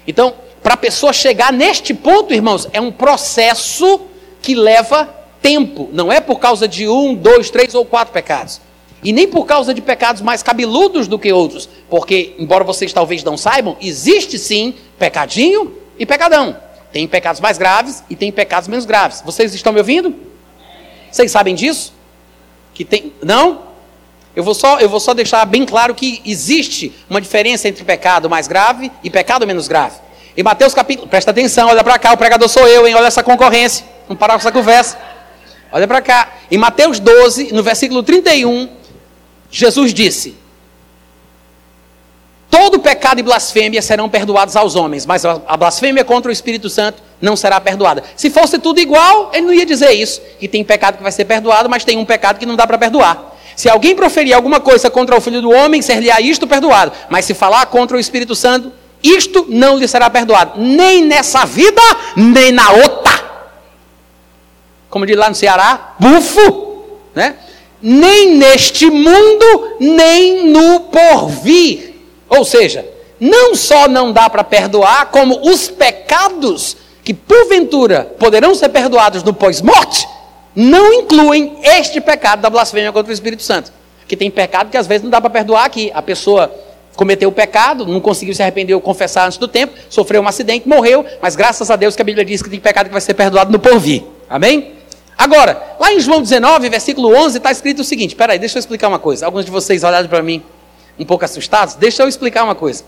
Então, 0.07 0.33
para 0.63 0.73
a 0.73 0.77
pessoa 0.77 1.13
chegar 1.13 1.51
neste 1.51 1.93
ponto, 1.93 2.33
irmãos, 2.33 2.67
é 2.73 2.81
um 2.81 2.91
processo 2.91 4.01
que 4.41 4.55
leva 4.55 5.13
tempo. 5.41 5.89
Não 5.91 6.11
é 6.11 6.19
por 6.19 6.39
causa 6.39 6.67
de 6.67 6.87
um, 6.87 7.13
dois, 7.13 7.49
três 7.49 7.75
ou 7.75 7.85
quatro 7.85 8.13
pecados. 8.13 8.61
E 9.03 9.13
nem 9.13 9.27
por 9.27 9.45
causa 9.45 9.73
de 9.73 9.81
pecados 9.81 10.21
mais 10.21 10.41
cabeludos 10.41 11.07
do 11.07 11.19
que 11.19 11.31
outros. 11.31 11.69
Porque, 11.89 12.35
embora 12.39 12.63
vocês 12.63 12.91
talvez 12.91 13.23
não 13.23 13.37
saibam, 13.37 13.77
existe 13.79 14.39
sim 14.39 14.73
pecadinho 14.97 15.73
e 15.97 16.05
pecadão. 16.05 16.57
Tem 16.91 17.07
pecados 17.07 17.41
mais 17.41 17.57
graves 17.57 18.03
e 18.09 18.15
tem 18.15 18.31
pecados 18.31 18.67
menos 18.67 18.85
graves. 18.85 19.21
Vocês 19.25 19.53
estão 19.53 19.73
me 19.73 19.79
ouvindo? 19.79 20.15
Vocês 21.11 21.31
sabem 21.31 21.53
disso? 21.53 21.93
Que 22.73 22.85
tem. 22.85 23.13
Não? 23.21 23.67
Eu 24.35 24.43
vou, 24.43 24.53
só, 24.53 24.79
eu 24.79 24.87
vou 24.87 24.99
só 24.99 25.13
deixar 25.15 25.43
bem 25.45 25.65
claro 25.65 25.95
que 25.95 26.21
existe 26.23 26.93
uma 27.09 27.19
diferença 27.19 27.67
entre 27.67 27.83
pecado 27.83 28.29
mais 28.29 28.47
grave 28.47 28.91
e 29.03 29.09
pecado 29.09 29.47
menos 29.47 29.67
grave. 29.67 29.95
Em 30.37 30.43
Mateus 30.43 30.75
capítulo, 30.75 31.07
presta 31.07 31.31
atenção, 31.31 31.69
olha 31.69 31.83
para 31.83 31.97
cá, 31.97 32.13
o 32.13 32.17
pregador 32.17 32.47
sou 32.47 32.67
eu, 32.67 32.87
hein? 32.87 32.93
Olha 32.93 33.07
essa 33.07 33.23
concorrência. 33.23 33.83
Vamos 34.07 34.19
parar 34.19 34.35
com 34.35 34.39
essa 34.39 34.51
conversa. 34.51 34.95
Olha 35.71 35.87
para 35.87 36.01
cá. 36.01 36.33
Em 36.51 36.57
Mateus 36.57 36.99
12, 36.99 37.51
no 37.51 37.63
versículo 37.63 38.03
31, 38.03 38.69
Jesus 39.49 39.93
disse: 39.93 40.37
Todo 42.49 42.79
pecado 42.79 43.19
e 43.19 43.23
blasfêmia 43.23 43.81
serão 43.81 44.07
perdoados 44.07 44.55
aos 44.55 44.75
homens, 44.75 45.05
mas 45.05 45.25
a 45.25 45.57
blasfêmia 45.57 46.03
contra 46.05 46.29
o 46.29 46.33
Espírito 46.33 46.69
Santo 46.69 47.03
não 47.21 47.35
será 47.35 47.59
perdoada. 47.59 48.03
Se 48.15 48.29
fosse 48.29 48.57
tudo 48.57 48.79
igual, 48.79 49.31
ele 49.33 49.45
não 49.45 49.53
ia 49.53 49.65
dizer 49.65 49.91
isso. 49.91 50.21
Que 50.39 50.47
tem 50.47 50.63
pecado 50.63 50.97
que 50.97 51.03
vai 51.03 51.11
ser 51.11 51.25
perdoado, 51.25 51.69
mas 51.69 51.83
tem 51.83 51.97
um 51.97 52.05
pecado 52.05 52.39
que 52.39 52.45
não 52.45 52.55
dá 52.55 52.65
para 52.65 52.77
perdoar. 52.77 53.35
Se 53.55 53.67
alguém 53.67 53.95
proferir 53.95 54.33
alguma 54.33 54.59
coisa 54.59 54.89
contra 54.89 55.17
o 55.17 55.21
Filho 55.21 55.41
do 55.41 55.49
Homem, 55.49 55.81
ser-lhe-á 55.81 56.21
isto 56.21 56.47
perdoado. 56.47 56.91
Mas 57.09 57.25
se 57.25 57.33
falar 57.33 57.65
contra 57.65 57.97
o 57.97 57.99
Espírito 57.99 58.35
Santo, 58.35 58.71
isto 59.03 59.45
não 59.49 59.77
lhe 59.77 59.87
será 59.87 60.09
perdoado, 60.09 60.59
nem 60.59 61.03
nessa 61.03 61.45
vida, 61.45 61.81
nem 62.15 62.51
na 62.51 62.71
outra. 62.71 63.27
Como 64.89 65.05
diz 65.05 65.17
lá 65.17 65.29
no 65.29 65.35
Ceará, 65.35 65.95
bufo, 65.99 66.83
né? 67.13 67.35
Nem 67.81 68.35
neste 68.35 68.89
mundo, 68.89 69.75
nem 69.79 70.47
no 70.47 70.79
porvir. 70.81 71.86
Ou 72.29 72.43
seja, 72.43 72.85
não 73.19 73.55
só 73.55 73.87
não 73.87 74.11
dá 74.11 74.29
para 74.29 74.43
perdoar, 74.43 75.07
como 75.07 75.49
os 75.49 75.67
pecados 75.69 76.77
que 77.03 77.13
porventura 77.13 78.15
poderão 78.19 78.53
ser 78.53 78.69
perdoados 78.69 79.23
no 79.23 79.33
pós-morte, 79.33 80.07
não 80.55 80.93
incluem 80.93 81.57
este 81.63 82.01
pecado 82.01 82.41
da 82.41 82.49
blasfêmia 82.49 82.91
contra 82.91 83.11
o 83.11 83.13
Espírito 83.13 83.43
Santo. 83.43 83.71
Que 84.07 84.15
tem 84.15 84.29
pecado 84.31 84.69
que 84.69 84.77
às 84.77 84.87
vezes 84.87 85.03
não 85.03 85.09
dá 85.09 85.21
para 85.21 85.29
perdoar 85.29 85.65
aqui. 85.65 85.91
A 85.93 86.01
pessoa 86.01 86.51
cometeu 86.95 87.29
o 87.29 87.31
pecado, 87.31 87.85
não 87.85 87.99
conseguiu 87.99 88.33
se 88.33 88.41
arrepender 88.41 88.73
ou 88.73 88.81
confessar 88.81 89.27
antes 89.27 89.37
do 89.37 89.47
tempo, 89.47 89.73
sofreu 89.89 90.21
um 90.21 90.27
acidente, 90.27 90.67
morreu, 90.67 91.05
mas 91.21 91.35
graças 91.35 91.69
a 91.69 91.75
Deus 91.75 91.95
que 91.95 92.01
a 92.01 92.05
Bíblia 92.05 92.25
diz 92.25 92.41
que 92.41 92.49
tem 92.49 92.59
pecado 92.59 92.87
que 92.87 92.91
vai 92.91 93.01
ser 93.01 93.13
perdoado 93.13 93.51
no 93.51 93.59
porvir. 93.59 94.03
Amém? 94.29 94.73
Agora, 95.17 95.75
lá 95.79 95.93
em 95.93 95.99
João 95.99 96.21
19, 96.21 96.69
versículo 96.69 97.15
11, 97.15 97.37
está 97.37 97.51
escrito 97.51 97.79
o 97.79 97.83
seguinte: 97.83 98.15
peraí, 98.15 98.37
deixa 98.39 98.57
eu 98.57 98.59
explicar 98.59 98.87
uma 98.87 98.99
coisa. 98.99 99.25
Alguns 99.25 99.45
de 99.45 99.51
vocês 99.51 99.83
olharam 99.83 100.07
para 100.07 100.21
mim 100.21 100.43
um 100.97 101.05
pouco 101.05 101.25
assustados, 101.25 101.75
deixa 101.75 102.03
eu 102.03 102.07
explicar 102.07 102.43
uma 102.43 102.55
coisa. 102.55 102.83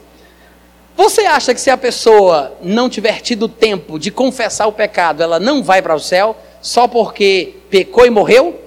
Você 0.96 1.22
acha 1.22 1.54
que 1.54 1.62
se 1.62 1.70
a 1.70 1.78
pessoa 1.78 2.58
não 2.62 2.90
tiver 2.90 3.22
tido 3.22 3.48
tempo 3.48 3.98
de 3.98 4.12
confessar 4.12 4.68
o 4.68 4.72
pecado, 4.72 5.24
ela 5.24 5.40
não 5.40 5.64
vai 5.64 5.82
para 5.82 5.96
o 5.96 6.00
céu 6.00 6.36
só 6.62 6.88
porque 6.88 7.56
pecou 7.70 8.06
e 8.06 8.10
morreu? 8.10 8.60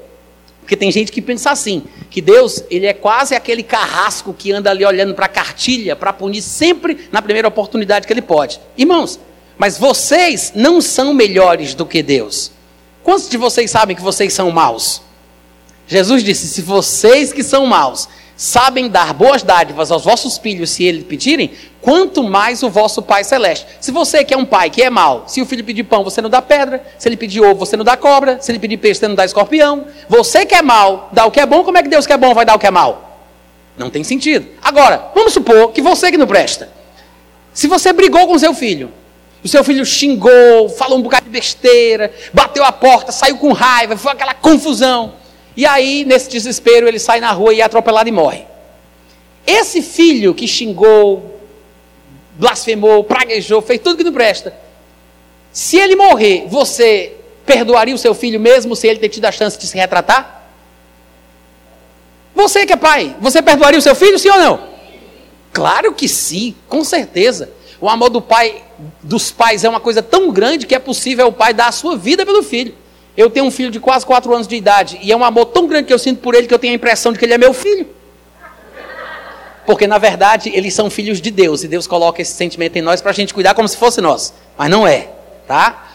Porque 0.61 0.77
tem 0.77 0.91
gente 0.91 1.13
que 1.13 1.21
pensa 1.21 1.51
assim, 1.51 1.83
que 2.09 2.23
Deus, 2.23 2.65
ele 2.71 2.87
é 2.87 2.95
quase 2.95 3.35
aquele 3.35 3.63
carrasco 3.63 4.33
que 4.33 4.53
anda 4.53 4.71
ali 4.71 4.85
olhando 4.85 5.13
para 5.13 5.27
a 5.27 5.29
cartilha 5.29 5.95
para 5.95 6.13
punir 6.13 6.41
sempre 6.41 7.09
na 7.11 7.21
primeira 7.21 7.49
oportunidade 7.49 8.07
que 8.07 8.13
ele 8.13 8.23
pode. 8.23 8.61
Irmãos, 8.79 9.19
mas 9.59 9.77
vocês 9.77 10.53
não 10.55 10.81
são 10.81 11.13
melhores 11.13 11.75
do 11.75 11.85
que 11.85 12.03
Deus. 12.03 12.53
Quantos 13.03 13.29
de 13.29 13.37
vocês 13.37 13.71
sabem 13.71 13.97
que 13.97 14.03
vocês 14.03 14.33
são 14.33 14.51
maus? 14.51 15.03
Jesus 15.87 16.23
disse: 16.23 16.49
se 16.49 16.63
vocês 16.63 17.33
que 17.33 17.43
são 17.43 17.67
maus 17.67 18.09
sabem 18.43 18.89
dar 18.89 19.15
boas 19.15 19.45
dádivas 19.45 19.93
aos 19.93 20.05
vossos 20.05 20.37
filhos 20.37 20.71
se 20.71 20.83
eles 20.83 21.05
pedirem, 21.05 21.53
quanto 21.81 22.25
mais 22.25 22.65
o 22.65 22.69
vosso 22.69 23.01
Pai 23.01 23.23
Celeste. 23.23 23.65
Se 23.81 23.93
você 23.93 24.25
que 24.25 24.35
é 24.35 24.37
um 24.37 24.45
pai 24.45 24.69
que 24.69 24.83
é 24.83 24.91
mau, 24.91 25.23
se 25.29 25.41
o 25.41 25.47
filho 25.47 25.63
pedir 25.63 25.85
pão, 25.85 26.03
você 26.03 26.21
não 26.21 26.29
dá 26.29 26.43
pedra, 26.43 26.85
se 26.99 27.09
ele 27.09 27.17
pedir 27.17 27.41
ovo, 27.41 27.55
você 27.55 27.77
não 27.77 27.85
dá 27.85 27.97
cobra, 27.97 28.39
se 28.41 28.51
ele 28.51 28.59
pedir 28.59 28.79
peixe, 28.79 28.99
você 28.99 29.07
não 29.07 29.15
dá 29.15 29.25
escorpião. 29.25 29.87
Você 30.09 30.45
que 30.45 30.57
é 30.57 30.61
mau, 30.61 31.09
dá 31.13 31.25
o 31.25 31.31
que 31.31 31.39
é 31.39 31.47
bom, 31.47 31.63
como 31.63 31.79
é 31.79 31.85
que 31.85 31.89
Deus 31.89 32.05
que 32.05 32.13
é 32.13 32.17
bom 32.17 32.35
vai 32.35 32.45
dar 32.45 32.57
o 32.57 32.59
que 32.59 32.67
é 32.67 32.71
mal? 32.71 33.21
Não 33.79 33.89
tem 33.89 34.03
sentido. 34.03 34.49
Agora, 34.61 35.11
vamos 35.15 35.33
supor 35.33 35.71
que 35.71 35.81
você 35.81 36.11
que 36.11 36.19
não 36.19 36.27
presta. 36.27 36.69
Se 37.55 37.69
você 37.69 37.93
brigou 37.93 38.27
com 38.27 38.37
seu 38.41 38.53
filho, 38.55 38.91
o 39.45 39.47
seu 39.47 39.63
filho 39.63 39.87
xingou, 39.87 40.69
falou 40.69 40.99
um 40.99 41.03
bocado 41.03 41.27
de 41.27 41.31
besteira, 41.31 42.13
bateu 42.35 42.65
a 42.65 42.73
porta, 42.73 43.13
saiu 43.13 43.39
com 43.39 43.53
raiva, 43.53 43.97
foi 43.97 44.11
aquela 44.11 44.35
confusão. 44.35 45.22
E 45.57 45.67
aí, 45.67 46.05
nesse 46.05 46.31
desespero, 46.31 46.89
ele 46.89 46.99
sai 46.99 47.21
na 47.21 47.31
rua 47.33 47.53
e 47.53 47.61
é 47.61 47.65
atropelado 47.65 48.09
e 48.09 48.13
morre. 48.13 48.45
Esse 49.47 49.83
filho 49.83 50.35
que 50.35 50.49
xingou, 50.49 51.41
blasfemou, 52.35 53.05
praguejou, 53.05 53.61
fez 53.61 53.81
tudo 53.81 53.97
que 53.97 54.05
não 54.05 54.13
presta. 54.13 54.55
Se 55.53 55.77
ele 55.77 55.95
morrer, 55.97 56.47
você 56.49 57.15
perdoaria 57.45 57.95
o 57.95 57.99
seu 57.99 58.15
filho 58.15 58.41
mesmo 58.41 58.75
sem 58.75 58.91
ele 58.91 59.01
ter 59.01 59.09
tido 59.09 59.27
a 59.27 59.33
chance 59.33 59.59
de 59.59 59.67
se 59.67 59.77
retratar? 59.77 60.43
Você 62.35 62.65
que 62.65 62.73
é 62.73 62.77
pai, 62.77 63.15
você 63.21 63.43
perdoaria 63.43 63.79
o 63.79 63.83
seu 63.83 63.95
filho, 63.95 64.19
sim 64.19 64.31
ou 64.31 64.39
não? 64.39 64.69
Claro 65.53 65.93
que 65.93 66.09
sim, 66.09 66.55
com 66.69 66.83
certeza. 66.83 67.51
O 67.79 67.89
amor 67.89 68.09
do 68.09 68.23
pai, 68.23 68.63
dos 69.03 69.31
pais 69.31 69.65
é 69.65 69.69
uma 69.69 69.81
coisa 69.81 70.03
tão 70.03 70.31
grande 70.31 70.67
que 70.67 70.75
é 70.75 70.79
possível 70.79 71.27
o 71.27 71.33
pai 71.33 71.53
dar 71.53 71.67
a 71.67 71.73
sua 71.73 71.97
vida 71.97 72.25
pelo 72.25 72.43
filho. 72.43 72.75
Eu 73.17 73.29
tenho 73.29 73.47
um 73.47 73.51
filho 73.51 73.71
de 73.71 73.79
quase 73.79 74.07
4 74.07 74.33
anos 74.35 74.49
de 74.49 74.57
idade 74.57 74.99
e 75.03 75.13
é 75.13 75.17
um 75.17 75.25
amor 75.25 75.47
tão 75.47 75.67
grande 75.67 75.87
que 75.87 75.93
eu 75.93 75.99
sinto 75.99 76.21
por 76.21 76.35
ele 76.35 76.47
que 76.47 76.55
eu 76.55 76.59
tenho 76.59 76.73
a 76.73 76.77
impressão 76.77 77.13
de 77.13 77.19
que 77.19 77.25
ele 77.25 77.35
é 77.35 77.39
meu 77.39 77.53
filho. 77.53 77.87
Porque 79.67 79.87
na 79.87 79.99
verdade 79.99 80.51
eles 80.55 80.75
são 80.75 80.91
filhos 80.91 81.21
de 81.21 81.31
Deus 81.31 81.63
e 81.63 81.69
Deus 81.69 81.87
coloca 81.87 82.23
esse 82.23 82.33
sentimento 82.33 82.77
em 82.77 82.83
nós 82.83 83.01
para 83.01 83.11
a 83.11 83.15
gente 83.15 83.35
cuidar 83.35 83.55
como 83.55 83.69
se 83.69 83.77
fosse 83.77 84.01
nós. 84.01 84.33
Mas 84.57 84.71
não 84.71 84.87
é, 84.87 85.11
tá? 85.47 85.91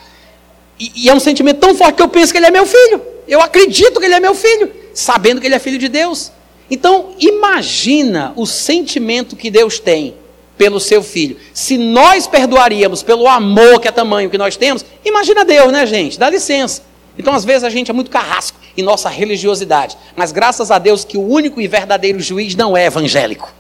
E, 0.80 0.92
e, 0.96 1.10
é 1.10 1.14
um 1.14 1.20
sentimento 1.20 1.60
tão 1.60 1.76
forte 1.76 1.96
que 1.96 2.04
eu 2.04 2.08
penso 2.08 2.32
que 2.32 2.38
ele 2.38 2.46
é 2.46 2.52
meu 2.52 2.66
filho. 2.66 3.02
Eu 3.28 3.42
acredito 3.42 4.00
que 4.00 4.06
ele 4.06 4.14
é 4.14 4.20
meu 4.20 4.36
filho, 4.36 4.72
sabendo 4.94 5.42
que 5.42 5.48
ele 5.48 5.56
é 5.56 5.60
filho 5.60 5.80
de 5.80 5.90
Deus. 5.90 6.32
Então 6.70 7.16
imagina 7.20 8.32
o 8.36 8.46
sentimento 8.46 9.36
que 9.36 9.50
Deus 9.50 9.80
tem 9.80 10.16
pelo 10.58 10.80
seu 10.80 11.04
filho. 11.04 11.38
Se 11.54 11.78
nós 11.78 12.28
perdoaríamos 12.28 13.04
pelo 13.04 13.28
amor 13.28 13.80
que 13.80 13.88
é 13.88 13.92
tamanho 13.92 14.30
que 14.30 14.38
nós 14.38 14.56
temos, 14.56 14.86
imagina 15.04 15.44
Deus, 15.44 15.72
né, 15.72 15.86
gente? 15.86 16.18
Dá 16.18 16.30
licença. 16.30 16.84
Então, 17.18 17.34
às 17.34 17.44
vezes, 17.44 17.64
a 17.64 17.70
gente 17.70 17.90
é 17.90 17.94
muito 17.94 18.12
carrasco 18.12 18.58
em 18.76 18.84
nossa 18.84 19.10
religiosidade. 19.10 19.98
Mas 20.16 20.32
graças 20.32 20.72
a 20.72 20.78
Deus 20.78 21.04
que 21.04 21.18
o 21.18 21.28
único 21.28 21.60
e 21.60 21.68
verdadeiro 21.68 22.20
juiz 22.20 22.56
não 22.56 22.78
é 22.78 22.86
evangélico. 22.86 23.54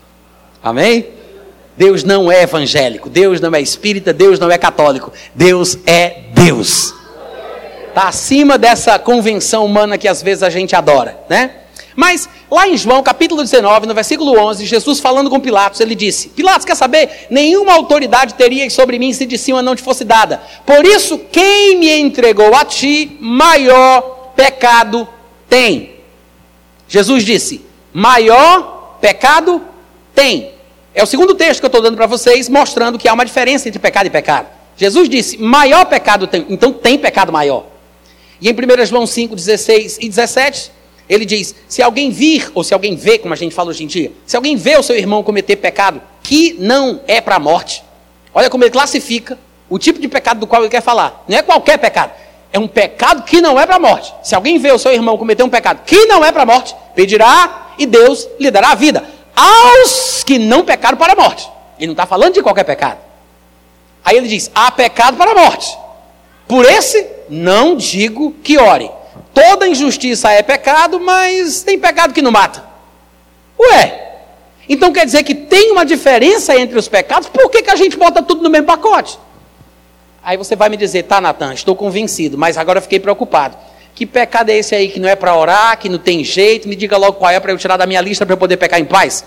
Amém? 0.63 1.07
Deus 1.75 2.03
não 2.03 2.31
é 2.31 2.41
evangélico, 2.41 3.07
Deus 3.07 3.39
não 3.39 3.53
é 3.53 3.61
espírita, 3.61 4.11
Deus 4.11 4.39
não 4.39 4.49
é 4.49 4.57
católico. 4.57 5.13
Deus 5.35 5.77
é 5.85 6.23
Deus. 6.33 6.93
Está 7.89 8.07
acima 8.07 8.57
dessa 8.57 8.97
convenção 8.99 9.65
humana 9.65 9.97
que 9.97 10.07
às 10.07 10.21
vezes 10.21 10.43
a 10.43 10.49
gente 10.49 10.75
adora, 10.75 11.19
né? 11.29 11.51
Mas 11.97 12.29
lá 12.51 12.67
em 12.67 12.77
João 12.77 13.01
capítulo 13.01 13.41
19, 13.41 13.87
no 13.87 13.95
versículo 13.95 14.39
11, 14.39 14.67
Jesus 14.67 14.99
falando 14.99 15.31
com 15.31 15.39
Pilatos, 15.39 15.79
ele 15.79 15.95
disse: 15.95 16.29
Pilatos, 16.29 16.63
quer 16.63 16.75
saber? 16.75 17.25
Nenhuma 17.27 17.73
autoridade 17.73 18.35
teria 18.35 18.69
sobre 18.69 18.99
mim 18.99 19.11
se 19.13 19.25
de 19.25 19.35
cima 19.35 19.63
não 19.63 19.75
te 19.75 19.81
fosse 19.81 20.05
dada. 20.05 20.39
Por 20.63 20.85
isso, 20.85 21.17
quem 21.17 21.79
me 21.79 21.91
entregou 21.91 22.53
a 22.53 22.63
ti, 22.63 23.17
maior 23.19 24.31
pecado 24.35 25.09
tem. 25.49 25.95
Jesus 26.87 27.25
disse: 27.25 27.65
maior 27.91 28.99
pecado 29.01 29.59
tem. 30.13 30.51
É 30.93 31.01
o 31.01 31.07
segundo 31.07 31.33
texto 31.33 31.61
que 31.61 31.65
eu 31.65 31.69
estou 31.69 31.81
dando 31.81 31.97
para 31.97 32.05
vocês, 32.05 32.47
mostrando 32.47 32.99
que 32.99 33.07
há 33.07 33.13
uma 33.13 33.25
diferença 33.25 33.67
entre 33.67 33.79
pecado 33.79 34.05
e 34.05 34.11
pecado. 34.11 34.45
Jesus 34.75 35.09
disse: 35.09 35.39
maior 35.39 35.85
pecado 35.85 36.27
tem. 36.27 36.45
Então 36.47 36.71
tem 36.71 36.95
pecado 36.95 37.33
maior. 37.33 37.65
E 38.39 38.47
em 38.47 38.53
1 38.53 38.85
João 38.85 39.07
5, 39.07 39.35
16 39.35 39.97
e 39.99 40.07
17, 40.07 40.76
ele 41.09 41.25
diz: 41.25 41.55
se 41.67 41.81
alguém 41.81 42.11
vir, 42.11 42.51
ou 42.53 42.63
se 42.63 42.73
alguém 42.73 42.95
vê, 42.95 43.17
como 43.17 43.33
a 43.33 43.37
gente 43.37 43.55
fala 43.55 43.69
hoje 43.69 43.83
em 43.83 43.87
dia, 43.87 44.11
se 44.25 44.35
alguém 44.35 44.55
vê 44.55 44.77
o 44.77 44.83
seu 44.83 44.97
irmão 44.97 45.23
cometer 45.23 45.55
pecado 45.55 46.01
que 46.21 46.55
não 46.59 47.01
é 47.07 47.21
para 47.21 47.35
a 47.35 47.39
morte, 47.39 47.83
olha 48.33 48.49
como 48.49 48.63
ele 48.63 48.71
classifica 48.71 49.37
o 49.69 49.79
tipo 49.79 49.99
de 49.99 50.07
pecado 50.07 50.39
do 50.39 50.47
qual 50.47 50.61
ele 50.61 50.71
quer 50.71 50.81
falar. 50.81 51.23
Não 51.27 51.37
é 51.37 51.41
qualquer 51.41 51.77
pecado. 51.77 52.11
É 52.51 52.59
um 52.59 52.67
pecado 52.67 53.23
que 53.23 53.41
não 53.41 53.59
é 53.59 53.65
para 53.65 53.75
a 53.75 53.79
morte. 53.79 54.13
Se 54.23 54.33
alguém 54.33 54.57
vê 54.57 54.71
o 54.71 54.77
seu 54.77 54.93
irmão 54.93 55.17
cometer 55.17 55.43
um 55.43 55.49
pecado 55.49 55.81
que 55.85 56.05
não 56.05 56.23
é 56.23 56.31
para 56.31 56.43
a 56.43 56.45
morte, 56.45 56.75
pedirá 56.95 57.73
e 57.77 57.85
Deus 57.85 58.27
lhe 58.39 58.49
dará 58.49 58.71
a 58.71 58.75
vida. 58.75 59.03
Aos 59.35 60.23
que 60.23 60.39
não 60.39 60.63
pecaram 60.63 60.97
para 60.97 61.13
a 61.13 61.15
morte. 61.15 61.49
Ele 61.77 61.87
não 61.87 61.93
está 61.93 62.05
falando 62.05 62.33
de 62.33 62.41
qualquer 62.41 62.63
pecado. 62.63 62.97
Aí 64.03 64.17
ele 64.17 64.27
diz: 64.27 64.49
há 64.55 64.71
pecado 64.71 65.17
para 65.17 65.31
a 65.31 65.35
morte. 65.35 65.77
Por 66.47 66.65
esse, 66.65 67.05
não 67.29 67.75
digo 67.75 68.33
que 68.43 68.57
ore. 68.57 68.89
Toda 69.37 69.67
injustiça 69.67 70.31
é 70.31 70.41
pecado, 70.41 70.99
mas 70.99 71.61
tem 71.61 71.77
pecado 71.77 72.11
que 72.11 72.23
não 72.23 72.31
mata. 72.31 72.63
Ué, 73.59 74.15
então 74.67 74.91
quer 74.91 75.05
dizer 75.05 75.21
que 75.21 75.35
tem 75.35 75.71
uma 75.71 75.85
diferença 75.85 76.57
entre 76.57 76.75
os 76.75 76.87
pecados, 76.87 77.29
por 77.29 77.47
que, 77.51 77.61
que 77.61 77.69
a 77.69 77.75
gente 77.75 77.95
bota 77.95 78.23
tudo 78.23 78.41
no 78.41 78.49
mesmo 78.49 78.65
pacote? 78.65 79.19
Aí 80.23 80.37
você 80.37 80.55
vai 80.55 80.69
me 80.69 80.75
dizer, 80.75 81.03
tá, 81.03 81.21
Natan, 81.21 81.53
estou 81.53 81.75
convencido, 81.75 82.35
mas 82.35 82.57
agora 82.57 82.81
fiquei 82.81 82.99
preocupado. 82.99 83.55
Que 83.93 84.07
pecado 84.07 84.49
é 84.49 84.57
esse 84.57 84.73
aí 84.73 84.89
que 84.89 84.99
não 84.99 85.07
é 85.07 85.15
para 85.15 85.35
orar, 85.35 85.77
que 85.77 85.87
não 85.87 85.99
tem 85.99 86.23
jeito? 86.23 86.67
Me 86.67 86.75
diga 86.75 86.97
logo 86.97 87.19
qual 87.19 87.29
é 87.29 87.39
para 87.39 87.51
eu 87.51 87.59
tirar 87.59 87.77
da 87.77 87.85
minha 87.85 88.01
lista 88.01 88.25
para 88.25 88.33
eu 88.33 88.39
poder 88.39 88.57
pecar 88.57 88.79
em 88.79 88.85
paz. 88.85 89.23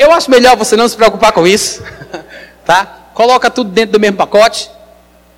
Eu 0.00 0.10
acho 0.10 0.28
melhor 0.28 0.56
você 0.56 0.74
não 0.74 0.88
se 0.88 0.96
preocupar 0.96 1.30
com 1.30 1.46
isso, 1.46 1.80
tá? 2.66 3.04
Coloca 3.14 3.48
tudo 3.48 3.70
dentro 3.70 3.92
do 3.92 4.00
mesmo 4.00 4.16
pacote 4.16 4.68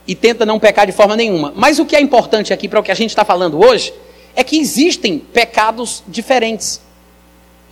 e 0.07 0.15
tenta 0.15 0.47
não 0.47 0.59
pecar 0.59 0.87
de 0.87 0.93
forma 0.93 1.17
nenhuma. 1.17 1.53
Mas 1.57 1.79
o 1.79 1.87
que 1.87 1.97
é 1.97 2.01
importante 2.01 2.53
aqui 2.53 2.69
para 2.69 2.81
o 2.81 2.83
que 2.83 2.93
a 2.93 2.95
gente 2.95 3.11
está 3.11 3.25
falando 3.25 3.59
hoje 3.59 3.93
é 4.35 4.45
que 4.45 4.59
existem 4.59 5.19
pecados 5.19 6.03
diferentes. 6.07 6.81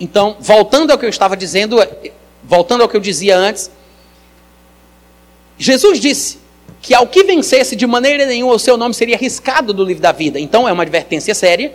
Então, 0.00 0.36
voltando 0.40 0.90
ao 0.90 0.98
que 0.98 1.04
eu 1.04 1.10
estava 1.10 1.36
dizendo, 1.36 1.76
voltando 2.42 2.82
ao 2.82 2.88
que 2.88 2.96
eu 2.96 3.00
dizia 3.00 3.36
antes, 3.36 3.70
Jesus 5.56 6.00
disse 6.00 6.38
que 6.82 6.94
ao 6.94 7.06
que 7.06 7.22
vencesse 7.22 7.76
de 7.76 7.86
maneira 7.86 8.26
nenhuma 8.26 8.54
o 8.54 8.58
seu 8.58 8.76
nome 8.76 8.94
seria 8.94 9.16
riscado 9.16 9.72
do 9.72 9.84
livro 9.84 10.02
da 10.02 10.12
vida. 10.12 10.40
Então 10.40 10.68
é 10.68 10.72
uma 10.72 10.82
advertência 10.82 11.34
séria 11.34 11.72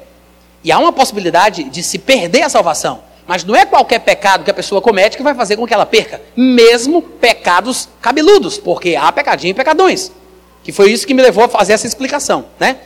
e 0.63 0.71
há 0.71 0.77
uma 0.77 0.91
possibilidade 0.91 1.63
de 1.63 1.81
se 1.81 1.97
perder 1.97 2.43
a 2.43 2.49
salvação. 2.49 3.01
Mas 3.25 3.43
não 3.43 3.55
é 3.55 3.65
qualquer 3.65 3.99
pecado 3.99 4.43
que 4.43 4.51
a 4.51 4.53
pessoa 4.53 4.81
comete 4.81 5.15
que 5.15 5.23
vai 5.23 5.35
fazer 5.35 5.55
com 5.55 5.65
que 5.65 5.73
ela 5.73 5.85
perca, 5.85 6.19
mesmo 6.35 7.01
pecados 7.01 7.87
cabeludos, 8.01 8.57
porque 8.57 8.95
há 8.95 9.11
pecadinho 9.11 9.51
e 9.51 9.53
pecadões. 9.53 10.11
Que 10.63 10.71
foi 10.71 10.91
isso 10.91 11.07
que 11.07 11.13
me 11.13 11.21
levou 11.21 11.43
a 11.43 11.49
fazer 11.49 11.73
essa 11.73 11.87
explicação, 11.87 12.45
né? 12.59 12.77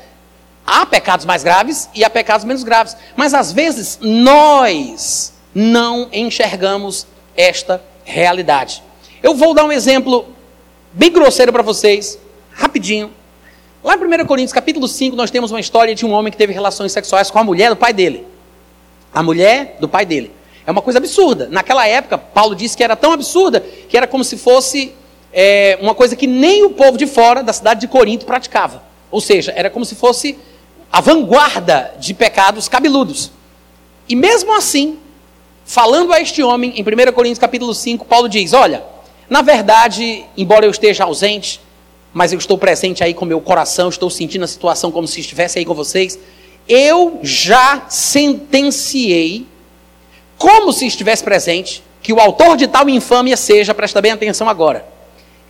Há 0.65 0.85
pecados 0.85 1.25
mais 1.25 1.43
graves 1.43 1.89
e 1.93 2.03
há 2.03 2.09
pecados 2.09 2.45
menos 2.45 2.63
graves. 2.63 2.95
Mas 3.15 3.33
às 3.33 3.51
vezes 3.51 3.99
nós 4.01 5.33
não 5.53 6.07
enxergamos 6.11 7.05
esta 7.35 7.83
realidade. 8.05 8.81
Eu 9.21 9.35
vou 9.35 9.53
dar 9.53 9.65
um 9.65 9.71
exemplo 9.71 10.27
bem 10.91 11.11
grosseiro 11.11 11.51
para 11.51 11.63
vocês, 11.63 12.17
rapidinho. 12.51 13.11
Lá 13.83 13.95
em 13.95 14.21
1 14.21 14.25
Coríntios, 14.25 14.53
capítulo 14.53 14.87
5, 14.87 15.15
nós 15.15 15.29
temos 15.29 15.51
uma 15.51 15.59
história 15.59 15.93
de 15.93 16.05
um 16.05 16.11
homem 16.11 16.31
que 16.31 16.37
teve 16.37 16.53
relações 16.53 16.91
sexuais 16.91 17.29
com 17.29 17.39
a 17.39 17.43
mulher 17.43 17.69
do 17.69 17.75
pai 17.75 17.91
dele. 17.91 18.25
A 19.13 19.21
mulher 19.21 19.77
do 19.79 19.89
pai 19.89 20.05
dele. 20.05 20.31
É 20.65 20.71
uma 20.71 20.81
coisa 20.81 20.99
absurda. 20.99 21.49
Naquela 21.51 21.85
época, 21.85 22.17
Paulo 22.17 22.55
disse 22.55 22.77
que 22.77 22.83
era 22.83 22.95
tão 22.95 23.11
absurda 23.11 23.59
que 23.59 23.97
era 23.97 24.07
como 24.07 24.23
se 24.23 24.37
fosse 24.37 24.93
é, 25.33 25.77
uma 25.81 25.95
coisa 25.95 26.15
que 26.15 26.27
nem 26.27 26.63
o 26.63 26.69
povo 26.69 26.97
de 26.97 27.07
fora 27.07 27.41
da 27.41 27.51
cidade 27.51 27.81
de 27.81 27.87
Corinto 27.87 28.25
praticava. 28.25 28.83
Ou 29.09 29.19
seja, 29.19 29.51
era 29.55 29.69
como 29.69 29.83
se 29.83 29.95
fosse 29.95 30.37
a 30.91 31.01
vanguarda 31.01 31.93
de 31.99 32.13
pecados 32.13 32.69
cabeludos. 32.69 33.31
E 34.07 34.15
mesmo 34.15 34.55
assim, 34.55 34.99
falando 35.65 36.13
a 36.13 36.21
este 36.21 36.43
homem, 36.43 36.73
em 36.75 36.81
1 36.83 37.11
Coríntios 37.13 37.39
capítulo 37.39 37.73
5, 37.73 38.05
Paulo 38.05 38.29
diz: 38.29 38.53
Olha, 38.53 38.83
na 39.27 39.41
verdade, 39.41 40.23
embora 40.37 40.65
eu 40.65 40.71
esteja 40.71 41.05
ausente, 41.05 41.59
mas 42.13 42.31
eu 42.31 42.37
estou 42.37 42.57
presente 42.57 43.03
aí 43.03 43.13
com 43.13 43.25
meu 43.25 43.41
coração, 43.41 43.89
estou 43.89 44.09
sentindo 44.09 44.43
a 44.43 44.47
situação 44.47 44.91
como 44.91 45.07
se 45.07 45.19
estivesse 45.19 45.57
aí 45.57 45.65
com 45.65 45.73
vocês. 45.73 46.19
Eu 46.67 47.19
já 47.23 47.85
sentenciei, 47.89 49.47
como 50.37 50.71
se 50.71 50.85
estivesse 50.85 51.23
presente, 51.23 51.83
que 52.01 52.13
o 52.13 52.19
autor 52.19 52.55
de 52.55 52.67
tal 52.67 52.87
infâmia 52.87 53.35
seja, 53.35 53.73
presta 53.73 54.01
bem 54.01 54.11
atenção 54.11 54.47
agora, 54.47 54.92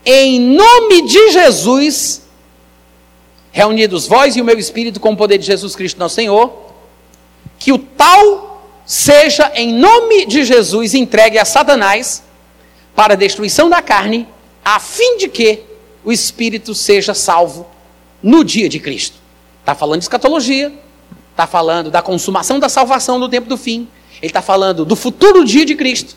em 0.06 0.40
nome 0.40 1.04
de 1.08 1.32
Jesus, 1.32 2.24
reunidos 3.52 4.08
vós 4.08 4.36
e 4.36 4.42
o 4.42 4.46
meu 4.46 4.58
espírito 4.58 5.00
com 5.00 5.14
o 5.14 5.18
poder 5.18 5.38
de 5.38 5.46
Jesus 5.46 5.76
Cristo 5.76 6.00
nosso 6.00 6.16
Senhor, 6.16 6.52
que 7.58 7.72
o 7.72 7.78
tal 7.78 8.68
seja 8.86 9.52
em 9.56 9.74
nome 9.74 10.26
de 10.26 10.44
Jesus 10.44 10.94
entregue 10.94 11.38
a 11.38 11.46
Satanás 11.46 12.24
para 12.96 13.14
a 13.14 13.18
destruição 13.18 13.70
da 13.70 13.82
carne, 13.82 14.28
a 14.64 14.80
fim 14.80 15.18
de 15.18 15.28
que 15.30 15.64
o 16.04 16.12
espírito 16.12 16.76
seja 16.76 17.14
salvo 17.14 17.66
no 18.22 18.44
dia 18.44 18.68
de 18.68 18.80
Cristo. 18.80 19.18
Está 19.62 19.74
falando 19.74 20.00
de 20.00 20.06
escatologia, 20.06 20.74
está 21.32 21.48
falando 21.48 21.90
da 21.90 22.02
consumação 22.02 22.60
da 22.60 22.68
salvação 22.68 23.18
no 23.18 23.30
tempo 23.30 23.48
do 23.48 23.58
fim, 23.58 23.88
ele 24.22 24.30
está 24.30 24.42
falando 24.42 24.86
do 24.86 24.96
futuro 24.96 25.46
dia 25.46 25.66
de 25.66 25.76
Cristo. 25.76 26.16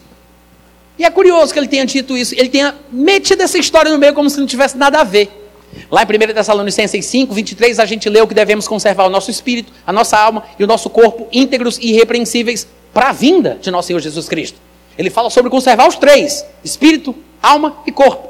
E 0.98 1.04
é 1.04 1.10
curioso 1.10 1.52
que 1.52 1.58
ele 1.58 1.68
tenha 1.68 1.84
dito 1.84 2.16
isso, 2.16 2.34
ele 2.34 2.48
tenha 2.48 2.74
metido 2.90 3.42
essa 3.42 3.58
história 3.58 3.92
no 3.92 3.98
meio 3.98 4.14
como 4.14 4.30
se 4.30 4.38
não 4.38 4.46
tivesse 4.46 4.76
nada 4.76 5.00
a 5.00 5.04
ver. 5.04 5.30
Lá 5.90 6.02
em 6.02 6.06
1 6.06 6.34
Tessalonicenses 6.34 7.04
5, 7.04 7.34
23, 7.34 7.78
a 7.78 7.84
gente 7.84 8.08
leu 8.08 8.26
que 8.26 8.34
devemos 8.34 8.66
conservar 8.66 9.04
o 9.04 9.10
nosso 9.10 9.30
espírito, 9.30 9.72
a 9.86 9.92
nossa 9.92 10.16
alma 10.16 10.44
e 10.58 10.64
o 10.64 10.66
nosso 10.66 10.88
corpo 10.88 11.28
íntegros 11.30 11.78
e 11.78 11.90
irrepreensíveis 11.90 12.66
para 12.94 13.10
a 13.10 13.12
vinda 13.12 13.58
de 13.60 13.70
nosso 13.70 13.88
Senhor 13.88 14.00
Jesus 14.00 14.28
Cristo. 14.28 14.58
Ele 14.96 15.10
fala 15.10 15.28
sobre 15.28 15.50
conservar 15.50 15.86
os 15.86 15.96
três: 15.96 16.44
espírito, 16.64 17.14
alma 17.42 17.76
e 17.86 17.92
corpo. 17.92 18.28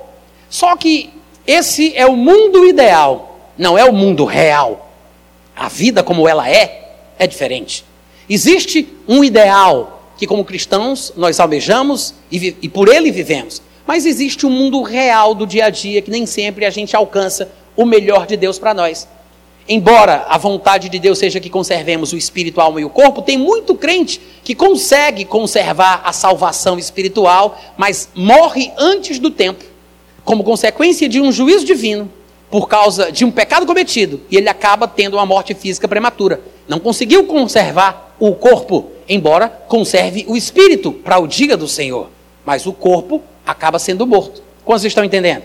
Só 0.51 0.77
que 0.77 1.11
esse 1.47 1.97
é 1.97 2.07
o 2.07 2.17
mundo 2.17 2.67
ideal, 2.67 3.53
não 3.57 3.79
é 3.79 3.85
o 3.85 3.93
mundo 3.93 4.25
real. 4.25 4.91
A 5.55 5.69
vida 5.69 6.03
como 6.03 6.29
ela 6.29 6.51
é, 6.51 6.97
é 7.19 7.27
diferente. 7.27 7.85
Existe 8.29 8.89
um 9.07 9.23
ideal 9.23 9.96
que, 10.17 10.27
como 10.27 10.45
cristãos, 10.45 11.13
nós 11.17 11.39
almejamos 11.39 12.15
e, 12.31 12.57
e 12.63 12.69
por 12.69 12.89
ele 12.89 13.11
vivemos. 13.11 13.63
Mas 13.87 14.07
existe 14.07 14.47
um 14.47 14.51
mundo 14.51 14.83
real 14.83 15.35
do 15.35 15.47
dia 15.47 15.67
a 15.67 15.71
dia 15.71 16.03
que 16.03 16.11
nem 16.11 16.27
sempre 16.27 16.65
a 16.65 16.71
gente 16.71 16.97
alcança 16.97 17.51
o 17.77 17.85
melhor 17.85 18.27
de 18.27 18.37
Deus 18.37 18.59
para 18.59 18.75
nós. 18.75 19.07
Embora 19.69 20.25
a 20.29 20.39
vontade 20.39 20.89
de 20.89 20.99
Deus 20.99 21.19
seja 21.19 21.41
que 21.41 21.51
conservemos 21.51 22.13
o 22.13 22.17
espírito, 22.17 22.61
a 22.61 22.65
alma 22.65 22.81
e 22.81 22.85
o 22.85 22.91
corpo, 22.91 23.21
tem 23.21 23.37
muito 23.37 23.75
crente 23.75 24.21
que 24.45 24.55
consegue 24.55 25.25
conservar 25.25 26.03
a 26.05 26.13
salvação 26.13 26.79
espiritual, 26.79 27.61
mas 27.77 28.09
morre 28.15 28.73
antes 28.79 29.19
do 29.19 29.29
tempo, 29.29 29.65
como 30.25 30.45
consequência 30.45 31.09
de 31.09 31.21
um 31.21 31.33
juízo 31.33 31.65
divino, 31.65 32.11
por 32.49 32.69
causa 32.69 33.11
de 33.11 33.25
um 33.25 33.31
pecado 33.31 33.67
cometido, 33.67 34.21
e 34.31 34.37
ele 34.37 34.49
acaba 34.49 34.87
tendo 34.87 35.15
uma 35.15 35.27
morte 35.27 35.53
física 35.53 35.89
prematura. 35.89 36.41
Não 36.69 36.79
conseguiu 36.79 37.25
conservar 37.25 38.06
o 38.19 38.35
corpo, 38.35 38.91
embora 39.09 39.49
conserve 39.49 40.25
o 40.29 40.37
espírito 40.37 40.93
para 40.93 41.19
o 41.19 41.27
dia 41.27 41.57
do 41.57 41.69
Senhor, 41.69 42.09
mas 42.45 42.67
o 42.67 42.73
corpo 42.73 43.23
acaba 43.47 43.79
sendo 43.79 44.07
morto. 44.07 44.43
Quantos 44.65 44.85
estão 44.85 45.05
entendendo? 45.05 45.45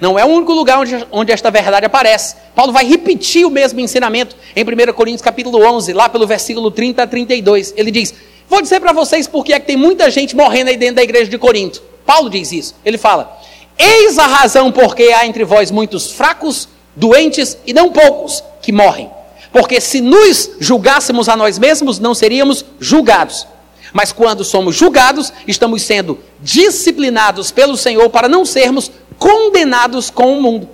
Não 0.00 0.18
é 0.18 0.24
o 0.24 0.28
único 0.28 0.52
lugar 0.52 0.78
onde, 0.78 1.06
onde 1.10 1.32
esta 1.32 1.50
verdade 1.50 1.84
aparece. 1.84 2.36
Paulo 2.54 2.72
vai 2.72 2.84
repetir 2.86 3.44
o 3.44 3.50
mesmo 3.50 3.80
ensinamento 3.80 4.36
em 4.54 4.62
1 4.62 4.92
Coríntios 4.92 5.22
capítulo 5.22 5.60
11, 5.64 5.92
lá 5.92 6.08
pelo 6.08 6.26
versículo 6.26 6.70
30 6.70 7.02
a 7.02 7.06
32. 7.06 7.74
Ele 7.76 7.90
diz, 7.90 8.14
vou 8.48 8.62
dizer 8.62 8.78
para 8.78 8.92
vocês 8.92 9.26
porque 9.26 9.52
é 9.52 9.58
que 9.58 9.66
tem 9.66 9.76
muita 9.76 10.08
gente 10.10 10.36
morrendo 10.36 10.70
aí 10.70 10.76
dentro 10.76 10.96
da 10.96 11.02
igreja 11.02 11.28
de 11.28 11.36
Corinto. 11.36 11.82
Paulo 12.06 12.30
diz 12.30 12.52
isso. 12.52 12.76
Ele 12.84 12.96
fala, 12.96 13.40
eis 13.76 14.18
a 14.18 14.26
razão 14.26 14.70
porque 14.70 15.02
há 15.04 15.26
entre 15.26 15.44
vós 15.44 15.70
muitos 15.70 16.12
fracos, 16.12 16.68
doentes 16.94 17.58
e 17.66 17.72
não 17.72 17.90
poucos 17.90 18.42
que 18.62 18.70
morrem. 18.70 19.10
Porque 19.52 19.80
se 19.80 20.00
nos 20.00 20.50
julgássemos 20.60 21.28
a 21.28 21.36
nós 21.36 21.58
mesmos, 21.58 21.98
não 21.98 22.14
seríamos 22.14 22.64
julgados. 22.78 23.46
Mas 23.92 24.12
quando 24.12 24.44
somos 24.44 24.76
julgados, 24.76 25.32
estamos 25.46 25.82
sendo 25.82 26.18
disciplinados 26.40 27.50
pelo 27.50 27.76
Senhor 27.76 28.08
para 28.10 28.28
não 28.28 28.44
sermos 28.44 28.90
condenados 29.18 30.10
com 30.10 30.38
o 30.38 30.42
mundo. 30.42 30.68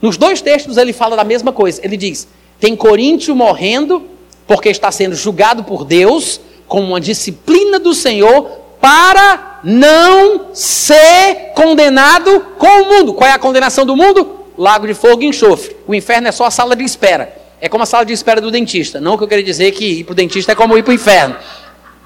Nos 0.00 0.16
dois 0.16 0.42
textos 0.42 0.76
ele 0.76 0.92
fala 0.92 1.16
da 1.16 1.24
mesma 1.24 1.52
coisa. 1.52 1.80
Ele 1.82 1.96
diz: 1.96 2.28
tem 2.60 2.76
Coríntio 2.76 3.34
morrendo 3.34 4.06
porque 4.46 4.68
está 4.68 4.92
sendo 4.92 5.14
julgado 5.14 5.64
por 5.64 5.84
Deus 5.84 6.40
com 6.68 6.80
uma 6.82 7.00
disciplina 7.00 7.78
do 7.78 7.94
Senhor 7.94 8.64
para 8.80 9.60
não 9.64 10.48
ser 10.52 11.52
condenado 11.54 12.40
com 12.58 12.82
o 12.82 12.88
mundo. 12.90 13.14
Qual 13.14 13.28
é 13.28 13.32
a 13.32 13.38
condenação 13.38 13.86
do 13.86 13.96
mundo? 13.96 14.40
Lago 14.58 14.86
de 14.86 14.92
fogo 14.92 15.22
e 15.22 15.26
enxofre. 15.26 15.74
O 15.86 15.94
inferno 15.94 16.28
é 16.28 16.32
só 16.32 16.44
a 16.44 16.50
sala 16.50 16.76
de 16.76 16.84
espera. 16.84 17.43
É 17.64 17.68
como 17.68 17.82
a 17.82 17.86
sala 17.86 18.04
de 18.04 18.12
espera 18.12 18.40
do 18.40 18.50
dentista. 18.50 19.00
Não 19.00 19.16
que 19.16 19.24
eu 19.24 19.28
queria 19.28 19.44
dizer 19.44 19.72
que 19.72 20.00
ir 20.00 20.04
para 20.04 20.12
o 20.12 20.14
dentista 20.14 20.52
é 20.52 20.54
como 20.54 20.76
ir 20.76 20.82
para 20.82 20.92
o 20.92 20.94
inferno 20.94 21.36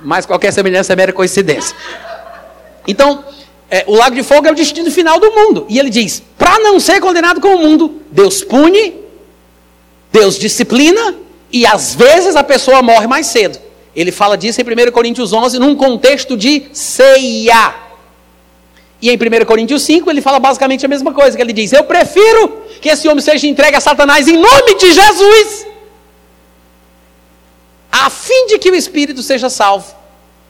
mas 0.02 0.26
qualquer 0.26 0.52
semelhança 0.52 0.92
é 0.92 0.96
mera 0.96 1.12
coincidência. 1.12 1.74
Então, 2.86 3.24
é, 3.70 3.84
o 3.86 3.94
lago 3.94 4.14
de 4.14 4.22
fogo 4.22 4.46
é 4.46 4.52
o 4.52 4.54
destino 4.54 4.90
final 4.90 5.18
do 5.18 5.30
mundo. 5.30 5.66
E 5.68 5.78
ele 5.78 5.90
diz: 5.90 6.22
para 6.36 6.58
não 6.60 6.80
ser 6.80 7.00
condenado 7.00 7.40
com 7.40 7.54
o 7.54 7.58
mundo, 7.58 8.00
Deus 8.10 8.42
pune, 8.42 8.94
Deus 10.12 10.38
disciplina, 10.38 11.14
e 11.52 11.66
às 11.66 11.94
vezes 11.94 12.36
a 12.36 12.44
pessoa 12.44 12.82
morre 12.82 13.06
mais 13.06 13.26
cedo. 13.26 13.58
Ele 13.94 14.12
fala 14.12 14.36
disso 14.36 14.60
em 14.60 14.64
1 14.64 14.92
Coríntios 14.92 15.32
11, 15.32 15.58
num 15.58 15.74
contexto 15.74 16.36
de 16.36 16.66
ceia. 16.72 17.74
E 19.02 19.10
em 19.10 19.16
1 19.16 19.44
Coríntios 19.44 19.82
5, 19.82 20.08
ele 20.10 20.20
fala 20.20 20.38
basicamente 20.38 20.84
a 20.84 20.88
mesma 20.88 21.12
coisa, 21.12 21.36
que 21.36 21.42
ele 21.42 21.52
diz, 21.52 21.72
eu 21.72 21.84
prefiro 21.84 22.62
que 22.80 22.88
esse 22.88 23.08
homem 23.08 23.22
seja 23.22 23.46
entregue 23.46 23.76
a 23.76 23.80
Satanás 23.80 24.28
em 24.28 24.36
nome 24.36 24.74
de 24.76 24.92
Jesus, 24.92 25.66
a 27.90 28.10
fim 28.10 28.46
de 28.46 28.58
que 28.58 28.70
o 28.70 28.74
espírito 28.74 29.22
seja 29.22 29.50
salvo, 29.50 29.94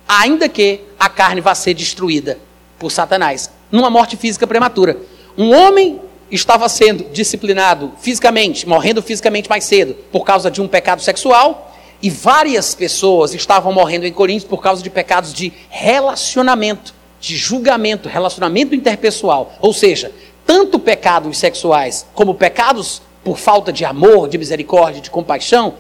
ainda 0.07 0.49
que 0.49 0.81
a 0.99 1.09
carne 1.09 1.41
vá 1.41 1.55
ser 1.55 1.75
destruída 1.75 2.39
por 2.79 2.91
Satanás, 2.91 3.51
numa 3.71 3.91
morte 3.91 4.17
física 4.17 4.47
prematura. 4.47 4.99
Um 5.37 5.55
homem 5.55 6.01
estava 6.31 6.69
sendo 6.69 7.05
disciplinado 7.05 7.93
fisicamente, 8.01 8.69
morrendo 8.69 9.03
fisicamente 9.03 9.49
mais 9.49 9.65
cedo, 9.65 9.95
por 10.13 10.25
causa 10.25 10.51
de 10.51 10.61
um 10.61 10.69
pecado 10.69 11.03
sexual, 11.03 11.75
e 12.03 12.11
várias 12.11 12.75
pessoas 12.75 13.35
estavam 13.35 13.73
morrendo 13.73 14.07
em 14.07 14.13
Coríntios 14.13 14.49
por 14.49 14.63
causa 14.63 14.83
de 14.83 14.91
pecados 14.91 15.33
de 15.33 15.53
relacionamento, 15.69 16.95
de 17.21 17.37
julgamento, 17.37 18.09
relacionamento 18.09 18.75
interpessoal. 18.75 19.53
Ou 19.61 19.73
seja, 19.73 20.13
tanto 20.49 20.79
pecados 20.79 21.37
sexuais 21.37 22.07
como 22.15 22.35
pecados 22.35 23.03
por 23.23 23.37
falta 23.37 23.71
de 23.71 23.85
amor, 23.85 24.31
de 24.31 24.39
misericórdia, 24.39 25.03
de 25.03 25.11
compaixão, 25.11 25.75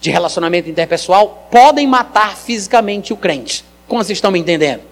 de 0.00 0.10
relacionamento 0.10 0.68
interpessoal 0.68 1.46
podem 1.48 1.86
matar 1.86 2.36
fisicamente 2.36 3.12
o 3.12 3.16
crente. 3.16 3.64
Como 3.86 4.02
vocês 4.02 4.18
estão 4.18 4.32
me 4.32 4.40
entendendo? 4.40 4.82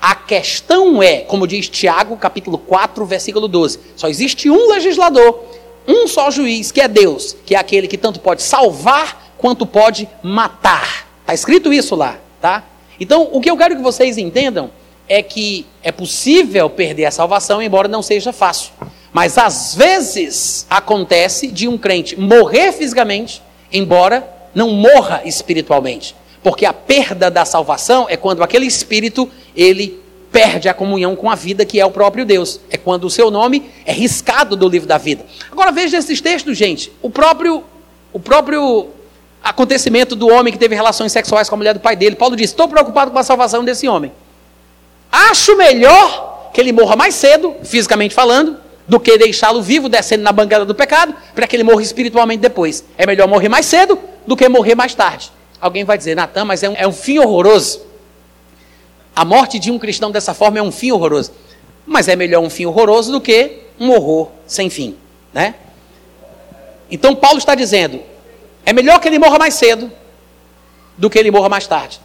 A 0.00 0.14
questão 0.14 1.02
é, 1.02 1.18
como 1.18 1.46
diz 1.46 1.68
Tiago, 1.68 2.16
capítulo 2.16 2.56
4, 2.56 3.04
versículo 3.04 3.46
12: 3.46 3.78
só 3.94 4.08
existe 4.08 4.48
um 4.48 4.70
legislador, 4.70 5.44
um 5.86 6.08
só 6.08 6.30
juiz, 6.30 6.72
que 6.72 6.80
é 6.80 6.88
Deus, 6.88 7.36
que 7.44 7.54
é 7.54 7.58
aquele 7.58 7.86
que 7.86 7.98
tanto 7.98 8.20
pode 8.20 8.42
salvar 8.42 9.34
quanto 9.36 9.66
pode 9.66 10.08
matar. 10.22 11.06
Está 11.20 11.34
escrito 11.34 11.74
isso 11.74 11.94
lá, 11.94 12.18
tá? 12.40 12.64
Então, 12.98 13.28
o 13.32 13.38
que 13.38 13.50
eu 13.50 13.56
quero 13.58 13.76
que 13.76 13.82
vocês 13.82 14.16
entendam 14.16 14.70
é 15.10 15.22
que 15.22 15.66
é 15.82 15.92
possível 15.92 16.70
perder 16.70 17.04
a 17.04 17.10
salvação, 17.10 17.60
embora 17.60 17.86
não 17.86 18.00
seja 18.00 18.32
fácil. 18.32 18.72
Mas 19.12 19.36
às 19.36 19.74
vezes 19.74 20.64
acontece 20.70 21.48
de 21.48 21.68
um 21.68 21.76
crente 21.76 22.18
morrer 22.18 22.72
fisicamente 22.72 23.42
embora 23.72 24.28
não 24.54 24.70
morra 24.70 25.22
espiritualmente. 25.24 26.14
Porque 26.42 26.64
a 26.64 26.72
perda 26.72 27.30
da 27.30 27.44
salvação 27.44 28.06
é 28.08 28.16
quando 28.16 28.42
aquele 28.42 28.66
espírito, 28.66 29.28
ele 29.54 30.00
perde 30.32 30.68
a 30.68 30.74
comunhão 30.74 31.14
com 31.14 31.28
a 31.28 31.34
vida 31.34 31.64
que 31.64 31.78
é 31.78 31.84
o 31.84 31.90
próprio 31.90 32.24
Deus. 32.24 32.60
É 32.70 32.76
quando 32.76 33.04
o 33.04 33.10
seu 33.10 33.30
nome 33.30 33.70
é 33.84 33.92
riscado 33.92 34.56
do 34.56 34.68
livro 34.68 34.88
da 34.88 34.96
vida. 34.96 35.24
Agora 35.50 35.70
veja 35.70 35.98
esses 35.98 36.20
textos, 36.20 36.56
gente. 36.56 36.90
O 37.02 37.10
próprio 37.10 37.64
o 38.12 38.18
próprio 38.18 38.88
acontecimento 39.42 40.16
do 40.16 40.28
homem 40.28 40.52
que 40.52 40.58
teve 40.58 40.74
relações 40.74 41.12
sexuais 41.12 41.48
com 41.48 41.54
a 41.54 41.58
mulher 41.58 41.74
do 41.74 41.80
pai 41.80 41.94
dele. 41.94 42.16
Paulo 42.16 42.34
diz: 42.34 42.50
"Estou 42.50 42.68
preocupado 42.68 43.10
com 43.10 43.18
a 43.18 43.22
salvação 43.22 43.64
desse 43.64 43.86
homem. 43.86 44.10
Acho 45.10 45.56
melhor 45.56 46.50
que 46.52 46.60
ele 46.60 46.72
morra 46.72 46.96
mais 46.96 47.14
cedo, 47.14 47.54
fisicamente 47.62 48.14
falando, 48.14 48.58
do 48.86 48.98
que 48.98 49.16
deixá-lo 49.16 49.62
vivo 49.62 49.88
descendo 49.88 50.22
na 50.24 50.32
bancada 50.32 50.64
do 50.64 50.74
pecado, 50.74 51.14
para 51.34 51.46
que 51.46 51.54
ele 51.54 51.62
morra 51.62 51.82
espiritualmente 51.82 52.40
depois. 52.40 52.84
É 52.98 53.06
melhor 53.06 53.28
morrer 53.28 53.48
mais 53.48 53.66
cedo 53.66 53.98
do 54.26 54.36
que 54.36 54.48
morrer 54.48 54.74
mais 54.74 54.94
tarde. 54.94 55.30
Alguém 55.60 55.84
vai 55.84 55.96
dizer, 55.96 56.14
Natan, 56.14 56.44
mas 56.44 56.62
é 56.62 56.68
um, 56.68 56.74
é 56.76 56.86
um 56.86 56.92
fim 56.92 57.18
horroroso. 57.18 57.82
A 59.14 59.24
morte 59.24 59.58
de 59.58 59.70
um 59.70 59.78
cristão 59.78 60.10
dessa 60.10 60.34
forma 60.34 60.58
é 60.58 60.62
um 60.62 60.72
fim 60.72 60.90
horroroso. 60.90 61.32
Mas 61.86 62.08
é 62.08 62.16
melhor 62.16 62.40
um 62.40 62.50
fim 62.50 62.66
horroroso 62.66 63.12
do 63.12 63.20
que 63.20 63.60
um 63.78 63.90
horror 63.90 64.28
sem 64.46 64.70
fim. 64.70 64.96
Né? 65.32 65.54
Então 66.90 67.14
Paulo 67.14 67.38
está 67.38 67.54
dizendo: 67.54 68.00
é 68.64 68.72
melhor 68.72 68.98
que 69.00 69.08
ele 69.08 69.18
morra 69.18 69.38
mais 69.38 69.54
cedo 69.54 69.90
do 70.96 71.08
que 71.08 71.18
ele 71.18 71.30
morra 71.30 71.48
mais 71.48 71.66
tarde. 71.66 72.00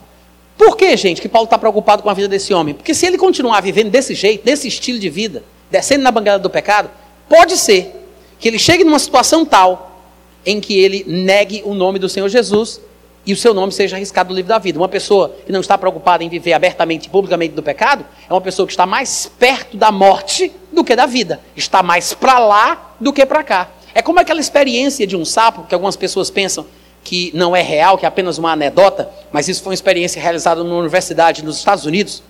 Por 0.58 0.78
que, 0.78 0.96
gente, 0.96 1.22
que 1.22 1.28
Paulo 1.28 1.46
está 1.46 1.58
preocupado 1.58 2.02
com 2.02 2.10
a 2.10 2.14
vida 2.14 2.28
desse 2.28 2.54
homem? 2.54 2.74
Porque 2.74 2.94
se 2.94 3.06
ele 3.06 3.18
continuar 3.18 3.62
vivendo 3.62 3.90
desse 3.90 4.16
jeito, 4.16 4.46
desse 4.46 4.68
estilo 4.68 4.98
de 4.98 5.10
vida, 5.10 5.44
descendo 5.70 6.04
na 6.04 6.12
banguela 6.12 6.40
do 6.40 6.50
pecado, 6.50 6.90
pode 7.28 7.58
ser 7.58 7.94
que 8.40 8.48
ele 8.48 8.60
chegue 8.60 8.84
numa 8.84 9.00
situação 9.00 9.46
tal 9.46 10.02
em 10.46 10.62
que 10.62 10.78
ele 10.78 11.04
negue 11.08 11.62
o 11.66 11.74
nome 11.74 12.00
do 12.00 12.08
Senhor 12.08 12.30
Jesus 12.30 12.80
e 13.26 13.34
o 13.34 13.38
seu 13.38 13.54
nome 13.54 13.72
seja 13.72 13.96
arriscado 13.96 14.30
no 14.30 14.36
livro 14.36 14.50
da 14.50 14.60
vida. 14.60 14.80
Uma 14.80 14.88
pessoa 14.88 15.36
que 15.46 15.52
não 15.52 15.60
está 15.60 15.78
preocupada 15.78 16.24
em 16.24 16.30
viver 16.30 16.54
abertamente 16.54 17.08
e 17.08 17.10
publicamente 17.10 17.56
do 17.56 17.64
pecado 17.64 18.06
é 18.30 18.34
uma 18.34 18.42
pessoa 18.42 18.68
que 18.68 18.74
está 18.74 18.86
mais 18.86 19.32
perto 19.40 19.76
da 19.76 19.92
morte 19.92 20.52
do 20.72 20.84
que 20.84 20.96
da 20.96 21.08
vida. 21.08 21.40
Está 21.56 21.82
mais 21.82 22.14
para 22.14 22.38
lá 22.38 22.96
do 23.00 23.12
que 23.12 23.26
para 23.26 23.44
cá. 23.44 23.70
É 23.96 24.02
como 24.02 24.20
aquela 24.20 24.40
experiência 24.40 25.08
de 25.08 25.16
um 25.16 25.26
sapo 25.26 25.64
que 25.64 25.74
algumas 25.74 25.96
pessoas 25.96 26.30
pensam 26.30 26.68
que 27.06 27.32
não 27.36 27.56
é 27.56 27.62
real, 27.62 28.00
que 28.00 28.04
é 28.04 28.08
apenas 28.08 28.40
uma 28.40 28.52
anedota, 28.52 29.08
mas 29.32 29.48
isso 29.48 29.62
foi 29.62 29.70
uma 29.70 29.76
experiência 29.76 30.20
realizada 30.20 30.64
numa 30.64 30.80
universidade 30.80 31.46
nos 31.46 31.60
Estados 31.60 31.86
Unidos. 31.86 32.24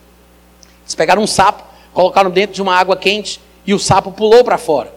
Eles 0.83 0.93
pegaram 0.93 1.23
um 1.23 1.27
sapo, 1.27 1.63
colocaram 1.93 2.29
dentro 2.29 2.53
de 2.53 2.61
uma 2.61 2.75
água 2.75 2.97
quente 2.97 3.39
e 3.65 3.73
o 3.73 3.79
sapo 3.79 4.11
pulou 4.11 4.43
para 4.43 4.57
fora. 4.57 4.93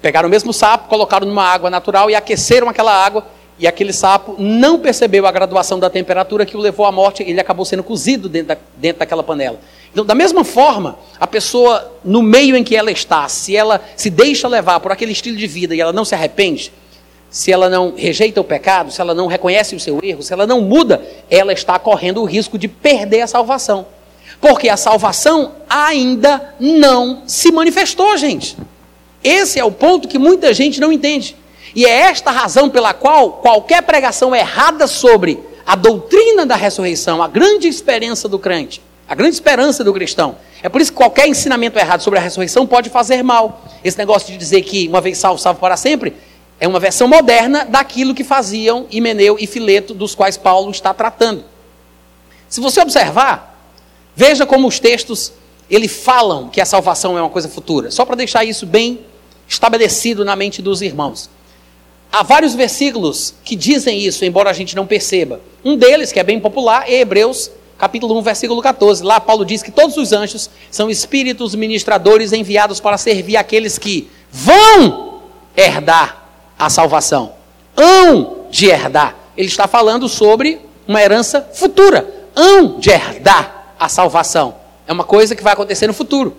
Pegaram 0.00 0.28
o 0.28 0.30
mesmo 0.30 0.50
sapo, 0.52 0.88
colocaram 0.88 1.26
numa 1.26 1.44
água 1.44 1.68
natural 1.68 2.10
e 2.10 2.14
aqueceram 2.14 2.70
aquela 2.70 2.92
água 2.92 3.26
e 3.58 3.66
aquele 3.66 3.92
sapo 3.92 4.34
não 4.38 4.78
percebeu 4.78 5.26
a 5.26 5.32
graduação 5.32 5.78
da 5.78 5.90
temperatura 5.90 6.46
que 6.46 6.56
o 6.56 6.60
levou 6.60 6.86
à 6.86 6.92
morte, 6.92 7.22
ele 7.22 7.40
acabou 7.40 7.66
sendo 7.66 7.82
cozido 7.82 8.30
dentro, 8.30 8.48
da, 8.48 8.56
dentro 8.76 9.00
daquela 9.00 9.22
panela. 9.22 9.60
Então, 9.92 10.06
da 10.06 10.14
mesma 10.14 10.42
forma, 10.42 10.98
a 11.20 11.26
pessoa, 11.26 11.92
no 12.02 12.22
meio 12.22 12.56
em 12.56 12.64
que 12.64 12.74
ela 12.74 12.90
está, 12.90 13.28
se 13.28 13.54
ela 13.54 13.82
se 13.94 14.08
deixa 14.08 14.48
levar 14.48 14.80
por 14.80 14.90
aquele 14.90 15.12
estilo 15.12 15.36
de 15.36 15.46
vida 15.46 15.74
e 15.74 15.80
ela 15.80 15.92
não 15.92 16.04
se 16.04 16.14
arrepende, 16.14 16.72
se 17.30 17.52
ela 17.52 17.68
não 17.68 17.94
rejeita 17.96 18.40
o 18.40 18.44
pecado, 18.44 18.90
se 18.90 19.00
ela 19.00 19.14
não 19.14 19.26
reconhece 19.26 19.76
o 19.76 19.80
seu 19.80 20.00
erro, 20.02 20.22
se 20.22 20.32
ela 20.32 20.46
não 20.46 20.60
muda, 20.60 21.02
ela 21.30 21.52
está 21.52 21.78
correndo 21.78 22.22
o 22.22 22.24
risco 22.24 22.58
de 22.58 22.68
perder 22.68 23.22
a 23.22 23.26
salvação. 23.26 23.86
Porque 24.40 24.68
a 24.68 24.76
salvação 24.76 25.52
ainda 25.68 26.54
não 26.58 27.22
se 27.26 27.50
manifestou, 27.50 28.16
gente. 28.16 28.56
Esse 29.22 29.58
é 29.58 29.64
o 29.64 29.72
ponto 29.72 30.08
que 30.08 30.18
muita 30.18 30.54
gente 30.54 30.80
não 30.80 30.92
entende. 30.92 31.36
E 31.74 31.84
é 31.84 31.90
esta 31.90 32.30
razão 32.30 32.70
pela 32.70 32.94
qual 32.94 33.32
qualquer 33.32 33.82
pregação 33.82 34.34
errada 34.34 34.86
sobre 34.86 35.38
a 35.66 35.74
doutrina 35.74 36.46
da 36.46 36.56
ressurreição, 36.56 37.22
a 37.22 37.28
grande 37.28 37.68
esperança 37.68 38.26
do 38.28 38.38
crente, 38.38 38.80
a 39.06 39.14
grande 39.14 39.34
esperança 39.34 39.84
do 39.84 39.92
cristão, 39.92 40.36
é 40.62 40.68
por 40.68 40.80
isso 40.80 40.90
que 40.90 40.96
qualquer 40.96 41.28
ensinamento 41.28 41.78
errado 41.78 42.00
sobre 42.00 42.18
a 42.18 42.22
ressurreição 42.22 42.66
pode 42.66 42.90
fazer 42.90 43.22
mal. 43.22 43.64
Esse 43.84 43.96
negócio 43.96 44.32
de 44.32 44.36
dizer 44.36 44.62
que 44.62 44.88
uma 44.88 45.00
vez 45.00 45.18
salvo, 45.18 45.40
salvo 45.40 45.60
para 45.60 45.76
sempre, 45.76 46.14
é 46.60 46.66
uma 46.66 46.80
versão 46.80 47.06
moderna 47.06 47.64
daquilo 47.64 48.14
que 48.14 48.24
faziam 48.24 48.86
Himeneu 48.90 49.36
e 49.38 49.46
Fileto, 49.46 49.94
dos 49.94 50.14
quais 50.14 50.36
Paulo 50.36 50.70
está 50.70 50.92
tratando. 50.92 51.44
Se 52.48 52.60
você 52.60 52.80
observar, 52.80 53.56
veja 54.16 54.44
como 54.44 54.66
os 54.66 54.80
textos 54.80 55.32
ele 55.70 55.86
falam 55.86 56.48
que 56.48 56.60
a 56.60 56.64
salvação 56.64 57.16
é 57.16 57.20
uma 57.20 57.30
coisa 57.30 57.48
futura, 57.48 57.90
só 57.90 58.04
para 58.04 58.16
deixar 58.16 58.44
isso 58.44 58.66
bem 58.66 59.00
estabelecido 59.46 60.24
na 60.24 60.34
mente 60.34 60.62
dos 60.62 60.82
irmãos. 60.82 61.28
Há 62.10 62.22
vários 62.22 62.54
versículos 62.54 63.34
que 63.44 63.54
dizem 63.54 64.00
isso, 64.00 64.24
embora 64.24 64.48
a 64.48 64.54
gente 64.54 64.74
não 64.74 64.86
perceba. 64.86 65.40
Um 65.62 65.76
deles, 65.76 66.10
que 66.10 66.18
é 66.18 66.22
bem 66.22 66.40
popular, 66.40 66.88
é 66.88 67.00
Hebreus, 67.00 67.50
capítulo 67.76 68.18
1, 68.18 68.22
versículo 68.22 68.62
14. 68.62 69.04
Lá 69.04 69.20
Paulo 69.20 69.44
diz 69.44 69.62
que 69.62 69.70
todos 69.70 69.96
os 69.98 70.12
anjos 70.12 70.48
são 70.70 70.88
espíritos 70.88 71.54
ministradores 71.54 72.32
enviados 72.32 72.80
para 72.80 72.96
servir 72.96 73.36
aqueles 73.36 73.78
que 73.78 74.10
vão 74.32 75.20
herdar 75.54 76.27
a 76.58 76.68
salvação. 76.68 77.32
Hão 77.76 78.46
de 78.50 78.66
herdar. 78.66 79.14
Ele 79.36 79.48
está 79.48 79.68
falando 79.68 80.08
sobre 80.08 80.60
uma 80.86 81.00
herança 81.00 81.48
futura. 81.54 82.28
Hão 82.34 82.78
de 82.78 82.90
herdar 82.90 83.74
a 83.78 83.88
salvação. 83.88 84.54
É 84.86 84.92
uma 84.92 85.04
coisa 85.04 85.36
que 85.36 85.42
vai 85.42 85.52
acontecer 85.52 85.86
no 85.86 85.94
futuro. 85.94 86.36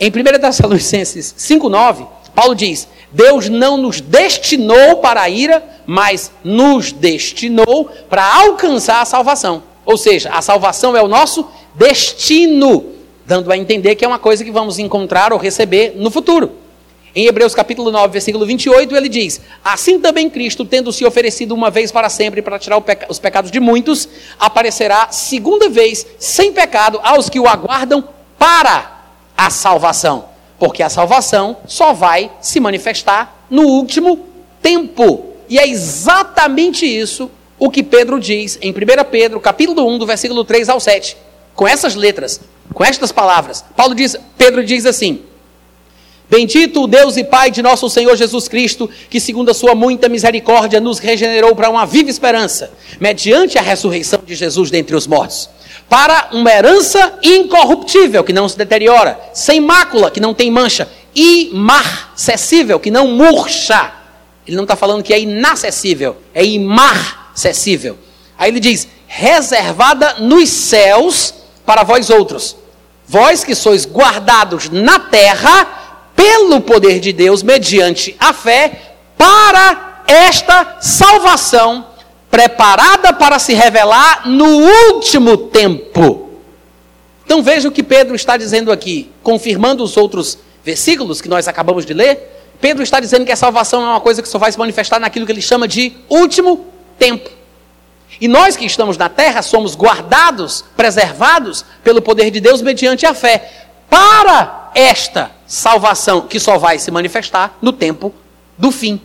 Em 0.00 0.08
1 0.08 0.40
Tessalonicenses 0.40 1.34
5,9, 1.36 2.06
Paulo 2.34 2.54
diz: 2.54 2.88
Deus 3.10 3.48
não 3.48 3.76
nos 3.76 4.00
destinou 4.00 4.98
para 4.98 5.22
a 5.22 5.28
ira, 5.28 5.62
mas 5.86 6.30
nos 6.44 6.92
destinou 6.92 7.90
para 8.08 8.24
alcançar 8.24 9.00
a 9.00 9.04
salvação. 9.04 9.62
Ou 9.84 9.96
seja, 9.96 10.30
a 10.30 10.40
salvação 10.40 10.96
é 10.96 11.02
o 11.02 11.08
nosso 11.08 11.48
destino, 11.74 12.84
dando 13.26 13.50
a 13.50 13.56
entender 13.56 13.94
que 13.94 14.04
é 14.04 14.08
uma 14.08 14.18
coisa 14.18 14.44
que 14.44 14.50
vamos 14.50 14.78
encontrar 14.78 15.32
ou 15.32 15.38
receber 15.38 15.94
no 15.96 16.10
futuro. 16.10 16.52
Em 17.14 17.26
Hebreus 17.26 17.54
capítulo 17.54 17.90
9, 17.90 18.12
versículo 18.12 18.46
28, 18.46 18.94
ele 18.96 19.08
diz: 19.08 19.40
Assim 19.64 19.98
também 19.98 20.28
Cristo, 20.28 20.64
tendo 20.64 20.92
se 20.92 21.04
oferecido 21.04 21.54
uma 21.54 21.70
vez 21.70 21.90
para 21.90 22.08
sempre 22.08 22.42
para 22.42 22.58
tirar 22.58 22.80
peca 22.80 23.06
os 23.08 23.18
pecados 23.18 23.50
de 23.50 23.60
muitos, 23.60 24.08
aparecerá 24.38 25.08
segunda 25.10 25.68
vez 25.68 26.06
sem 26.18 26.52
pecado 26.52 27.00
aos 27.02 27.28
que 27.28 27.40
o 27.40 27.48
aguardam 27.48 28.04
para 28.38 28.98
a 29.36 29.50
salvação 29.50 30.28
porque 30.58 30.82
a 30.82 30.90
salvação 30.90 31.56
só 31.66 31.92
vai 31.92 32.30
se 32.40 32.58
manifestar 32.58 33.44
no 33.48 33.62
último 33.62 34.26
tempo. 34.60 35.26
E 35.48 35.58
é 35.58 35.66
exatamente 35.66 36.84
isso 36.84 37.30
o 37.58 37.70
que 37.70 37.82
Pedro 37.82 38.20
diz 38.20 38.58
em 38.60 38.70
1 38.70 38.74
Pedro, 39.10 39.40
capítulo 39.40 39.86
1, 39.88 39.98
do 39.98 40.06
versículo 40.06 40.44
3 40.44 40.68
ao 40.68 40.80
7. 40.80 41.16
Com 41.54 41.66
essas 41.66 41.94
letras, 41.94 42.40
com 42.74 42.84
estas 42.84 43.12
palavras. 43.12 43.64
Paulo 43.76 43.94
diz, 43.94 44.16
Pedro 44.36 44.64
diz 44.64 44.84
assim: 44.84 45.22
Bendito 46.30 46.82
o 46.82 46.86
Deus 46.86 47.16
e 47.16 47.24
Pai 47.24 47.50
de 47.50 47.62
nosso 47.62 47.88
Senhor 47.88 48.14
Jesus 48.16 48.48
Cristo, 48.48 48.88
que 49.08 49.18
segundo 49.18 49.50
a 49.50 49.54
sua 49.54 49.74
muita 49.74 50.08
misericórdia 50.08 50.80
nos 50.80 50.98
regenerou 50.98 51.56
para 51.56 51.70
uma 51.70 51.86
viva 51.86 52.10
esperança, 52.10 52.70
mediante 53.00 53.58
a 53.58 53.62
ressurreição 53.62 54.20
de 54.26 54.34
Jesus 54.34 54.70
dentre 54.70 54.94
os 54.94 55.06
mortos 55.06 55.48
para 55.88 56.28
uma 56.32 56.50
herança 56.50 57.18
incorruptível, 57.22 58.22
que 58.22 58.32
não 58.32 58.48
se 58.48 58.58
deteriora, 58.58 59.18
sem 59.32 59.60
mácula, 59.60 60.10
que 60.10 60.20
não 60.20 60.34
tem 60.34 60.50
mancha, 60.50 60.88
imarcessível, 61.14 62.78
que 62.78 62.90
não 62.90 63.08
murcha. 63.08 63.92
Ele 64.46 64.56
não 64.56 64.64
está 64.64 64.76
falando 64.76 65.02
que 65.02 65.14
é 65.14 65.20
inacessível, 65.20 66.16
é 66.34 66.44
imarcessível. 66.44 67.98
Aí 68.36 68.50
ele 68.50 68.60
diz: 68.60 68.86
reservada 69.06 70.16
nos 70.18 70.48
céus 70.50 71.34
para 71.64 71.82
vós 71.82 72.10
outros, 72.10 72.56
vós 73.06 73.42
que 73.42 73.54
sois 73.54 73.86
guardados 73.86 74.68
na 74.68 74.98
terra 74.98 75.87
pelo 76.18 76.60
poder 76.60 76.98
de 76.98 77.12
Deus, 77.12 77.44
mediante 77.44 78.16
a 78.18 78.32
fé, 78.32 78.72
para 79.16 80.02
esta 80.04 80.78
salvação 80.80 81.86
preparada 82.28 83.12
para 83.12 83.38
se 83.38 83.54
revelar 83.54 84.28
no 84.28 84.46
último 84.46 85.36
tempo. 85.36 86.28
Então 87.24 87.40
veja 87.40 87.68
o 87.68 87.72
que 87.72 87.84
Pedro 87.84 88.16
está 88.16 88.36
dizendo 88.36 88.72
aqui, 88.72 89.12
confirmando 89.22 89.84
os 89.84 89.96
outros 89.96 90.38
versículos 90.64 91.20
que 91.20 91.28
nós 91.28 91.46
acabamos 91.46 91.86
de 91.86 91.94
ler. 91.94 92.34
Pedro 92.60 92.82
está 92.82 92.98
dizendo 92.98 93.24
que 93.24 93.30
a 93.30 93.36
salvação 93.36 93.82
é 93.82 93.86
uma 93.86 94.00
coisa 94.00 94.20
que 94.20 94.28
só 94.28 94.38
vai 94.38 94.50
se 94.50 94.58
manifestar 94.58 94.98
naquilo 94.98 95.24
que 95.24 95.30
ele 95.30 95.40
chama 95.40 95.68
de 95.68 95.96
último 96.08 96.66
tempo. 96.98 97.30
E 98.20 98.26
nós 98.26 98.56
que 98.56 98.66
estamos 98.66 98.96
na 98.98 99.08
terra 99.08 99.40
somos 99.40 99.76
guardados, 99.76 100.64
preservados 100.76 101.64
pelo 101.84 102.02
poder 102.02 102.32
de 102.32 102.40
Deus 102.40 102.60
mediante 102.60 103.06
a 103.06 103.14
fé, 103.14 103.68
para 103.88 104.67
esta 104.78 105.32
salvação 105.44 106.28
que 106.28 106.38
só 106.38 106.56
vai 106.56 106.78
se 106.78 106.88
manifestar 106.92 107.58
no 107.60 107.72
tempo 107.72 108.14
do 108.56 108.70
fim. 108.70 109.00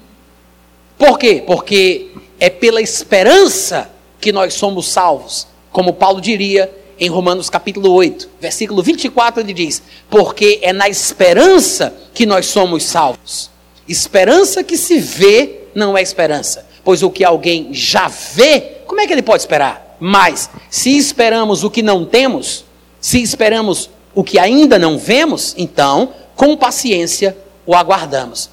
Por 0.99 1.17
quê? 1.17 1.43
Porque 1.47 2.11
é 2.39 2.47
pela 2.47 2.79
esperança 2.79 3.89
que 4.21 4.31
nós 4.31 4.53
somos 4.53 4.87
salvos. 4.87 5.47
Como 5.71 5.93
Paulo 5.93 6.21
diria 6.21 6.71
em 6.99 7.09
Romanos 7.09 7.49
capítulo 7.49 7.91
8, 7.91 8.29
versículo 8.39 8.83
24, 8.83 9.41
ele 9.41 9.51
diz: 9.51 9.81
Porque 10.11 10.59
é 10.61 10.71
na 10.71 10.87
esperança 10.87 11.95
que 12.13 12.27
nós 12.27 12.45
somos 12.45 12.83
salvos. 12.83 13.49
Esperança 13.87 14.63
que 14.63 14.77
se 14.77 14.99
vê 14.99 15.61
não 15.73 15.97
é 15.97 16.03
esperança, 16.03 16.67
pois 16.83 17.01
o 17.01 17.09
que 17.09 17.23
alguém 17.23 17.73
já 17.73 18.07
vê, 18.07 18.77
como 18.85 19.01
é 19.01 19.07
que 19.07 19.13
ele 19.13 19.23
pode 19.23 19.41
esperar? 19.41 19.97
Mas, 19.99 20.51
se 20.69 20.95
esperamos 20.95 21.63
o 21.63 21.71
que 21.71 21.81
não 21.81 22.05
temos, 22.05 22.63
se 23.01 23.21
esperamos 23.23 23.89
o 24.15 24.23
que 24.23 24.38
ainda 24.38 24.77
não 24.77 24.98
vemos, 24.98 25.53
então, 25.57 26.14
com 26.35 26.56
paciência, 26.56 27.38
o 27.65 27.76
aguardamos. 27.76 28.49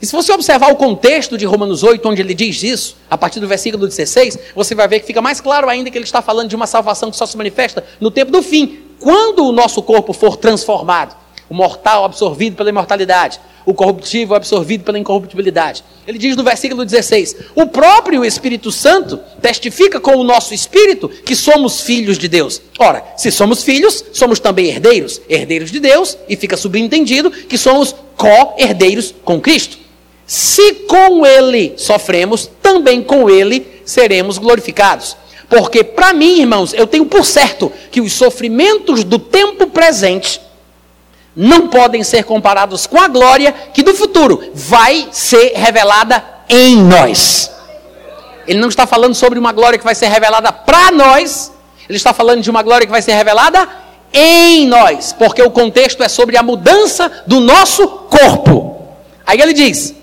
E 0.00 0.06
se 0.06 0.12
você 0.12 0.32
observar 0.32 0.70
o 0.70 0.76
contexto 0.76 1.38
de 1.38 1.46
Romanos 1.46 1.82
8, 1.82 2.06
onde 2.08 2.20
ele 2.20 2.34
diz 2.34 2.62
isso, 2.62 2.96
a 3.08 3.16
partir 3.16 3.40
do 3.40 3.48
versículo 3.48 3.86
16, 3.86 4.38
você 4.54 4.74
vai 4.74 4.86
ver 4.86 5.00
que 5.00 5.06
fica 5.06 5.22
mais 5.22 5.40
claro 5.40 5.68
ainda 5.68 5.90
que 5.90 5.96
ele 5.96 6.04
está 6.04 6.20
falando 6.20 6.48
de 6.48 6.56
uma 6.56 6.66
salvação 6.66 7.10
que 7.10 7.16
só 7.16 7.24
se 7.24 7.36
manifesta 7.36 7.84
no 8.00 8.10
tempo 8.10 8.30
do 8.30 8.42
fim, 8.42 8.80
quando 9.00 9.46
o 9.46 9.52
nosso 9.52 9.82
corpo 9.82 10.12
for 10.12 10.36
transformado, 10.36 11.16
o 11.48 11.54
mortal 11.54 12.04
absorvido 12.04 12.56
pela 12.56 12.70
imortalidade, 12.70 13.40
o 13.66 13.72
corruptível 13.72 14.36
absorvido 14.36 14.84
pela 14.84 14.98
incorruptibilidade. 14.98 15.82
Ele 16.06 16.18
diz 16.18 16.36
no 16.36 16.44
versículo 16.44 16.84
16: 16.84 17.36
O 17.54 17.66
próprio 17.66 18.24
Espírito 18.24 18.70
Santo 18.70 19.18
testifica 19.40 19.98
com 20.00 20.16
o 20.16 20.24
nosso 20.24 20.52
espírito 20.52 21.08
que 21.08 21.34
somos 21.34 21.80
filhos 21.80 22.18
de 22.18 22.28
Deus. 22.28 22.60
Ora, 22.78 23.02
se 23.16 23.30
somos 23.30 23.62
filhos, 23.62 24.04
somos 24.12 24.38
também 24.38 24.66
herdeiros, 24.66 25.20
herdeiros 25.28 25.70
de 25.70 25.80
Deus, 25.80 26.18
e 26.28 26.36
fica 26.36 26.56
subentendido 26.56 27.30
que 27.30 27.56
somos 27.56 27.94
co-herdeiros 28.16 29.14
com 29.24 29.40
Cristo. 29.40 29.78
Se 30.26 30.72
com 30.86 31.26
ele 31.26 31.74
sofremos, 31.76 32.50
também 32.62 33.02
com 33.02 33.28
ele 33.28 33.66
seremos 33.84 34.38
glorificados. 34.38 35.16
Porque, 35.48 35.84
para 35.84 36.12
mim, 36.12 36.40
irmãos, 36.40 36.72
eu 36.72 36.86
tenho 36.86 37.04
por 37.04 37.24
certo 37.24 37.70
que 37.90 38.00
os 38.00 38.12
sofrimentos 38.12 39.04
do 39.04 39.18
tempo 39.18 39.66
presente 39.66 40.40
não 41.36 41.68
podem 41.68 42.04
ser 42.04 42.24
comparados 42.24 42.86
com 42.86 43.00
a 43.00 43.08
glória 43.08 43.52
que 43.72 43.82
do 43.82 43.94
futuro 43.94 44.52
vai 44.54 45.08
ser 45.10 45.52
revelada 45.54 46.22
em 46.48 46.76
nós. 46.76 47.50
Ele 48.46 48.58
não 48.58 48.68
está 48.68 48.86
falando 48.86 49.14
sobre 49.14 49.38
uma 49.38 49.52
glória 49.52 49.78
que 49.78 49.84
vai 49.84 49.94
ser 49.94 50.08
revelada 50.08 50.52
para 50.52 50.90
nós, 50.90 51.52
ele 51.88 51.96
está 51.96 52.12
falando 52.12 52.42
de 52.42 52.50
uma 52.50 52.62
glória 52.62 52.86
que 52.86 52.92
vai 52.92 53.02
ser 53.02 53.14
revelada 53.14 53.68
em 54.12 54.66
nós, 54.66 55.12
porque 55.12 55.42
o 55.42 55.50
contexto 55.50 56.02
é 56.02 56.08
sobre 56.08 56.36
a 56.36 56.42
mudança 56.42 57.10
do 57.26 57.40
nosso 57.40 57.86
corpo. 57.88 58.86
Aí 59.26 59.40
ele 59.40 59.52
diz: 59.52 59.94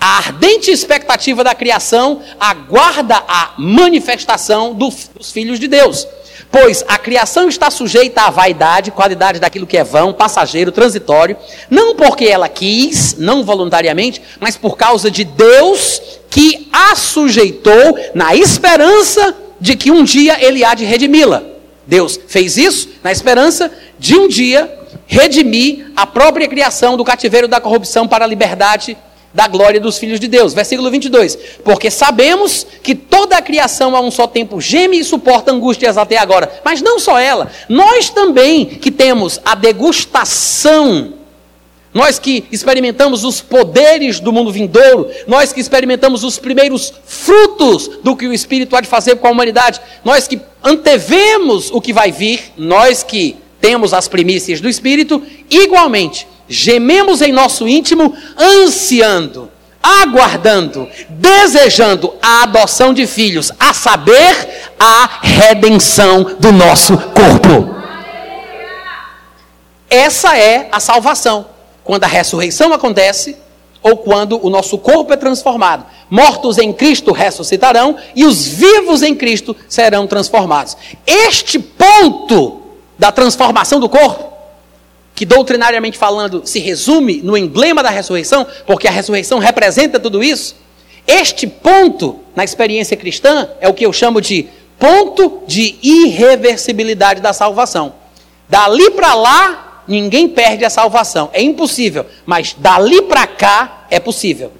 a 0.00 0.16
ardente 0.16 0.70
expectativa 0.70 1.44
da 1.44 1.54
criação 1.54 2.22
aguarda 2.40 3.22
a 3.28 3.52
manifestação 3.58 4.74
do, 4.74 4.88
dos 5.16 5.30
filhos 5.30 5.60
de 5.60 5.68
Deus. 5.68 6.08
Pois 6.50 6.84
a 6.86 6.98
criação 6.98 7.48
está 7.48 7.70
sujeita 7.70 8.22
à 8.22 8.30
vaidade, 8.30 8.90
qualidade 8.90 9.40
daquilo 9.40 9.66
que 9.66 9.76
é 9.76 9.84
vão, 9.84 10.12
passageiro, 10.12 10.72
transitório, 10.72 11.36
não 11.70 11.94
porque 11.94 12.26
ela 12.26 12.48
quis, 12.48 13.16
não 13.18 13.44
voluntariamente, 13.44 14.22
mas 14.38 14.56
por 14.56 14.76
causa 14.76 15.10
de 15.10 15.24
Deus 15.24 16.00
que 16.30 16.68
a 16.72 16.94
sujeitou 16.94 17.98
na 18.14 18.34
esperança 18.34 19.34
de 19.60 19.76
que 19.76 19.90
um 19.90 20.02
dia 20.02 20.42
ele 20.44 20.64
há 20.64 20.74
de 20.74 20.84
redimi-la. 20.84 21.42
Deus 21.86 22.18
fez 22.28 22.56
isso 22.56 22.88
na 23.02 23.12
esperança 23.12 23.70
de 23.98 24.16
um 24.16 24.28
dia 24.28 24.78
redimir 25.06 25.90
a 25.94 26.06
própria 26.06 26.48
criação 26.48 26.96
do 26.96 27.04
cativeiro 27.04 27.48
da 27.48 27.60
corrupção 27.60 28.08
para 28.08 28.24
a 28.24 28.28
liberdade 28.28 28.96
da 29.34 29.48
glória 29.48 29.80
dos 29.80 29.98
filhos 29.98 30.20
de 30.20 30.28
Deus. 30.28 30.52
Versículo 30.52 30.90
22. 30.90 31.36
Porque 31.64 31.90
sabemos 31.90 32.66
que 32.82 32.94
toda 32.94 33.36
a 33.36 33.42
criação 33.42 33.96
a 33.96 34.00
um 34.00 34.10
só 34.10 34.26
tempo 34.26 34.60
geme 34.60 34.98
e 34.98 35.04
suporta 35.04 35.52
angústias 35.52 35.96
até 35.96 36.18
agora. 36.18 36.60
Mas 36.64 36.82
não 36.82 36.98
só 36.98 37.18
ela, 37.18 37.50
nós 37.68 38.10
também 38.10 38.66
que 38.66 38.90
temos 38.90 39.40
a 39.44 39.54
degustação, 39.54 41.14
nós 41.94 42.18
que 42.18 42.44
experimentamos 42.50 43.24
os 43.24 43.40
poderes 43.40 44.18
do 44.18 44.32
mundo 44.32 44.50
vindouro, 44.50 45.10
nós 45.26 45.52
que 45.52 45.60
experimentamos 45.60 46.24
os 46.24 46.38
primeiros 46.38 46.92
frutos 47.04 47.88
do 48.02 48.16
que 48.16 48.26
o 48.26 48.32
Espírito 48.32 48.74
há 48.74 48.80
de 48.80 48.88
fazer 48.88 49.16
com 49.16 49.28
a 49.28 49.30
humanidade, 49.30 49.80
nós 50.04 50.26
que 50.26 50.40
antevemos 50.62 51.70
o 51.70 51.80
que 51.80 51.92
vai 51.92 52.10
vir, 52.10 52.52
nós 52.56 53.02
que 53.02 53.36
temos 53.60 53.92
as 53.92 54.08
primícias 54.08 54.60
do 54.60 54.68
Espírito, 54.68 55.22
igualmente 55.50 56.26
gememos 56.48 57.22
em 57.22 57.32
nosso 57.32 57.66
íntimo, 57.68 58.14
ansiando, 58.38 59.50
aguardando, 59.82 60.88
desejando 61.08 62.14
a 62.22 62.42
adoção 62.44 62.94
de 62.94 63.06
filhos, 63.06 63.50
a 63.58 63.72
saber, 63.72 64.70
a 64.78 65.20
redenção 65.22 66.36
do 66.38 66.52
nosso 66.52 66.96
corpo. 66.96 67.74
Essa 69.88 70.36
é 70.38 70.68
a 70.72 70.80
salvação. 70.80 71.46
Quando 71.84 72.04
a 72.04 72.06
ressurreição 72.06 72.72
acontece, 72.72 73.36
ou 73.82 73.96
quando 73.96 74.38
o 74.44 74.48
nosso 74.48 74.78
corpo 74.78 75.12
é 75.12 75.16
transformado. 75.16 75.84
Mortos 76.08 76.58
em 76.58 76.72
Cristo 76.72 77.12
ressuscitarão 77.12 77.96
e 78.14 78.24
os 78.24 78.46
vivos 78.46 79.02
em 79.02 79.14
Cristo 79.14 79.56
serão 79.68 80.06
transformados. 80.06 80.76
Este 81.06 81.58
ponto 81.58 82.62
da 82.98 83.10
transformação 83.10 83.80
do 83.80 83.88
corpo 83.88 84.31
que 85.22 85.26
doutrinariamente 85.26 85.96
falando 85.96 86.42
se 86.44 86.58
resume 86.58 87.20
no 87.22 87.36
emblema 87.36 87.80
da 87.80 87.90
ressurreição, 87.90 88.44
porque 88.66 88.88
a 88.88 88.90
ressurreição 88.90 89.38
representa 89.38 90.00
tudo 90.00 90.20
isso, 90.20 90.56
este 91.06 91.46
ponto 91.46 92.18
na 92.34 92.42
experiência 92.42 92.96
cristã 92.96 93.48
é 93.60 93.68
o 93.68 93.72
que 93.72 93.86
eu 93.86 93.92
chamo 93.92 94.20
de 94.20 94.48
ponto 94.80 95.44
de 95.46 95.76
irreversibilidade 95.80 97.20
da 97.20 97.32
salvação. 97.32 97.94
Dali 98.48 98.90
para 98.90 99.14
lá, 99.14 99.84
ninguém 99.86 100.28
perde 100.28 100.64
a 100.64 100.70
salvação. 100.70 101.30
É 101.32 101.40
impossível, 101.40 102.04
mas 102.26 102.56
dali 102.58 103.02
para 103.02 103.24
cá 103.24 103.86
é 103.90 104.00
possível. 104.00 104.50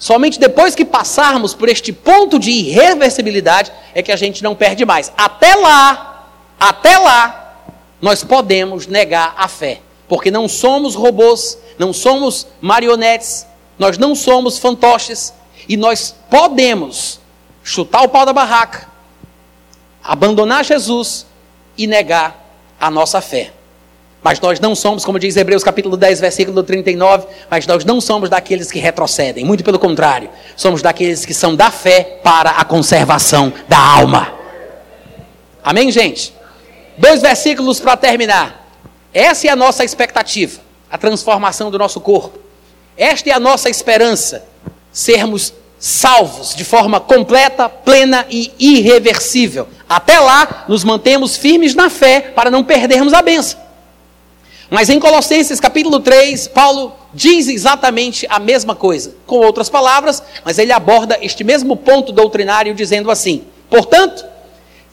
Somente 0.00 0.40
depois 0.40 0.74
que 0.74 0.84
passarmos 0.84 1.54
por 1.54 1.68
este 1.68 1.92
ponto 1.92 2.40
de 2.40 2.50
irreversibilidade 2.50 3.70
é 3.94 4.02
que 4.02 4.10
a 4.10 4.16
gente 4.16 4.42
não 4.42 4.56
perde 4.56 4.84
mais. 4.84 5.12
Até 5.16 5.54
lá, 5.54 6.28
até 6.58 6.98
lá, 6.98 7.54
nós 8.02 8.24
podemos 8.24 8.88
negar 8.88 9.32
a 9.38 9.46
fé. 9.46 9.82
Porque 10.08 10.30
não 10.30 10.48
somos 10.48 10.94
robôs, 10.94 11.58
não 11.78 11.92
somos 11.92 12.46
marionetes, 12.60 13.46
nós 13.78 13.98
não 13.98 14.14
somos 14.14 14.58
fantoches 14.58 15.32
e 15.68 15.76
nós 15.76 16.14
podemos 16.30 17.20
chutar 17.62 18.02
o 18.02 18.08
pau 18.08 18.24
da 18.24 18.32
barraca, 18.32 18.88
abandonar 20.02 20.64
Jesus 20.64 21.26
e 21.76 21.86
negar 21.86 22.48
a 22.80 22.90
nossa 22.90 23.20
fé. 23.20 23.52
Mas 24.22 24.40
nós 24.40 24.58
não 24.58 24.74
somos, 24.74 25.04
como 25.04 25.18
diz 25.18 25.36
Hebreus 25.36 25.62
capítulo 25.62 25.96
10, 25.96 26.20
versículo 26.20 26.62
39, 26.62 27.26
mas 27.48 27.66
nós 27.66 27.84
não 27.84 28.00
somos 28.00 28.28
daqueles 28.28 28.70
que 28.70 28.80
retrocedem, 28.80 29.44
muito 29.44 29.62
pelo 29.62 29.78
contrário, 29.78 30.28
somos 30.56 30.82
daqueles 30.82 31.24
que 31.24 31.32
são 31.32 31.54
da 31.54 31.70
fé 31.70 32.18
para 32.22 32.50
a 32.50 32.64
conservação 32.64 33.52
da 33.68 33.78
alma. 33.78 34.32
Amém, 35.62 35.90
gente? 35.92 36.34
Dois 36.96 37.22
versículos 37.22 37.78
para 37.78 37.96
terminar. 37.96 38.67
Essa 39.12 39.46
é 39.46 39.50
a 39.50 39.56
nossa 39.56 39.84
expectativa, 39.84 40.60
a 40.90 40.98
transformação 40.98 41.70
do 41.70 41.78
nosso 41.78 42.00
corpo. 42.00 42.38
Esta 42.96 43.30
é 43.30 43.32
a 43.32 43.40
nossa 43.40 43.70
esperança, 43.70 44.44
sermos 44.92 45.52
salvos 45.78 46.54
de 46.54 46.64
forma 46.64 46.98
completa, 47.00 47.68
plena 47.68 48.26
e 48.28 48.52
irreversível. 48.58 49.68
Até 49.88 50.18
lá, 50.18 50.64
nos 50.68 50.84
mantemos 50.84 51.36
firmes 51.36 51.74
na 51.74 51.88
fé 51.88 52.20
para 52.20 52.50
não 52.50 52.64
perdermos 52.64 53.14
a 53.14 53.22
benção. 53.22 53.60
Mas 54.70 54.90
em 54.90 55.00
Colossenses 55.00 55.60
capítulo 55.60 56.00
3, 56.00 56.48
Paulo 56.48 56.94
diz 57.14 57.48
exatamente 57.48 58.26
a 58.28 58.38
mesma 58.38 58.74
coisa, 58.74 59.14
com 59.26 59.36
outras 59.36 59.70
palavras, 59.70 60.22
mas 60.44 60.58
ele 60.58 60.72
aborda 60.72 61.18
este 61.22 61.42
mesmo 61.42 61.74
ponto 61.74 62.12
doutrinário 62.12 62.74
dizendo 62.74 63.10
assim: 63.10 63.44
portanto, 63.70 64.26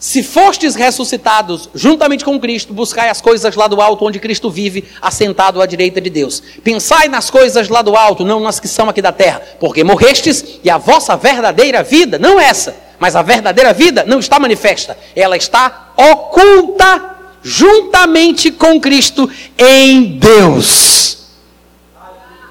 se 0.06 0.22
fostes 0.22 0.76
ressuscitados 0.76 1.68
juntamente 1.74 2.24
com 2.24 2.38
Cristo, 2.38 2.72
buscai 2.72 3.08
as 3.08 3.20
coisas 3.20 3.56
lá 3.56 3.66
do 3.66 3.80
alto, 3.80 4.04
onde 4.04 4.20
Cristo 4.20 4.48
vive, 4.48 4.84
assentado 5.02 5.60
à 5.60 5.66
direita 5.66 6.00
de 6.00 6.08
Deus. 6.08 6.40
Pensai 6.62 7.08
nas 7.08 7.28
coisas 7.28 7.68
lá 7.68 7.82
do 7.82 7.96
alto, 7.96 8.24
não 8.24 8.38
nas 8.38 8.60
que 8.60 8.68
são 8.68 8.88
aqui 8.88 9.02
da 9.02 9.10
terra, 9.10 9.42
porque 9.58 9.82
morrestes 9.82 10.60
e 10.62 10.70
a 10.70 10.78
vossa 10.78 11.16
verdadeira 11.16 11.82
vida, 11.82 12.20
não 12.20 12.38
essa, 12.38 12.76
mas 13.00 13.16
a 13.16 13.22
verdadeira 13.22 13.72
vida 13.72 14.04
não 14.06 14.20
está 14.20 14.38
manifesta, 14.38 14.96
ela 15.16 15.36
está 15.36 15.92
oculta 15.96 17.16
juntamente 17.42 18.52
com 18.52 18.80
Cristo 18.80 19.28
em 19.58 20.20
Deus. 20.20 21.32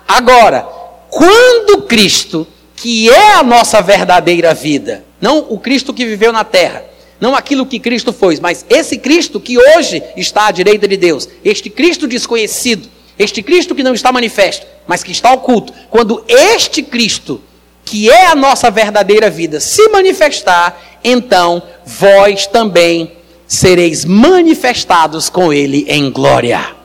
Agora, 0.06 0.68
quando 1.10 1.84
Cristo, 1.84 2.46
que 2.76 3.10
é 3.10 3.36
a 3.36 3.44
nossa 3.44 3.82
verdadeira 3.82 4.54
vida, 4.54 5.06
não 5.22 5.38
o 5.48 5.58
Cristo 5.58 5.94
que 5.94 6.06
viveu 6.06 6.34
na 6.34 6.44
terra, 6.44 6.95
não 7.20 7.36
aquilo 7.36 7.66
que 7.66 7.80
Cristo 7.80 8.12
foi, 8.12 8.38
mas 8.42 8.66
esse 8.70 8.98
Cristo 8.98 9.40
que 9.40 9.58
hoje 9.58 10.04
está 10.18 10.48
à 10.48 10.52
direita 10.52 10.88
de 10.88 10.98
Deus, 10.98 11.28
este 11.44 11.70
Cristo 11.70 12.08
desconhecido, 12.08 12.90
este 13.18 13.42
Cristo 13.42 13.74
que 13.74 13.84
não 13.84 13.94
está 13.94 14.12
manifesto, 14.12 14.66
mas 14.88 15.04
que 15.04 15.12
está 15.12 15.32
oculto. 15.32 15.74
Quando 15.90 16.24
este 16.28 16.84
Cristo, 16.84 17.42
que 17.84 18.10
é 18.10 18.28
a 18.28 18.36
nossa 18.36 18.70
verdadeira 18.70 19.30
vida, 19.30 19.60
se 19.60 19.88
manifestar, 19.90 21.00
então 21.04 21.64
vós 21.86 22.48
também 22.48 23.14
sereis 23.48 24.04
manifestados 24.04 25.30
com 25.30 25.54
ele 25.54 25.86
em 25.88 26.12
glória. 26.12 26.76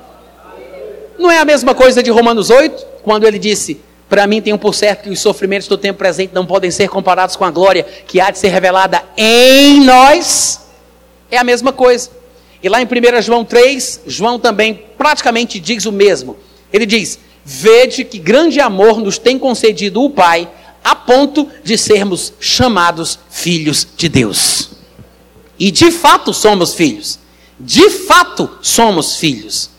Não 1.18 1.30
é 1.30 1.38
a 1.38 1.44
mesma 1.44 1.74
coisa 1.74 2.02
de 2.02 2.10
Romanos 2.10 2.50
8, 2.50 2.86
quando 3.02 3.26
ele 3.26 3.38
disse: 3.38 3.80
para 4.10 4.26
mim, 4.26 4.42
tenho 4.42 4.58
por 4.58 4.74
certo 4.74 5.04
que 5.04 5.10
os 5.10 5.20
sofrimentos 5.20 5.68
do 5.68 5.78
tempo 5.78 6.00
presente 6.00 6.34
não 6.34 6.44
podem 6.44 6.68
ser 6.68 6.88
comparados 6.88 7.36
com 7.36 7.44
a 7.44 7.50
glória 7.50 7.84
que 8.08 8.20
há 8.20 8.32
de 8.32 8.40
ser 8.40 8.48
revelada 8.48 9.00
em 9.16 9.84
nós. 9.84 10.62
É 11.30 11.38
a 11.38 11.44
mesma 11.44 11.72
coisa. 11.72 12.10
E 12.60 12.68
lá 12.68 12.82
em 12.82 12.84
1 12.84 13.22
João 13.22 13.44
3, 13.44 14.00
João 14.08 14.40
também 14.40 14.82
praticamente 14.98 15.60
diz 15.60 15.86
o 15.86 15.92
mesmo. 15.92 16.36
Ele 16.72 16.84
diz: 16.84 17.20
Vede 17.44 18.04
que 18.04 18.18
grande 18.18 18.58
amor 18.58 18.98
nos 18.98 19.16
tem 19.16 19.38
concedido 19.38 20.02
o 20.02 20.10
Pai, 20.10 20.50
a 20.82 20.96
ponto 20.96 21.48
de 21.62 21.78
sermos 21.78 22.32
chamados 22.40 23.16
filhos 23.30 23.86
de 23.96 24.08
Deus. 24.08 24.70
E 25.56 25.70
de 25.70 25.92
fato 25.92 26.34
somos 26.34 26.74
filhos. 26.74 27.20
De 27.60 27.88
fato 27.90 28.58
somos 28.60 29.18
filhos. 29.18 29.70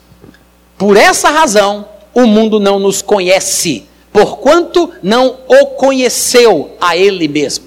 Por 0.77 0.95
essa 0.95 1.29
razão, 1.29 1.85
o 2.13 2.25
mundo 2.25 2.61
não 2.61 2.79
nos 2.79 3.01
conhece 3.01 3.90
porquanto 4.11 4.91
não 5.01 5.37
o 5.47 5.67
conheceu 5.67 6.75
a 6.79 6.97
ele 6.97 7.27
mesmo. 7.27 7.65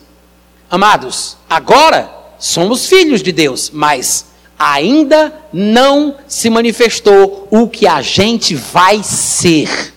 Amados, 0.71 1.37
agora 1.49 2.11
somos 2.39 2.87
filhos 2.87 3.23
de 3.23 3.33
Deus, 3.33 3.71
mas 3.73 4.27
ainda 4.59 5.33
não 5.53 6.17
se 6.27 6.49
manifestou 6.49 7.49
o 7.51 7.69
que 7.69 7.87
a 7.87 8.03
gente 8.03 8.55
vai 8.55 9.03
ser. 9.03 9.93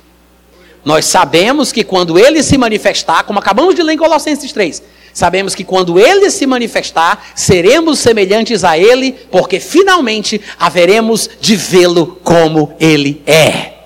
nós 0.83 1.05
sabemos 1.05 1.71
que 1.71 1.83
quando 1.83 2.17
ele 2.17 2.41
se 2.41 2.57
manifestar, 2.57 3.23
como 3.23 3.39
acabamos 3.39 3.75
de 3.75 3.83
ler 3.83 3.93
em 3.93 3.97
Colossenses 3.97 4.51
3, 4.53 4.81
sabemos 5.13 5.53
que 5.53 5.65
quando 5.65 5.99
ele 5.99 6.31
se 6.31 6.45
manifestar, 6.45 7.31
seremos 7.35 7.99
semelhantes 7.99 8.63
a 8.63 8.77
ele, 8.77 9.11
porque 9.29 9.59
finalmente 9.59 10.39
haveremos 10.57 11.29
de 11.41 11.55
vê-lo 11.55 12.19
como 12.23 12.73
ele 12.79 13.21
é. 13.25 13.76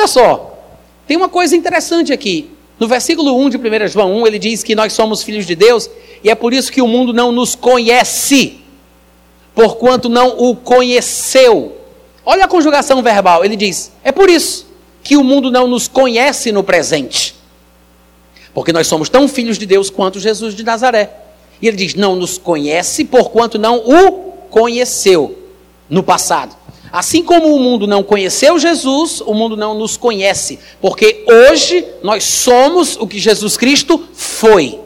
Olha 0.00 0.08
só, 0.08 0.58
tem 1.06 1.14
uma 1.14 1.28
coisa 1.28 1.54
interessante 1.54 2.10
aqui. 2.10 2.50
No 2.78 2.88
versículo 2.88 3.36
1 3.36 3.50
de 3.50 3.56
1 3.58 3.88
João 3.88 4.22
1, 4.22 4.26
ele 4.28 4.38
diz 4.38 4.62
que 4.62 4.74
nós 4.74 4.94
somos 4.94 5.22
filhos 5.22 5.44
de 5.44 5.54
Deus 5.54 5.90
e 6.24 6.30
é 6.30 6.34
por 6.34 6.54
isso 6.54 6.72
que 6.72 6.80
o 6.80 6.88
mundo 6.88 7.12
não 7.12 7.30
nos 7.30 7.54
conhece, 7.54 8.62
porquanto 9.54 10.08
não 10.08 10.38
o 10.38 10.56
conheceu. 10.56 11.76
Olha 12.24 12.46
a 12.46 12.48
conjugação 12.48 13.02
verbal, 13.02 13.44
ele 13.44 13.56
diz: 13.56 13.92
é 14.02 14.10
por 14.10 14.30
isso 14.30 14.66
que 15.02 15.18
o 15.18 15.22
mundo 15.22 15.50
não 15.50 15.66
nos 15.66 15.86
conhece 15.86 16.50
no 16.50 16.64
presente, 16.64 17.34
porque 18.54 18.72
nós 18.72 18.86
somos 18.86 19.10
tão 19.10 19.28
filhos 19.28 19.58
de 19.58 19.66
Deus 19.66 19.90
quanto 19.90 20.18
Jesus 20.18 20.54
de 20.54 20.64
Nazaré. 20.64 21.10
E 21.60 21.68
ele 21.68 21.76
diz: 21.76 21.94
não 21.94 22.16
nos 22.16 22.38
conhece, 22.38 23.04
porquanto 23.04 23.58
não 23.58 23.76
o 23.76 24.12
conheceu 24.48 25.38
no 25.90 26.02
passado. 26.02 26.56
Assim 26.92 27.22
como 27.22 27.54
o 27.54 27.60
mundo 27.60 27.86
não 27.86 28.02
conheceu 28.02 28.58
Jesus, 28.58 29.20
o 29.20 29.32
mundo 29.32 29.56
não 29.56 29.74
nos 29.74 29.96
conhece, 29.96 30.58
porque 30.80 31.24
hoje 31.26 31.86
nós 32.02 32.24
somos 32.24 32.96
o 32.96 33.06
que 33.06 33.18
Jesus 33.18 33.56
Cristo 33.56 34.08
foi. 34.12 34.80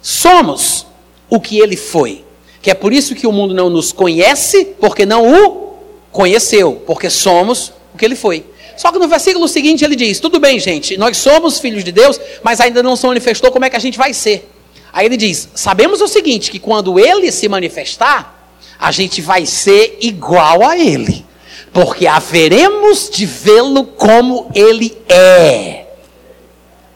Somos 0.00 0.86
o 1.28 1.38
que 1.38 1.58
ele 1.58 1.76
foi. 1.76 2.24
Que 2.62 2.70
é 2.70 2.74
por 2.74 2.92
isso 2.92 3.14
que 3.14 3.26
o 3.26 3.32
mundo 3.32 3.52
não 3.54 3.68
nos 3.68 3.92
conhece, 3.92 4.74
porque 4.80 5.04
não 5.04 5.30
o 5.30 5.74
conheceu, 6.10 6.82
porque 6.86 7.10
somos 7.10 7.72
o 7.92 7.98
que 7.98 8.04
ele 8.04 8.16
foi. 8.16 8.46
Só 8.76 8.90
que 8.90 8.98
no 8.98 9.06
versículo 9.06 9.46
seguinte 9.46 9.84
ele 9.84 9.94
diz: 9.94 10.18
tudo 10.18 10.40
bem, 10.40 10.58
gente, 10.58 10.96
nós 10.96 11.16
somos 11.18 11.58
filhos 11.58 11.84
de 11.84 11.92
Deus, 11.92 12.18
mas 12.42 12.60
ainda 12.60 12.82
não 12.82 12.96
se 12.96 13.06
manifestou 13.06 13.50
como 13.50 13.64
é 13.64 13.70
que 13.70 13.76
a 13.76 13.80
gente 13.80 13.98
vai 13.98 14.14
ser. 14.14 14.50
Aí 14.92 15.06
ele 15.06 15.16
diz: 15.16 15.48
sabemos 15.54 16.00
o 16.00 16.08
seguinte, 16.08 16.50
que 16.50 16.58
quando 16.58 16.98
ele 16.98 17.30
se 17.30 17.48
manifestar, 17.48 18.43
a 18.78 18.90
gente 18.90 19.20
vai 19.20 19.46
ser 19.46 19.98
igual 20.00 20.64
a 20.66 20.76
Ele, 20.76 21.24
porque 21.72 22.06
haveremos 22.06 23.08
de 23.10 23.26
vê-lo 23.26 23.84
como 23.84 24.50
Ele 24.54 24.96
é. 25.08 25.84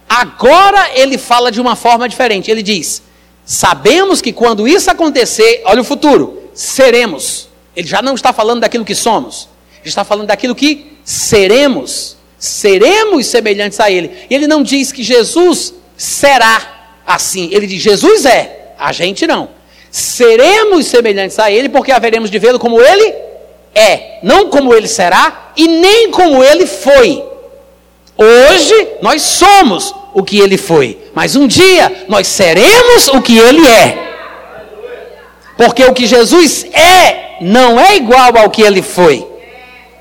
Agora 0.08 0.90
ele 0.94 1.18
fala 1.18 1.52
de 1.52 1.60
uma 1.60 1.76
forma 1.76 2.08
diferente. 2.08 2.50
Ele 2.50 2.62
diz: 2.62 3.02
Sabemos 3.44 4.22
que 4.22 4.32
quando 4.32 4.66
isso 4.66 4.90
acontecer, 4.90 5.62
olha 5.64 5.82
o 5.82 5.84
futuro, 5.84 6.42
seremos. 6.54 7.48
Ele 7.76 7.86
já 7.86 8.00
não 8.00 8.14
está 8.14 8.32
falando 8.32 8.60
daquilo 8.60 8.84
que 8.84 8.94
somos, 8.94 9.48
ele 9.80 9.88
está 9.88 10.04
falando 10.04 10.28
daquilo 10.28 10.54
que 10.54 10.98
seremos. 11.04 12.16
Seremos 12.38 13.26
semelhantes 13.26 13.80
a 13.80 13.90
Ele. 13.90 14.12
E 14.30 14.34
ele 14.34 14.46
não 14.46 14.62
diz 14.62 14.92
que 14.92 15.02
Jesus 15.02 15.74
será 15.96 17.00
assim. 17.06 17.48
Ele 17.52 17.66
diz: 17.66 17.82
Jesus 17.82 18.24
é, 18.24 18.74
a 18.78 18.92
gente 18.92 19.26
não 19.26 19.57
seremos 19.90 20.86
semelhantes 20.86 21.38
a 21.38 21.50
Ele, 21.50 21.68
porque 21.68 21.92
haveremos 21.92 22.30
de 22.30 22.38
vê-lo 22.38 22.58
como 22.58 22.80
Ele 22.80 23.14
é, 23.74 24.18
não 24.22 24.48
como 24.48 24.74
Ele 24.74 24.88
será 24.88 25.52
e 25.56 25.68
nem 25.68 26.10
como 26.10 26.42
Ele 26.42 26.66
foi. 26.66 27.24
Hoje 28.16 28.88
nós 29.00 29.22
somos 29.22 29.94
o 30.12 30.22
que 30.22 30.40
Ele 30.40 30.56
foi, 30.56 30.98
mas 31.14 31.36
um 31.36 31.46
dia 31.46 32.04
nós 32.08 32.26
seremos 32.26 33.08
o 33.08 33.22
que 33.22 33.38
Ele 33.38 33.66
é. 33.66 34.08
Porque 35.56 35.84
o 35.84 35.92
que 35.92 36.06
Jesus 36.06 36.64
é 36.72 37.36
não 37.40 37.78
é 37.78 37.96
igual 37.96 38.36
ao 38.36 38.50
que 38.50 38.62
Ele 38.62 38.82
foi. 38.82 39.26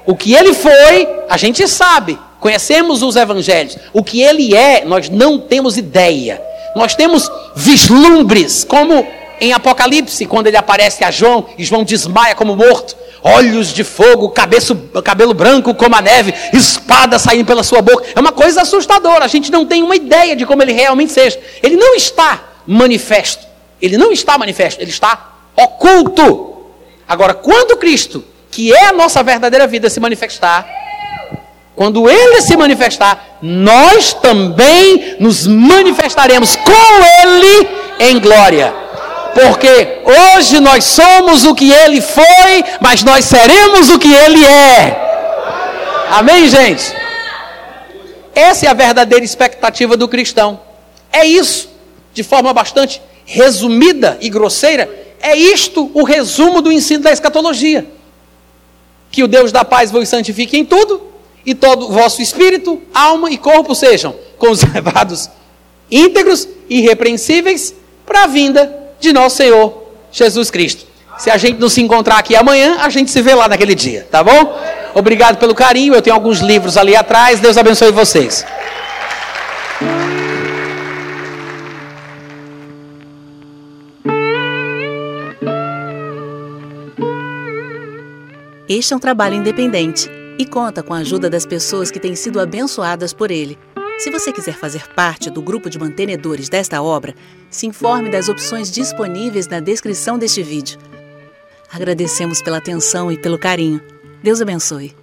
O 0.05 0.15
que 0.15 0.33
Ele 0.33 0.53
foi, 0.53 1.07
a 1.29 1.37
gente 1.37 1.67
sabe, 1.67 2.17
conhecemos 2.39 3.03
os 3.03 3.15
evangelhos. 3.15 3.77
O 3.91 4.03
que 4.03 4.21
Ele 4.21 4.55
é, 4.55 4.85
nós 4.85 5.09
não 5.09 5.37
temos 5.39 5.77
ideia. 5.77 6.41
Nós 6.75 6.95
temos 6.95 7.29
vislumbres, 7.55 8.63
como 8.63 9.05
em 9.39 9.53
Apocalipse, 9.53 10.25
quando 10.25 10.47
ele 10.47 10.57
aparece 10.57 11.03
a 11.03 11.11
João, 11.11 11.45
e 11.57 11.63
João 11.63 11.83
desmaia 11.83 12.35
como 12.35 12.55
morto, 12.55 12.95
olhos 13.23 13.73
de 13.73 13.83
fogo, 13.83 14.29
cabeço, 14.29 14.75
cabelo 15.03 15.33
branco 15.33 15.73
como 15.73 15.95
a 15.95 16.01
neve, 16.01 16.33
espada 16.53 17.19
saindo 17.19 17.45
pela 17.45 17.63
sua 17.63 17.81
boca. 17.81 18.05
É 18.15 18.19
uma 18.19 18.31
coisa 18.31 18.61
assustadora, 18.61 19.25
a 19.25 19.27
gente 19.27 19.51
não 19.51 19.65
tem 19.65 19.83
uma 19.83 19.95
ideia 19.95 20.35
de 20.35 20.45
como 20.45 20.61
ele 20.61 20.73
realmente 20.73 21.11
seja. 21.11 21.39
Ele 21.61 21.75
não 21.75 21.95
está 21.95 22.43
manifesto, 22.65 23.45
ele 23.81 23.97
não 23.97 24.11
está 24.11 24.37
manifesto, 24.37 24.81
ele 24.81 24.91
está 24.91 25.33
oculto. 25.55 26.57
Agora, 27.07 27.33
quando 27.33 27.77
Cristo, 27.77 28.23
que 28.51 28.73
é 28.73 28.87
a 28.87 28.93
nossa 28.93 29.23
verdadeira 29.23 29.67
vida, 29.67 29.89
se 29.89 29.99
manifestar, 29.99 30.67
quando 31.75 32.09
ele 32.09 32.41
se 32.41 32.57
manifestar, 32.57 33.37
nós 33.41 34.13
também 34.13 35.15
nos 35.19 35.45
manifestaremos 35.45 36.55
com 36.55 37.23
ele 37.23 37.69
em 37.99 38.19
glória. 38.19 38.86
Porque 39.39 39.99
hoje 40.35 40.59
nós 40.59 40.83
somos 40.83 41.45
o 41.45 41.53
que 41.53 41.71
ele 41.71 42.01
foi, 42.01 42.63
mas 42.81 43.03
nós 43.03 43.23
seremos 43.23 43.87
o 43.91 43.99
que 43.99 44.11
ele 44.11 44.43
é. 44.43 46.07
Amém, 46.09 46.49
gente? 46.49 46.91
Essa 48.33 48.65
é 48.65 48.69
a 48.69 48.73
verdadeira 48.73 49.23
expectativa 49.23 49.95
do 49.95 50.07
cristão. 50.07 50.59
É 51.11 51.23
isso, 51.23 51.69
de 52.15 52.23
forma 52.23 52.51
bastante 52.51 52.99
resumida 53.25 54.17
e 54.21 54.27
grosseira, 54.27 54.89
é 55.19 55.35
isto 55.35 55.91
o 55.93 56.03
resumo 56.03 56.59
do 56.59 56.71
ensino 56.71 57.03
da 57.03 57.11
escatologia. 57.11 57.85
Que 59.11 59.21
o 59.21 59.27
Deus 59.27 59.51
da 59.51 59.63
paz 59.63 59.91
vos 59.91 60.09
santifique 60.09 60.57
em 60.57 60.65
tudo, 60.65 60.99
e 61.45 61.53
todo 61.53 61.87
o 61.87 61.91
vosso 61.91 62.23
espírito, 62.23 62.81
alma 62.91 63.29
e 63.29 63.37
corpo 63.37 63.75
sejam 63.75 64.15
conservados 64.37 65.29
íntegros, 65.91 66.47
irrepreensíveis, 66.67 67.73
para 68.05 68.23
a 68.23 68.27
vinda 68.27 68.86
de 68.99 69.13
nosso 69.13 69.37
Senhor 69.37 69.83
Jesus 70.11 70.49
Cristo. 70.49 70.85
Se 71.17 71.31
a 71.31 71.37
gente 71.37 71.59
não 71.59 71.69
se 71.69 71.81
encontrar 71.81 72.17
aqui 72.17 72.35
amanhã, 72.35 72.77
a 72.79 72.89
gente 72.89 73.09
se 73.09 73.21
vê 73.21 73.33
lá 73.33 73.47
naquele 73.47 73.73
dia, 73.73 74.07
tá 74.11 74.23
bom? 74.23 74.59
Obrigado 74.93 75.37
pelo 75.37 75.55
carinho. 75.55 75.93
Eu 75.93 76.01
tenho 76.01 76.15
alguns 76.15 76.39
livros 76.39 76.77
ali 76.77 76.95
atrás. 76.95 77.39
Deus 77.39 77.57
abençoe 77.57 77.91
vocês. 77.91 78.45
Este 88.69 88.93
é 88.93 88.97
um 88.97 88.99
trabalho 88.99 89.35
independente 89.35 90.09
e 90.37 90.45
conta 90.45 90.83
com 90.83 90.93
a 90.93 90.97
ajuda 90.97 91.29
das 91.29 91.45
pessoas 91.45 91.89
que 91.89 91.99
têm 91.99 92.15
sido 92.15 92.39
abençoadas 92.39 93.13
por 93.13 93.31
ele. 93.31 93.57
Se 93.97 94.11
você 94.11 94.31
quiser 94.31 94.53
fazer 94.53 94.87
parte 94.93 95.29
do 95.31 95.41
grupo 95.41 95.69
de 95.69 95.79
mantenedores 95.79 96.49
desta 96.49 96.81
obra, 96.81 97.15
se 97.49 97.65
informe 97.65 98.11
das 98.11 98.29
opções 98.29 98.71
disponíveis 98.71 99.47
na 99.47 99.59
descrição 99.59 100.19
deste 100.19 100.43
vídeo. 100.43 100.79
Agradecemos 101.71 102.41
pela 102.41 102.57
atenção 102.57 103.11
e 103.11 103.17
pelo 103.17 103.39
carinho. 103.39 103.81
Deus 104.21 104.39
abençoe. 104.39 104.95